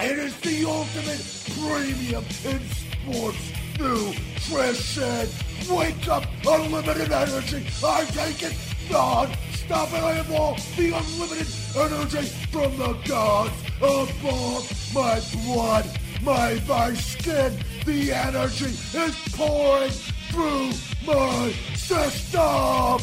It 0.00 0.18
is 0.18 0.36
the 0.40 0.64
ultimate 0.66 1.24
premium 1.56 2.24
in 2.44 2.60
sports 2.68 3.52
nutrition. 3.80 5.28
Wake 5.74 6.08
up, 6.08 6.24
unlimited 6.46 7.10
energy. 7.10 7.66
I 7.82 8.04
take 8.04 8.42
it 8.42 8.54
non-stop, 8.90 9.92
and 9.94 10.04
I 10.04 10.12
have 10.12 10.30
all 10.30 10.56
the 10.76 10.92
unlimited 10.92 11.48
energy 11.74 12.28
from 12.50 12.76
the 12.76 12.92
gods 13.08 13.54
above 13.78 14.92
my 14.92 15.20
blood, 15.46 15.86
my, 16.22 16.60
my 16.68 16.94
skin. 16.94 17.58
The 17.84 18.12
energy 18.12 18.66
is 18.66 19.16
pouring 19.34 19.90
through 20.30 20.70
my 21.06 21.52
system. 21.74 23.00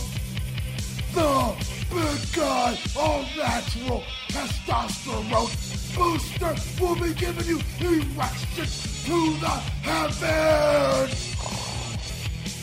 The 1.13 1.55
big 1.89 2.33
guy, 2.33 2.77
all 2.97 3.25
natural 3.37 4.03
testosterone 4.29 5.95
booster 5.95 6.55
will 6.81 6.95
be 6.95 7.13
giving 7.13 7.45
you 7.45 7.59
erections 7.79 9.03
to 9.05 9.33
the 9.39 9.55
heavens. 9.83 11.35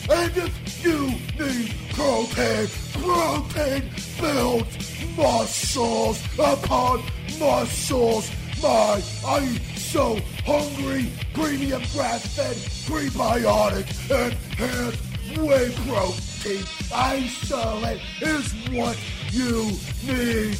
And 0.09 0.37
if 0.37 0.85
you 0.85 1.07
need 1.37 1.75
protein, 1.93 2.67
protein 2.93 3.89
builds 4.19 5.17
muscles 5.17 6.23
upon 6.39 7.03
muscles. 7.37 8.31
My, 8.63 9.01
I'm 9.25 9.59
so 9.87 10.19
hungry. 10.45 11.09
Premium 11.33 11.81
grass-fed 11.93 12.57
prebiotic 12.87 13.87
enhanced 14.11 14.99
whey 15.37 15.71
protein 15.87 16.63
isolate 16.93 18.01
is 18.21 18.53
what 18.71 18.97
you 19.31 19.71
need. 20.03 20.57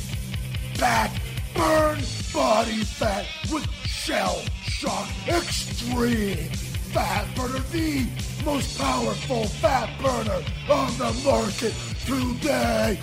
Fat, 0.76 1.12
burn 1.54 2.00
body 2.34 2.84
fat 2.84 3.26
with 3.52 3.70
shell 3.86 4.42
shock 4.64 5.10
extreme. 5.28 6.50
Fat 6.94 7.28
burner, 7.36 7.60
the 7.72 8.08
most 8.46 8.80
powerful 8.80 9.46
fat 9.46 9.90
burner 10.02 10.42
on 10.72 10.98
the 10.98 11.12
market 11.26 11.74
today. 12.06 12.98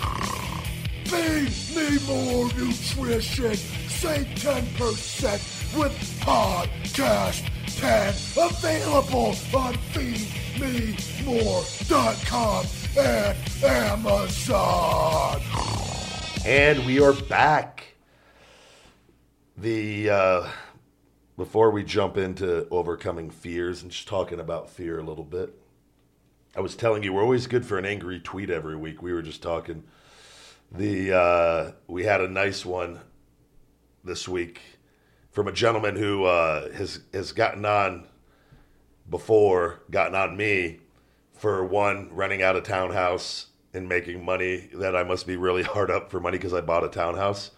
Feed 1.05 1.51
me 1.75 1.99
more 2.07 2.47
nutrition. 2.53 3.55
Save 3.55 4.25
10% 4.35 5.54
with 5.77 5.93
Podcast 6.21 7.49
10. 7.79 8.13
Available 8.37 9.35
on 9.53 9.73
feedmemore.com 9.93 12.65
and 12.97 13.37
Amazon. 13.63 15.41
And 16.45 16.85
we 16.85 17.01
are 17.01 17.13
back. 17.13 17.95
The 19.57 20.09
uh, 20.09 20.47
before 21.35 21.71
we 21.71 21.83
jump 21.83 22.15
into 22.17 22.67
overcoming 22.69 23.29
fears 23.29 23.81
and 23.81 23.91
just 23.91 24.07
talking 24.07 24.39
about 24.39 24.69
fear 24.69 24.97
a 24.99 25.03
little 25.03 25.25
bit, 25.25 25.53
I 26.55 26.61
was 26.61 26.75
telling 26.75 27.03
you 27.03 27.11
we're 27.11 27.23
always 27.23 27.47
good 27.47 27.65
for 27.65 27.77
an 27.77 27.85
angry 27.85 28.21
tweet 28.21 28.49
every 28.49 28.77
week. 28.77 29.01
We 29.01 29.11
were 29.11 29.21
just 29.21 29.43
talking. 29.43 29.83
The 30.71 31.11
uh, 31.13 31.71
we 31.87 32.05
had 32.05 32.21
a 32.21 32.29
nice 32.29 32.65
one 32.65 33.01
this 34.03 34.27
week 34.27 34.74
from 35.35 35.49
a 35.49 35.51
gentleman 35.51 35.97
who 35.97 36.23
uh, 36.23 36.71
has 36.71 37.01
has 37.13 37.33
gotten 37.33 37.65
on 37.65 38.07
before, 39.09 39.81
gotten 39.91 40.15
on 40.15 40.37
me 40.37 40.79
for 41.33 41.63
one 41.65 42.09
renting 42.13 42.41
out 42.41 42.55
a 42.55 42.61
townhouse 42.61 43.47
and 43.73 43.89
making 43.89 44.23
money 44.23 44.69
that 44.73 44.95
I 44.95 45.03
must 45.03 45.27
be 45.27 45.35
really 45.35 45.63
hard 45.73 45.91
up 45.91 46.09
for 46.09 46.21
money 46.21 46.37
because 46.37 46.53
I 46.53 46.61
bought 46.61 46.85
a 46.85 46.87
townhouse 46.87 47.51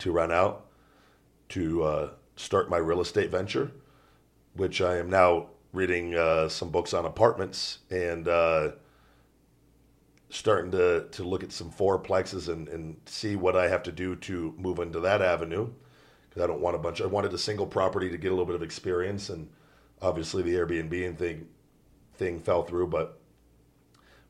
to 0.00 0.12
rent 0.12 0.32
out 0.32 0.66
to 1.48 1.82
uh, 1.82 2.10
start 2.36 2.68
my 2.68 2.76
real 2.76 3.00
estate 3.00 3.30
venture, 3.30 3.72
which 4.52 4.82
I 4.82 4.98
am 4.98 5.08
now 5.08 5.48
reading 5.72 6.14
uh, 6.14 6.50
some 6.50 6.68
books 6.68 6.92
on 6.92 7.06
apartments 7.06 7.78
and 7.90 8.28
uh, 8.28 8.72
starting 10.28 10.70
to, 10.72 11.08
to 11.10 11.24
look 11.24 11.42
at 11.42 11.52
some 11.52 11.70
fourplexes 11.70 12.50
and, 12.50 12.68
and 12.68 12.96
see 13.06 13.34
what 13.34 13.56
I 13.56 13.68
have 13.68 13.82
to 13.84 13.92
do 13.92 14.14
to 14.16 14.54
move 14.58 14.78
into 14.78 15.00
that 15.00 15.22
avenue 15.22 15.70
because 16.34 16.44
I 16.44 16.46
don't 16.46 16.60
want 16.60 16.76
a 16.76 16.78
bunch. 16.78 17.00
I 17.00 17.06
wanted 17.06 17.32
a 17.32 17.38
single 17.38 17.66
property 17.66 18.10
to 18.10 18.18
get 18.18 18.28
a 18.28 18.30
little 18.30 18.46
bit 18.46 18.56
of 18.56 18.62
experience, 18.62 19.30
and 19.30 19.48
obviously 20.02 20.42
the 20.42 20.54
Airbnb 20.54 21.16
thing 21.16 21.46
thing 22.16 22.40
fell 22.40 22.64
through. 22.64 22.88
But 22.88 23.20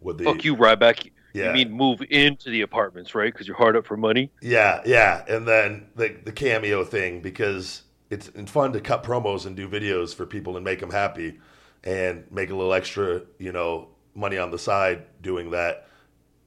with 0.00 0.18
the 0.18 0.24
Fuck 0.24 0.44
you, 0.44 0.56
Ryback. 0.56 1.10
Yeah. 1.32 1.48
You 1.48 1.52
mean 1.52 1.72
move 1.72 2.00
into 2.10 2.50
the 2.50 2.60
apartments, 2.60 3.14
right? 3.14 3.32
Because 3.32 3.48
you're 3.48 3.56
hard 3.56 3.76
up 3.76 3.86
for 3.86 3.96
money. 3.96 4.30
Yeah, 4.40 4.82
yeah, 4.86 5.24
and 5.28 5.48
then 5.48 5.88
the 5.96 6.16
the 6.24 6.32
cameo 6.32 6.84
thing 6.84 7.20
because 7.20 7.82
it's, 8.10 8.28
it's 8.34 8.50
fun 8.50 8.72
to 8.74 8.80
cut 8.80 9.02
promos 9.02 9.46
and 9.46 9.56
do 9.56 9.68
videos 9.68 10.14
for 10.14 10.26
people 10.26 10.56
and 10.56 10.64
make 10.64 10.78
them 10.78 10.90
happy, 10.90 11.40
and 11.82 12.24
make 12.30 12.50
a 12.50 12.54
little 12.54 12.72
extra, 12.72 13.22
you 13.38 13.50
know, 13.50 13.88
money 14.14 14.38
on 14.38 14.50
the 14.50 14.58
side 14.58 15.04
doing 15.22 15.50
that. 15.50 15.88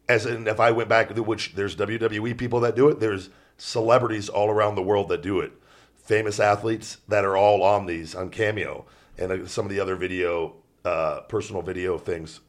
As 0.07 0.25
in, 0.25 0.47
if 0.47 0.61
I 0.61 0.71
went 0.71 0.87
back, 0.87 1.09
which 1.17 1.53
there's 1.53 1.75
WWE 1.75 2.37
people 2.37 2.61
that 2.61 2.77
do 2.77 2.87
it, 2.87 3.01
there's 3.01 3.29
celebrities 3.57 4.29
all 4.29 4.49
around 4.49 4.75
the 4.75 4.83
world 4.83 5.09
that 5.09 5.21
do 5.21 5.39
it, 5.39 5.51
famous 5.95 6.39
athletes 6.39 6.97
that 7.07 7.25
are 7.25 7.35
all 7.35 7.63
on 7.63 7.85
these 7.85 8.15
on 8.15 8.29
Cameo 8.29 8.85
and 9.17 9.31
uh, 9.31 9.47
some 9.47 9.65
of 9.65 9.71
the 9.71 9.79
other 9.79 9.95
video, 9.95 10.55
uh, 10.85 11.21
personal 11.21 11.61
video 11.61 11.97
things 11.97 12.39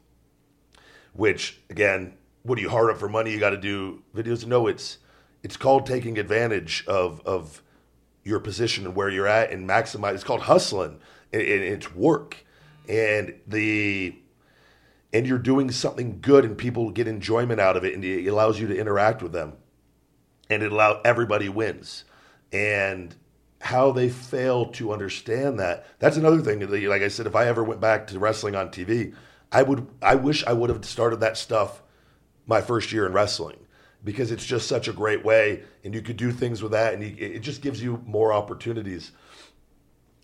which 1.13 1.59
again, 1.69 2.13
what 2.43 2.57
are 2.57 2.61
you 2.61 2.69
hard 2.69 2.89
up 2.89 2.97
for 2.97 3.09
money? 3.09 3.31
You 3.31 3.39
got 3.39 3.49
to 3.51 3.57
do 3.57 4.03
videos. 4.15 4.45
No, 4.45 4.67
it's 4.67 4.97
it's 5.43 5.57
called 5.57 5.85
taking 5.85 6.17
advantage 6.17 6.85
of 6.87 7.21
of 7.25 7.61
your 8.23 8.39
position 8.39 8.85
and 8.85 8.95
where 8.95 9.09
you're 9.09 9.27
at 9.27 9.51
and 9.51 9.67
maximize. 9.67 10.15
It's 10.15 10.23
called 10.23 10.41
hustling. 10.41 10.99
And, 11.31 11.41
and 11.41 11.63
it's 11.63 11.93
work, 11.93 12.43
and 12.87 13.35
the 13.45 14.15
and 15.13 15.27
you're 15.27 15.37
doing 15.37 15.69
something 15.69 16.19
good, 16.21 16.45
and 16.45 16.57
people 16.57 16.89
get 16.89 17.07
enjoyment 17.07 17.59
out 17.59 17.77
of 17.77 17.83
it, 17.83 17.93
and 17.93 18.03
it 18.03 18.27
allows 18.27 18.59
you 18.59 18.67
to 18.67 18.75
interact 18.75 19.21
with 19.21 19.31
them, 19.31 19.53
and 20.49 20.63
it 20.63 20.71
allows 20.71 21.01
everybody 21.05 21.49
wins, 21.49 22.05
and 22.51 23.15
how 23.61 23.91
they 23.91 24.09
fail 24.09 24.67
to 24.67 24.93
understand 24.93 25.59
that. 25.59 25.85
That's 25.99 26.17
another 26.17 26.41
thing. 26.41 26.59
Like 26.87 27.01
I 27.01 27.07
said, 27.09 27.27
if 27.27 27.35
I 27.35 27.47
ever 27.47 27.63
went 27.63 27.81
back 27.81 28.07
to 28.07 28.19
wrestling 28.19 28.55
on 28.55 28.69
TV, 28.69 29.13
I 29.51 29.63
would. 29.63 29.87
I 30.01 30.15
wish 30.15 30.45
I 30.45 30.53
would 30.53 30.69
have 30.69 30.85
started 30.85 31.19
that 31.19 31.37
stuff 31.37 31.81
my 32.45 32.61
first 32.61 32.91
year 32.91 33.05
in 33.05 33.13
wrestling 33.13 33.57
because 34.03 34.31
it's 34.31 34.45
just 34.45 34.67
such 34.67 34.87
a 34.87 34.93
great 34.93 35.25
way, 35.25 35.63
and 35.83 35.93
you 35.93 36.01
could 36.01 36.17
do 36.17 36.31
things 36.31 36.61
with 36.61 36.71
that, 36.71 36.93
and 36.93 37.03
you, 37.03 37.15
it 37.17 37.39
just 37.39 37.61
gives 37.61 37.81
you 37.81 38.01
more 38.05 38.31
opportunities. 38.31 39.11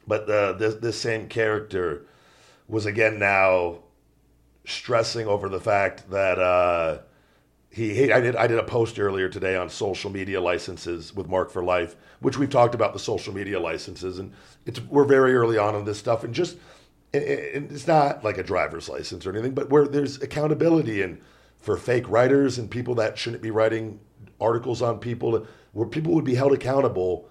But 0.07 0.29
uh, 0.29 0.53
this 0.53 0.75
this 0.75 0.99
same 0.99 1.27
character 1.27 2.05
was 2.67 2.85
again 2.85 3.19
now 3.19 3.79
stressing 4.65 5.27
over 5.27 5.49
the 5.49 5.59
fact 5.59 6.09
that 6.09 6.39
uh, 6.39 6.99
he, 7.75 7.93
he 7.93 8.11
I 8.13 8.21
did 8.21 8.37
I 8.37 8.47
did 8.47 8.57
a 8.57 8.63
post 8.63 8.97
earlier 8.99 9.27
today 9.27 9.57
on 9.57 9.69
social 9.69 10.09
media 10.09 10.39
licenses 10.39 11.13
with 11.13 11.27
Mark 11.27 11.51
for 11.51 11.61
Life, 11.61 11.97
which 12.21 12.37
we've 12.37 12.49
talked 12.49 12.73
about 12.73 12.93
the 12.93 12.99
social 12.99 13.33
media 13.33 13.59
licenses, 13.59 14.17
and 14.17 14.31
it's 14.65 14.79
we're 14.79 15.03
very 15.03 15.35
early 15.35 15.57
on 15.57 15.75
in 15.75 15.83
this 15.83 15.97
stuff, 15.97 16.23
and 16.23 16.33
just 16.33 16.55
and 17.13 17.69
it's 17.69 17.85
not 17.85 18.23
like 18.23 18.37
a 18.37 18.43
driver's 18.43 18.87
license 18.87 19.25
or 19.25 19.31
anything, 19.31 19.53
but 19.53 19.69
where 19.69 19.89
there's 19.89 20.21
accountability 20.21 21.01
and 21.01 21.19
for 21.59 21.75
fake 21.75 22.07
writers 22.07 22.57
and 22.57 22.71
people 22.71 22.95
that 22.95 23.17
shouldn't 23.17 23.43
be 23.43 23.51
writing 23.51 23.99
articles 24.39 24.81
on 24.81 24.97
people, 24.97 25.45
where 25.73 25.87
people 25.87 26.13
would 26.13 26.23
be 26.23 26.35
held 26.35 26.53
accountable 26.53 27.27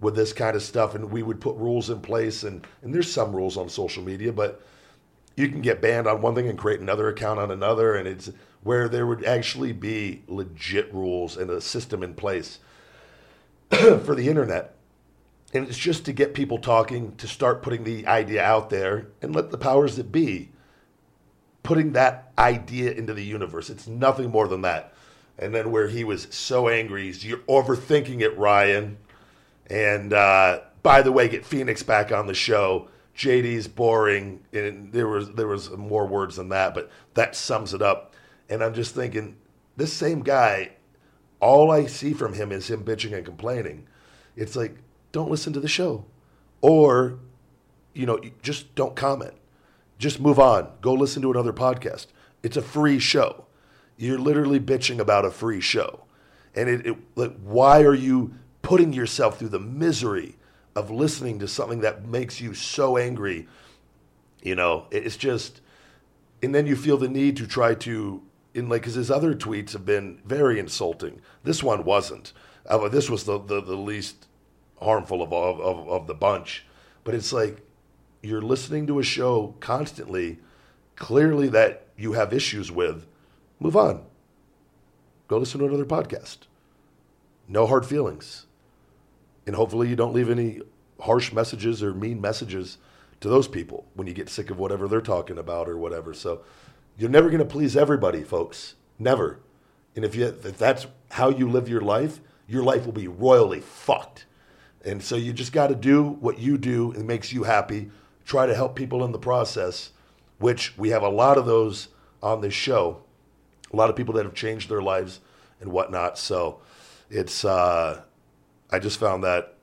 with 0.00 0.14
this 0.14 0.34
kind 0.34 0.54
of 0.54 0.62
stuff, 0.62 0.94
and 0.94 1.10
we 1.10 1.22
would 1.22 1.40
put 1.40 1.56
rules 1.56 1.88
in 1.88 2.02
place, 2.02 2.42
and 2.42 2.66
and 2.82 2.94
there's 2.94 3.10
some 3.10 3.34
rules 3.34 3.56
on 3.56 3.70
social 3.70 4.02
media, 4.02 4.34
but 4.34 4.60
you 5.34 5.48
can 5.48 5.62
get 5.62 5.80
banned 5.80 6.06
on 6.06 6.20
one 6.20 6.34
thing 6.34 6.48
and 6.48 6.58
create 6.58 6.80
another 6.80 7.08
account 7.08 7.40
on 7.40 7.50
another, 7.50 7.94
and 7.94 8.06
it's 8.06 8.30
where 8.68 8.86
there 8.86 9.06
would 9.06 9.24
actually 9.24 9.72
be 9.72 10.22
legit 10.28 10.92
rules 10.92 11.38
and 11.38 11.48
a 11.48 11.58
system 11.58 12.02
in 12.02 12.12
place 12.12 12.58
for 13.70 14.14
the 14.14 14.28
internet. 14.28 14.74
And 15.54 15.66
it's 15.66 15.78
just 15.78 16.04
to 16.04 16.12
get 16.12 16.34
people 16.34 16.58
talking, 16.58 17.16
to 17.16 17.26
start 17.26 17.62
putting 17.62 17.84
the 17.84 18.06
idea 18.06 18.42
out 18.42 18.68
there, 18.68 19.06
and 19.22 19.34
let 19.34 19.50
the 19.50 19.56
powers 19.56 19.96
that 19.96 20.12
be 20.12 20.50
putting 21.62 21.92
that 21.94 22.30
idea 22.36 22.92
into 22.92 23.14
the 23.14 23.24
universe. 23.24 23.70
It's 23.70 23.86
nothing 23.86 24.28
more 24.30 24.46
than 24.46 24.60
that. 24.60 24.92
And 25.38 25.54
then 25.54 25.70
where 25.70 25.88
he 25.88 26.04
was 26.04 26.26
so 26.28 26.68
angry, 26.68 27.04
he's, 27.04 27.24
you're 27.24 27.38
overthinking 27.48 28.20
it, 28.20 28.36
Ryan. 28.36 28.98
And 29.70 30.12
uh, 30.12 30.60
by 30.82 31.00
the 31.00 31.10
way, 31.10 31.26
get 31.30 31.46
Phoenix 31.46 31.82
back 31.82 32.12
on 32.12 32.26
the 32.26 32.34
show. 32.34 32.88
JD's 33.16 33.66
boring, 33.66 34.44
and 34.52 34.92
there 34.92 35.08
was 35.08 35.32
there 35.32 35.48
was 35.48 35.70
more 35.70 36.06
words 36.06 36.36
than 36.36 36.50
that, 36.50 36.74
but 36.74 36.90
that 37.14 37.34
sums 37.34 37.72
it 37.72 37.80
up. 37.80 38.14
And 38.48 38.62
I'm 38.62 38.74
just 38.74 38.94
thinking, 38.94 39.36
this 39.76 39.92
same 39.92 40.22
guy, 40.22 40.72
all 41.40 41.70
I 41.70 41.86
see 41.86 42.12
from 42.12 42.34
him 42.34 42.50
is 42.50 42.68
him 42.68 42.84
bitching 42.84 43.14
and 43.14 43.24
complaining. 43.24 43.86
It's 44.36 44.56
like, 44.56 44.76
don't 45.12 45.30
listen 45.30 45.52
to 45.52 45.60
the 45.60 45.68
show, 45.68 46.04
or 46.60 47.18
you 47.94 48.06
know, 48.06 48.20
just 48.42 48.74
don't 48.74 48.94
comment. 48.94 49.34
Just 49.98 50.20
move 50.20 50.38
on. 50.38 50.70
Go 50.80 50.94
listen 50.94 51.22
to 51.22 51.30
another 51.30 51.52
podcast. 51.52 52.06
It's 52.42 52.56
a 52.56 52.62
free 52.62 52.98
show. 52.98 53.46
You're 53.96 54.18
literally 54.18 54.60
bitching 54.60 55.00
about 55.00 55.24
a 55.24 55.30
free 55.30 55.60
show. 55.60 56.04
And 56.54 56.68
it, 56.68 56.86
it 56.86 56.96
like 57.16 57.36
why 57.42 57.82
are 57.82 57.94
you 57.94 58.34
putting 58.62 58.92
yourself 58.92 59.38
through 59.38 59.48
the 59.48 59.58
misery 59.58 60.36
of 60.76 60.90
listening 60.90 61.40
to 61.40 61.48
something 61.48 61.80
that 61.80 62.06
makes 62.06 62.40
you 62.40 62.54
so 62.54 62.96
angry? 62.96 63.48
You 64.42 64.54
know, 64.54 64.86
it's 64.90 65.16
just 65.16 65.60
and 66.42 66.54
then 66.54 66.66
you 66.66 66.76
feel 66.76 66.96
the 66.96 67.08
need 67.08 67.36
to 67.38 67.46
try 67.46 67.74
to 67.74 68.22
in 68.58 68.68
like 68.68 68.82
because 68.82 68.94
his 68.94 69.10
other 69.10 69.34
tweets 69.34 69.72
have 69.72 69.86
been 69.86 70.20
very 70.24 70.58
insulting. 70.58 71.20
This 71.44 71.62
one 71.62 71.84
wasn't. 71.84 72.32
Uh, 72.66 72.88
this 72.88 73.08
was 73.08 73.24
the, 73.24 73.38
the, 73.38 73.62
the 73.62 73.76
least 73.76 74.26
harmful 74.80 75.22
of, 75.22 75.32
of, 75.32 75.60
of, 75.60 75.88
of 75.88 76.06
the 76.06 76.14
bunch. 76.14 76.66
But 77.04 77.14
it's 77.14 77.32
like 77.32 77.62
you're 78.22 78.42
listening 78.42 78.86
to 78.88 78.98
a 78.98 79.02
show 79.02 79.54
constantly, 79.60 80.38
clearly 80.96 81.48
that 81.48 81.86
you 81.96 82.12
have 82.12 82.32
issues 82.32 82.70
with. 82.70 83.06
Move 83.60 83.76
on. 83.76 84.04
Go 85.28 85.38
listen 85.38 85.60
to 85.60 85.66
another 85.66 85.84
podcast. 85.84 86.38
No 87.46 87.66
hard 87.66 87.86
feelings. 87.86 88.46
And 89.46 89.56
hopefully 89.56 89.88
you 89.88 89.96
don't 89.96 90.14
leave 90.14 90.30
any 90.30 90.60
harsh 91.00 91.32
messages 91.32 91.82
or 91.82 91.94
mean 91.94 92.20
messages 92.20 92.78
to 93.20 93.28
those 93.28 93.48
people 93.48 93.86
when 93.94 94.06
you 94.06 94.14
get 94.14 94.28
sick 94.28 94.50
of 94.50 94.58
whatever 94.58 94.86
they're 94.86 95.00
talking 95.00 95.38
about 95.38 95.68
or 95.68 95.76
whatever. 95.76 96.12
So 96.12 96.42
you're 96.98 97.08
never 97.08 97.30
going 97.30 97.38
to 97.38 97.44
please 97.44 97.76
everybody, 97.76 98.24
folks. 98.24 98.74
Never. 98.98 99.38
And 99.94 100.04
if, 100.04 100.16
you, 100.16 100.26
if 100.26 100.58
that's 100.58 100.86
how 101.12 101.30
you 101.30 101.48
live 101.48 101.68
your 101.68 101.80
life, 101.80 102.20
your 102.48 102.64
life 102.64 102.84
will 102.84 102.92
be 102.92 103.06
royally 103.06 103.60
fucked. 103.60 104.26
And 104.84 105.02
so 105.02 105.14
you 105.14 105.32
just 105.32 105.52
got 105.52 105.68
to 105.68 105.74
do 105.76 106.02
what 106.02 106.38
you 106.38 106.58
do 106.58 106.92
and 106.92 107.06
makes 107.06 107.32
you 107.32 107.44
happy. 107.44 107.90
Try 108.24 108.46
to 108.46 108.54
help 108.54 108.74
people 108.74 109.04
in 109.04 109.12
the 109.12 109.18
process, 109.18 109.92
which 110.38 110.76
we 110.76 110.90
have 110.90 111.02
a 111.02 111.08
lot 111.08 111.38
of 111.38 111.46
those 111.46 111.88
on 112.20 112.40
this 112.40 112.54
show. 112.54 113.02
A 113.72 113.76
lot 113.76 113.90
of 113.90 113.96
people 113.96 114.14
that 114.14 114.24
have 114.24 114.34
changed 114.34 114.68
their 114.68 114.82
lives 114.82 115.20
and 115.60 115.70
whatnot. 115.70 116.18
So 116.18 116.60
it's, 117.10 117.44
uh, 117.44 118.02
I 118.70 118.78
just 118.80 118.98
found 118.98 119.22
that 119.22 119.54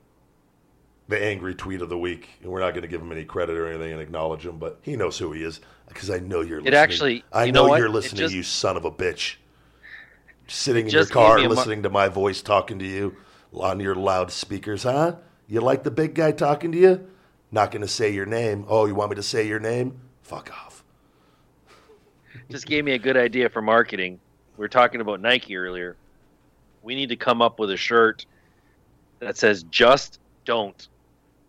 the 1.08 1.22
angry 1.22 1.54
tweet 1.54 1.82
of 1.82 1.88
the 1.88 1.98
week, 1.98 2.30
and 2.42 2.50
we're 2.50 2.60
not 2.60 2.70
going 2.70 2.82
to 2.82 2.88
give 2.88 3.00
him 3.00 3.12
any 3.12 3.24
credit 3.24 3.56
or 3.56 3.68
anything 3.68 3.92
and 3.92 4.00
acknowledge 4.00 4.46
him, 4.46 4.58
but 4.58 4.78
he 4.82 4.96
knows 4.96 5.18
who 5.18 5.32
he 5.32 5.42
is 5.42 5.60
because 5.88 6.10
I 6.10 6.18
know 6.18 6.40
you're. 6.40 6.58
It 6.58 6.64
listening. 6.64 6.74
actually, 6.78 7.24
I 7.32 7.50
know, 7.50 7.66
know 7.66 7.76
you're 7.76 7.88
listening, 7.88 8.18
just- 8.18 8.34
you 8.34 8.42
son 8.42 8.76
of 8.76 8.84
a 8.84 8.90
bitch. 8.90 9.36
Sitting 10.48 10.86
in 10.86 10.92
your 10.92 11.04
car, 11.06 11.36
gave 11.38 11.44
me 11.44 11.48
mo- 11.48 11.54
listening 11.56 11.82
to 11.82 11.90
my 11.90 12.06
voice 12.08 12.40
talking 12.40 12.78
to 12.78 12.84
you 12.84 13.16
on 13.52 13.80
your 13.80 13.96
loudspeakers, 13.96 14.84
huh? 14.84 15.16
You 15.48 15.60
like 15.60 15.82
the 15.82 15.90
big 15.90 16.14
guy 16.14 16.30
talking 16.30 16.70
to 16.70 16.78
you? 16.78 17.08
Not 17.50 17.72
going 17.72 17.82
to 17.82 17.88
say 17.88 18.10
your 18.12 18.26
name. 18.26 18.64
Oh, 18.68 18.86
you 18.86 18.94
want 18.94 19.10
me 19.10 19.16
to 19.16 19.24
say 19.24 19.46
your 19.46 19.58
name? 19.58 20.00
Fuck 20.22 20.50
off. 20.52 20.84
just 22.48 22.66
gave 22.66 22.84
me 22.84 22.92
a 22.92 22.98
good 22.98 23.16
idea 23.16 23.48
for 23.48 23.60
marketing. 23.60 24.20
We 24.56 24.62
were 24.62 24.68
talking 24.68 25.00
about 25.00 25.20
Nike 25.20 25.56
earlier. 25.56 25.96
We 26.82 26.94
need 26.94 27.08
to 27.08 27.16
come 27.16 27.42
up 27.42 27.58
with 27.58 27.70
a 27.72 27.76
shirt 27.76 28.24
that 29.18 29.36
says 29.36 29.64
"Just 29.64 30.20
don't, 30.44 30.86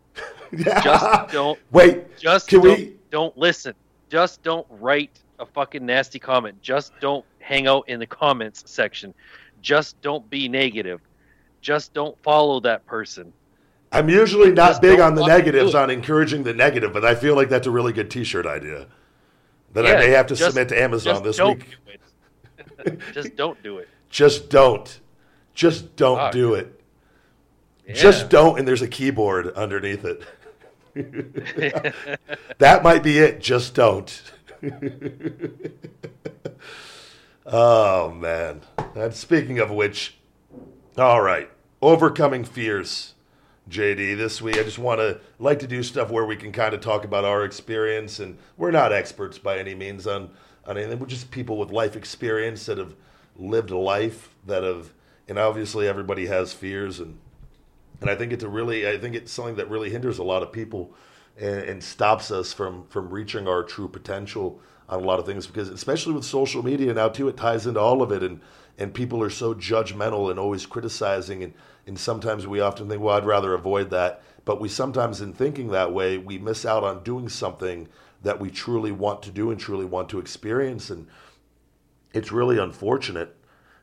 just 0.55 1.31
don't, 1.31 1.59
Wait, 1.71 2.17
just 2.17 2.47
Can 2.47 2.61
don't, 2.61 2.79
we- 2.79 2.95
don't 3.11 3.37
listen, 3.37 3.75
just 4.09 4.43
don't 4.43 4.65
write 4.69 5.19
a 5.39 5.45
fucking 5.45 5.85
nasty 5.85 6.19
comment, 6.19 6.61
just 6.61 6.93
don't 6.99 7.25
hang 7.39 7.67
out 7.67 7.87
in 7.87 7.99
the 7.99 8.07
comments 8.07 8.63
section, 8.65 9.13
just 9.61 9.99
don't 10.01 10.29
be 10.29 10.47
negative, 10.49 11.01
just 11.61 11.93
don't 11.93 12.17
follow 12.23 12.59
that 12.61 12.85
person." 12.85 13.33
I'm 13.91 14.09
usually 14.09 14.51
not 14.51 14.69
Just 14.71 14.81
big 14.81 14.99
on 14.99 15.15
the 15.15 15.25
negatives, 15.25 15.73
on 15.73 15.89
encouraging 15.89 16.43
the 16.43 16.53
negative, 16.53 16.91
but 16.91 17.05
I 17.05 17.15
feel 17.15 17.35
like 17.35 17.47
that's 17.47 17.67
a 17.67 17.71
really 17.71 17.93
good 17.93 18.11
T-shirt 18.11 18.45
idea 18.45 18.87
that 19.73 19.85
I 19.85 19.93
may 19.97 20.09
have 20.09 20.27
to 20.27 20.35
just- 20.35 20.45
submit 20.51 20.69
to 20.69 20.81
Amazon 20.81 21.23
this 21.23 21.39
week. 21.39 21.77
do 22.85 22.97
just 23.13 23.35
don't 23.35 23.61
do 23.63 23.77
it. 23.77 23.87
Just 24.09 24.49
don't. 24.49 24.99
Just 25.53 25.95
don't 25.95 26.17
Fuck. 26.17 26.31
do 26.33 26.53
it. 26.53 26.81
Yeah. 27.87 27.93
Just 27.93 28.29
don't, 28.29 28.59
and 28.59 28.67
there's 28.67 28.81
a 28.81 28.87
keyboard 28.87 29.53
underneath 29.53 30.03
it. 30.05 30.21
that 32.57 32.81
might 32.83 33.03
be 33.03 33.19
it. 33.19 33.39
Just 33.39 33.75
don't. 33.75 34.21
oh 37.45 38.11
man. 38.11 38.61
And 38.95 39.13
speaking 39.13 39.59
of 39.59 39.69
which, 39.69 40.17
all 40.97 41.21
right, 41.21 41.49
overcoming 41.81 42.43
fears. 42.43 43.13
JD, 43.69 44.17
this 44.17 44.41
week 44.41 44.57
I 44.57 44.63
just 44.63 44.79
want 44.79 45.01
to 45.01 45.19
like 45.39 45.59
to 45.59 45.67
do 45.67 45.83
stuff 45.83 46.09
where 46.09 46.25
we 46.25 46.37
can 46.37 46.53
kind 46.53 46.73
of 46.73 46.79
talk 46.79 47.03
about 47.03 47.25
our 47.25 47.43
experience, 47.43 48.19
and 48.19 48.37
we're 48.55 48.71
not 48.71 48.93
experts 48.93 49.37
by 49.37 49.57
any 49.57 49.75
means 49.75 50.07
on 50.07 50.31
on 50.65 50.77
anything. 50.77 50.99
We're 50.99 51.05
just 51.05 51.31
people 51.31 51.57
with 51.57 51.69
life 51.69 51.95
experience 51.95 52.65
that 52.65 52.77
have 52.77 52.95
lived 53.35 53.69
life 53.69 54.33
that 54.45 54.63
have, 54.63 54.93
and 55.27 55.37
obviously 55.37 55.87
everybody 55.87 56.27
has 56.27 56.53
fears, 56.53 56.99
and 56.99 57.19
and 58.01 58.09
I 58.09 58.15
think 58.15 58.31
it's 58.31 58.43
a 58.43 58.49
really, 58.49 58.87
I 58.87 58.97
think 58.97 59.15
it's 59.15 59.31
something 59.31 59.55
that 59.55 59.69
really 59.69 59.89
hinders 59.89 60.19
a 60.19 60.23
lot 60.23 60.43
of 60.43 60.51
people 60.51 60.93
and, 61.37 61.61
and 61.61 61.83
stops 61.83 62.31
us 62.31 62.53
from 62.53 62.85
from 62.87 63.09
reaching 63.09 63.47
our 63.47 63.63
true 63.63 63.87
potential 63.87 64.59
on 64.89 65.01
a 65.01 65.05
lot 65.05 65.19
of 65.19 65.25
things 65.25 65.47
because 65.47 65.69
especially 65.69 66.13
with 66.13 66.25
social 66.25 66.63
media 66.63 66.93
now 66.93 67.09
too, 67.09 67.27
it 67.27 67.37
ties 67.37 67.67
into 67.67 67.79
all 67.79 68.01
of 68.01 68.11
it, 68.11 68.23
and 68.23 68.41
and 68.77 68.93
people 68.93 69.21
are 69.23 69.29
so 69.29 69.53
judgmental 69.53 70.29
and 70.29 70.39
always 70.39 70.65
criticizing. 70.65 71.43
And 71.43 71.53
and 71.85 71.97
sometimes 71.97 72.45
we 72.45 72.59
often 72.59 72.89
think 72.89 73.01
well 73.01 73.17
i'd 73.17 73.25
rather 73.25 73.53
avoid 73.53 73.89
that. 73.91 74.21
But 74.45 74.61
we 74.61 74.69
sometimes 74.69 75.21
in 75.21 75.33
thinking 75.33 75.69
that 75.69 75.93
way 75.93 76.17
we 76.17 76.37
miss 76.37 76.65
out 76.65 76.83
on 76.83 77.03
doing 77.03 77.29
something 77.29 77.87
that 78.23 78.39
we 78.39 78.49
truly 78.49 78.91
want 78.91 79.21
to 79.23 79.31
do 79.31 79.51
and 79.51 79.59
truly 79.59 79.85
want 79.85 80.09
to 80.09 80.19
experience. 80.19 80.89
And 80.89 81.07
it's 82.13 82.31
really 82.31 82.57
unfortunate. 82.57 83.35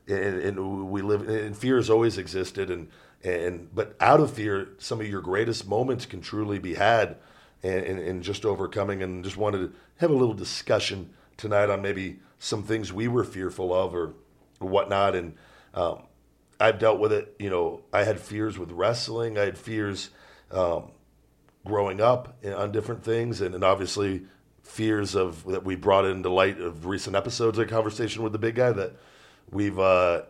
And, 0.06 0.38
and 0.40 0.90
we 0.90 1.02
live 1.02 1.28
and 1.28 1.56
fear 1.56 1.76
has 1.76 1.90
always 1.90 2.18
existed. 2.18 2.70
And 2.70 2.88
and 3.24 3.74
but 3.74 3.96
out 4.00 4.20
of 4.20 4.32
fear 4.32 4.68
some 4.78 5.00
of 5.00 5.08
your 5.08 5.22
greatest 5.22 5.66
moments 5.66 6.04
can 6.04 6.20
truly 6.20 6.58
be 6.58 6.74
had 6.74 7.16
and, 7.62 8.22
just 8.22 8.44
overcoming. 8.44 9.02
And 9.02 9.24
just 9.24 9.38
wanted 9.38 9.58
to 9.58 9.72
have 9.96 10.10
a 10.10 10.14
little 10.14 10.34
discussion 10.34 11.14
tonight 11.38 11.70
on 11.70 11.80
maybe 11.80 12.20
some 12.38 12.62
things 12.62 12.92
we 12.92 13.08
were 13.08 13.24
fearful 13.24 13.72
of 13.72 13.94
or, 13.94 14.12
or 14.60 14.68
whatnot. 14.68 15.16
And 15.16 15.34
um, 15.72 16.02
I've 16.60 16.78
dealt 16.78 17.00
with 17.00 17.12
it 17.12 17.34
you 17.38 17.48
know 17.48 17.80
I 17.92 18.04
had 18.04 18.20
fears 18.20 18.58
with 18.58 18.70
wrestling. 18.70 19.38
I 19.38 19.44
had 19.44 19.56
fears 19.56 20.10
um, 20.50 20.90
growing 21.66 22.02
up 22.02 22.36
on 22.44 22.70
different 22.70 23.02
things. 23.02 23.40
And, 23.40 23.54
and 23.54 23.64
obviously 23.64 24.26
fears 24.62 25.14
of 25.14 25.44
that 25.46 25.64
we 25.64 25.76
brought 25.76 26.04
into 26.04 26.28
light 26.28 26.60
of 26.60 26.84
recent 26.84 27.16
episodes 27.16 27.58
of 27.58 27.68
conversation 27.68 28.22
with 28.22 28.32
the 28.32 28.38
big 28.38 28.56
guy 28.56 28.72
that 28.72 28.92
we've 29.50 29.78
uh, 29.78 30.22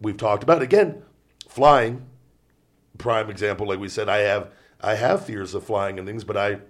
we've 0.00 0.16
talked 0.16 0.42
about. 0.42 0.62
Again 0.62 1.02
flying 1.50 2.06
prime 3.00 3.30
example 3.30 3.66
like 3.66 3.78
we 3.78 3.88
said 3.88 4.08
I 4.08 4.18
have 4.18 4.50
I 4.80 4.94
have 4.94 5.24
fears 5.24 5.54
of 5.54 5.64
flying 5.64 5.98
and 5.98 6.06
things 6.06 6.24
but 6.24 6.36
I 6.36 6.60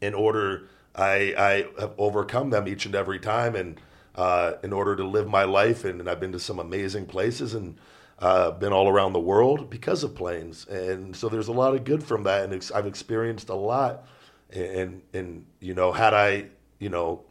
in 0.00 0.14
order 0.14 0.68
I 0.94 1.34
I 1.36 1.80
have 1.80 1.94
overcome 1.98 2.50
them 2.50 2.66
each 2.66 2.86
and 2.86 2.94
every 2.94 3.18
time 3.18 3.54
and 3.54 3.80
uh, 4.18 4.54
in 4.64 4.72
order 4.72 4.96
to 4.96 5.04
live 5.04 5.28
my 5.28 5.44
life. 5.44 5.84
And, 5.84 6.00
and 6.00 6.10
I've 6.10 6.18
been 6.18 6.32
to 6.32 6.40
some 6.40 6.58
amazing 6.58 7.06
places 7.06 7.54
and 7.54 7.78
uh, 8.18 8.50
been 8.50 8.72
all 8.72 8.88
around 8.88 9.12
the 9.12 9.20
world 9.20 9.70
because 9.70 10.02
of 10.02 10.16
planes. 10.16 10.66
And 10.66 11.14
so 11.14 11.28
there's 11.28 11.46
a 11.46 11.52
lot 11.52 11.74
of 11.76 11.84
good 11.84 12.02
from 12.02 12.24
that. 12.24 12.42
And 12.42 12.52
ex- 12.52 12.72
I've 12.72 12.86
experienced 12.86 13.48
a 13.48 13.54
lot. 13.54 14.06
And 14.50 15.02
and 15.12 15.44
you 15.60 15.74
know 15.74 15.92
had 15.92 16.14
I 16.14 16.46
you 16.78 16.88
know 16.88 17.24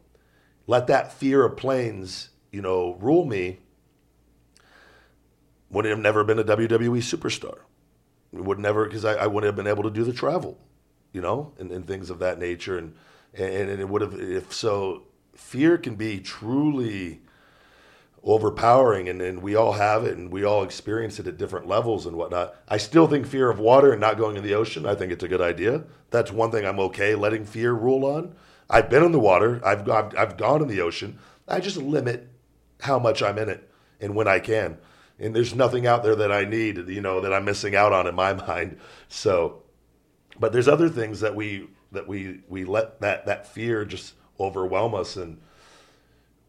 let 0.67 0.85
that 0.85 1.11
fear 1.11 1.43
of 1.43 1.57
planes 1.57 2.29
you 2.51 2.61
know 2.61 2.95
rule 3.01 3.25
me 3.25 3.57
would 5.71 5.85
have 5.85 5.97
never 5.97 6.23
been 6.23 6.37
a 6.37 6.43
WWE 6.43 6.99
superstar 6.99 7.61
would 8.31 8.59
never 8.59 8.85
because 8.85 9.05
I, 9.05 9.13
I 9.13 9.27
wouldn't 9.27 9.47
have 9.47 9.55
been 9.55 9.67
able 9.67 9.83
to 9.83 9.89
do 9.89 10.03
the 10.03 10.13
travel 10.13 10.57
you 11.13 11.21
know 11.21 11.53
and, 11.57 11.71
and 11.71 11.87
things 11.87 12.09
of 12.09 12.19
that 12.19 12.39
nature 12.39 12.77
and 12.77 12.95
and, 13.33 13.69
and 13.69 13.79
it 13.79 13.89
would 13.89 14.01
have 14.01 14.13
if 14.13 14.53
so 14.53 15.03
fear 15.33 15.77
can 15.77 15.95
be 15.95 16.19
truly 16.19 17.21
overpowering 18.23 19.07
and, 19.07 19.21
and 19.21 19.41
we 19.41 19.55
all 19.55 19.73
have 19.73 20.03
it 20.03 20.17
and 20.17 20.31
we 20.31 20.43
all 20.43 20.63
experience 20.63 21.19
it 21.19 21.27
at 21.27 21.37
different 21.37 21.67
levels 21.67 22.05
and 22.05 22.17
whatnot. 22.17 22.55
I 22.67 22.77
still 22.77 23.07
think 23.07 23.25
fear 23.25 23.49
of 23.49 23.59
water 23.59 23.91
and 23.91 24.01
not 24.01 24.17
going 24.17 24.35
in 24.35 24.43
the 24.43 24.53
ocean, 24.53 24.85
I 24.85 24.95
think 24.95 25.11
it's 25.11 25.23
a 25.23 25.29
good 25.29 25.41
idea. 25.41 25.83
That's 26.09 26.31
one 26.31 26.51
thing 26.51 26.65
I'm 26.65 26.79
okay 26.79 27.15
letting 27.15 27.45
fear 27.45 27.71
rule 27.73 28.05
on. 28.05 28.35
I've 28.69 28.89
been 28.89 29.03
in 29.03 29.13
the 29.13 29.19
water, 29.19 29.61
I've 29.65 29.85
gone, 29.85 30.11
I've 30.17 30.35
gone 30.35 30.61
in 30.61 30.67
the 30.67 30.81
ocean. 30.81 31.19
I 31.47 31.61
just 31.61 31.77
limit 31.77 32.27
how 32.81 32.99
much 32.99 33.23
I'm 33.23 33.37
in 33.37 33.47
it 33.47 33.69
and 34.01 34.13
when 34.13 34.27
I 34.27 34.39
can. 34.39 34.77
And 35.19 35.35
there's 35.35 35.55
nothing 35.55 35.87
out 35.87 36.03
there 36.03 36.15
that 36.15 36.31
I 36.31 36.45
need, 36.45 36.89
you 36.89 37.01
know, 37.01 37.21
that 37.21 37.33
I'm 37.33 37.45
missing 37.45 37.75
out 37.75 37.91
on 37.91 38.07
in 38.07 38.15
my 38.15 38.33
mind. 38.47 38.79
So, 39.07 39.63
but 40.39 40.53
there's 40.53 40.67
other 40.67 40.89
things 40.89 41.21
that 41.21 41.35
we 41.35 41.69
that 41.91 42.07
we 42.07 42.41
we 42.47 42.65
let 42.65 43.01
that 43.01 43.25
that 43.25 43.47
fear 43.47 43.85
just 43.85 44.13
overwhelm 44.39 44.93
us 44.93 45.15
and 45.15 45.39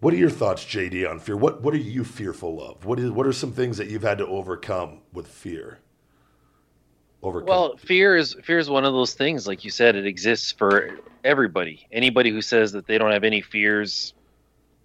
what 0.01 0.15
are 0.15 0.19
your 0.19 0.31
thoughts, 0.31 0.65
JD, 0.65 1.11
on 1.11 1.19
fear? 1.19 1.37
What 1.37 1.63
what 1.63 1.75
are 1.75 1.79
you 1.79 2.05
fearful 2.05 2.63
of? 2.63 2.85
What 2.85 3.01
is 3.01 3.11
what 3.11 3.27
are 3.27 3.33
some 3.33 3.53
things 3.53 3.79
that 3.79 3.89
you've 3.89 4.03
had 4.03 4.19
to 4.19 4.27
overcome 4.27 5.01
with 5.13 5.27
fear? 5.27 5.81
overcome. 7.23 7.49
Well, 7.49 7.77
fear 7.77 8.17
is 8.17 8.37
fear 8.43 8.59
is 8.59 8.71
one 8.71 8.85
of 8.85 8.93
those 8.93 9.15
things. 9.15 9.47
Like 9.47 9.65
you 9.65 9.71
said, 9.71 9.97
it 9.97 10.07
exists 10.07 10.53
for 10.53 10.99
everybody. 11.25 11.87
Anybody 11.93 12.31
who 12.31 12.43
says 12.43 12.73
that 12.73 12.87
they 12.87 12.99
don't 12.99 13.13
have 13.13 13.25
any 13.25 13.41
fears, 13.41 14.15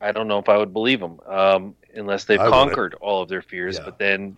I 0.04 0.12
don't 0.12 0.28
know 0.28 0.40
if 0.40 0.50
I 0.50 0.58
would 0.58 0.74
believe 0.74 1.00
them, 1.00 1.20
um, 1.26 1.76
unless 1.96 2.26
they've 2.26 2.40
I 2.40 2.50
conquered 2.50 2.94
all 2.96 3.22
of 3.22 3.30
their 3.30 3.42
fears. 3.42 3.78
Yeah. 3.78 3.86
But 3.86 3.98
then 3.98 4.38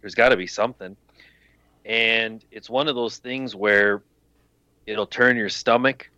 there's 0.00 0.14
got 0.14 0.28
to 0.30 0.36
be 0.36 0.46
something, 0.46 0.96
and 1.84 2.44
it's 2.50 2.68
one 2.70 2.88
of 2.88 2.94
those 2.94 3.18
things 3.18 3.54
where 3.54 4.02
it'll 4.86 5.06
turn 5.06 5.36
your 5.36 5.48
stomach. 5.48 6.08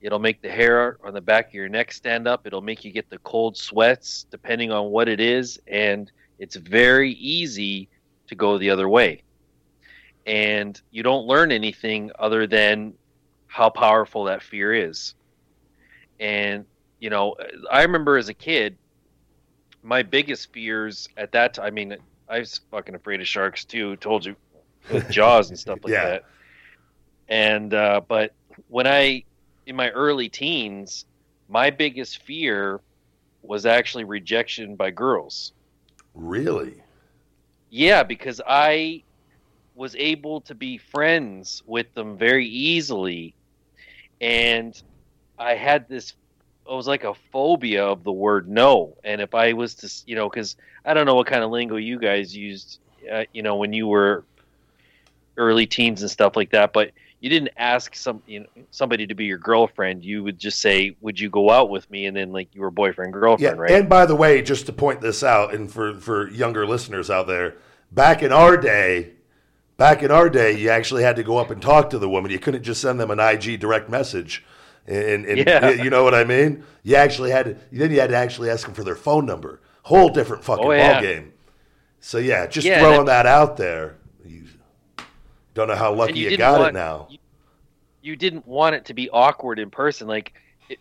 It'll 0.00 0.18
make 0.18 0.40
the 0.40 0.50
hair 0.50 0.98
on 1.04 1.12
the 1.12 1.20
back 1.20 1.48
of 1.48 1.54
your 1.54 1.68
neck 1.68 1.92
stand 1.92 2.26
up. 2.26 2.46
It'll 2.46 2.62
make 2.62 2.84
you 2.84 2.90
get 2.90 3.10
the 3.10 3.18
cold 3.18 3.56
sweats, 3.56 4.26
depending 4.30 4.70
on 4.72 4.90
what 4.90 5.08
it 5.08 5.20
is, 5.20 5.60
and 5.66 6.10
it's 6.38 6.56
very 6.56 7.12
easy 7.12 7.88
to 8.28 8.34
go 8.34 8.56
the 8.58 8.70
other 8.70 8.88
way 8.88 9.22
and 10.26 10.80
you 10.90 11.02
don't 11.02 11.26
learn 11.26 11.50
anything 11.52 12.10
other 12.18 12.46
than 12.46 12.94
how 13.46 13.70
powerful 13.70 14.24
that 14.24 14.42
fear 14.42 14.72
is. 14.72 15.14
And 16.18 16.64
you 17.00 17.10
know, 17.10 17.36
I 17.70 17.82
remember 17.82 18.18
as 18.18 18.28
a 18.30 18.34
kid, 18.34 18.78
my 19.82 20.02
biggest 20.02 20.52
fears 20.52 21.08
at 21.16 21.32
that 21.32 21.54
time. 21.54 21.66
I 21.66 21.70
mean, 21.70 21.96
I 22.28 22.40
was 22.40 22.60
fucking 22.70 22.94
afraid 22.94 23.20
of 23.20 23.28
sharks 23.28 23.64
too. 23.64 23.96
Told 23.96 24.26
you, 24.26 24.36
with 24.88 25.08
Jaws 25.08 25.50
and 25.50 25.58
stuff 25.58 25.80
like 25.84 25.98
Yeah. 25.98 26.00
that. 26.00 26.22
And 27.28 27.72
uh, 27.72 28.02
but 28.08 28.32
when 28.66 28.86
I, 28.86 29.24
in 29.66 29.76
my 29.76 29.90
early 29.90 30.28
teens, 30.28 31.06
my 31.48 31.70
biggest 31.70 32.22
fear 32.22 32.82
was 33.42 33.66
actually 33.66 34.04
rejection 34.04 34.76
by 34.76 34.90
girls. 34.90 35.52
really? 36.14 36.82
Yeah, 37.70 38.02
because 38.02 38.40
I 38.46 39.04
was 39.74 39.94
able 39.96 40.42
to 40.42 40.54
be 40.54 40.78
friends 40.78 41.62
with 41.66 41.92
them 41.94 42.18
very 42.18 42.46
easily. 42.46 43.36
And 44.20 44.74
I 45.38 45.54
had 45.54 45.88
this, 45.88 46.14
it 46.70 46.74
was 46.74 46.86
like 46.86 47.02
a 47.02 47.14
phobia 47.32 47.84
of 47.84 48.04
the 48.04 48.12
word 48.12 48.48
no. 48.48 48.96
And 49.02 49.20
if 49.20 49.34
I 49.34 49.52
was 49.54 49.74
to, 49.76 49.90
you 50.06 50.14
know, 50.14 50.30
because 50.30 50.56
I 50.84 50.94
don't 50.94 51.04
know 51.04 51.16
what 51.16 51.26
kind 51.26 51.42
of 51.42 51.50
lingo 51.50 51.76
you 51.76 51.98
guys 51.98 52.34
used, 52.34 52.78
uh, 53.10 53.24
you 53.32 53.42
know, 53.42 53.56
when 53.56 53.72
you 53.72 53.88
were 53.88 54.24
early 55.36 55.66
teens 55.66 56.02
and 56.02 56.10
stuff 56.10 56.36
like 56.36 56.50
that, 56.50 56.72
but 56.72 56.92
you 57.18 57.28
didn't 57.28 57.50
ask 57.56 57.96
some, 57.96 58.22
you 58.26 58.40
know, 58.40 58.46
somebody 58.70 59.06
to 59.08 59.14
be 59.14 59.24
your 59.24 59.36
girlfriend. 59.36 60.04
You 60.04 60.22
would 60.22 60.38
just 60.38 60.60
say, 60.60 60.96
"Would 61.00 61.18
you 61.18 61.28
go 61.28 61.50
out 61.50 61.68
with 61.68 61.90
me?" 61.90 62.06
And 62.06 62.16
then 62.16 62.32
like 62.32 62.48
you 62.54 62.62
were 62.62 62.70
boyfriend 62.70 63.12
girlfriend, 63.12 63.56
Yeah. 63.56 63.60
right? 63.60 63.72
And 63.72 63.88
by 63.88 64.06
the 64.06 64.16
way, 64.16 64.40
just 64.40 64.66
to 64.66 64.72
point 64.72 65.00
this 65.02 65.22
out, 65.22 65.52
and 65.52 65.70
for 65.70 65.94
for 65.98 66.30
younger 66.30 66.66
listeners 66.66 67.10
out 67.10 67.26
there, 67.26 67.56
back 67.92 68.22
in 68.22 68.32
our 68.32 68.56
day, 68.56 69.10
back 69.76 70.02
in 70.02 70.10
our 70.10 70.30
day, 70.30 70.56
you 70.56 70.70
actually 70.70 71.02
had 71.02 71.16
to 71.16 71.22
go 71.22 71.36
up 71.36 71.50
and 71.50 71.60
talk 71.60 71.90
to 71.90 71.98
the 71.98 72.08
woman. 72.08 72.30
You 72.30 72.38
couldn't 72.38 72.62
just 72.62 72.80
send 72.80 72.98
them 72.98 73.10
an 73.10 73.18
IG 73.20 73.58
direct 73.58 73.90
message. 73.90 74.42
And, 74.86 75.24
and 75.26 75.38
Yeah. 75.46 75.70
you, 75.70 75.84
you 75.84 75.90
know 75.90 76.02
what 76.02 76.14
I 76.14 76.24
mean? 76.24 76.64
You 76.82 76.96
actually 76.96 77.30
had 77.30 77.44
to. 77.46 77.56
Then 77.72 77.90
you 77.90 78.00
had 78.00 78.10
to 78.10 78.16
actually 78.16 78.50
ask 78.50 78.66
them 78.66 78.74
for 78.74 78.84
their 78.84 78.96
phone 78.96 79.26
number. 79.26 79.60
Whole 79.84 80.08
different 80.08 80.44
fucking 80.44 80.64
Oh, 80.64 80.72
yeah. 80.72 80.94
ball 80.94 81.02
game. 81.02 81.32
So 82.00 82.18
yeah, 82.18 82.46
just 82.46 82.66
Yeah, 82.66 82.80
throwing 82.80 83.06
that 83.06 83.26
out 83.26 83.56
there. 83.56 83.96
You 84.24 84.44
don't 85.54 85.68
know 85.68 85.74
how 85.76 85.92
lucky 85.92 86.20
you 86.20 86.30
you, 86.30 86.36
got 86.36 86.60
it 86.68 86.74
now. 86.74 87.08
you 88.02 88.16
didn't 88.16 88.46
want 88.46 88.74
it 88.74 88.84
to 88.86 88.94
be 88.94 89.10
awkward 89.10 89.58
in 89.58 89.70
person 89.70 90.06
like 90.08 90.32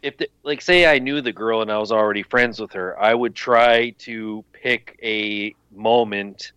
if 0.01 0.17
the, 0.17 0.29
like 0.43 0.61
say 0.61 0.85
i 0.85 0.99
knew 0.99 1.21
the 1.21 1.33
girl 1.33 1.61
and 1.61 1.71
i 1.71 1.77
was 1.77 1.91
already 1.91 2.23
friends 2.23 2.59
with 2.59 2.71
her 2.73 2.99
i 3.01 3.13
would 3.13 3.35
try 3.35 3.89
to 3.99 4.45
pick 4.53 4.97
a 5.03 5.53
moment 5.71 6.51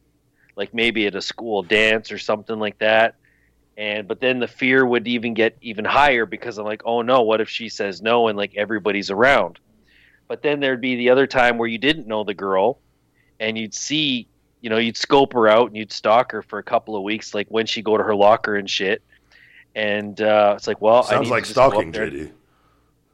like 0.56 0.74
maybe 0.74 1.06
at 1.06 1.14
a 1.14 1.23
school 1.23 1.62
dance 1.62 2.12
or 2.12 2.19
something 2.19 2.59
like 2.59 2.78
that 2.78 3.14
and 3.77 4.07
but 4.07 4.20
then 4.20 4.39
the 4.39 4.47
fear 4.47 4.85
would 4.85 5.07
even 5.09 5.35
get 5.35 5.57
even 5.61 5.85
higher 5.85 6.27
because 6.27 6.59
i'm 6.59 6.65
like 6.65 6.82
oh 6.85 7.03
no 7.03 7.23
what 7.23 7.40
if 7.40 7.49
she 7.49 7.69
says 7.69 8.03
no 8.03 8.28
and 8.28 8.36
like 8.36 8.55
everybody's 8.57 9.11
around 9.11 9.59
but 10.28 10.43
then 10.43 10.61
there'd 10.61 10.81
be 10.81 10.97
the 10.97 11.11
other 11.11 11.27
time 11.27 11.59
where 11.59 11.69
you 11.69 11.78
didn't 11.78 12.07
know 12.07 12.24
the 12.24 12.35
girl 12.35 12.78
and 13.40 13.57
you'd 13.57 13.74
see 13.74 14.27
you 14.61 14.69
know 14.69 14.78
you'd 14.78 14.97
scope 14.97 15.32
her 15.32 15.49
out 15.49 15.69
and 15.69 15.77
you'd 15.77 15.93
stalk 15.93 16.32
her 16.32 16.43
for 16.43 16.59
a 16.59 16.62
couple 16.62 16.97
of 16.97 17.03
weeks 17.03 17.35
like 17.35 17.47
when 17.49 17.66
she 17.66 17.82
go 17.82 17.97
to 17.97 18.03
her 18.03 18.15
locker 18.15 18.57
and 18.57 18.69
shit 18.69 19.03
and 19.74 20.20
uh, 20.20 20.55
it's 20.57 20.66
like, 20.66 20.81
well, 20.81 21.05
I 21.05 21.11
Sounds 21.11 21.31
like 21.31 21.44
stalking. 21.44 21.93
JD. 21.93 22.31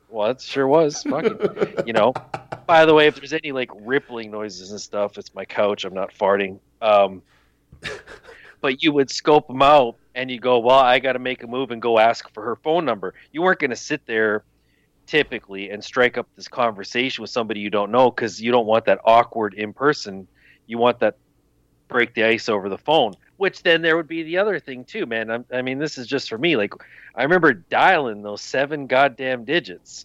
Well, 0.09 0.31
it 0.31 0.41
sure 0.41 0.67
was. 0.67 1.03
Fucking, 1.03 1.87
you 1.87 1.93
know. 1.93 2.13
By 2.67 2.85
the 2.85 2.95
way, 2.95 3.07
if 3.07 3.17
there's 3.17 3.33
any 3.33 3.53
like 3.53 3.71
rippling 3.75 4.31
noises 4.31 4.71
and 4.71 4.81
stuff, 4.81 5.17
it's 5.19 5.35
my 5.35 5.45
couch. 5.45 5.85
I'm 5.85 5.95
not 5.95 6.13
farting. 6.13 6.59
Um, 6.83 7.23
but 8.61 8.83
you 8.83 8.93
would 8.93 9.11
scope 9.11 9.47
them 9.49 9.63
out, 9.63 9.97
and 10.19 10.33
you 10.33 10.41
go, 10.41 10.59
well, 10.59 10.81
I 10.81 10.99
got 10.99 11.13
to 11.13 11.21
make 11.21 11.45
a 11.45 11.47
move 11.47 11.71
and 11.71 11.81
go 11.81 11.97
ask 11.97 12.29
for 12.35 12.43
her 12.43 12.57
phone 12.57 12.85
number. 12.85 13.15
You 13.31 13.41
weren't 13.41 13.61
going 13.61 13.71
to 13.71 13.77
sit 13.77 14.05
there 14.05 14.43
typically 15.07 15.71
and 15.71 15.83
strike 15.83 16.19
up 16.19 16.27
this 16.35 16.49
conversation 16.49 17.23
with 17.23 17.31
somebody 17.31 17.61
you 17.61 17.71
don't 17.71 17.93
know 17.93 18.11
because 18.11 18.43
you 18.43 18.51
don't 18.51 18.67
want 18.67 18.87
that 18.87 18.99
awkward 19.05 19.55
in 19.55 19.73
person. 19.73 20.27
You 20.67 20.77
want 20.77 20.99
that 20.99 21.19
break 21.87 22.15
the 22.15 22.25
ice 22.25 22.49
over 22.49 22.69
the 22.69 22.77
phone. 22.77 23.15
Which 23.37 23.63
then 23.63 23.81
there 23.81 23.97
would 23.97 24.09
be 24.09 24.25
the 24.25 24.39
other 24.39 24.59
thing 24.59 24.85
too, 24.85 25.07
man. 25.07 25.31
I'm, 25.31 25.45
I 25.53 25.63
mean, 25.63 25.79
this 25.79 25.97
is 25.97 26.09
just 26.09 26.29
for 26.29 26.37
me. 26.37 26.57
Like, 26.57 26.75
I 27.15 27.23
remember 27.23 27.53
dialing 27.53 28.23
those 28.23 28.41
seven 28.41 28.89
goddamn 28.89 29.45
digits, 29.45 30.05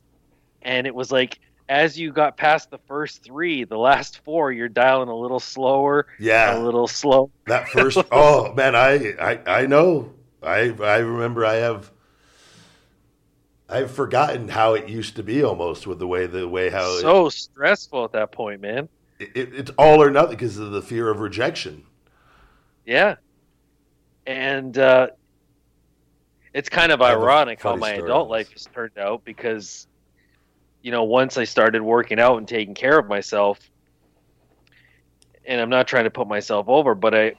and 0.61 0.85
it 0.85 0.93
was 0.93 1.11
like 1.11 1.39
as 1.69 1.97
you 1.97 2.11
got 2.11 2.37
past 2.37 2.69
the 2.69 2.77
first 2.87 3.23
three, 3.23 3.63
the 3.63 3.77
last 3.77 4.19
four, 4.23 4.51
you're 4.51 4.69
dialing 4.69 5.09
a 5.09 5.15
little 5.15 5.39
slower, 5.39 6.07
Yeah. 6.19 6.57
a 6.57 6.59
little 6.59 6.87
slow. 6.87 7.31
That 7.47 7.69
first, 7.71 7.97
oh 8.11 8.53
man, 8.53 8.75
I, 8.75 9.13
I, 9.19 9.61
I 9.61 9.65
know. 9.65 10.13
I, 10.41 10.75
I 10.81 10.97
remember. 10.97 11.45
I 11.45 11.55
have, 11.55 11.91
I've 13.69 13.91
forgotten 13.91 14.49
how 14.49 14.73
it 14.73 14.89
used 14.89 15.15
to 15.15 15.23
be 15.23 15.41
almost 15.43 15.87
with 15.87 15.99
the 15.99 16.07
way 16.07 16.25
the 16.27 16.47
way 16.47 16.69
how 16.69 16.97
it, 16.97 17.01
so 17.01 17.29
stressful 17.29 18.03
at 18.05 18.11
that 18.11 18.31
point, 18.31 18.61
man. 18.61 18.89
it, 19.19 19.31
it's 19.35 19.71
all 19.77 20.01
or 20.03 20.11
nothing 20.11 20.31
because 20.31 20.57
of 20.57 20.71
the 20.71 20.81
fear 20.81 21.09
of 21.09 21.19
rejection. 21.21 21.83
Yeah, 22.85 23.15
and 24.25 24.77
uh, 24.77 25.07
it's 26.53 26.69
kind 26.69 26.91
of 26.91 27.01
I 27.01 27.09
have 27.11 27.19
a 27.19 27.21
ironic 27.21 27.61
how 27.61 27.75
my 27.77 27.93
story 27.93 28.03
adult 28.03 28.29
life 28.29 28.51
has 28.51 28.67
turned 28.73 28.97
out 28.97 29.23
because, 29.23 29.87
you 30.83 30.91
know, 30.91 31.05
once 31.05 31.37
I 31.37 31.45
started 31.45 31.81
working 31.81 32.19
out 32.19 32.37
and 32.37 32.47
taking 32.47 32.75
care 32.75 32.99
of 32.99 33.07
myself, 33.07 33.57
and 35.45 35.59
I'm 35.59 35.69
not 35.69 35.87
trying 35.87 36.03
to 36.03 36.11
put 36.11 36.27
myself 36.27 36.67
over, 36.67 36.93
but 36.93 37.15
I 37.15 37.33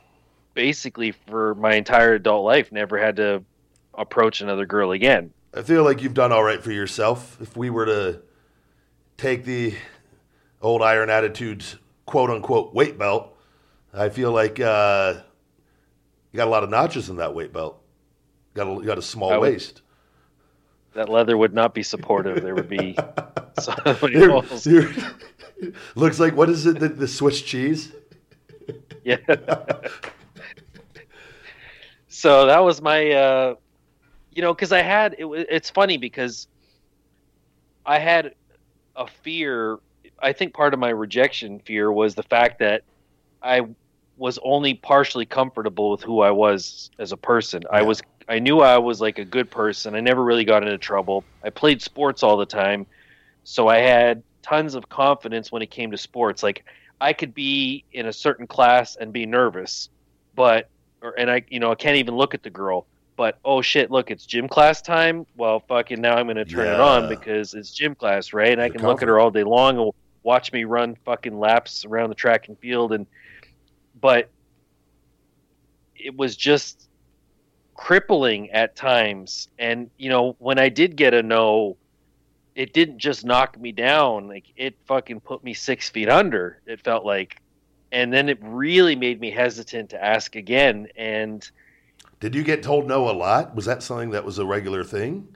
basically 0.54 1.12
for 1.12 1.54
my 1.54 1.74
entire 1.74 2.14
adult 2.14 2.44
life 2.44 2.72
never 2.72 2.98
had 2.98 3.16
to 3.16 3.44
approach 3.92 4.40
another 4.40 4.66
girl 4.66 4.92
again. 4.92 5.32
I 5.54 5.62
feel 5.62 5.84
like 5.84 6.02
you've 6.02 6.14
done 6.14 6.32
all 6.32 6.42
right 6.42 6.62
for 6.62 6.72
yourself. 6.72 7.38
If 7.40 7.56
we 7.56 7.70
were 7.70 7.86
to 7.86 8.22
take 9.18 9.44
the 9.44 9.74
old 10.60 10.82
Iron 10.82 11.10
Attitudes 11.10 11.76
quote 12.06 12.30
unquote 12.30 12.74
weight 12.74 12.98
belt, 12.98 13.36
I 13.92 14.08
feel 14.08 14.32
like 14.32 14.58
uh, 14.58 15.14
you 16.32 16.38
got 16.38 16.48
a 16.48 16.50
lot 16.50 16.64
of 16.64 16.70
notches 16.70 17.10
in 17.10 17.16
that 17.16 17.34
weight 17.34 17.52
belt. 17.52 17.80
Got 18.54 18.68
a, 18.68 18.70
you 18.72 18.84
got 18.84 18.98
a 18.98 19.02
small 19.02 19.30
would- 19.38 19.52
waist. 19.52 19.82
That 20.94 21.08
leather 21.08 21.36
would 21.36 21.52
not 21.54 21.74
be 21.74 21.82
supportive. 21.82 22.42
There 22.42 22.54
would 22.54 22.68
be 22.68 22.96
somebody 23.60 24.14
You're- 24.14 24.32
else. 24.34 24.66
you're- 24.66 24.94
looks 25.94 26.18
like 26.20 26.36
what 26.36 26.48
is 26.50 26.66
it? 26.66 26.78
The, 26.78 26.88
the 26.88 27.08
Swiss 27.08 27.40
cheese. 27.42 27.92
Yeah. 29.04 29.18
so 32.08 32.46
that 32.46 32.60
was 32.60 32.80
my, 32.80 33.10
uh, 33.10 33.54
you 34.32 34.40
know, 34.40 34.54
because 34.54 34.72
I 34.72 34.80
had 34.80 35.14
it. 35.18 35.26
It's 35.50 35.68
funny 35.68 35.98
because 35.98 36.48
I 37.84 37.98
had 37.98 38.34
a 38.96 39.06
fear. 39.06 39.78
I 40.22 40.32
think 40.32 40.54
part 40.54 40.72
of 40.72 40.80
my 40.80 40.88
rejection 40.90 41.58
fear 41.60 41.92
was 41.92 42.14
the 42.14 42.22
fact 42.22 42.58
that 42.60 42.82
I 43.42 43.66
was 44.16 44.38
only 44.42 44.72
partially 44.72 45.26
comfortable 45.26 45.90
with 45.90 46.02
who 46.02 46.20
I 46.20 46.30
was 46.30 46.90
as 46.98 47.12
a 47.12 47.16
person. 47.18 47.62
I 47.70 47.82
was 47.82 48.00
I 48.28 48.38
knew 48.38 48.60
I 48.60 48.78
was 48.78 49.01
like 49.01 49.18
a 49.18 49.24
good 49.24 49.51
person. 49.51 49.94
I 49.94 50.01
never 50.01 50.22
really 50.22 50.44
got 50.44 50.62
into 50.62 50.78
trouble. 50.78 51.24
I 51.42 51.51
played 51.51 51.82
sports 51.82 52.22
all 52.22 52.36
the 52.36 52.46
time. 52.46 52.86
So 53.44 53.68
I 53.68 53.78
had 53.78 54.22
tons 54.42 54.74
of 54.74 54.88
confidence 54.88 55.52
when 55.52 55.62
it 55.62 55.70
came 55.70 55.90
to 55.90 55.98
sports. 55.98 56.42
Like 56.42 56.64
I 57.01 57.12
could 57.12 57.34
be 57.34 57.84
in 57.92 58.06
a 58.06 58.12
certain 58.12 58.46
class 58.46 58.96
and 58.96 59.12
be 59.12 59.26
nervous, 59.26 59.88
but 60.34 60.68
or 61.02 61.14
and 61.18 61.30
I 61.30 61.44
you 61.48 61.60
know, 61.60 61.70
I 61.70 61.74
can't 61.74 61.96
even 61.96 62.16
look 62.16 62.34
at 62.34 62.42
the 62.42 62.51
girl. 62.51 62.86
But 63.16 63.38
oh 63.44 63.62
shit, 63.62 63.90
look, 63.90 64.10
it's 64.10 64.26
gym 64.26 64.48
class 64.48 64.82
time. 64.82 65.26
Well, 65.36 65.60
fucking 65.68 66.01
now 66.01 66.16
I'm 66.16 66.26
gonna 66.26 66.44
turn 66.44 66.66
it 66.66 66.80
on 66.80 67.09
because 67.09 67.55
it's 67.55 67.72
gym 67.72 67.94
class, 67.94 68.32
right? 68.32 68.52
And 68.52 68.60
I 68.60 68.68
can 68.70 68.82
look 68.82 69.02
at 69.02 69.09
her 69.09 69.20
all 69.20 69.30
day 69.30 69.44
long 69.44 69.78
and 69.78 69.92
watch 70.22 70.52
me 70.52 70.64
run 70.64 70.96
fucking 71.05 71.38
laps 71.38 71.84
around 71.84 72.09
the 72.09 72.14
track 72.14 72.48
and 72.48 72.59
field 72.59 72.92
and 72.92 73.06
but 74.01 74.30
it 75.94 76.16
was 76.16 76.36
just 76.36 76.88
crippling 77.74 78.51
at 78.51 78.76
times 78.76 79.48
and 79.59 79.90
you 79.96 80.09
know 80.09 80.36
when 80.38 80.59
i 80.59 80.68
did 80.68 80.96
get 80.96 81.12
a 81.12 81.22
no 81.22 81.76
it 82.55 82.72
didn't 82.72 82.98
just 82.98 83.24
knock 83.24 83.59
me 83.59 83.72
down 83.72 84.28
like 84.28 84.44
it 84.56 84.76
fucking 84.86 85.20
put 85.20 85.42
me 85.42 85.52
six 85.52 85.88
feet 85.88 86.09
under 86.09 86.60
it 86.66 86.80
felt 86.80 87.05
like 87.05 87.40
and 87.94 88.12
then 88.12 88.28
it 88.28 88.38
really 88.42 88.96
made 88.96 89.20
me 89.20 89.30
hesitant 89.30 89.90
to 89.90 90.05
ask 90.05 90.34
again 90.34 90.88
and 90.96 91.51
Did 92.20 92.34
you 92.34 92.42
get 92.42 92.62
told 92.62 92.86
no 92.88 93.09
a 93.09 93.12
lot? 93.12 93.55
Was 93.55 93.64
that 93.66 93.82
something 93.82 94.10
that 94.10 94.24
was 94.24 94.38
a 94.38 94.44
regular 94.44 94.82
thing? 94.82 95.28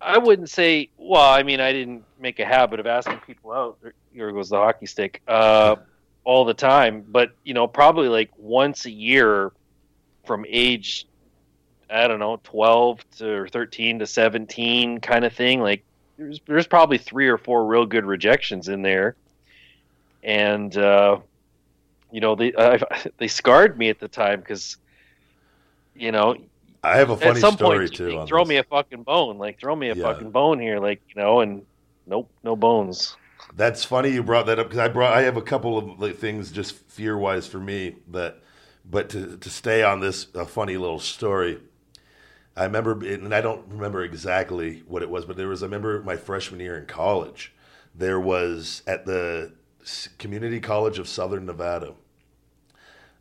I 0.00 0.18
wouldn't 0.18 0.50
say. 0.50 0.90
Well, 0.98 1.22
I 1.22 1.42
mean, 1.42 1.60
I 1.60 1.72
didn't 1.72 2.04
make 2.18 2.40
a 2.40 2.44
habit 2.44 2.80
of 2.80 2.86
asking 2.86 3.18
people 3.26 3.52
out. 3.52 3.78
Here 4.12 4.32
goes 4.32 4.48
the 4.50 4.56
hockey 4.56 4.86
stick. 4.86 5.22
Uh, 5.26 5.76
all 6.24 6.44
the 6.44 6.54
time, 6.54 7.04
but 7.08 7.30
you 7.44 7.54
know, 7.54 7.66
probably 7.66 8.08
like 8.08 8.30
once 8.36 8.84
a 8.84 8.90
year, 8.90 9.52
from 10.26 10.44
age, 10.48 11.06
I 11.90 12.08
don't 12.08 12.20
know, 12.20 12.38
twelve 12.44 13.00
to 13.18 13.46
thirteen 13.52 14.00
to 14.00 14.06
seventeen, 14.06 15.00
kind 15.00 15.24
of 15.24 15.32
thing. 15.34 15.60
Like 15.60 15.84
there's 16.18 16.40
there's 16.46 16.66
probably 16.66 16.98
three 16.98 17.28
or 17.28 17.38
four 17.38 17.66
real 17.66 17.86
good 17.86 18.06
rejections 18.06 18.68
in 18.68 18.82
there, 18.82 19.16
and 20.22 20.76
uh, 20.76 21.18
you 22.12 22.20
know 22.20 22.36
they 22.36 22.52
uh, 22.54 22.78
they 23.18 23.28
scarred 23.28 23.78
me 23.78 23.90
at 23.90 24.00
the 24.00 24.08
time 24.08 24.40
because 24.40 24.78
you 25.94 26.12
know 26.12 26.36
I 26.84 26.96
have 26.96 27.10
a 27.10 27.16
funny 27.16 27.40
at 27.40 27.40
some 27.40 27.56
story 27.56 27.88
point, 27.88 27.90
too. 27.90 28.18
on 28.18 28.28
throw 28.28 28.44
this. 28.44 28.48
me 28.48 28.56
a 28.58 28.64
fucking 28.64 29.04
bone, 29.04 29.38
like 29.38 29.60
throw 29.60 29.76
me 29.76 29.90
a 29.90 29.96
Yeah. 29.96 29.96
fucking 29.96 30.32
bone 30.32 30.60
here, 30.60 30.80
like 30.80 31.02
you 31.14 31.22
know, 31.22 31.40
and 31.40 31.66
nope, 32.06 32.32
no 32.44 32.56
bones. 32.56 33.18
That's 33.54 33.84
funny 33.84 34.10
you 34.10 34.22
brought 34.22 34.46
that 34.46 34.58
up 34.58 34.68
because 34.68 34.78
I 34.78 34.88
brought 34.88 35.12
I 35.12 35.22
have 35.22 35.36
a 35.36 35.42
couple 35.42 35.76
of 35.76 36.00
like, 36.00 36.16
things 36.16 36.50
just 36.50 36.74
fear 36.90 37.18
wise 37.18 37.46
for 37.46 37.58
me 37.60 37.96
that, 38.10 38.42
but 38.84 39.08
to 39.10 39.36
to 39.36 39.50
stay 39.50 39.82
on 39.82 40.00
this 40.00 40.26
a 40.34 40.44
funny 40.44 40.76
little 40.76 40.98
story. 40.98 41.60
I 42.54 42.64
remember, 42.64 42.92
and 43.06 43.34
I 43.34 43.40
don't 43.40 43.66
remember 43.68 44.02
exactly 44.02 44.82
what 44.86 45.02
it 45.02 45.08
was, 45.08 45.24
but 45.24 45.36
there 45.36 45.48
was. 45.48 45.62
I 45.62 45.66
remember 45.66 46.02
my 46.02 46.16
freshman 46.16 46.60
year 46.60 46.76
in 46.76 46.86
college. 46.86 47.54
There 47.94 48.20
was 48.20 48.82
at 48.86 49.06
the 49.06 49.52
Community 50.18 50.60
College 50.60 50.98
of 50.98 51.08
Southern 51.08 51.46
Nevada. 51.46 51.94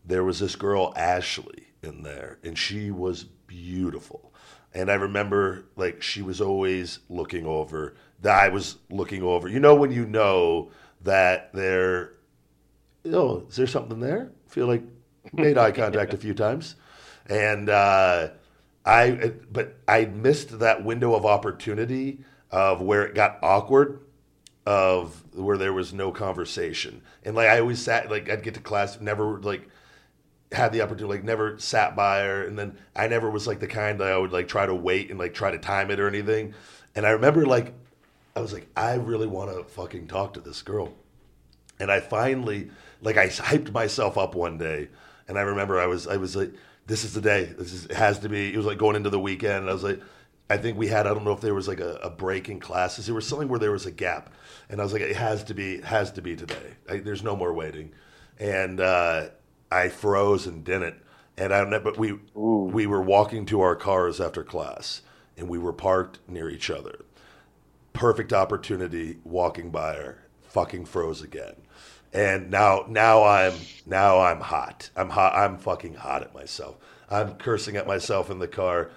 There 0.03 0.23
was 0.23 0.39
this 0.39 0.55
girl 0.55 0.93
Ashley 0.95 1.67
in 1.81 2.03
there, 2.03 2.39
and 2.43 2.57
she 2.57 2.91
was 2.91 3.23
beautiful. 3.23 4.33
And 4.73 4.89
I 4.89 4.95
remember 4.95 5.65
like 5.75 6.01
she 6.01 6.21
was 6.21 6.41
always 6.41 6.99
looking 7.09 7.45
over. 7.45 7.95
That 8.21 8.43
I 8.43 8.49
was 8.49 8.77
looking 8.89 9.23
over. 9.23 9.47
You 9.47 9.59
know 9.59 9.75
when 9.75 9.91
you 9.91 10.05
know 10.05 10.71
that 11.01 11.53
there. 11.53 12.13
Oh, 13.05 13.45
is 13.49 13.55
there 13.55 13.67
something 13.67 13.99
there? 13.99 14.31
feel 14.51 14.67
like 14.67 14.83
made 15.33 15.57
eye 15.57 15.71
contact 15.83 16.13
a 16.13 16.17
few 16.17 16.33
times, 16.33 16.75
and 17.27 17.69
uh, 17.69 18.29
I. 18.85 19.33
But 19.51 19.77
I 19.87 20.05
missed 20.05 20.59
that 20.59 20.83
window 20.83 21.15
of 21.15 21.25
opportunity 21.25 22.19
of 22.51 22.81
where 22.81 23.05
it 23.05 23.15
got 23.15 23.39
awkward 23.41 24.01
of 24.65 25.23
where 25.33 25.57
there 25.57 25.73
was 25.73 25.93
no 25.93 26.11
conversation. 26.11 27.01
And 27.23 27.35
like 27.35 27.49
I 27.49 27.59
always 27.59 27.81
sat 27.81 28.09
like 28.11 28.29
I'd 28.29 28.43
get 28.43 28.53
to 28.55 28.59
class, 28.59 28.99
never 28.99 29.39
like 29.39 29.67
had 30.51 30.71
the 30.71 30.81
opportunity, 30.81 31.17
like 31.17 31.23
never 31.23 31.57
sat 31.59 31.95
by 31.95 32.21
her, 32.21 32.43
and 32.43 32.57
then 32.57 32.77
I 32.95 33.07
never 33.07 33.29
was 33.29 33.47
like 33.47 33.59
the 33.59 33.67
kind 33.67 33.99
that 33.99 34.11
I 34.11 34.17
would 34.17 34.31
like 34.31 34.47
try 34.47 34.65
to 34.65 34.75
wait 34.75 35.09
and 35.09 35.17
like 35.17 35.33
try 35.33 35.51
to 35.51 35.57
time 35.57 35.89
it 35.91 35.99
or 35.99 36.07
anything. 36.07 36.53
And 36.95 37.05
I 37.05 37.11
remember 37.11 37.45
like 37.45 37.73
I 38.35 38.41
was 38.41 38.53
like, 38.53 38.67
I 38.75 38.95
really 38.95 39.27
want 39.27 39.51
to 39.51 39.63
fucking 39.63 40.07
talk 40.07 40.33
to 40.33 40.39
this 40.39 40.61
girl. 40.61 40.93
And 41.79 41.91
I 41.91 41.99
finally 41.99 42.69
like 43.01 43.17
I 43.17 43.27
hyped 43.27 43.71
myself 43.71 44.17
up 44.17 44.35
one 44.35 44.57
day, 44.57 44.89
and 45.31 45.39
I 45.39 45.43
remember 45.43 45.79
I 45.79 45.87
was 45.87 46.07
I 46.07 46.17
was 46.17 46.35
like, 46.35 46.51
this 46.87 47.05
is 47.05 47.13
the 47.13 47.21
day. 47.21 47.45
This 47.45 47.71
is 47.71 47.85
it 47.85 47.93
has 47.93 48.19
to 48.19 48.27
be. 48.27 48.53
It 48.53 48.57
was 48.57 48.65
like 48.65 48.77
going 48.77 48.97
into 48.97 49.09
the 49.09 49.19
weekend, 49.19 49.61
and 49.61 49.69
I 49.69 49.73
was 49.73 49.83
like. 49.83 50.01
I 50.49 50.57
think 50.57 50.77
we 50.77 50.87
had 50.87 51.07
I 51.07 51.13
don't 51.13 51.23
know 51.23 51.31
if 51.31 51.39
there 51.39 51.53
was 51.53 51.69
like 51.69 51.79
a, 51.79 51.93
a 52.03 52.09
break 52.09 52.49
in 52.49 52.59
classes. 52.59 53.05
There 53.05 53.15
was 53.15 53.25
something 53.25 53.47
where 53.47 53.57
there 53.57 53.71
was 53.71 53.85
a 53.85 53.91
gap, 53.91 54.33
and 54.67 54.81
I 54.81 54.83
was 54.83 54.91
like, 54.91 55.01
it 55.01 55.15
has 55.15 55.45
to 55.45 55.53
be 55.53 55.79
has 55.79 56.11
to 56.11 56.21
be 56.21 56.35
today. 56.35 56.75
I, 56.89 56.97
there's 56.97 57.23
no 57.23 57.37
more 57.37 57.53
waiting, 57.53 57.93
and 58.37 58.81
uh, 58.81 59.29
I 59.71 59.87
froze 59.87 60.47
and 60.47 60.65
didn't. 60.65 60.97
And 61.37 61.53
I 61.53 61.59
don't 61.59 61.69
know, 61.69 61.79
but 61.79 61.97
we 61.97 62.19
we 62.33 62.85
were 62.85 63.01
walking 63.01 63.45
to 63.45 63.61
our 63.61 63.77
cars 63.77 64.19
after 64.19 64.43
class, 64.43 65.03
and 65.37 65.47
we 65.47 65.57
were 65.57 65.71
parked 65.71 66.19
near 66.27 66.49
each 66.49 66.69
other. 66.69 67.05
Perfect 67.93 68.33
opportunity 68.33 69.19
walking 69.23 69.69
by 69.69 69.93
her, 69.93 70.25
fucking 70.41 70.83
froze 70.83 71.21
again. 71.21 71.55
And 72.13 72.51
now 72.51 72.85
now 72.89 73.23
I'm 73.23 73.53
now 73.85 74.19
I'm 74.19 74.41
hot. 74.41 74.89
I'm 74.95 75.09
hot. 75.09 75.33
I'm 75.33 75.57
fucking 75.57 75.95
hot 75.95 76.23
at 76.23 76.33
myself. 76.33 76.77
I'm 77.09 77.35
cursing 77.35 77.75
at 77.77 77.87
myself 77.87 78.29
in 78.29 78.39
the 78.39 78.47
car. 78.47 78.91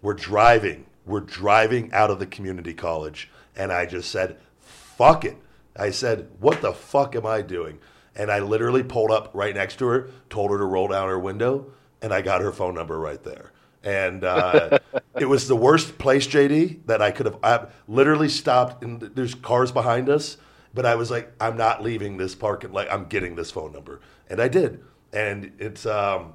We're 0.00 0.14
driving. 0.14 0.86
We're 1.04 1.20
driving 1.20 1.92
out 1.92 2.10
of 2.10 2.18
the 2.18 2.26
community 2.26 2.74
college, 2.74 3.30
and 3.56 3.72
I 3.72 3.86
just 3.86 4.10
said, 4.10 4.36
"Fuck 4.60 5.24
it." 5.24 5.36
I 5.76 5.90
said, 5.90 6.28
"What 6.38 6.60
the 6.60 6.72
fuck 6.72 7.16
am 7.16 7.26
I 7.26 7.42
doing?" 7.42 7.78
And 8.14 8.30
I 8.30 8.40
literally 8.40 8.82
pulled 8.82 9.10
up 9.10 9.30
right 9.32 9.54
next 9.54 9.78
to 9.78 9.86
her, 9.86 10.10
told 10.28 10.50
her 10.50 10.58
to 10.58 10.64
roll 10.64 10.88
down 10.88 11.08
her 11.08 11.18
window, 11.18 11.72
and 12.00 12.12
I 12.12 12.20
got 12.20 12.42
her 12.42 12.52
phone 12.52 12.74
number 12.74 12.98
right 12.98 13.22
there. 13.24 13.52
And 13.82 14.22
uh, 14.22 14.78
it 15.18 15.26
was 15.26 15.48
the 15.48 15.56
worst 15.56 15.98
place, 15.98 16.26
JD, 16.26 16.86
that 16.86 17.02
I 17.02 17.10
could 17.10 17.26
have. 17.26 17.38
I 17.42 17.66
literally 17.88 18.28
stopped, 18.28 18.84
and 18.84 19.00
there's 19.00 19.34
cars 19.34 19.72
behind 19.72 20.08
us, 20.08 20.36
but 20.74 20.86
I 20.86 20.94
was 20.94 21.10
like, 21.10 21.32
I'm 21.40 21.56
not 21.56 21.82
leaving 21.82 22.16
this 22.16 22.34
parking. 22.34 22.72
Like, 22.72 22.90
I'm 22.90 23.06
getting 23.06 23.36
this 23.36 23.50
phone 23.50 23.72
number, 23.72 24.00
and 24.28 24.40
I 24.40 24.48
did. 24.48 24.82
And 25.12 25.52
it's, 25.58 25.84
um, 25.86 26.34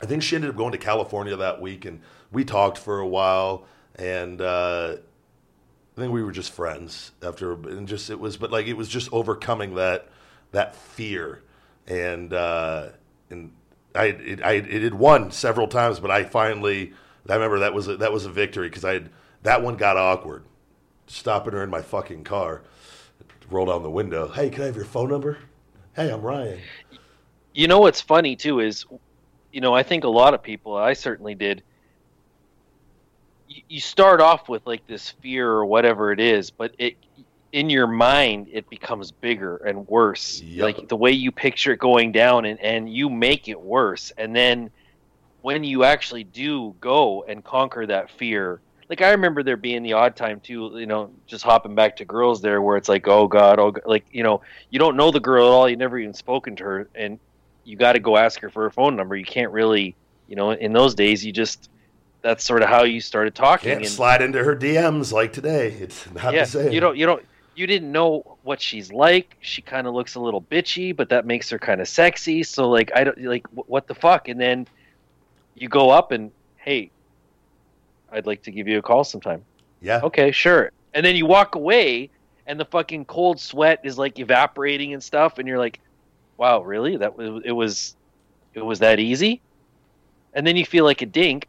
I 0.00 0.06
think 0.06 0.22
she 0.22 0.36
ended 0.36 0.50
up 0.50 0.56
going 0.56 0.72
to 0.72 0.78
California 0.78 1.36
that 1.36 1.60
week, 1.60 1.84
and 1.84 2.00
we 2.32 2.44
talked 2.44 2.78
for 2.78 2.98
a 2.98 3.06
while, 3.06 3.66
and 3.94 4.40
uh, 4.40 4.96
I 5.96 6.00
think 6.00 6.12
we 6.12 6.22
were 6.22 6.32
just 6.32 6.52
friends 6.52 7.12
after, 7.22 7.52
and 7.52 7.86
just 7.86 8.10
it 8.10 8.18
was, 8.18 8.36
but 8.36 8.50
like 8.50 8.66
it 8.66 8.76
was 8.76 8.88
just 8.88 9.12
overcoming 9.12 9.74
that 9.76 10.08
that 10.52 10.74
fear, 10.74 11.42
and 11.86 12.32
uh, 12.32 12.88
and 13.30 13.52
I 13.94 14.06
it, 14.06 14.42
I 14.42 14.52
it 14.54 14.82
had 14.82 14.94
won 14.94 15.30
several 15.30 15.68
times, 15.68 16.00
but 16.00 16.10
I 16.10 16.24
finally 16.24 16.92
I 17.30 17.34
remember 17.34 17.60
that 17.60 17.74
was 17.74 17.88
a, 17.88 17.96
that 17.98 18.12
was 18.12 18.24
a 18.24 18.30
victory 18.30 18.68
because 18.68 18.84
I 18.84 18.94
had, 18.94 19.10
that 19.42 19.62
one 19.62 19.76
got 19.76 19.96
awkward, 19.96 20.44
stopping 21.06 21.52
her 21.54 21.62
in 21.62 21.70
my 21.70 21.82
fucking 21.82 22.24
car, 22.24 22.62
roll 23.50 23.66
down 23.66 23.82
the 23.82 23.90
window. 23.90 24.28
Hey, 24.28 24.50
can 24.50 24.62
I 24.62 24.66
have 24.66 24.76
your 24.76 24.84
phone 24.84 25.10
number? 25.10 25.38
Hey, 25.94 26.10
I'm 26.10 26.22
Ryan. 26.22 26.60
You 27.54 27.68
know 27.68 27.80
what's 27.80 28.00
funny 28.00 28.36
too 28.36 28.60
is, 28.60 28.84
you 29.52 29.60
know, 29.60 29.74
I 29.74 29.82
think 29.82 30.04
a 30.04 30.08
lot 30.08 30.34
of 30.34 30.42
people, 30.42 30.76
I 30.76 30.92
certainly 30.92 31.34
did. 31.34 31.62
You, 33.68 33.80
start 33.80 34.20
off 34.20 34.48
with 34.48 34.66
like 34.66 34.86
this 34.86 35.10
fear 35.22 35.48
or 35.48 35.64
whatever 35.64 36.12
it 36.12 36.20
is, 36.20 36.50
but 36.50 36.74
it 36.78 36.96
in 37.52 37.70
your 37.70 37.86
mind 37.86 38.48
it 38.52 38.68
becomes 38.68 39.12
bigger 39.12 39.56
and 39.56 39.88
worse. 39.88 40.42
Yep. 40.42 40.62
Like 40.62 40.88
the 40.88 40.96
way 40.96 41.12
you 41.12 41.30
picture 41.32 41.72
it 41.72 41.78
going 41.78 42.12
down, 42.12 42.44
and 42.44 42.60
and 42.60 42.92
you 42.92 43.08
make 43.08 43.48
it 43.48 43.58
worse, 43.58 44.12
and 44.18 44.36
then 44.36 44.70
when 45.40 45.64
you 45.64 45.84
actually 45.84 46.24
do 46.24 46.74
go 46.80 47.22
and 47.22 47.42
conquer 47.42 47.86
that 47.86 48.10
fear. 48.10 48.60
Like 48.88 49.02
I 49.02 49.10
remember 49.10 49.42
there 49.42 49.56
being 49.56 49.82
the 49.82 49.94
odd 49.94 50.14
time 50.14 50.40
too, 50.40 50.72
you 50.74 50.86
know, 50.86 51.10
just 51.26 51.42
hopping 51.44 51.74
back 51.74 51.96
to 51.96 52.04
girls 52.04 52.40
there 52.40 52.62
where 52.62 52.76
it's 52.76 52.88
like, 52.88 53.08
oh 53.08 53.26
god, 53.26 53.58
oh, 53.58 53.72
God. 53.72 53.82
like 53.86 54.04
you 54.12 54.22
know, 54.22 54.42
you 54.70 54.78
don't 54.78 54.96
know 54.96 55.10
the 55.10 55.20
girl 55.20 55.48
at 55.48 55.52
all, 55.52 55.68
you 55.68 55.76
never 55.76 55.98
even 55.98 56.14
spoken 56.14 56.54
to 56.56 56.64
her, 56.64 56.88
and 56.94 57.18
you 57.64 57.76
got 57.76 57.92
to 57.92 57.98
go 57.98 58.16
ask 58.16 58.40
her 58.40 58.50
for 58.50 58.62
her 58.62 58.70
phone 58.70 58.94
number. 58.94 59.16
You 59.16 59.24
can't 59.24 59.50
really, 59.50 59.96
you 60.28 60.36
know, 60.36 60.52
in 60.52 60.72
those 60.72 60.94
days, 60.94 61.24
you 61.24 61.32
just 61.32 61.68
that's 62.22 62.44
sort 62.44 62.62
of 62.62 62.68
how 62.68 62.82
you 62.82 63.00
started 63.00 63.34
talking. 63.34 63.70
Can't 63.70 63.82
and, 63.82 63.90
slide 63.90 64.20
into 64.22 64.42
her 64.42 64.56
DMs 64.56 65.12
like 65.12 65.32
today. 65.32 65.68
It's 65.68 66.10
not 66.12 66.34
yeah, 66.34 66.44
the 66.44 66.50
same. 66.50 66.72
you 66.72 66.80
don't, 66.80 66.96
you 66.96 67.06
don't, 67.06 67.24
you 67.54 67.66
didn't 67.66 67.92
know 67.92 68.36
what 68.42 68.60
she's 68.60 68.92
like. 68.92 69.36
She 69.40 69.62
kind 69.62 69.86
of 69.86 69.94
looks 69.94 70.16
a 70.16 70.20
little 70.20 70.42
bitchy, 70.42 70.94
but 70.94 71.08
that 71.10 71.24
makes 71.24 71.48
her 71.50 71.58
kind 71.58 71.80
of 71.80 71.86
sexy. 71.86 72.42
So 72.42 72.68
like, 72.68 72.90
I 72.94 73.04
don't 73.04 73.22
like 73.22 73.46
what 73.50 73.86
the 73.86 73.94
fuck. 73.94 74.28
And 74.28 74.40
then 74.40 74.66
you 75.54 75.68
go 75.68 75.90
up 75.90 76.10
and 76.10 76.32
hey, 76.56 76.90
I'd 78.16 78.26
like 78.26 78.42
to 78.42 78.50
give 78.50 78.66
you 78.66 78.78
a 78.78 78.82
call 78.82 79.04
sometime. 79.04 79.44
Yeah. 79.80 80.00
Okay, 80.02 80.32
sure. 80.32 80.72
And 80.94 81.04
then 81.04 81.14
you 81.16 81.26
walk 81.26 81.54
away, 81.54 82.10
and 82.46 82.58
the 82.58 82.64
fucking 82.64 83.04
cold 83.04 83.38
sweat 83.38 83.80
is 83.84 83.98
like 83.98 84.18
evaporating 84.18 84.94
and 84.94 85.02
stuff, 85.02 85.38
and 85.38 85.46
you're 85.46 85.58
like, 85.58 85.80
"Wow, 86.38 86.62
really? 86.62 86.96
That 86.96 87.16
was 87.16 87.42
it 87.44 87.52
was 87.52 87.94
it 88.54 88.64
was 88.64 88.78
that 88.78 88.98
easy?" 88.98 89.42
And 90.32 90.46
then 90.46 90.56
you 90.56 90.64
feel 90.64 90.84
like 90.84 91.02
a 91.02 91.06
dink, 91.06 91.46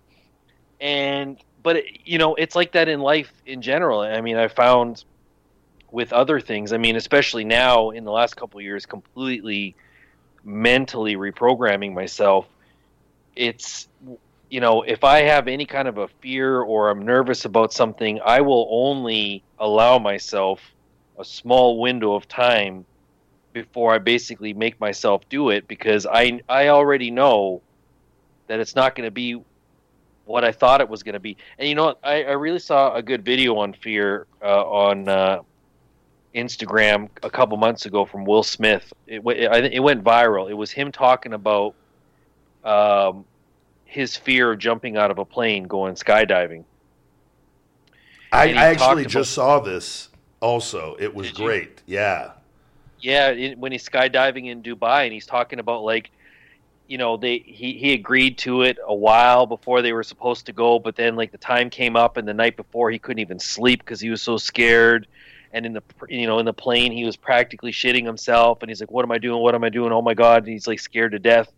and 0.82 1.38
but 1.64 1.78
it, 1.78 1.86
you 2.06 2.18
know 2.18 2.36
it's 2.36 2.56
like 2.56 2.74
that 2.74 2.90
in 2.90 3.00
life 3.00 3.32
in 3.46 3.62
general. 3.62 4.02
I 4.02 4.20
mean, 4.20 4.36
I 4.36 4.50
found 4.50 5.06
with 5.92 6.12
other 6.12 6.42
things. 6.42 6.74
I 6.74 6.78
mean, 6.78 6.98
especially 6.98 7.46
now 7.46 7.92
in 7.92 8.04
the 8.04 8.12
last 8.12 8.36
couple 8.36 8.60
of 8.60 8.64
years, 8.64 8.86
completely 8.86 9.76
mentally 10.44 11.16
reprogramming 11.16 11.94
myself. 11.94 12.48
It's 13.36 13.88
you 14.50 14.62
know, 14.62 14.82
if 14.84 15.04
I 15.04 15.22
have 15.22 15.48
any 15.48 15.66
kind 15.66 15.88
of 15.88 15.98
a 15.98 16.08
fear 16.22 16.62
or 16.62 16.90
I'm 16.90 17.04
nervous 17.04 17.46
about 17.46 17.74
something, 17.74 18.20
I 18.24 18.42
will 18.42 18.68
only 18.70 19.44
allow 19.60 20.00
myself 20.00 20.62
a 21.20 21.26
small 21.26 21.80
window 21.80 22.14
of 22.14 22.28
time 22.28 22.86
before 23.54 23.94
I 23.94 23.98
basically 23.98 24.54
make 24.54 24.80
myself 24.80 25.28
do 25.30 25.50
it 25.50 25.68
because 25.68 26.06
I 26.06 26.40
I 26.48 26.70
already 26.70 27.12
know 27.12 27.62
that 28.48 28.60
it's 28.60 28.76
not 28.76 28.96
going 28.96 29.08
to 29.08 29.12
be 29.12 29.42
what 30.26 30.44
I 30.44 30.52
thought 30.52 30.82
it 30.82 30.90
was 30.90 31.04
going 31.04 31.14
to 31.14 31.20
be. 31.20 31.38
And 31.58 31.68
you 31.68 31.76
know? 31.76 31.96
I, 32.04 32.24
I 32.24 32.34
really 32.34 32.60
saw 32.60 32.94
a 32.94 33.02
good 33.02 33.26
video 33.26 33.58
on 33.58 33.74
fear 33.74 34.28
uh, 34.42 34.64
on 34.64 35.10
uh, 35.10 35.42
Instagram 36.36 37.10
a 37.24 37.30
couple 37.30 37.58
months 37.58 37.86
ago 37.86 38.06
from 38.06 38.26
Will 38.26 38.44
Smith. 38.44 38.94
It, 39.08 39.24
wa- 39.24 39.34
I 39.34 39.60
it 39.60 39.80
went 39.80 40.04
viral. 40.04 40.50
It 40.50 40.54
was 40.54 40.72
him 40.72 40.92
talking 40.92 41.34
about 41.34 41.76
um, 42.64 43.26
his 43.88 44.16
fear 44.16 44.52
of 44.52 44.60
jumping 44.60 44.98
out 44.98 45.10
of 45.12 45.18
a 45.18 45.26
plane 45.26 45.64
going 45.64 45.96
skydiving. 45.96 46.66
I, 48.32 48.50
I 48.50 48.66
actually 48.68 49.04
talked 49.04 49.14
just 49.14 49.34
saw 49.34 49.60
this 49.60 50.10
also. 50.42 50.96
It 51.00 51.16
was 51.16 51.28
Did 51.28 51.40
you? 51.40 51.46
great. 51.46 51.82
Yeah. 51.86 52.32
Yeah, 53.00 53.30
it, 53.30 53.58
when 53.58 53.72
he's 53.72 53.88
skydiving 53.88 54.48
in 54.48 54.62
Dubai 54.62 55.06
and 55.06 55.14
he's 55.14 55.26
talking 55.26 55.60
about 55.60 55.84
like, 55.84 56.12
you 56.88 56.98
know, 56.98 57.18
they 57.18 57.40
he 57.40 57.74
he 57.74 57.94
agreed 57.94 58.38
to 58.40 58.64
it 58.64 58.78
a 58.86 58.94
while 58.94 59.46
before 59.46 59.82
they 59.82 59.94
were 59.94 60.04
supposed 60.04 60.46
to 60.48 60.54
go, 60.54 60.80
but 60.80 60.96
then 60.96 61.16
like 61.16 61.32
the 61.32 61.38
time 61.38 61.70
came 61.70 61.96
up 61.96 62.18
and 62.18 62.28
the 62.28 62.34
night 62.34 62.58
before 62.58 62.92
he 62.92 63.00
couldn't 63.00 63.20
even 63.20 63.40
sleep 63.40 63.80
because 63.80 64.00
he 64.00 64.10
was 64.10 64.22
so 64.22 64.38
scared. 64.38 65.08
And 65.54 65.66
in 65.66 65.74
the 65.74 65.84
you 66.10 66.28
know 66.28 66.40
in 66.40 66.46
the 66.46 66.54
plane 66.54 66.92
he 66.92 67.06
was 67.06 67.16
practically 67.16 67.72
shitting 67.72 68.06
himself 68.06 68.62
and 68.62 68.70
he's 68.70 68.82
like, 68.82 68.92
what 68.92 69.04
am 69.04 69.12
I 69.12 69.18
doing? 69.18 69.42
What 69.42 69.56
am 69.56 69.64
I 69.64 69.70
doing? 69.70 69.92
Oh 69.92 70.02
my 70.02 70.14
god! 70.14 70.44
And 70.44 70.52
he's 70.52 70.68
like 70.68 70.80
scared 70.80 71.12
to 71.14 71.20
death. 71.20 71.52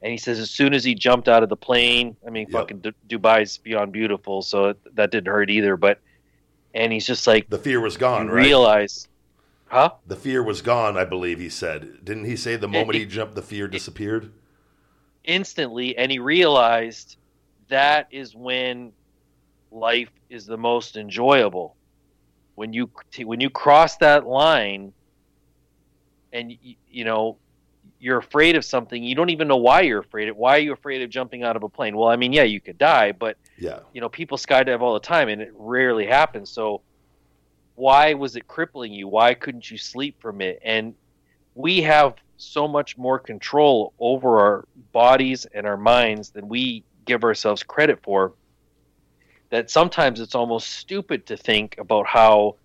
And 0.00 0.12
he 0.12 0.18
says 0.18 0.38
as 0.38 0.50
soon 0.50 0.74
as 0.74 0.84
he 0.84 0.94
jumped 0.94 1.28
out 1.28 1.42
of 1.42 1.48
the 1.48 1.56
plane, 1.56 2.16
I 2.26 2.30
mean, 2.30 2.46
Yep. 2.48 2.52
fucking 2.52 2.78
Du- 2.80 3.18
Dubai's 3.18 3.58
beyond 3.58 3.92
beautiful, 3.92 4.42
so 4.42 4.74
that 4.94 5.10
didn't 5.10 5.26
hurt 5.32 5.50
either. 5.50 5.76
But 5.76 6.00
and 6.74 6.92
he's 6.92 7.06
just 7.06 7.26
like 7.26 7.48
The 7.50 7.58
fear 7.58 7.80
was 7.80 7.96
gone, 7.96 8.28
right? 8.28 8.44
realize, 8.44 9.08
huh? 9.66 9.90
the 10.06 10.14
fear 10.16 10.42
was 10.42 10.62
gone, 10.62 10.96
I 10.96 11.04
believe 11.04 11.40
he 11.40 11.48
said. 11.48 12.04
Didn't 12.04 12.24
he 12.26 12.36
say 12.36 12.54
the 12.56 12.68
moment 12.68 12.96
it- 12.96 13.00
he 13.00 13.06
jumped, 13.06 13.34
the 13.34 13.42
fear 13.42 13.66
disappeared? 13.68 14.32
instantly 15.24 15.98
and 15.98 16.10
he 16.10 16.18
realized 16.18 17.16
that 17.68 18.06
is 18.10 18.34
when 18.34 18.92
life 19.70 20.08
is 20.30 20.46
the 20.46 20.56
most 20.56 20.96
enjoyable 20.96 21.76
when 22.54 22.72
you 22.72 22.90
when 23.24 23.38
you 23.38 23.50
cross 23.50 23.96
that 23.96 24.26
line 24.26 24.90
and 26.32 26.52
you 26.90 27.04
know 27.04 27.36
you're 28.00 28.18
afraid 28.18 28.54
of 28.56 28.64
something 28.64 29.02
you 29.02 29.14
don't 29.14 29.30
even 29.30 29.48
know 29.48 29.56
why 29.56 29.80
you're 29.80 29.98
afraid 30.00 30.28
of 30.28 30.36
why 30.36 30.56
are 30.56 30.60
you 30.60 30.72
afraid 30.72 31.02
of 31.02 31.10
jumping 31.10 31.42
out 31.42 31.56
of 31.56 31.62
a 31.62 31.68
plane? 31.68 31.96
Well 31.96 32.08
i 32.08 32.16
mean 32.16 32.32
yeah 32.32 32.44
you 32.44 32.60
could 32.60 32.78
die 32.78 33.12
but 33.12 33.36
Yeah. 33.58 33.80
you 33.92 34.00
know 34.00 34.08
people 34.08 34.38
skydive 34.38 34.80
all 34.80 34.94
the 34.94 35.00
time 35.00 35.28
and 35.28 35.42
it 35.42 35.52
rarely 35.54 36.06
happens. 36.06 36.50
So 36.50 36.82
why 37.74 38.14
was 38.14 38.34
it 38.36 38.46
crippling 38.48 38.92
you? 38.92 39.06
Why 39.08 39.34
couldn't 39.34 39.70
you 39.70 39.78
sleep 39.78 40.16
from 40.20 40.40
it? 40.40 40.58
And 40.64 40.94
we 41.54 41.82
have 41.82 42.14
so 42.36 42.66
much 42.68 42.96
more 42.96 43.18
control 43.18 43.92
over 43.98 44.38
our 44.40 44.64
bodies 44.92 45.46
and 45.54 45.66
our 45.66 45.76
minds 45.76 46.30
than 46.30 46.48
we 46.48 46.84
give 47.04 47.24
ourselves 47.24 47.62
credit 47.62 48.00
for 48.02 48.34
that 49.50 49.70
sometimes 49.70 50.20
it's 50.20 50.34
almost 50.34 50.70
stupid 50.70 51.26
to 51.26 51.36
think 51.36 51.76
about 51.78 52.06
how 52.06 52.56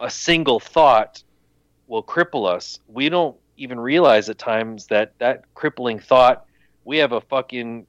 a 0.00 0.08
single 0.10 0.60
thought 0.60 1.22
will 1.86 2.02
cripple 2.02 2.48
us. 2.48 2.78
We 2.86 3.08
don't 3.08 3.36
even 3.60 3.80
realize 3.80 4.30
at 4.30 4.38
times 4.38 4.86
that 4.88 5.12
that 5.20 5.42
crippling 5.54 6.00
thought 6.00 6.42
we 6.84 6.98
have 6.98 7.12
a 7.12 7.22
fucking 7.22 7.86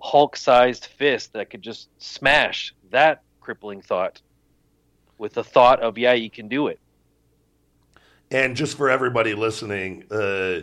hulk 0.00 0.36
sized 0.36 0.86
fist 0.86 1.32
that 1.34 1.50
could 1.50 1.62
just 1.62 1.88
smash 1.98 2.74
that 2.90 3.20
crippling 3.40 3.82
thought 3.82 4.22
with 5.18 5.34
the 5.34 5.44
thought 5.44 5.82
of 5.82 5.98
yeah 5.98 6.14
you 6.14 6.30
can 6.30 6.48
do 6.48 6.68
it 6.68 6.80
And 8.30 8.56
just 8.56 8.76
for 8.76 8.90
everybody 8.90 9.34
listening, 9.34 10.04
uh, 10.10 10.60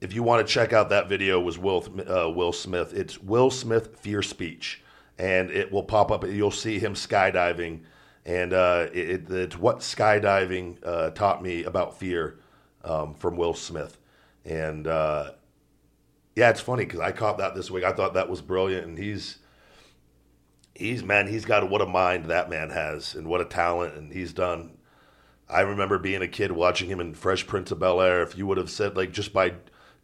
if 0.00 0.12
you 0.14 0.22
want 0.22 0.46
to 0.46 0.52
check 0.52 0.72
out 0.72 0.90
that 0.90 1.08
video, 1.08 1.40
was 1.40 1.58
Will 1.58 1.84
uh, 2.08 2.30
Will 2.30 2.52
Smith. 2.52 2.92
It's 2.94 3.20
Will 3.22 3.50
Smith 3.50 3.96
Fear 3.98 4.22
Speech, 4.22 4.82
and 5.18 5.50
it 5.50 5.72
will 5.72 5.82
pop 5.82 6.10
up. 6.10 6.24
You'll 6.26 6.50
see 6.50 6.78
him 6.78 6.94
skydiving, 6.94 7.80
and 8.24 8.52
uh, 8.52 8.86
it, 8.92 9.10
it- 9.10 9.30
it's 9.30 9.58
what 9.58 9.78
skydiving 9.80 10.78
uh, 10.84 11.10
taught 11.10 11.42
me 11.42 11.64
about 11.64 11.98
fear 11.98 12.38
um, 12.84 13.14
from 13.14 13.36
Will 13.36 13.54
Smith. 13.54 13.98
And 14.44 14.86
uh, 14.86 15.32
yeah, 16.36 16.50
it's 16.50 16.60
funny 16.60 16.84
because 16.84 17.00
I 17.00 17.12
caught 17.12 17.38
that 17.38 17.54
this 17.54 17.70
week. 17.70 17.84
I 17.84 17.92
thought 17.92 18.14
that 18.14 18.28
was 18.28 18.42
brilliant, 18.42 18.86
and 18.86 18.98
he's 18.98 19.38
he's 20.74 21.02
man, 21.02 21.26
he's 21.26 21.44
got 21.44 21.68
what 21.68 21.80
a 21.80 21.86
mind 21.86 22.26
that 22.26 22.50
man 22.50 22.70
has, 22.70 23.14
and 23.14 23.26
what 23.26 23.40
a 23.40 23.44
talent, 23.46 23.94
and 23.94 24.12
he's 24.12 24.32
done 24.32 24.76
I 25.48 25.60
remember 25.60 25.98
being 25.98 26.22
a 26.22 26.28
kid 26.28 26.52
watching 26.52 26.88
him 26.88 27.00
in 27.00 27.14
Fresh 27.14 27.46
Prince 27.46 27.70
of 27.70 27.78
Bel 27.78 28.00
Air. 28.00 28.22
If 28.22 28.36
you 28.36 28.46
would 28.46 28.58
have 28.58 28.70
said 28.70 28.96
like 28.96 29.12
just 29.12 29.32
by 29.32 29.54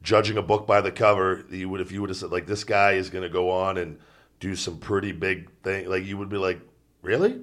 judging 0.02 0.36
a 0.36 0.42
book 0.42 0.66
by 0.66 0.80
the 0.80 0.92
cover, 0.92 1.44
you 1.50 1.68
would 1.68 1.80
if 1.80 1.92
you 1.92 2.00
would 2.00 2.10
have 2.10 2.16
said 2.16 2.30
like 2.30 2.46
this 2.46 2.64
guy 2.64 2.92
is 2.92 3.10
going 3.10 3.22
to 3.22 3.28
go 3.28 3.50
on 3.50 3.76
and 3.78 3.98
do 4.38 4.54
some 4.54 4.78
pretty 4.78 5.12
big 5.12 5.50
thing, 5.62 5.88
like 5.88 6.04
you 6.04 6.18
would 6.18 6.28
be 6.28 6.36
like, 6.36 6.60
really? 7.02 7.40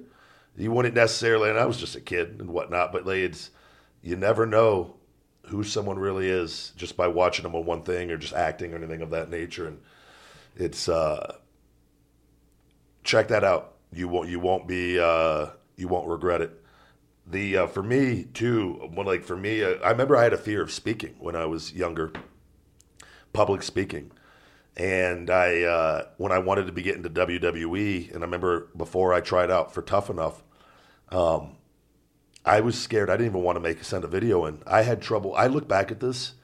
You 0.56 0.72
wouldn't 0.72 0.94
necessarily. 0.94 1.50
And 1.50 1.58
I 1.58 1.66
was 1.66 1.76
just 1.76 1.96
a 1.96 2.00
kid 2.00 2.40
and 2.40 2.50
whatnot, 2.50 2.92
but 2.92 3.06
like 3.06 3.18
it's 3.18 3.50
you 4.02 4.16
never 4.16 4.46
know 4.46 4.94
who 5.48 5.62
someone 5.64 5.98
really 5.98 6.28
is 6.28 6.72
just 6.76 6.96
by 6.96 7.08
watching 7.08 7.42
them 7.42 7.54
on 7.54 7.64
one 7.64 7.82
thing 7.82 8.10
or 8.10 8.16
just 8.16 8.34
acting 8.34 8.72
or 8.72 8.76
anything 8.76 9.02
of 9.02 9.10
that 9.10 9.30
nature. 9.30 9.66
And 9.66 9.80
it's 10.56 10.88
uh, 10.88 11.36
check 13.04 13.28
that 13.28 13.44
out. 13.44 13.74
You 13.92 14.08
won't 14.08 14.28
you 14.28 14.40
won't 14.40 14.68
be 14.68 14.98
uh, 14.98 15.46
you 15.76 15.88
won't 15.88 16.08
regret 16.08 16.40
it 16.42 16.64
the 17.30 17.58
uh, 17.58 17.66
for 17.66 17.82
me 17.82 18.24
too 18.34 18.90
like 18.96 19.22
for 19.22 19.36
me 19.36 19.62
uh, 19.62 19.74
i 19.84 19.90
remember 19.90 20.16
i 20.16 20.22
had 20.22 20.32
a 20.32 20.38
fear 20.38 20.62
of 20.62 20.70
speaking 20.70 21.14
when 21.18 21.36
i 21.36 21.44
was 21.44 21.72
younger 21.72 22.12
public 23.32 23.62
speaking 23.62 24.10
and 24.76 25.28
i 25.28 25.62
uh, 25.62 26.04
when 26.16 26.32
i 26.32 26.38
wanted 26.38 26.66
to 26.66 26.72
be 26.72 26.82
getting 26.82 27.02
to 27.02 27.10
wwe 27.10 28.08
and 28.12 28.22
i 28.22 28.26
remember 28.26 28.68
before 28.76 29.12
i 29.12 29.20
tried 29.20 29.50
out 29.50 29.72
for 29.74 29.82
tough 29.82 30.08
enough 30.08 30.42
um, 31.10 31.56
i 32.48 32.60
was 32.60 32.78
scared 32.78 33.10
i 33.10 33.14
didn't 33.16 33.32
even 33.32 33.42
want 33.42 33.56
to 33.56 33.60
make 33.60 33.80
a 33.80 33.84
send 33.84 34.04
a 34.04 34.08
video 34.08 34.44
in 34.46 34.62
i 34.66 34.82
had 34.82 35.00
trouble 35.02 35.34
i 35.36 35.46
look 35.46 35.68
back 35.68 35.90
at 35.90 36.00
this 36.00 36.34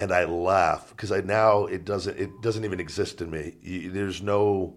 and 0.00 0.12
i 0.12 0.24
laugh 0.24 0.90
because 0.90 1.12
i 1.12 1.20
now 1.20 1.64
it 1.66 1.84
doesn't 1.84 2.18
it 2.18 2.30
doesn't 2.42 2.64
even 2.64 2.80
exist 2.80 3.20
in 3.20 3.30
me 3.30 3.54
You- 3.62 3.90
there's 3.90 4.22
no 4.22 4.76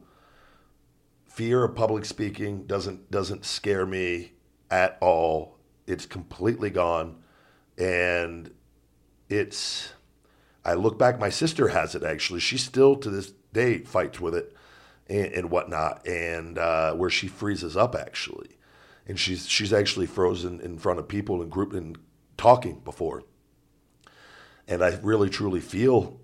fear 1.31 1.63
of 1.63 1.75
public 1.75 2.05
speaking 2.05 2.65
doesn't 2.65 3.09
doesn't 3.09 3.45
scare 3.45 3.85
me 3.85 4.33
at 4.69 4.97
all. 5.01 5.57
It's 5.87 6.05
completely 6.05 6.69
gone, 6.69 7.23
and 7.77 8.51
it's. 9.29 9.93
I 10.63 10.75
look 10.75 10.99
back. 10.99 11.19
My 11.19 11.29
sister 11.29 11.69
has 11.69 11.95
it 11.95 12.03
actually. 12.03 12.39
She 12.39 12.57
still 12.57 12.95
to 12.97 13.09
this 13.09 13.33
day 13.53 13.79
fights 13.79 14.19
with 14.19 14.35
it 14.35 14.55
and, 15.07 15.33
and 15.33 15.49
whatnot, 15.51 16.05
and 16.07 16.57
uh, 16.57 16.93
where 16.93 17.09
she 17.09 17.27
freezes 17.27 17.75
up 17.75 17.95
actually, 17.95 18.57
and 19.07 19.19
she's 19.19 19.47
she's 19.47 19.73
actually 19.73 20.05
frozen 20.05 20.59
in 20.61 20.77
front 20.77 20.99
of 20.99 21.07
people 21.07 21.41
and 21.41 21.51
group 21.51 21.73
and 21.73 21.97
talking 22.37 22.79
before, 22.79 23.23
and 24.67 24.83
I 24.83 24.99
really 25.01 25.29
truly 25.29 25.59
feel 25.59 26.19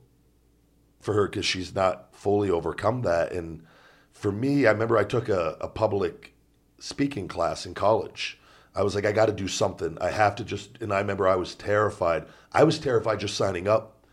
for 0.99 1.13
her 1.13 1.27
because 1.27 1.45
she's 1.45 1.73
not 1.73 2.13
fully 2.13 2.49
overcome 2.49 3.03
that. 3.03 3.31
And 3.31 3.63
for 4.11 4.31
me, 4.31 4.65
I 4.65 4.71
remember 4.71 4.97
I 4.97 5.03
took 5.03 5.29
a, 5.29 5.57
a 5.61 5.67
public 5.67 6.33
speaking 6.79 7.27
class 7.27 7.65
in 7.65 7.73
college. 7.73 8.39
I 8.75 8.83
was 8.83 8.93
like, 8.93 9.05
I 9.05 9.11
got 9.11 9.27
to 9.27 9.33
do 9.33 9.47
something. 9.47 9.97
I 9.99 10.11
have 10.11 10.35
to 10.35 10.43
just, 10.43 10.77
and 10.81 10.93
I 10.93 10.99
remember 10.99 11.27
I 11.27 11.35
was 11.35 11.55
terrified. 11.55 12.25
I 12.51 12.63
was 12.63 12.77
terrified 12.77 13.19
just 13.19 13.35
signing 13.35 13.67
up 13.67 14.05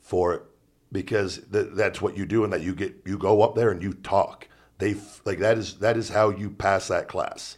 for 0.00 0.34
it 0.34 0.42
because 0.92 1.40
th- 1.50 1.68
that's 1.72 2.02
what 2.02 2.16
you 2.16 2.26
do, 2.26 2.44
and 2.44 2.52
that 2.52 2.62
you 2.62 2.74
get, 2.74 2.94
you 3.06 3.16
go 3.16 3.42
up 3.42 3.54
there 3.54 3.70
and 3.70 3.82
you 3.82 3.94
talk. 3.94 4.48
They 4.78 4.92
f- 4.92 5.22
like 5.24 5.38
that 5.38 5.56
is 5.56 5.78
that 5.78 5.96
is 5.96 6.10
how 6.10 6.30
you 6.30 6.50
pass 6.50 6.88
that 6.88 7.08
class. 7.08 7.56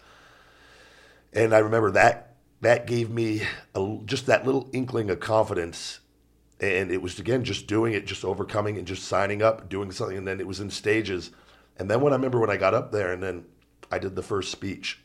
And 1.32 1.54
I 1.54 1.59
remember 1.59 1.90
that 1.92 2.32
that 2.62 2.86
gave 2.86 3.10
me 3.10 3.42
a, 3.74 3.98
just 4.04 4.26
that 4.26 4.46
little 4.46 4.70
inkling 4.72 5.10
of 5.10 5.20
confidence 5.20 5.98
and 6.62 6.92
it 6.92 7.02
was 7.02 7.18
again 7.18 7.42
just 7.44 7.66
doing 7.66 7.92
it, 7.92 8.06
just 8.06 8.24
overcoming 8.24 8.78
and 8.78 8.86
just 8.86 9.04
signing 9.04 9.42
up, 9.42 9.68
doing 9.68 9.90
something, 9.90 10.16
and 10.16 10.26
then 10.26 10.38
it 10.38 10.46
was 10.46 10.60
in 10.60 10.70
stages. 10.70 11.32
And 11.76 11.90
then 11.90 12.00
when 12.00 12.12
I 12.12 12.16
remember 12.16 12.38
when 12.38 12.50
I 12.50 12.56
got 12.56 12.72
up 12.72 12.92
there, 12.92 13.12
and 13.12 13.22
then 13.22 13.44
I 13.90 13.98
did 13.98 14.14
the 14.14 14.22
first 14.22 14.52
speech, 14.52 15.00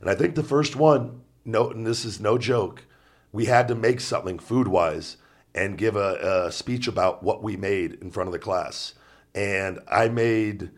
and 0.00 0.10
I 0.10 0.14
think 0.14 0.34
the 0.34 0.42
first 0.42 0.76
one, 0.76 1.22
no, 1.46 1.70
and 1.70 1.86
this 1.86 2.04
is 2.04 2.20
no 2.20 2.36
joke, 2.36 2.84
we 3.32 3.46
had 3.46 3.68
to 3.68 3.74
make 3.74 4.00
something 4.00 4.38
food 4.38 4.68
wise 4.68 5.16
and 5.54 5.78
give 5.78 5.96
a, 5.96 6.44
a 6.46 6.52
speech 6.52 6.86
about 6.86 7.22
what 7.22 7.42
we 7.42 7.56
made 7.56 7.94
in 7.94 8.10
front 8.10 8.28
of 8.28 8.32
the 8.32 8.38
class, 8.38 8.92
and 9.34 9.78
I 9.88 10.08
made 10.08 10.70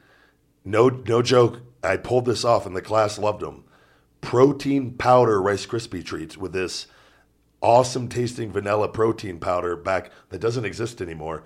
no 0.64 0.88
no 0.88 1.22
joke. 1.22 1.62
I 1.82 1.96
pulled 1.96 2.26
this 2.26 2.44
off, 2.44 2.66
and 2.66 2.76
the 2.76 2.82
class 2.82 3.18
loved 3.18 3.40
them. 3.40 3.64
Protein 4.20 4.92
powder 4.92 5.40
Rice 5.40 5.66
Krispie 5.66 6.04
treats 6.04 6.36
with 6.36 6.52
this 6.52 6.86
awesome 7.62 8.08
tasting 8.08 8.50
vanilla 8.50 8.88
protein 8.88 9.38
powder 9.38 9.76
back 9.76 10.10
that 10.30 10.40
doesn't 10.40 10.64
exist 10.64 11.00
anymore. 11.00 11.44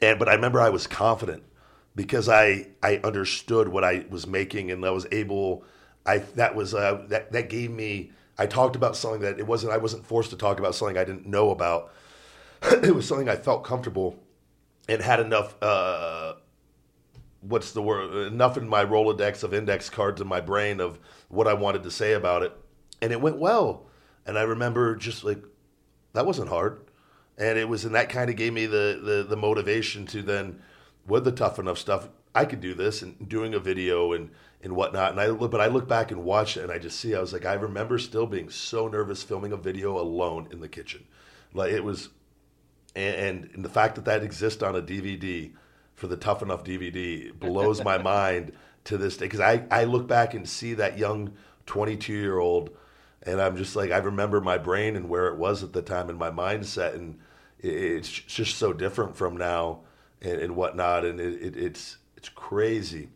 And 0.00 0.18
but 0.18 0.28
I 0.28 0.34
remember 0.34 0.60
I 0.60 0.70
was 0.70 0.86
confident 0.86 1.42
because 1.94 2.28
I 2.28 2.68
I 2.82 2.96
understood 3.04 3.68
what 3.68 3.84
I 3.84 4.06
was 4.10 4.26
making 4.26 4.70
and 4.70 4.84
I 4.84 4.90
was 4.90 5.06
able 5.12 5.64
I 6.06 6.18
that 6.18 6.54
was 6.54 6.74
uh, 6.74 7.04
that 7.08 7.32
that 7.32 7.48
gave 7.48 7.70
me 7.70 8.12
I 8.38 8.46
talked 8.46 8.76
about 8.76 8.96
something 8.96 9.20
that 9.20 9.38
it 9.38 9.46
wasn't 9.46 9.72
I 9.72 9.78
wasn't 9.78 10.06
forced 10.06 10.30
to 10.30 10.36
talk 10.36 10.58
about 10.58 10.74
something 10.74 10.96
I 10.96 11.04
didn't 11.04 11.26
know 11.26 11.50
about. 11.50 11.92
it 12.62 12.94
was 12.94 13.06
something 13.06 13.28
I 13.28 13.36
felt 13.36 13.64
comfortable 13.64 14.18
and 14.88 15.02
had 15.02 15.20
enough 15.20 15.54
uh 15.62 16.34
what's 17.40 17.72
the 17.72 17.82
word 17.82 18.32
enough 18.32 18.56
in 18.56 18.68
my 18.68 18.84
Rolodex 18.84 19.42
of 19.42 19.54
index 19.54 19.88
cards 19.90 20.20
in 20.20 20.26
my 20.28 20.40
brain 20.40 20.80
of 20.80 20.98
what 21.28 21.48
I 21.48 21.54
wanted 21.54 21.82
to 21.84 21.90
say 21.90 22.12
about 22.12 22.42
it. 22.42 22.52
And 23.00 23.12
it 23.12 23.20
went 23.20 23.38
well. 23.38 23.86
And 24.26 24.38
I 24.38 24.42
remember 24.42 24.96
just 24.96 25.24
like 25.24 25.42
that 26.12 26.26
wasn't 26.26 26.48
hard. 26.48 26.80
and 27.38 27.58
it 27.58 27.68
was 27.68 27.84
and 27.84 27.94
that 27.94 28.08
kind 28.08 28.30
of 28.30 28.36
gave 28.36 28.52
me 28.52 28.66
the, 28.66 29.00
the 29.02 29.26
the 29.28 29.36
motivation 29.36 30.06
to 30.06 30.22
then 30.22 30.60
with 31.06 31.24
the 31.24 31.32
tough 31.32 31.58
enough 31.58 31.78
stuff 31.78 32.08
I 32.34 32.44
could 32.44 32.60
do 32.60 32.74
this 32.74 33.02
and 33.02 33.28
doing 33.28 33.54
a 33.54 33.58
video 33.58 34.12
and 34.12 34.30
and 34.62 34.76
whatnot. 34.76 35.12
And 35.12 35.20
I 35.20 35.28
look, 35.28 35.50
but 35.50 35.60
I 35.60 35.66
look 35.66 35.88
back 35.88 36.10
and 36.10 36.24
watch 36.24 36.56
it, 36.56 36.62
and 36.62 36.72
I 36.72 36.78
just 36.78 37.00
see 37.00 37.14
I 37.14 37.20
was 37.20 37.32
like, 37.32 37.46
I 37.46 37.54
remember 37.54 37.98
still 37.98 38.26
being 38.26 38.50
so 38.50 38.88
nervous 38.88 39.22
filming 39.22 39.52
a 39.52 39.56
video 39.56 39.98
alone 39.98 40.48
in 40.52 40.60
the 40.60 40.68
kitchen, 40.68 41.06
like 41.54 41.72
it 41.72 41.82
was, 41.82 42.10
and, 42.94 43.48
and 43.54 43.64
the 43.64 43.70
fact 43.70 43.94
that 43.94 44.04
that 44.04 44.22
exists 44.22 44.62
on 44.62 44.76
a 44.76 44.82
DVD 44.82 45.52
for 46.00 46.06
the 46.06 46.16
Tough 46.16 46.40
Enough 46.40 46.64
DVD 46.64 47.30
blows 47.38 47.84
my 47.84 47.98
mind 48.02 48.52
to 48.84 48.96
this 48.96 49.18
day 49.18 49.26
because 49.26 49.40
I 49.40 49.64
I 49.70 49.84
look 49.84 50.08
back 50.08 50.32
and 50.32 50.48
see 50.48 50.74
that 50.74 50.98
young 50.98 51.34
22 51.66 52.14
year 52.14 52.38
old, 52.38 52.70
and 53.22 53.40
I'm 53.40 53.58
just 53.58 53.76
like 53.76 53.90
I 53.90 53.98
remember 53.98 54.40
my 54.40 54.56
brain 54.56 54.96
and 54.96 55.10
where 55.10 55.28
it 55.28 55.36
was 55.36 55.62
at 55.62 55.74
the 55.74 55.82
time 55.82 56.08
and 56.08 56.18
my 56.18 56.30
mindset, 56.30 56.94
and 56.94 57.18
it's 57.58 58.08
just 58.08 58.56
so 58.56 58.72
different 58.72 59.14
from 59.14 59.36
now 59.36 59.80
and, 60.22 60.40
and 60.40 60.56
whatnot, 60.56 61.04
and 61.04 61.20
it, 61.20 61.34
it, 61.34 61.56
it's 61.56 61.98
it's 62.16 62.30
crazy. 62.30 63.10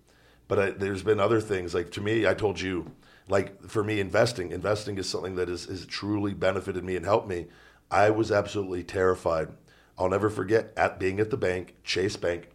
But 0.47 0.59
I, 0.59 0.71
there's 0.71 1.03
been 1.03 1.21
other 1.21 1.41
things 1.41 1.73
like 1.73 1.91
to 1.93 2.03
me 2.03 2.27
i 2.27 2.35
told 2.35 2.61
you 2.61 2.93
like 3.29 3.67
for 3.67 3.83
me 3.83 3.99
investing 3.99 4.53
investing 4.53 4.99
is 4.99 5.09
something 5.09 5.37
that 5.37 5.49
has, 5.49 5.65
has 5.65 5.87
truly 5.87 6.35
benefited 6.35 6.85
me 6.85 6.97
and 6.97 7.07
helped 7.07 7.29
me. 7.29 7.47
I 7.91 8.11
was 8.11 8.31
absolutely 8.31 8.85
terrified. 8.85 9.49
I'll 9.99 10.11
never 10.11 10.29
forget 10.29 10.75
at 10.77 10.99
being 10.99 11.19
at 11.19 11.31
the 11.31 11.39
bank 11.39 11.77
chase 11.83 12.17
bank 12.17 12.51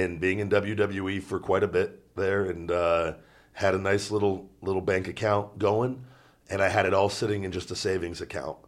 and 0.00 0.18
being 0.18 0.38
in 0.38 0.48
wwe 0.48 1.22
for 1.22 1.38
quite 1.38 1.62
a 1.62 1.68
bit 1.68 2.14
there 2.16 2.46
and 2.46 2.70
uh, 2.70 3.14
had 3.52 3.74
a 3.74 3.78
nice 3.78 4.10
little 4.10 4.48
little 4.62 4.80
bank 4.80 5.08
account 5.08 5.58
going. 5.58 6.04
And 6.48 6.62
i 6.62 6.68
had 6.68 6.86
it 6.86 6.94
all 6.94 7.08
sitting 7.08 7.44
in 7.44 7.52
just 7.52 7.70
a 7.70 7.76
savings 7.76 8.20
account 8.20 8.58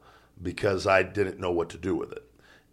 because 0.41 0.87
i 0.87 1.03
didn't 1.03 1.41
know 1.41 1.51
what 1.51 1.71
to 1.71 1.79
do 1.79 1.97
with 1.97 2.13
it. 2.13 2.25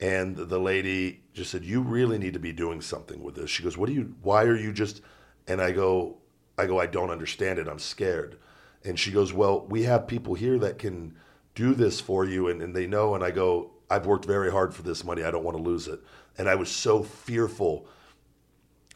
And 0.02 0.36
the 0.36 0.60
lady 0.60 1.24
just 1.34 1.52
said 1.52 1.66
you 1.66 1.82
really 1.82 2.18
need 2.18 2.34
to 2.34 2.40
be 2.40 2.54
doing 2.54 2.82
something 2.82 3.22
with 3.24 3.36
this. 3.36 3.50
She 3.50 3.64
goes 3.64 3.78
what 3.78 3.88
do 3.88 3.94
you 3.94 4.16
why 4.22 4.44
are 4.44 4.56
you 4.56 4.72
just 4.74 5.02
and 5.48 5.62
i 5.62 5.72
go 5.72 6.18
i 6.58 6.66
go 6.66 6.80
i 6.80 6.86
don't 6.86 7.10
understand 7.10 7.60
it. 7.60 7.68
I'm 7.68 7.80
scared. 7.80 8.38
And 8.84 9.00
she 9.00 9.12
goes 9.12 9.34
well 9.34 9.66
we 9.68 9.84
have 9.84 10.08
people 10.08 10.36
here 10.36 10.60
that 10.60 10.78
can 10.78 11.16
do 11.56 11.74
this 11.74 12.00
for 12.00 12.26
you 12.26 12.48
and, 12.50 12.62
and 12.62 12.76
they 12.76 12.88
know. 12.88 13.16
And 13.16 13.24
i 13.24 13.32
go 13.32 13.72
i've 13.90 14.06
worked 14.06 14.26
very 14.26 14.52
hard 14.52 14.74
for 14.74 14.84
this 14.84 15.04
money. 15.04 15.24
I 15.24 15.32
don't 15.32 15.44
want 15.44 15.58
to 15.58 15.64
lose 15.64 15.88
it. 15.88 16.00
And 16.38 16.48
i 16.50 16.56
was 16.56 16.70
so 16.70 17.02
fearful 17.04 17.88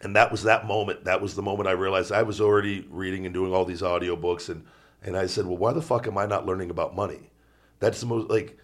and 0.04 0.16
that 0.16 0.32
was 0.32 0.44
that 0.44 0.68
moment 0.68 1.04
that 1.06 1.22
was 1.22 1.36
the 1.36 1.42
moment 1.42 1.68
i 1.68 1.72
realized 1.72 2.12
i 2.12 2.24
was 2.24 2.40
already 2.40 2.86
reading 2.90 3.26
and 3.26 3.34
doing 3.34 3.54
all 3.54 3.66
these 3.66 3.82
audiobooks 3.82 4.50
and 4.50 4.64
and 5.02 5.18
i 5.18 5.26
said 5.26 5.46
well 5.46 5.58
why 5.58 5.74
the 5.74 5.82
fuck 5.82 6.06
am 6.08 6.18
i 6.18 6.26
not 6.26 6.46
learning 6.46 6.70
about 6.70 6.96
money 6.96 7.32
that's 7.80 8.00
the 8.00 8.06
most 8.06 8.30
like 8.30 8.58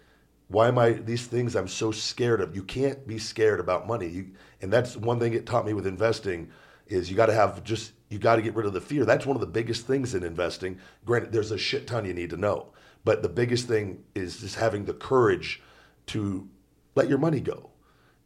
why 0.50 0.66
am 0.66 0.78
I 0.78 0.90
these 0.90 1.26
things 1.26 1.54
I'm 1.54 1.68
so 1.68 1.92
scared 1.92 2.40
of? 2.40 2.56
You 2.56 2.64
can't 2.64 3.06
be 3.06 3.18
scared 3.18 3.60
about 3.60 3.86
money. 3.86 4.08
You, 4.08 4.30
and 4.60 4.72
that's 4.72 4.96
one 4.96 5.20
thing 5.20 5.32
it 5.32 5.46
taught 5.46 5.64
me 5.64 5.74
with 5.74 5.86
investing 5.86 6.50
is 6.88 7.08
you 7.08 7.16
got 7.16 7.26
to 7.26 7.34
have 7.34 7.62
just 7.62 7.92
you 8.08 8.18
got 8.18 8.36
to 8.36 8.42
get 8.42 8.56
rid 8.56 8.66
of 8.66 8.72
the 8.72 8.80
fear. 8.80 9.04
That's 9.04 9.24
one 9.24 9.36
of 9.36 9.40
the 9.40 9.46
biggest 9.46 9.86
things 9.86 10.12
in 10.12 10.24
investing. 10.24 10.80
Granted, 11.06 11.30
there's 11.30 11.52
a 11.52 11.58
shit 11.58 11.86
ton 11.86 12.04
you 12.04 12.12
need 12.12 12.30
to 12.30 12.36
know, 12.36 12.72
but 13.04 13.22
the 13.22 13.28
biggest 13.28 13.68
thing 13.68 14.02
is 14.16 14.40
just 14.40 14.56
having 14.56 14.84
the 14.84 14.92
courage 14.92 15.62
to 16.06 16.48
let 16.96 17.08
your 17.08 17.18
money 17.18 17.38
go. 17.38 17.70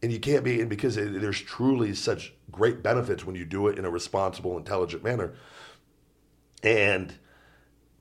And 0.01 0.11
you 0.11 0.19
can't 0.19 0.43
be, 0.43 0.59
and 0.59 0.69
because 0.69 0.97
it, 0.97 1.21
there's 1.21 1.39
truly 1.39 1.93
such 1.93 2.33
great 2.55 2.81
benefits 2.81 3.25
when 3.25 3.35
you 3.35 3.45
do 3.45 3.67
it 3.67 3.77
in 3.77 3.85
a 3.85 3.89
responsible, 3.89 4.57
intelligent 4.57 5.03
manner. 5.03 5.33
And, 6.63 7.13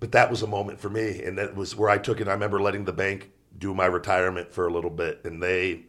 but 0.01 0.13
that 0.13 0.31
was 0.31 0.43
a 0.43 0.47
moment 0.47 0.81
for 0.81 0.89
me, 0.89 1.23
and 1.23 1.37
that 1.39 1.55
was 1.55 1.77
where 1.77 1.91
I 1.91 1.99
took 1.99 2.21
it. 2.21 2.29
I 2.29 2.33
remember 2.33 2.61
letting 2.61 2.85
the 2.85 2.93
bank 2.93 3.31
do 3.57 3.75
my 3.75 3.87
retirement 3.87 4.53
for 4.53 4.67
a 4.67 4.73
little 4.73 4.91
bit, 4.91 5.21
and 5.25 5.43
they, 5.43 5.83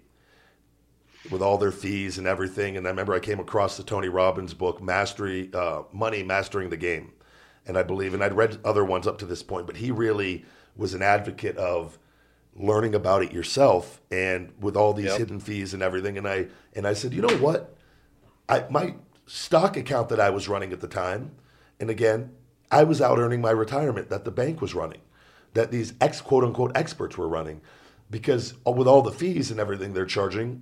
with 1.32 1.42
all 1.42 1.58
their 1.58 1.72
fees 1.72 2.18
and 2.18 2.28
everything, 2.28 2.76
and 2.76 2.86
I 2.86 2.90
remember 2.90 3.14
I 3.14 3.20
came 3.20 3.40
across 3.40 3.78
the 3.78 3.84
Tony 3.84 4.10
Robbins 4.10 4.54
book, 4.54 4.82
Mastery 4.82 5.50
uh, 5.54 5.84
Money, 5.94 6.24
Mastering 6.24 6.70
the 6.70 6.78
Game, 6.78 7.14
and 7.66 7.78
I 7.78 7.84
believe, 7.84 8.14
and 8.14 8.24
I'd 8.24 8.36
read 8.36 8.60
other 8.66 8.84
ones 8.84 9.08
up 9.08 9.18
to 9.20 9.26
this 9.26 9.44
point, 9.44 9.68
but 9.68 9.78
he 9.78 9.92
really 9.92 10.46
was 10.76 10.94
an 10.94 11.02
advocate 11.02 11.58
of 11.58 11.98
learning 12.56 12.96
about 12.96 13.22
it 13.22 13.34
yourself 13.34 14.02
and 14.12 14.52
with 14.60 14.78
all 14.78 14.94
these 14.94 15.08
yep. 15.08 15.18
hidden 15.18 15.40
fees 15.40 15.74
and 15.74 15.84
everything 15.84 16.18
and 16.18 16.28
I 16.28 16.48
and 16.74 16.88
I 16.88 16.94
said 16.94 17.14
you 17.14 17.22
know 17.22 17.36
what 17.38 17.75
I 18.48 18.66
my 18.70 18.96
stock 19.28 19.78
account 19.78 20.10
that 20.10 20.20
I 20.20 20.30
was 20.30 20.48
running 20.48 20.72
at 20.72 20.82
the 20.82 20.88
time 20.88 21.32
and 21.80 21.90
again 21.90 22.32
I 22.72 22.84
was 22.84 23.02
out 23.02 23.20
earning 23.20 23.42
my 23.42 23.52
retirement 23.52 24.10
that 24.10 24.26
the 24.26 24.32
bank 24.32 24.62
was 24.62 24.76
running 24.76 25.02
that 25.56 25.72
these 25.72 25.94
ex 26.00 26.22
quote 26.22 26.44
unquote 26.44 26.76
experts 26.78 27.18
were 27.18 27.28
running 27.28 27.62
because 28.12 28.54
with 28.66 28.88
all 28.88 29.02
the 29.02 29.12
fees 29.12 29.50
and 29.50 29.60
everything 29.60 29.94
they're 29.94 30.06
charging, 30.06 30.62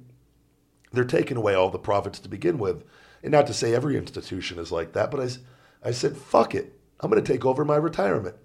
they're 0.91 1.03
taking 1.03 1.35
away 1.35 1.53
all 1.53 1.69
the 1.69 1.79
profits 1.79 2.19
to 2.19 2.29
begin 2.29 2.57
with. 2.57 2.83
And 3.21 3.31
not 3.31 3.47
to 3.47 3.53
say 3.53 3.73
every 3.73 3.97
institution 3.97 4.59
is 4.59 4.71
like 4.71 4.93
that, 4.93 5.11
but 5.11 5.19
I, 5.19 5.89
I 5.89 5.91
said, 5.91 6.15
fuck 6.15 6.55
it. 6.55 6.79
I'm 6.99 7.09
going 7.09 7.21
to 7.21 7.33
take 7.33 7.45
over 7.45 7.65
my 7.65 7.75
retirement. 7.75 8.35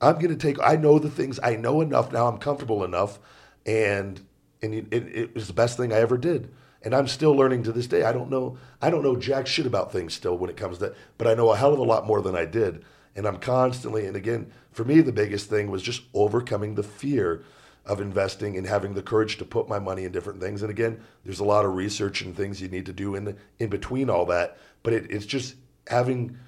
I'm 0.00 0.14
going 0.14 0.30
to 0.30 0.36
take, 0.36 0.58
I 0.62 0.76
know 0.76 0.98
the 0.98 1.10
things, 1.10 1.38
I 1.42 1.56
know 1.56 1.80
enough 1.80 2.12
now, 2.12 2.26
I'm 2.26 2.38
comfortable 2.38 2.84
enough. 2.84 3.18
And, 3.66 4.20
and 4.62 4.74
it, 4.74 4.86
it 4.92 5.34
was 5.34 5.46
the 5.46 5.52
best 5.52 5.76
thing 5.76 5.92
I 5.92 5.96
ever 5.96 6.16
did. 6.16 6.50
And 6.82 6.94
I'm 6.94 7.08
still 7.08 7.32
learning 7.32 7.64
to 7.64 7.72
this 7.72 7.86
day. 7.86 8.04
I 8.04 8.12
don't 8.12 8.30
know, 8.30 8.56
I 8.80 8.90
don't 8.90 9.02
know 9.02 9.16
jack 9.16 9.46
shit 9.46 9.66
about 9.66 9.92
things 9.92 10.14
still 10.14 10.36
when 10.36 10.50
it 10.50 10.56
comes 10.56 10.78
to 10.78 10.86
that, 10.86 10.96
but 11.18 11.26
I 11.26 11.34
know 11.34 11.50
a 11.50 11.56
hell 11.56 11.74
of 11.74 11.78
a 11.78 11.84
lot 11.84 12.06
more 12.06 12.22
than 12.22 12.34
I 12.34 12.46
did. 12.46 12.84
And 13.14 13.26
I'm 13.26 13.38
constantly, 13.38 14.06
and 14.06 14.16
again, 14.16 14.50
for 14.72 14.84
me, 14.84 15.00
the 15.00 15.12
biggest 15.12 15.50
thing 15.50 15.70
was 15.70 15.82
just 15.82 16.02
overcoming 16.14 16.74
the 16.74 16.82
fear 16.82 17.44
of 17.84 18.00
investing 18.00 18.56
and 18.56 18.66
having 18.66 18.94
the 18.94 19.02
courage 19.02 19.36
to 19.38 19.44
put 19.44 19.68
my 19.68 19.78
money 19.78 20.04
in 20.04 20.12
different 20.12 20.40
things. 20.40 20.62
And 20.62 20.70
again, 20.70 21.00
there's 21.24 21.40
a 21.40 21.44
lot 21.44 21.64
of 21.64 21.74
research 21.74 22.22
and 22.22 22.36
things 22.36 22.62
you 22.62 22.68
need 22.68 22.86
to 22.86 22.92
do 22.92 23.14
in 23.14 23.24
the, 23.24 23.36
in 23.58 23.68
between 23.68 24.08
all 24.08 24.26
that. 24.26 24.58
But 24.82 24.92
it, 24.92 25.10
it's 25.10 25.26
just 25.26 25.56
having 25.86 26.38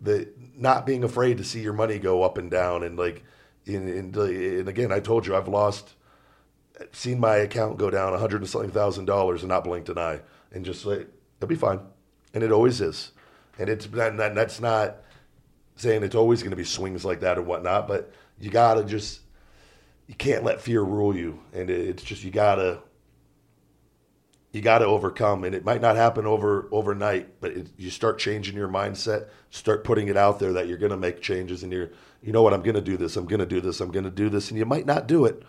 the 0.00 0.28
not 0.56 0.84
being 0.84 1.02
afraid 1.02 1.38
to 1.38 1.44
see 1.44 1.60
your 1.60 1.72
money 1.72 1.98
go 1.98 2.22
up 2.22 2.36
and 2.36 2.50
down 2.50 2.82
and 2.82 2.98
like 2.98 3.24
in, 3.64 3.88
in 3.88 4.14
and 4.14 4.68
again, 4.68 4.92
I 4.92 5.00
told 5.00 5.26
you 5.26 5.34
I've 5.34 5.48
lost 5.48 5.94
seen 6.92 7.18
my 7.18 7.36
account 7.36 7.78
go 7.78 7.90
down 7.90 8.12
a 8.12 8.18
hundred 8.18 8.42
and 8.42 8.48
something 8.48 8.70
thousand 8.70 9.06
dollars 9.06 9.42
and 9.42 9.48
not 9.48 9.64
blinked 9.64 9.88
an 9.88 9.98
eye 9.98 10.20
and 10.52 10.64
just 10.64 10.84
like 10.84 11.08
it'll 11.38 11.48
be 11.48 11.54
fine, 11.54 11.80
and 12.34 12.42
it 12.42 12.52
always 12.52 12.80
is, 12.80 13.12
and 13.58 13.68
it's 13.68 13.86
that, 13.86 14.34
that's 14.34 14.60
not 14.60 14.96
saying 15.76 16.02
it's 16.02 16.14
always 16.14 16.42
going 16.42 16.50
to 16.50 16.56
be 16.56 16.64
swings 16.64 17.04
like 17.04 17.20
that 17.20 17.38
or 17.38 17.42
whatnot, 17.42 17.86
but 17.86 18.12
you 18.40 18.50
got 18.50 18.74
to 18.74 18.84
just, 18.84 19.20
you 20.06 20.14
can't 20.14 20.42
let 20.42 20.60
fear 20.60 20.82
rule 20.82 21.14
you. 21.14 21.38
And 21.52 21.70
it's 21.70 22.02
just, 22.02 22.24
you 22.24 22.30
got 22.30 22.56
to, 22.56 22.80
you 24.52 24.62
got 24.62 24.78
to 24.78 24.86
overcome. 24.86 25.44
And 25.44 25.54
it 25.54 25.64
might 25.64 25.82
not 25.82 25.96
happen 25.96 26.26
over 26.26 26.66
overnight, 26.72 27.40
but 27.40 27.52
it, 27.52 27.68
you 27.76 27.90
start 27.90 28.18
changing 28.18 28.56
your 28.56 28.68
mindset, 28.68 29.28
start 29.50 29.84
putting 29.84 30.08
it 30.08 30.16
out 30.16 30.38
there 30.38 30.54
that 30.54 30.66
you're 30.66 30.78
going 30.78 30.90
to 30.90 30.96
make 30.96 31.20
changes 31.20 31.62
and 31.62 31.70
you're, 31.70 31.90
you 32.22 32.32
know 32.32 32.42
what, 32.42 32.54
I'm 32.54 32.62
going 32.62 32.74
to 32.74 32.80
do 32.80 32.96
this, 32.96 33.16
I'm 33.16 33.26
going 33.26 33.40
to 33.40 33.46
do 33.46 33.60
this, 33.60 33.80
I'm 33.80 33.90
going 33.90 34.04
to 34.04 34.10
do 34.10 34.30
this. 34.30 34.50
And 34.50 34.58
you 34.58 34.64
might 34.64 34.86
not 34.86 35.06
do 35.06 35.26
it 35.26 35.42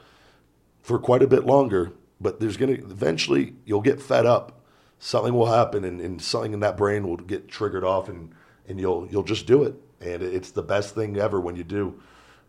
for 0.88 0.98
quite 0.98 1.22
a 1.22 1.28
bit 1.28 1.46
longer, 1.46 1.92
but 2.22 2.40
there's 2.40 2.56
going 2.56 2.74
to, 2.74 2.82
eventually 2.82 3.56
you'll 3.66 3.82
get 3.82 4.02
fed 4.02 4.26
up. 4.26 4.62
Something 5.00 5.34
will 5.34 5.48
happen 5.48 5.84
and, 5.84 6.00
and 6.00 6.22
something 6.22 6.54
in 6.54 6.62
that 6.62 6.78
brain 6.78 7.06
will 7.06 7.18
get 7.18 7.50
triggered 7.50 7.84
off 7.84 8.08
and, 8.08 8.34
and 8.70 8.80
you'll, 8.80 9.06
you'll 9.12 9.24
just 9.24 9.46
do 9.46 9.64
it 9.64 9.76
and 10.00 10.24
it's 10.24 10.52
the 10.52 10.64
best 10.64 10.96
thing 10.96 11.18
ever 11.18 11.42
when 11.42 11.58
you 11.58 11.66
do. 11.66 12.00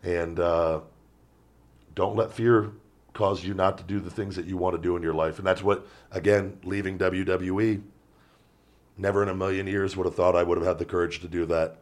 And 0.03 0.39
uh, 0.39 0.79
don't 1.93 2.15
let 2.15 2.31
fear 2.31 2.71
cause 3.11 3.43
you 3.43 3.53
not 3.53 3.77
to 3.79 3.83
do 3.83 3.99
the 3.99 4.09
things 4.09 4.37
that 4.37 4.45
you 4.45 4.55
want 4.55 4.73
to 4.73 4.81
do 4.81 4.95
in 4.95 5.03
your 5.03 5.13
life. 5.13 5.37
And 5.37 5.45
that's 5.45 5.61
what, 5.61 5.85
again, 6.09 6.59
leaving 6.63 6.97
WWE, 6.97 7.81
never 8.97 9.21
in 9.21 9.27
a 9.27 9.35
million 9.35 9.67
years 9.67 9.97
would 9.97 10.05
have 10.05 10.15
thought 10.15 10.37
I 10.37 10.43
would 10.43 10.57
have 10.57 10.65
had 10.65 10.79
the 10.79 10.85
courage 10.85 11.19
to 11.19 11.27
do 11.27 11.45
that. 11.47 11.75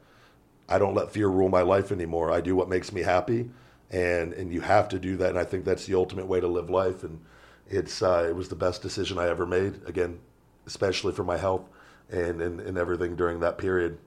I 0.67 0.79
don't 0.79 0.95
let 0.95 1.11
fear 1.11 1.27
rule 1.27 1.49
my 1.49 1.61
life 1.61 1.91
anymore. 1.91 2.31
I 2.31 2.41
do 2.41 2.55
what 2.55 2.67
makes 2.67 2.91
me 2.91 3.03
happy, 3.03 3.51
and 3.91 4.33
and 4.33 4.51
you 4.51 4.61
have 4.61 4.89
to 4.89 4.99
do 4.99 5.17
that. 5.17 5.29
And 5.29 5.39
I 5.39 5.43
think 5.43 5.65
that's 5.65 5.85
the 5.85 5.95
ultimate 5.95 6.27
way 6.27 6.39
to 6.39 6.47
live 6.47 6.69
life. 6.69 7.03
And 7.03 7.19
it's 7.67 8.01
uh, 8.01 8.25
it 8.27 8.35
was 8.35 8.49
the 8.49 8.55
best 8.55 8.81
decision 8.81 9.17
I 9.17 9.27
ever 9.27 9.45
made. 9.45 9.81
Again, 9.85 10.19
especially 10.65 11.13
for 11.13 11.23
my 11.23 11.37
health 11.37 11.69
and 12.09 12.41
and, 12.41 12.59
and 12.59 12.77
everything 12.77 13.15
during 13.15 13.39
that 13.41 13.57
period 13.57 13.97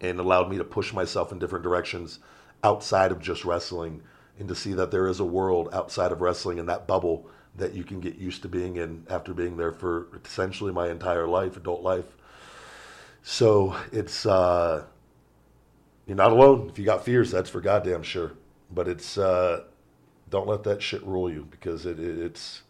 and 0.00 0.20
allowed 0.20 0.48
me 0.50 0.58
to 0.58 0.64
push 0.64 0.92
myself 0.92 1.32
in 1.32 1.38
different 1.38 1.62
directions 1.62 2.20
outside 2.62 3.10
of 3.10 3.20
just 3.20 3.44
wrestling 3.44 4.02
and 4.38 4.48
to 4.48 4.54
see 4.54 4.72
that 4.72 4.90
there 4.90 5.08
is 5.08 5.20
a 5.20 5.24
world 5.24 5.68
outside 5.72 6.12
of 6.12 6.20
wrestling 6.20 6.58
and 6.58 6.68
that 6.68 6.86
bubble 6.86 7.28
that 7.56 7.74
you 7.74 7.82
can 7.82 7.98
get 7.98 8.16
used 8.16 8.42
to 8.42 8.48
being 8.48 8.76
in 8.76 9.04
after 9.10 9.34
being 9.34 9.56
there 9.56 9.72
for 9.72 10.06
essentially 10.24 10.72
my 10.72 10.88
entire 10.88 11.26
life, 11.26 11.56
adult 11.56 11.82
life. 11.82 12.04
So 13.22 13.76
it's 13.90 14.24
uh, 14.24 14.84
you're 16.06 16.16
not 16.16 16.32
alone. 16.32 16.68
If 16.68 16.78
you 16.78 16.84
got 16.84 17.04
fears, 17.04 17.30
that's 17.30 17.50
for 17.50 17.60
goddamn 17.60 18.02
sure. 18.02 18.32
But 18.70 18.88
it's 18.88 19.18
uh, 19.18 19.64
don't 20.28 20.46
let 20.46 20.64
that 20.64 20.82
shit 20.82 21.02
rule 21.04 21.30
you 21.30 21.46
because 21.50 21.86
it, 21.86 21.98
it, 21.98 22.18
it's 22.18 22.62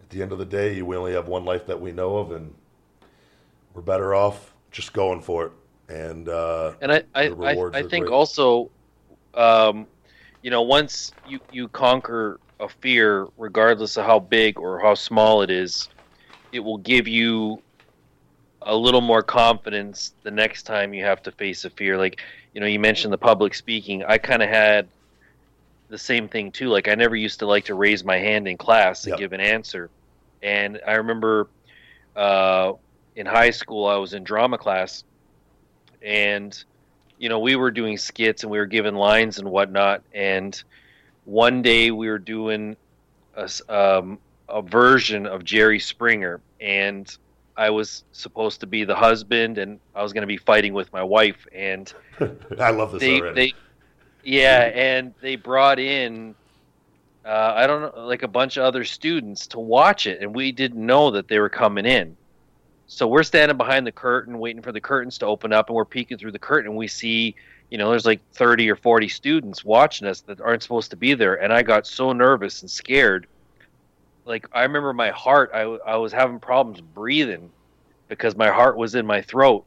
at 0.00 0.10
the 0.10 0.22
end 0.22 0.32
of 0.32 0.38
the 0.38 0.46
day, 0.46 0.80
we 0.82 0.96
only 0.96 1.12
have 1.12 1.28
one 1.28 1.44
life 1.44 1.66
that 1.66 1.80
we 1.80 1.92
know 1.92 2.16
of, 2.18 2.32
and 2.32 2.54
we're 3.74 3.82
better 3.82 4.14
off 4.14 4.54
just 4.70 4.92
going 4.92 5.20
for 5.20 5.46
it 5.46 5.52
and 5.88 6.28
uh, 6.28 6.72
and 6.80 6.92
I 6.92 7.02
I, 7.14 7.28
I, 7.28 7.70
I 7.74 7.82
think 7.82 8.06
great. 8.06 8.10
also, 8.10 8.70
um, 9.34 9.86
you 10.42 10.50
know, 10.50 10.62
once 10.62 11.12
you 11.28 11.40
you 11.52 11.68
conquer 11.68 12.40
a 12.58 12.68
fear, 12.68 13.28
regardless 13.36 13.96
of 13.96 14.04
how 14.06 14.18
big 14.18 14.58
or 14.58 14.80
how 14.80 14.94
small 14.94 15.42
it 15.42 15.50
is, 15.50 15.88
it 16.52 16.60
will 16.60 16.78
give 16.78 17.06
you 17.06 17.62
a 18.62 18.74
little 18.74 19.00
more 19.00 19.22
confidence 19.22 20.14
the 20.22 20.30
next 20.30 20.64
time 20.64 20.92
you 20.92 21.04
have 21.04 21.22
to 21.22 21.30
face 21.30 21.64
a 21.64 21.70
fear. 21.70 21.96
Like, 21.96 22.20
you 22.52 22.60
know, 22.60 22.66
you 22.66 22.80
mentioned 22.80 23.12
the 23.12 23.18
public 23.18 23.54
speaking. 23.54 24.04
I 24.04 24.18
kind 24.18 24.42
of 24.42 24.48
had 24.48 24.88
the 25.88 25.98
same 25.98 26.28
thing 26.28 26.52
too. 26.52 26.68
Like, 26.68 26.88
I 26.88 26.94
never 26.94 27.16
used 27.16 27.40
to 27.40 27.46
like 27.46 27.66
to 27.66 27.74
raise 27.74 28.04
my 28.04 28.18
hand 28.18 28.48
in 28.48 28.56
class 28.56 29.04
and 29.04 29.12
Yep. 29.12 29.18
give 29.18 29.32
an 29.32 29.40
answer. 29.40 29.90
And 30.42 30.80
I 30.86 30.94
remember 30.94 31.48
uh, 32.14 32.72
in 33.14 33.26
high 33.26 33.50
school, 33.50 33.86
I 33.86 33.96
was 33.96 34.14
in 34.14 34.24
drama 34.24 34.58
class, 34.58 35.04
and 36.02 36.56
you 37.18 37.28
know, 37.28 37.38
we 37.38 37.56
were 37.56 37.70
doing 37.70 37.96
skits 37.96 38.42
and 38.42 38.52
we 38.52 38.58
were 38.58 38.66
given 38.66 38.94
lines 38.94 39.38
and 39.38 39.50
whatnot. 39.50 40.02
And 40.12 40.60
one 41.24 41.62
day 41.62 41.90
we 41.90 42.08
were 42.08 42.18
doing 42.18 42.76
a, 43.34 43.48
um, 43.68 44.18
a 44.48 44.62
version 44.62 45.26
of 45.26 45.44
Jerry 45.44 45.80
Springer, 45.80 46.42
and 46.60 47.10
I 47.56 47.70
was 47.70 48.04
supposed 48.12 48.60
to 48.60 48.66
be 48.66 48.84
the 48.84 48.94
husband, 48.94 49.58
and 49.58 49.80
I 49.94 50.02
was 50.02 50.12
going 50.12 50.22
to 50.22 50.26
be 50.26 50.36
fighting 50.36 50.74
with 50.74 50.92
my 50.92 51.02
wife, 51.02 51.46
and 51.54 51.92
I 52.60 52.70
love 52.70 52.92
this 52.92 53.00
they, 53.00 53.20
already. 53.20 53.34
they, 53.34 53.52
yeah, 54.26 54.72
and 54.74 55.14
they 55.20 55.36
brought 55.36 55.78
in, 55.78 56.34
uh, 57.24 57.52
I 57.54 57.68
don't 57.68 57.82
know, 57.82 58.06
like 58.06 58.24
a 58.24 58.28
bunch 58.28 58.56
of 58.56 58.64
other 58.64 58.82
students 58.82 59.46
to 59.48 59.60
watch 59.60 60.08
it, 60.08 60.20
and 60.20 60.34
we 60.34 60.50
didn't 60.50 60.84
know 60.84 61.12
that 61.12 61.28
they 61.28 61.38
were 61.38 61.48
coming 61.48 61.86
in. 61.86 62.16
So 62.88 63.06
we're 63.06 63.22
standing 63.22 63.56
behind 63.56 63.86
the 63.86 63.92
curtain, 63.92 64.40
waiting 64.40 64.62
for 64.62 64.72
the 64.72 64.80
curtains 64.80 65.16
to 65.18 65.26
open 65.26 65.52
up, 65.52 65.68
and 65.68 65.76
we're 65.76 65.84
peeking 65.84 66.18
through 66.18 66.32
the 66.32 66.40
curtain, 66.40 66.70
and 66.70 66.76
we 66.76 66.88
see, 66.88 67.36
you 67.70 67.78
know, 67.78 67.88
there's 67.90 68.04
like 68.04 68.20
30 68.32 68.68
or 68.68 68.74
40 68.74 69.08
students 69.08 69.64
watching 69.64 70.08
us 70.08 70.22
that 70.22 70.40
aren't 70.40 70.64
supposed 70.64 70.90
to 70.90 70.96
be 70.96 71.14
there, 71.14 71.40
and 71.40 71.52
I 71.52 71.62
got 71.62 71.86
so 71.86 72.12
nervous 72.12 72.62
and 72.62 72.70
scared. 72.70 73.28
Like 74.24 74.48
I 74.52 74.62
remember 74.62 74.92
my 74.92 75.10
heart, 75.10 75.52
I, 75.54 75.60
I 75.60 75.96
was 75.98 76.12
having 76.12 76.40
problems 76.40 76.80
breathing 76.80 77.48
because 78.08 78.34
my 78.34 78.50
heart 78.50 78.76
was 78.76 78.96
in 78.96 79.06
my 79.06 79.22
throat, 79.22 79.64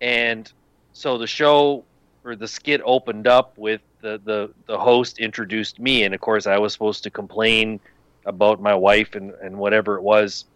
and 0.00 0.52
so 0.92 1.16
the 1.16 1.28
show 1.28 1.84
or 2.24 2.34
the 2.34 2.48
skit 2.48 2.80
opened 2.84 3.26
up 3.26 3.56
with 3.58 3.80
the, 4.00 4.20
the, 4.24 4.50
the 4.66 4.78
host 4.78 5.18
introduced 5.18 5.78
me. 5.78 6.04
And 6.04 6.14
of 6.14 6.20
course 6.20 6.46
i 6.46 6.58
was 6.58 6.72
supposed 6.72 7.02
to 7.04 7.10
complain 7.10 7.80
about 8.24 8.60
my 8.60 8.74
wife 8.74 9.14
and, 9.14 9.32
and 9.42 9.58
whatever 9.58 9.96
it 9.96 10.02
was. 10.02 10.46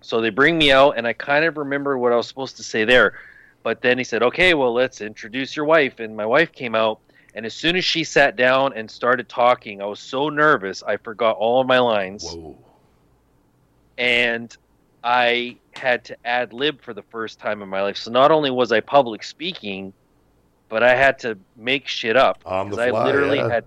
So 0.00 0.20
they 0.20 0.30
bring 0.30 0.58
me 0.58 0.72
out 0.72 0.96
and 0.96 1.06
i 1.06 1.12
kind 1.12 1.44
of 1.44 1.56
remember 1.56 1.98
what 1.98 2.12
i 2.12 2.16
was 2.16 2.28
supposed 2.28 2.56
to 2.56 2.62
say 2.62 2.84
there. 2.84 3.18
But 3.62 3.80
then 3.80 3.98
he 3.98 4.04
said 4.04 4.22
okay 4.22 4.54
well 4.54 4.72
let's 4.72 5.00
introduce 5.00 5.56
your 5.56 5.64
wife. 5.64 6.00
And 6.00 6.16
my 6.16 6.26
wife 6.26 6.52
came 6.52 6.74
out 6.74 7.00
and 7.34 7.46
as 7.46 7.54
soon 7.54 7.76
as 7.76 7.84
she 7.84 8.04
sat 8.04 8.36
down 8.36 8.72
and 8.74 8.90
started 8.90 9.28
talking 9.28 9.80
i 9.80 9.86
was 9.86 10.00
so 10.00 10.28
nervous 10.28 10.82
i 10.82 10.96
forgot 10.96 11.36
all 11.36 11.60
of 11.60 11.66
my 11.66 11.78
lines. 11.78 12.24
Whoa. 12.24 12.56
and 13.98 14.56
I 15.04 15.56
had 15.74 16.04
to 16.06 16.16
ad 16.24 16.52
lib 16.52 16.80
for 16.80 16.94
the 16.94 17.02
first 17.02 17.40
time 17.40 17.62
in 17.62 17.68
my 17.68 17.82
life. 17.82 17.96
So 17.96 18.10
not 18.10 18.30
only 18.30 18.50
was 18.50 18.70
I 18.70 18.80
public 18.80 19.24
speaking, 19.24 19.92
but 20.72 20.82
I 20.82 20.96
had 20.96 21.18
to 21.18 21.36
make 21.54 21.86
shit 21.86 22.16
up 22.16 22.38
because 22.38 22.78
I 22.78 22.90
literally 22.90 23.36
yeah. 23.36 23.50
had 23.50 23.64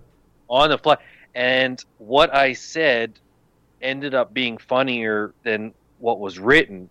on 0.50 0.72
the 0.72 0.78
fly. 0.80 0.98
And 1.36 1.82
what 2.00 2.34
I 2.34 2.54
said 2.54 3.20
ended 3.80 4.16
up 4.16 4.34
being 4.34 4.58
funnier 4.58 5.32
than 5.44 5.76
what 6.00 6.20
was 6.20 6.40
written. 6.40 6.90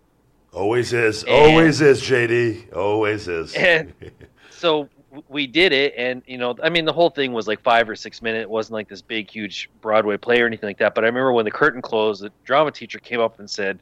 Always 0.53 0.93
is. 0.93 1.24
And- 1.24 1.32
Always 1.32 1.81
is, 1.81 2.01
JD. 2.01 2.77
Always 2.77 3.27
is. 3.27 3.55
And- 3.55 3.93
So 4.51 4.89
we 5.28 5.47
did 5.47 5.73
it, 5.73 5.95
and 5.99 6.23
you 6.27 6.39
know, 6.39 6.57
I 6.62 6.70
mean, 6.70 6.86
the 6.86 6.93
whole 6.93 7.11
thing 7.11 7.32
was 7.32 7.47
like 7.47 7.61
five 7.61 7.89
or 7.89 7.97
six 7.97 8.23
minutes. 8.23 8.43
It 8.45 8.51
wasn't 8.51 8.74
like 8.74 8.89
this 8.89 9.03
big, 9.03 9.28
huge 9.28 9.69
Broadway 9.82 10.16
play 10.16 10.41
or 10.41 10.47
anything 10.47 10.69
like 10.69 10.78
that. 10.78 10.95
But 10.95 11.05
I 11.05 11.09
remember 11.09 11.32
when 11.32 11.45
the 11.45 11.51
curtain 11.51 11.82
closed, 11.82 12.23
the 12.23 12.31
drama 12.45 12.70
teacher 12.70 12.99
came 12.99 13.20
up 13.20 13.41
and 13.41 13.51
said, 13.51 13.81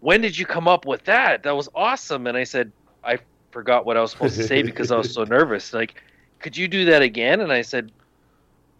"When 0.00 0.20
did 0.20 0.36
you 0.36 0.46
come 0.46 0.66
up 0.66 0.84
with 0.84 1.04
that? 1.04 1.44
That 1.44 1.54
was 1.54 1.68
awesome." 1.74 2.26
And 2.26 2.36
I 2.36 2.42
said, 2.42 2.72
"I 3.04 3.18
forgot 3.52 3.86
what 3.86 3.96
I 3.96 4.00
was 4.00 4.10
supposed 4.10 4.36
to 4.36 4.44
say 4.44 4.62
because 4.62 4.90
I 4.90 4.96
was 4.96 5.12
so 5.12 5.24
nervous. 5.36 5.72
Like, 5.72 6.02
could 6.40 6.56
you 6.56 6.68
do 6.68 6.86
that 6.86 7.02
again?" 7.02 7.40
And 7.40 7.52
I 7.52 7.62
said, 7.62 7.92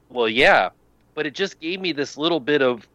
"Well, 0.08 0.28
yeah." 0.28 0.70
But 1.14 1.26
it 1.26 1.34
just 1.34 1.60
gave 1.60 1.80
me 1.80 1.92
this 1.92 2.16
little 2.16 2.40
bit 2.40 2.62
of 2.62 2.88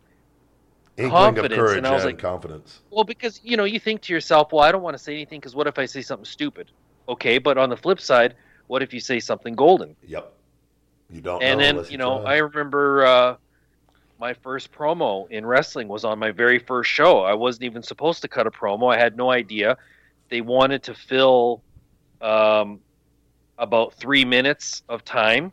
Inkling 0.98 1.06
of 1.06 1.12
confidence, 1.36 1.56
courage 1.60 1.78
and 1.78 1.86
I 1.88 1.92
was 1.92 2.04
like- 2.06 2.18
confidence. 2.18 2.80
well, 2.90 3.04
because 3.04 3.40
you 3.44 3.56
know, 3.56 3.66
you 3.66 3.80
think 3.80 4.02
to 4.02 4.14
yourself, 4.14 4.52
"Well, 4.52 4.64
I 4.64 4.72
don't 4.72 4.82
want 4.82 4.98
to 4.98 5.04
say 5.04 5.14
anything 5.14 5.40
because 5.40 5.56
what 5.56 5.68
if 5.68 5.78
I 5.78 5.86
say 5.86 6.02
something 6.02 6.26
stupid?" 6.26 6.72
Okay, 7.08 7.38
but 7.38 7.58
on 7.58 7.70
the 7.70 7.78
flip 7.78 8.00
side, 8.02 8.34
what 8.68 8.82
if 8.82 8.94
you 8.94 9.00
say 9.00 9.20
something 9.20 9.54
golden? 9.56 9.96
Yep. 10.08 10.34
You 11.12 11.22
don't 11.22 11.42
and 11.42 11.60
then 11.60 11.86
you 11.90 11.98
know, 11.98 12.22
try. 12.22 12.34
I 12.34 12.38
remember 12.38 13.06
uh, 13.06 13.36
my 14.20 14.34
first 14.34 14.72
promo 14.74 15.30
in 15.30 15.46
wrestling 15.46 15.88
was 15.88 16.04
on 16.04 16.18
my 16.20 16.32
very 16.32 16.58
first 16.60 16.90
show. 16.90 17.20
I 17.20 17.34
wasn't 17.36 17.64
even 17.66 17.84
supposed 17.84 18.24
to 18.24 18.28
cut 18.28 18.48
a 18.48 18.52
promo. 18.52 18.94
I 18.94 18.98
had 18.98 19.16
no 19.16 19.30
idea. 19.32 19.78
They 20.30 20.42
wanted 20.42 20.84
to 20.84 20.96
fill 20.96 21.62
um, 22.22 22.80
about 23.58 23.94
three 23.94 24.26
minutes 24.26 24.84
of 24.90 25.04
time, 25.04 25.52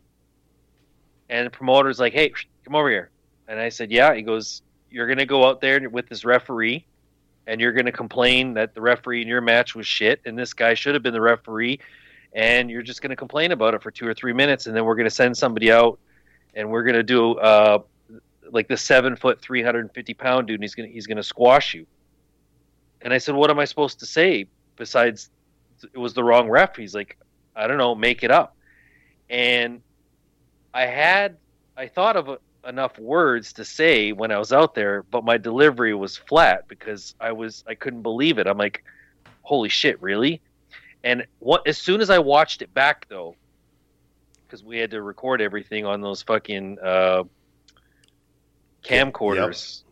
and 1.29 1.47
the 1.47 1.51
promoter's 1.51 1.99
like, 1.99 2.13
"Hey, 2.13 2.31
come 2.63 2.75
over 2.75 2.89
here," 2.89 3.09
and 3.47 3.59
I 3.59 3.69
said, 3.69 3.91
"Yeah." 3.91 4.13
He 4.13 4.21
goes, 4.21 4.61
"You're 4.89 5.07
gonna 5.07 5.25
go 5.25 5.45
out 5.45 5.61
there 5.61 5.89
with 5.89 6.07
this 6.09 6.25
referee." 6.25 6.85
And 7.47 7.61
you're 7.61 7.73
going 7.73 7.85
to 7.85 7.91
complain 7.91 8.55
that 8.55 8.73
the 8.73 8.81
referee 8.81 9.21
in 9.21 9.27
your 9.27 9.39
match 9.39 9.75
was 9.75 9.85
shit, 9.85 10.19
and 10.25 10.35
this 10.35 10.53
guy 10.55 10.73
should 10.73 10.95
have 10.95 11.03
been 11.03 11.13
the 11.13 11.21
referee, 11.21 11.79
and 12.33 12.71
you're 12.71 12.81
just 12.81 13.03
going 13.03 13.11
to 13.11 13.15
complain 13.15 13.51
about 13.51 13.75
it 13.75 13.83
for 13.83 13.91
two 13.91 14.07
or 14.07 14.15
three 14.15 14.33
minutes, 14.33 14.65
and 14.65 14.75
then 14.75 14.83
we're 14.83 14.95
going 14.95 15.07
to 15.07 15.13
send 15.13 15.37
somebody 15.37 15.71
out, 15.71 15.99
and 16.55 16.67
we're 16.67 16.81
going 16.81 16.95
to 16.95 17.03
do 17.03 17.33
uh, 17.35 17.83
like 18.49 18.67
the 18.67 18.75
seven 18.75 19.15
foot, 19.15 19.41
three 19.41 19.61
hundred 19.61 19.81
and 19.81 19.93
fifty 19.93 20.15
pound 20.15 20.47
dude, 20.47 20.55
and 20.55 20.63
he's 20.63 20.73
going 20.73 20.89
to 20.89 20.93
he's 20.93 21.05
going 21.05 21.17
to 21.17 21.23
squash 21.23 21.75
you. 21.75 21.85
And 23.01 23.13
I 23.13 23.19
said, 23.19 23.35
what 23.35 23.51
am 23.51 23.59
I 23.59 23.65
supposed 23.65 23.99
to 23.99 24.07
say 24.07 24.47
besides 24.75 25.29
it 25.83 25.97
was 25.97 26.13
the 26.13 26.23
wrong 26.23 26.49
ref? 26.49 26.75
He's 26.75 26.95
like, 26.95 27.17
I 27.55 27.67
don't 27.67 27.77
know, 27.77 27.95
make 27.95 28.23
it 28.23 28.31
up. 28.31 28.55
And 29.29 29.81
I 30.73 30.85
had 30.85 31.37
I 31.77 31.87
thought 31.87 32.15
of 32.15 32.39
enough 32.67 32.97
words 32.97 33.53
to 33.53 33.65
say 33.65 34.11
when 34.11 34.31
I 34.31 34.39
was 34.39 34.51
out 34.51 34.75
there, 34.75 35.03
but 35.03 35.23
my 35.23 35.37
delivery 35.37 35.93
was 35.93 36.17
flat 36.17 36.67
because 36.67 37.15
I 37.19 37.31
was 37.31 37.63
I 37.67 37.75
couldn't 37.75 38.01
believe 38.01 38.37
it. 38.37 38.47
I'm 38.47 38.57
like, 38.57 38.83
holy 39.41 39.69
shit, 39.69 40.01
really? 40.01 40.41
And 41.03 41.25
what 41.39 41.67
as 41.67 41.77
soon 41.77 42.01
as 42.01 42.09
I 42.09 42.19
watched 42.19 42.61
it 42.61 42.73
back 42.73 43.07
though, 43.09 43.35
because 44.45 44.63
we 44.63 44.77
had 44.77 44.91
to 44.91 45.01
record 45.01 45.41
everything 45.41 45.85
on 45.85 46.01
those 46.01 46.21
fucking 46.23 46.77
uh, 46.83 47.23
camcorders, 48.83 49.83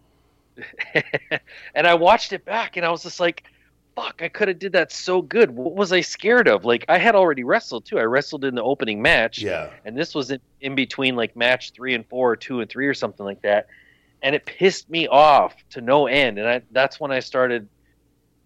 and 1.75 1.87
I 1.87 1.93
watched 1.95 2.33
it 2.33 2.45
back, 2.45 2.77
and 2.77 2.85
I 2.85 2.89
was 2.89 3.03
just 3.03 3.19
like, 3.19 3.43
"Fuck! 3.95 4.21
I 4.21 4.27
could 4.29 4.47
have 4.47 4.59
did 4.59 4.71
that 4.73 4.91
so 4.91 5.21
good. 5.21 5.51
What 5.51 5.75
was 5.75 5.91
I 5.93 6.01
scared 6.01 6.47
of? 6.47 6.65
Like 6.65 6.85
I 6.89 6.97
had 6.97 7.15
already 7.15 7.43
wrestled 7.43 7.85
too. 7.85 7.99
I 7.99 8.03
wrestled 8.03 8.43
in 8.45 8.55
the 8.55 8.63
opening 8.63 9.01
match, 9.01 9.39
Yeah. 9.41 9.69
and 9.85 9.97
this 9.97 10.15
was 10.15 10.31
in, 10.31 10.39
in 10.61 10.75
between 10.75 11.15
like 11.15 11.35
match 11.35 11.71
three 11.71 11.93
and 11.93 12.05
four, 12.07 12.31
or 12.31 12.35
two 12.35 12.59
and 12.61 12.69
three, 12.69 12.87
or 12.87 12.93
something 12.93 13.25
like 13.25 13.41
that. 13.43 13.67
And 14.21 14.33
it 14.35 14.45
pissed 14.45 14.89
me 14.89 15.07
off 15.07 15.53
to 15.71 15.81
no 15.81 16.07
end. 16.07 16.39
And 16.39 16.47
I, 16.47 16.61
that's 16.71 16.99
when 16.99 17.11
I 17.11 17.19
started 17.19 17.67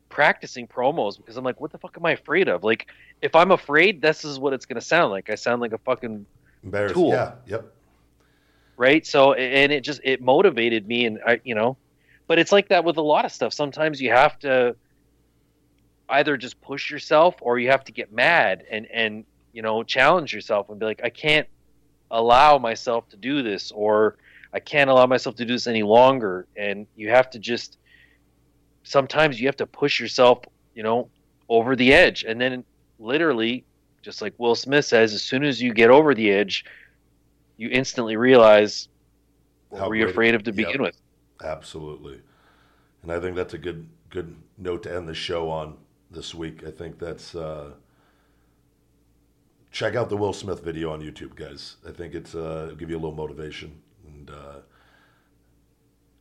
practicing 0.10 0.68
promos 0.68 1.18
because 1.18 1.38
I'm 1.38 1.44
like, 1.44 1.61
what 1.61 1.72
the 1.72 1.78
fuck 1.78 1.95
am 1.98 2.06
I 2.06 2.11
afraid 2.14 2.48
of? 2.48 2.64
Like, 2.64 2.88
if 3.22 3.36
I'm 3.36 3.52
afraid, 3.52 4.02
this 4.02 4.26
is 4.26 4.40
what 4.40 4.53
it's 4.53 4.65
going 4.65 4.80
to 4.80 4.86
sound 4.86 5.11
like. 5.11 5.30
I 5.30 5.36
sound 5.36 5.61
like 5.61 5.74
a 5.74 5.78
fucking. 5.78 6.26
Tool. 6.90 7.10
Yeah. 7.11 7.34
Yep. 7.45 7.72
right. 8.76 9.06
So, 9.06 9.34
and 9.34 9.72
it 9.72 9.82
just 9.82 10.02
it 10.03 10.22
motivated 10.22 10.88
me, 10.88 11.06
and 11.06 11.19
I, 11.26 11.40
you 11.44 11.56
know, 11.56 11.78
but 12.26 12.40
it's 12.40 12.52
like 12.52 12.69
that 12.69 12.84
with 12.84 12.98
a 12.98 13.02
lot 13.02 13.24
of 13.26 13.32
stuff. 13.32 13.53
Sometimes 13.53 14.02
you 14.02 14.10
have 14.11 14.38
to 14.40 14.76
either 16.10 16.38
just 16.38 16.60
push 16.62 16.90
yourself 16.90 17.36
or 17.42 17.60
you 17.60 17.70
have 17.70 17.84
to 17.86 17.92
get 17.92 18.12
mad 18.12 18.64
and 18.72 18.88
and 18.88 19.26
you 19.52 19.62
know 19.62 19.84
challenge 19.84 20.34
yourself 20.34 20.70
and 20.70 20.80
be 20.80 20.86
like, 20.86 21.02
I 21.04 21.10
can't 21.10 21.48
allow 22.12 22.58
myself 22.58 23.10
to 23.10 23.18
do 23.18 23.44
this, 23.44 23.72
or 23.72 24.18
I 24.54 24.60
can't 24.60 24.90
allow 24.90 25.06
myself 25.06 25.36
to 25.38 25.46
do 25.46 25.54
this 25.54 25.68
any 25.68 25.84
longer. 25.84 26.48
And 26.56 26.88
you 26.96 27.10
have 27.10 27.30
to 27.32 27.40
just 27.40 27.78
sometimes 28.84 29.40
you 29.40 29.48
have 29.48 29.58
to 29.58 29.68
push 29.68 30.00
yourself, 30.00 30.40
you 30.74 30.84
know, 30.84 31.10
over 31.50 31.76
the 31.76 31.94
edge, 31.94 32.24
and 32.24 32.40
then 32.40 32.64
literally, 33.00 33.66
just 34.02 34.22
like 34.22 34.34
Will 34.38 34.56
Smith 34.56 34.86
says, 34.86 35.14
as 35.14 35.24
soon 35.24 35.44
as 35.44 35.62
you 35.62 35.74
get 35.74 35.90
over 35.90 36.14
the 36.14 36.32
edge, 36.32 36.66
you 37.58 37.70
instantly 37.70 38.16
realize 38.16 38.88
what 39.70 39.80
How 39.80 39.90
were 39.90 39.96
you 39.96 40.08
afraid 40.08 40.36
of 40.36 40.44
to 40.44 40.52
yep. 40.52 40.68
begin 40.68 40.82
with. 40.82 40.98
Absolutely. 41.44 42.22
And 43.04 43.12
I 43.12 43.20
think 43.20 43.36
that's 43.36 43.54
a 43.54 43.58
good 43.58 43.88
good 44.10 44.36
note 44.58 44.84
to 44.84 44.96
end 44.96 45.08
the 45.08 45.14
show 45.14 45.50
on 45.50 45.78
this 46.10 46.34
week. 46.34 46.64
I 46.66 46.72
think 46.72 47.00
that's 47.00 47.36
uh 47.36 47.72
check 49.72 49.96
out 49.96 50.10
the 50.10 50.18
Will 50.18 50.34
Smith 50.34 50.64
video 50.64 50.92
on 50.92 51.02
YouTube, 51.02 51.36
guys. 51.36 51.78
I 51.88 51.92
think 51.92 52.14
it's 52.14 52.36
uh 52.36 52.64
it'll 52.66 52.78
give 52.78 52.90
you 52.90 52.96
a 52.96 53.00
little 53.00 53.16
motivation 53.16 53.82
and 54.06 54.30
uh 54.30 54.60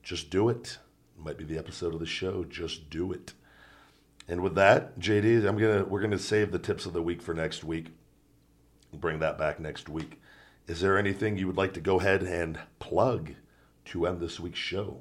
just 0.03 0.31
do 0.31 0.49
it. 0.49 0.79
Might 1.19 1.39
be 1.39 1.45
the 1.45 1.59
episode 1.59 1.95
of 1.95 2.01
the 2.01 2.07
show. 2.07 2.45
Just 2.45 2.91
do 2.91 3.13
it. 3.13 3.33
And 4.29 4.43
with 4.43 4.55
that, 4.57 4.99
JD, 4.99 5.47
I'm 5.47 5.57
gonna 5.57 5.85
we're 5.85 6.01
gonna 6.01 6.19
save 6.19 6.53
the 6.53 6.59
tips 6.59 6.87
of 6.87 6.93
the 6.93 7.03
week 7.03 7.23
for 7.23 7.35
next 7.35 7.65
week. 7.65 7.89
Bring 8.93 9.19
that 9.21 9.39
back 9.39 9.61
next 9.61 9.89
week. 9.89 10.21
Is 10.67 10.81
there 10.81 10.99
anything 10.99 11.39
you 11.39 11.47
would 11.47 11.57
like 11.57 11.75
to 11.75 11.81
go 11.81 12.01
ahead 12.01 12.23
and 12.23 12.59
plug 12.79 13.35
to 13.87 14.07
end 14.07 14.21
this 14.21 14.41
week's 14.41 14.59
show? 14.59 15.01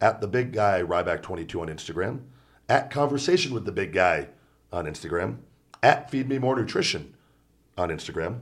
at 0.00 0.20
The 0.20 0.26
Big 0.26 0.52
Guy 0.52 0.82
Ryback22 0.82 1.60
on 1.60 1.68
Instagram, 1.68 2.20
at 2.68 2.90
Conversation 2.90 3.52
with 3.54 3.64
the 3.64 3.72
Big 3.72 3.92
Guy 3.92 4.28
on 4.72 4.86
Instagram, 4.86 5.38
at 5.82 6.10
Feed 6.10 6.28
Me 6.28 6.38
More 6.38 6.56
Nutrition 6.56 7.14
on 7.76 7.90
Instagram, 7.90 8.40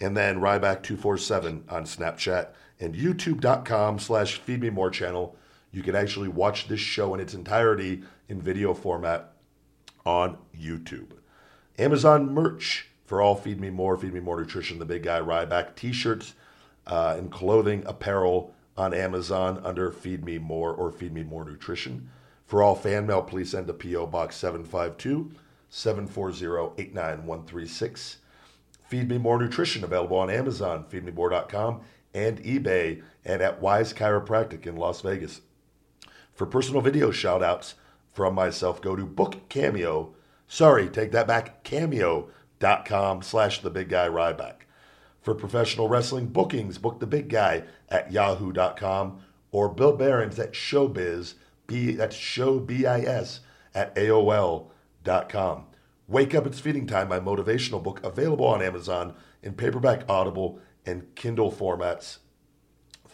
and 0.00 0.16
then 0.16 0.40
Ryback247 0.40 1.70
on 1.70 1.84
Snapchat 1.84 2.48
and 2.80 2.94
youtube.com 2.94 3.98
slash 3.98 4.38
Feed 4.38 4.60
Me 4.60 4.70
More 4.70 4.90
channel. 4.90 5.36
You 5.72 5.82
can 5.82 5.94
actually 5.94 6.28
watch 6.28 6.68
this 6.68 6.80
show 6.80 7.14
in 7.14 7.20
its 7.20 7.34
entirety 7.34 8.02
in 8.28 8.40
video 8.40 8.74
format 8.74 9.32
on 10.04 10.38
YouTube. 10.56 11.12
Amazon 11.78 12.32
merch 12.32 12.88
for 13.04 13.20
all 13.20 13.34
Feed 13.34 13.60
Me 13.60 13.70
More, 13.70 13.96
Feed 13.96 14.14
Me 14.14 14.20
More 14.20 14.40
Nutrition, 14.40 14.78
The 14.78 14.84
Big 14.84 15.02
Guy 15.02 15.20
Ryback, 15.20 15.74
t 15.74 15.92
shirts 15.92 16.34
uh, 16.86 17.16
and 17.18 17.30
clothing 17.30 17.82
apparel 17.86 18.54
on 18.76 18.94
Amazon 18.94 19.60
under 19.64 19.90
Feed 19.90 20.24
Me 20.24 20.38
More 20.38 20.72
or 20.72 20.90
Feed 20.90 21.12
Me 21.12 21.22
More 21.22 21.44
Nutrition. 21.44 22.10
For 22.46 22.62
all 22.62 22.74
fan 22.74 23.06
mail, 23.06 23.22
please 23.22 23.50
send 23.50 23.66
to 23.68 23.72
P.O. 23.72 24.06
Box 24.06 24.36
752 24.36 25.32
740 25.70 26.80
89136. 26.82 28.18
Feed 28.86 29.08
Me 29.08 29.18
More 29.18 29.38
Nutrition 29.38 29.82
available 29.82 30.18
on 30.18 30.30
Amazon, 30.30 30.84
feedmemore.com, 30.90 31.80
and 32.12 32.38
eBay, 32.44 33.02
and 33.24 33.42
at 33.42 33.60
Wise 33.60 33.92
Chiropractic 33.92 34.66
in 34.66 34.76
Las 34.76 35.00
Vegas. 35.00 35.40
For 36.32 36.46
personal 36.46 36.80
video 36.80 37.10
shout 37.10 37.42
outs 37.42 37.74
from 38.12 38.34
myself, 38.34 38.80
go 38.80 38.94
to 38.94 39.04
Book 39.04 39.48
Cameo. 39.48 40.14
Sorry, 40.46 40.88
take 40.88 41.12
that 41.12 41.26
back, 41.26 41.64
cameo.com 41.64 43.22
slash 43.22 43.62
the 43.62 43.70
big 43.70 43.88
guy 43.88 44.06
Ryback. 44.06 44.64
For 45.20 45.34
professional 45.34 45.88
wrestling 45.88 46.26
bookings, 46.26 46.76
book 46.78 47.00
the 47.00 47.06
big 47.06 47.28
guy 47.30 47.64
at 47.88 48.12
yahoo.com 48.12 49.20
or 49.50 49.68
Bill 49.68 49.96
Behrens 49.96 50.38
at 50.38 50.52
Showbiz, 50.52 51.34
B, 51.66 51.92
that's 51.92 52.16
show 52.16 52.58
BIS 52.58 53.40
at 53.74 53.94
AOL.com. 53.94 55.66
Wake 56.06 56.34
Up 56.34 56.46
It's 56.46 56.60
Feeding 56.60 56.86
Time, 56.86 57.08
my 57.08 57.18
motivational 57.18 57.82
book, 57.82 58.04
available 58.04 58.44
on 58.46 58.62
Amazon 58.62 59.14
in 59.42 59.54
paperback, 59.54 60.04
Audible, 60.08 60.58
and 60.84 61.14
Kindle 61.14 61.50
formats. 61.50 62.18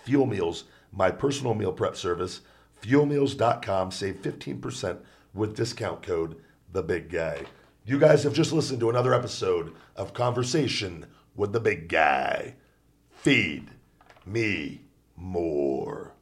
Fuel 0.05 0.27
Meals, 0.27 0.65
my 0.93 1.11
personal 1.11 1.55
meal 1.55 1.73
prep 1.73 1.97
service, 1.97 2.41
fuelmeals.com. 2.83 3.91
Save 3.91 4.17
15% 4.23 4.99
with 5.35 5.57
discount 5.57 6.03
code 6.03 6.37
The 6.73 6.83
Big 6.83 7.11
Guy. 7.11 7.45
You 7.85 7.99
guys 7.99 8.25
have 8.25 8.35
just 8.35 8.53
listened 8.53 8.81
to 8.81 8.91
another 8.91 9.15
episode 9.15 9.75
of 9.97 10.15
Conversation 10.15 11.07
with 11.35 11.53
the 11.53 11.61
Big 11.61 11.89
Guy. 11.89 12.57
Feed 13.11 13.71
me 14.27 14.83
more. 15.17 16.15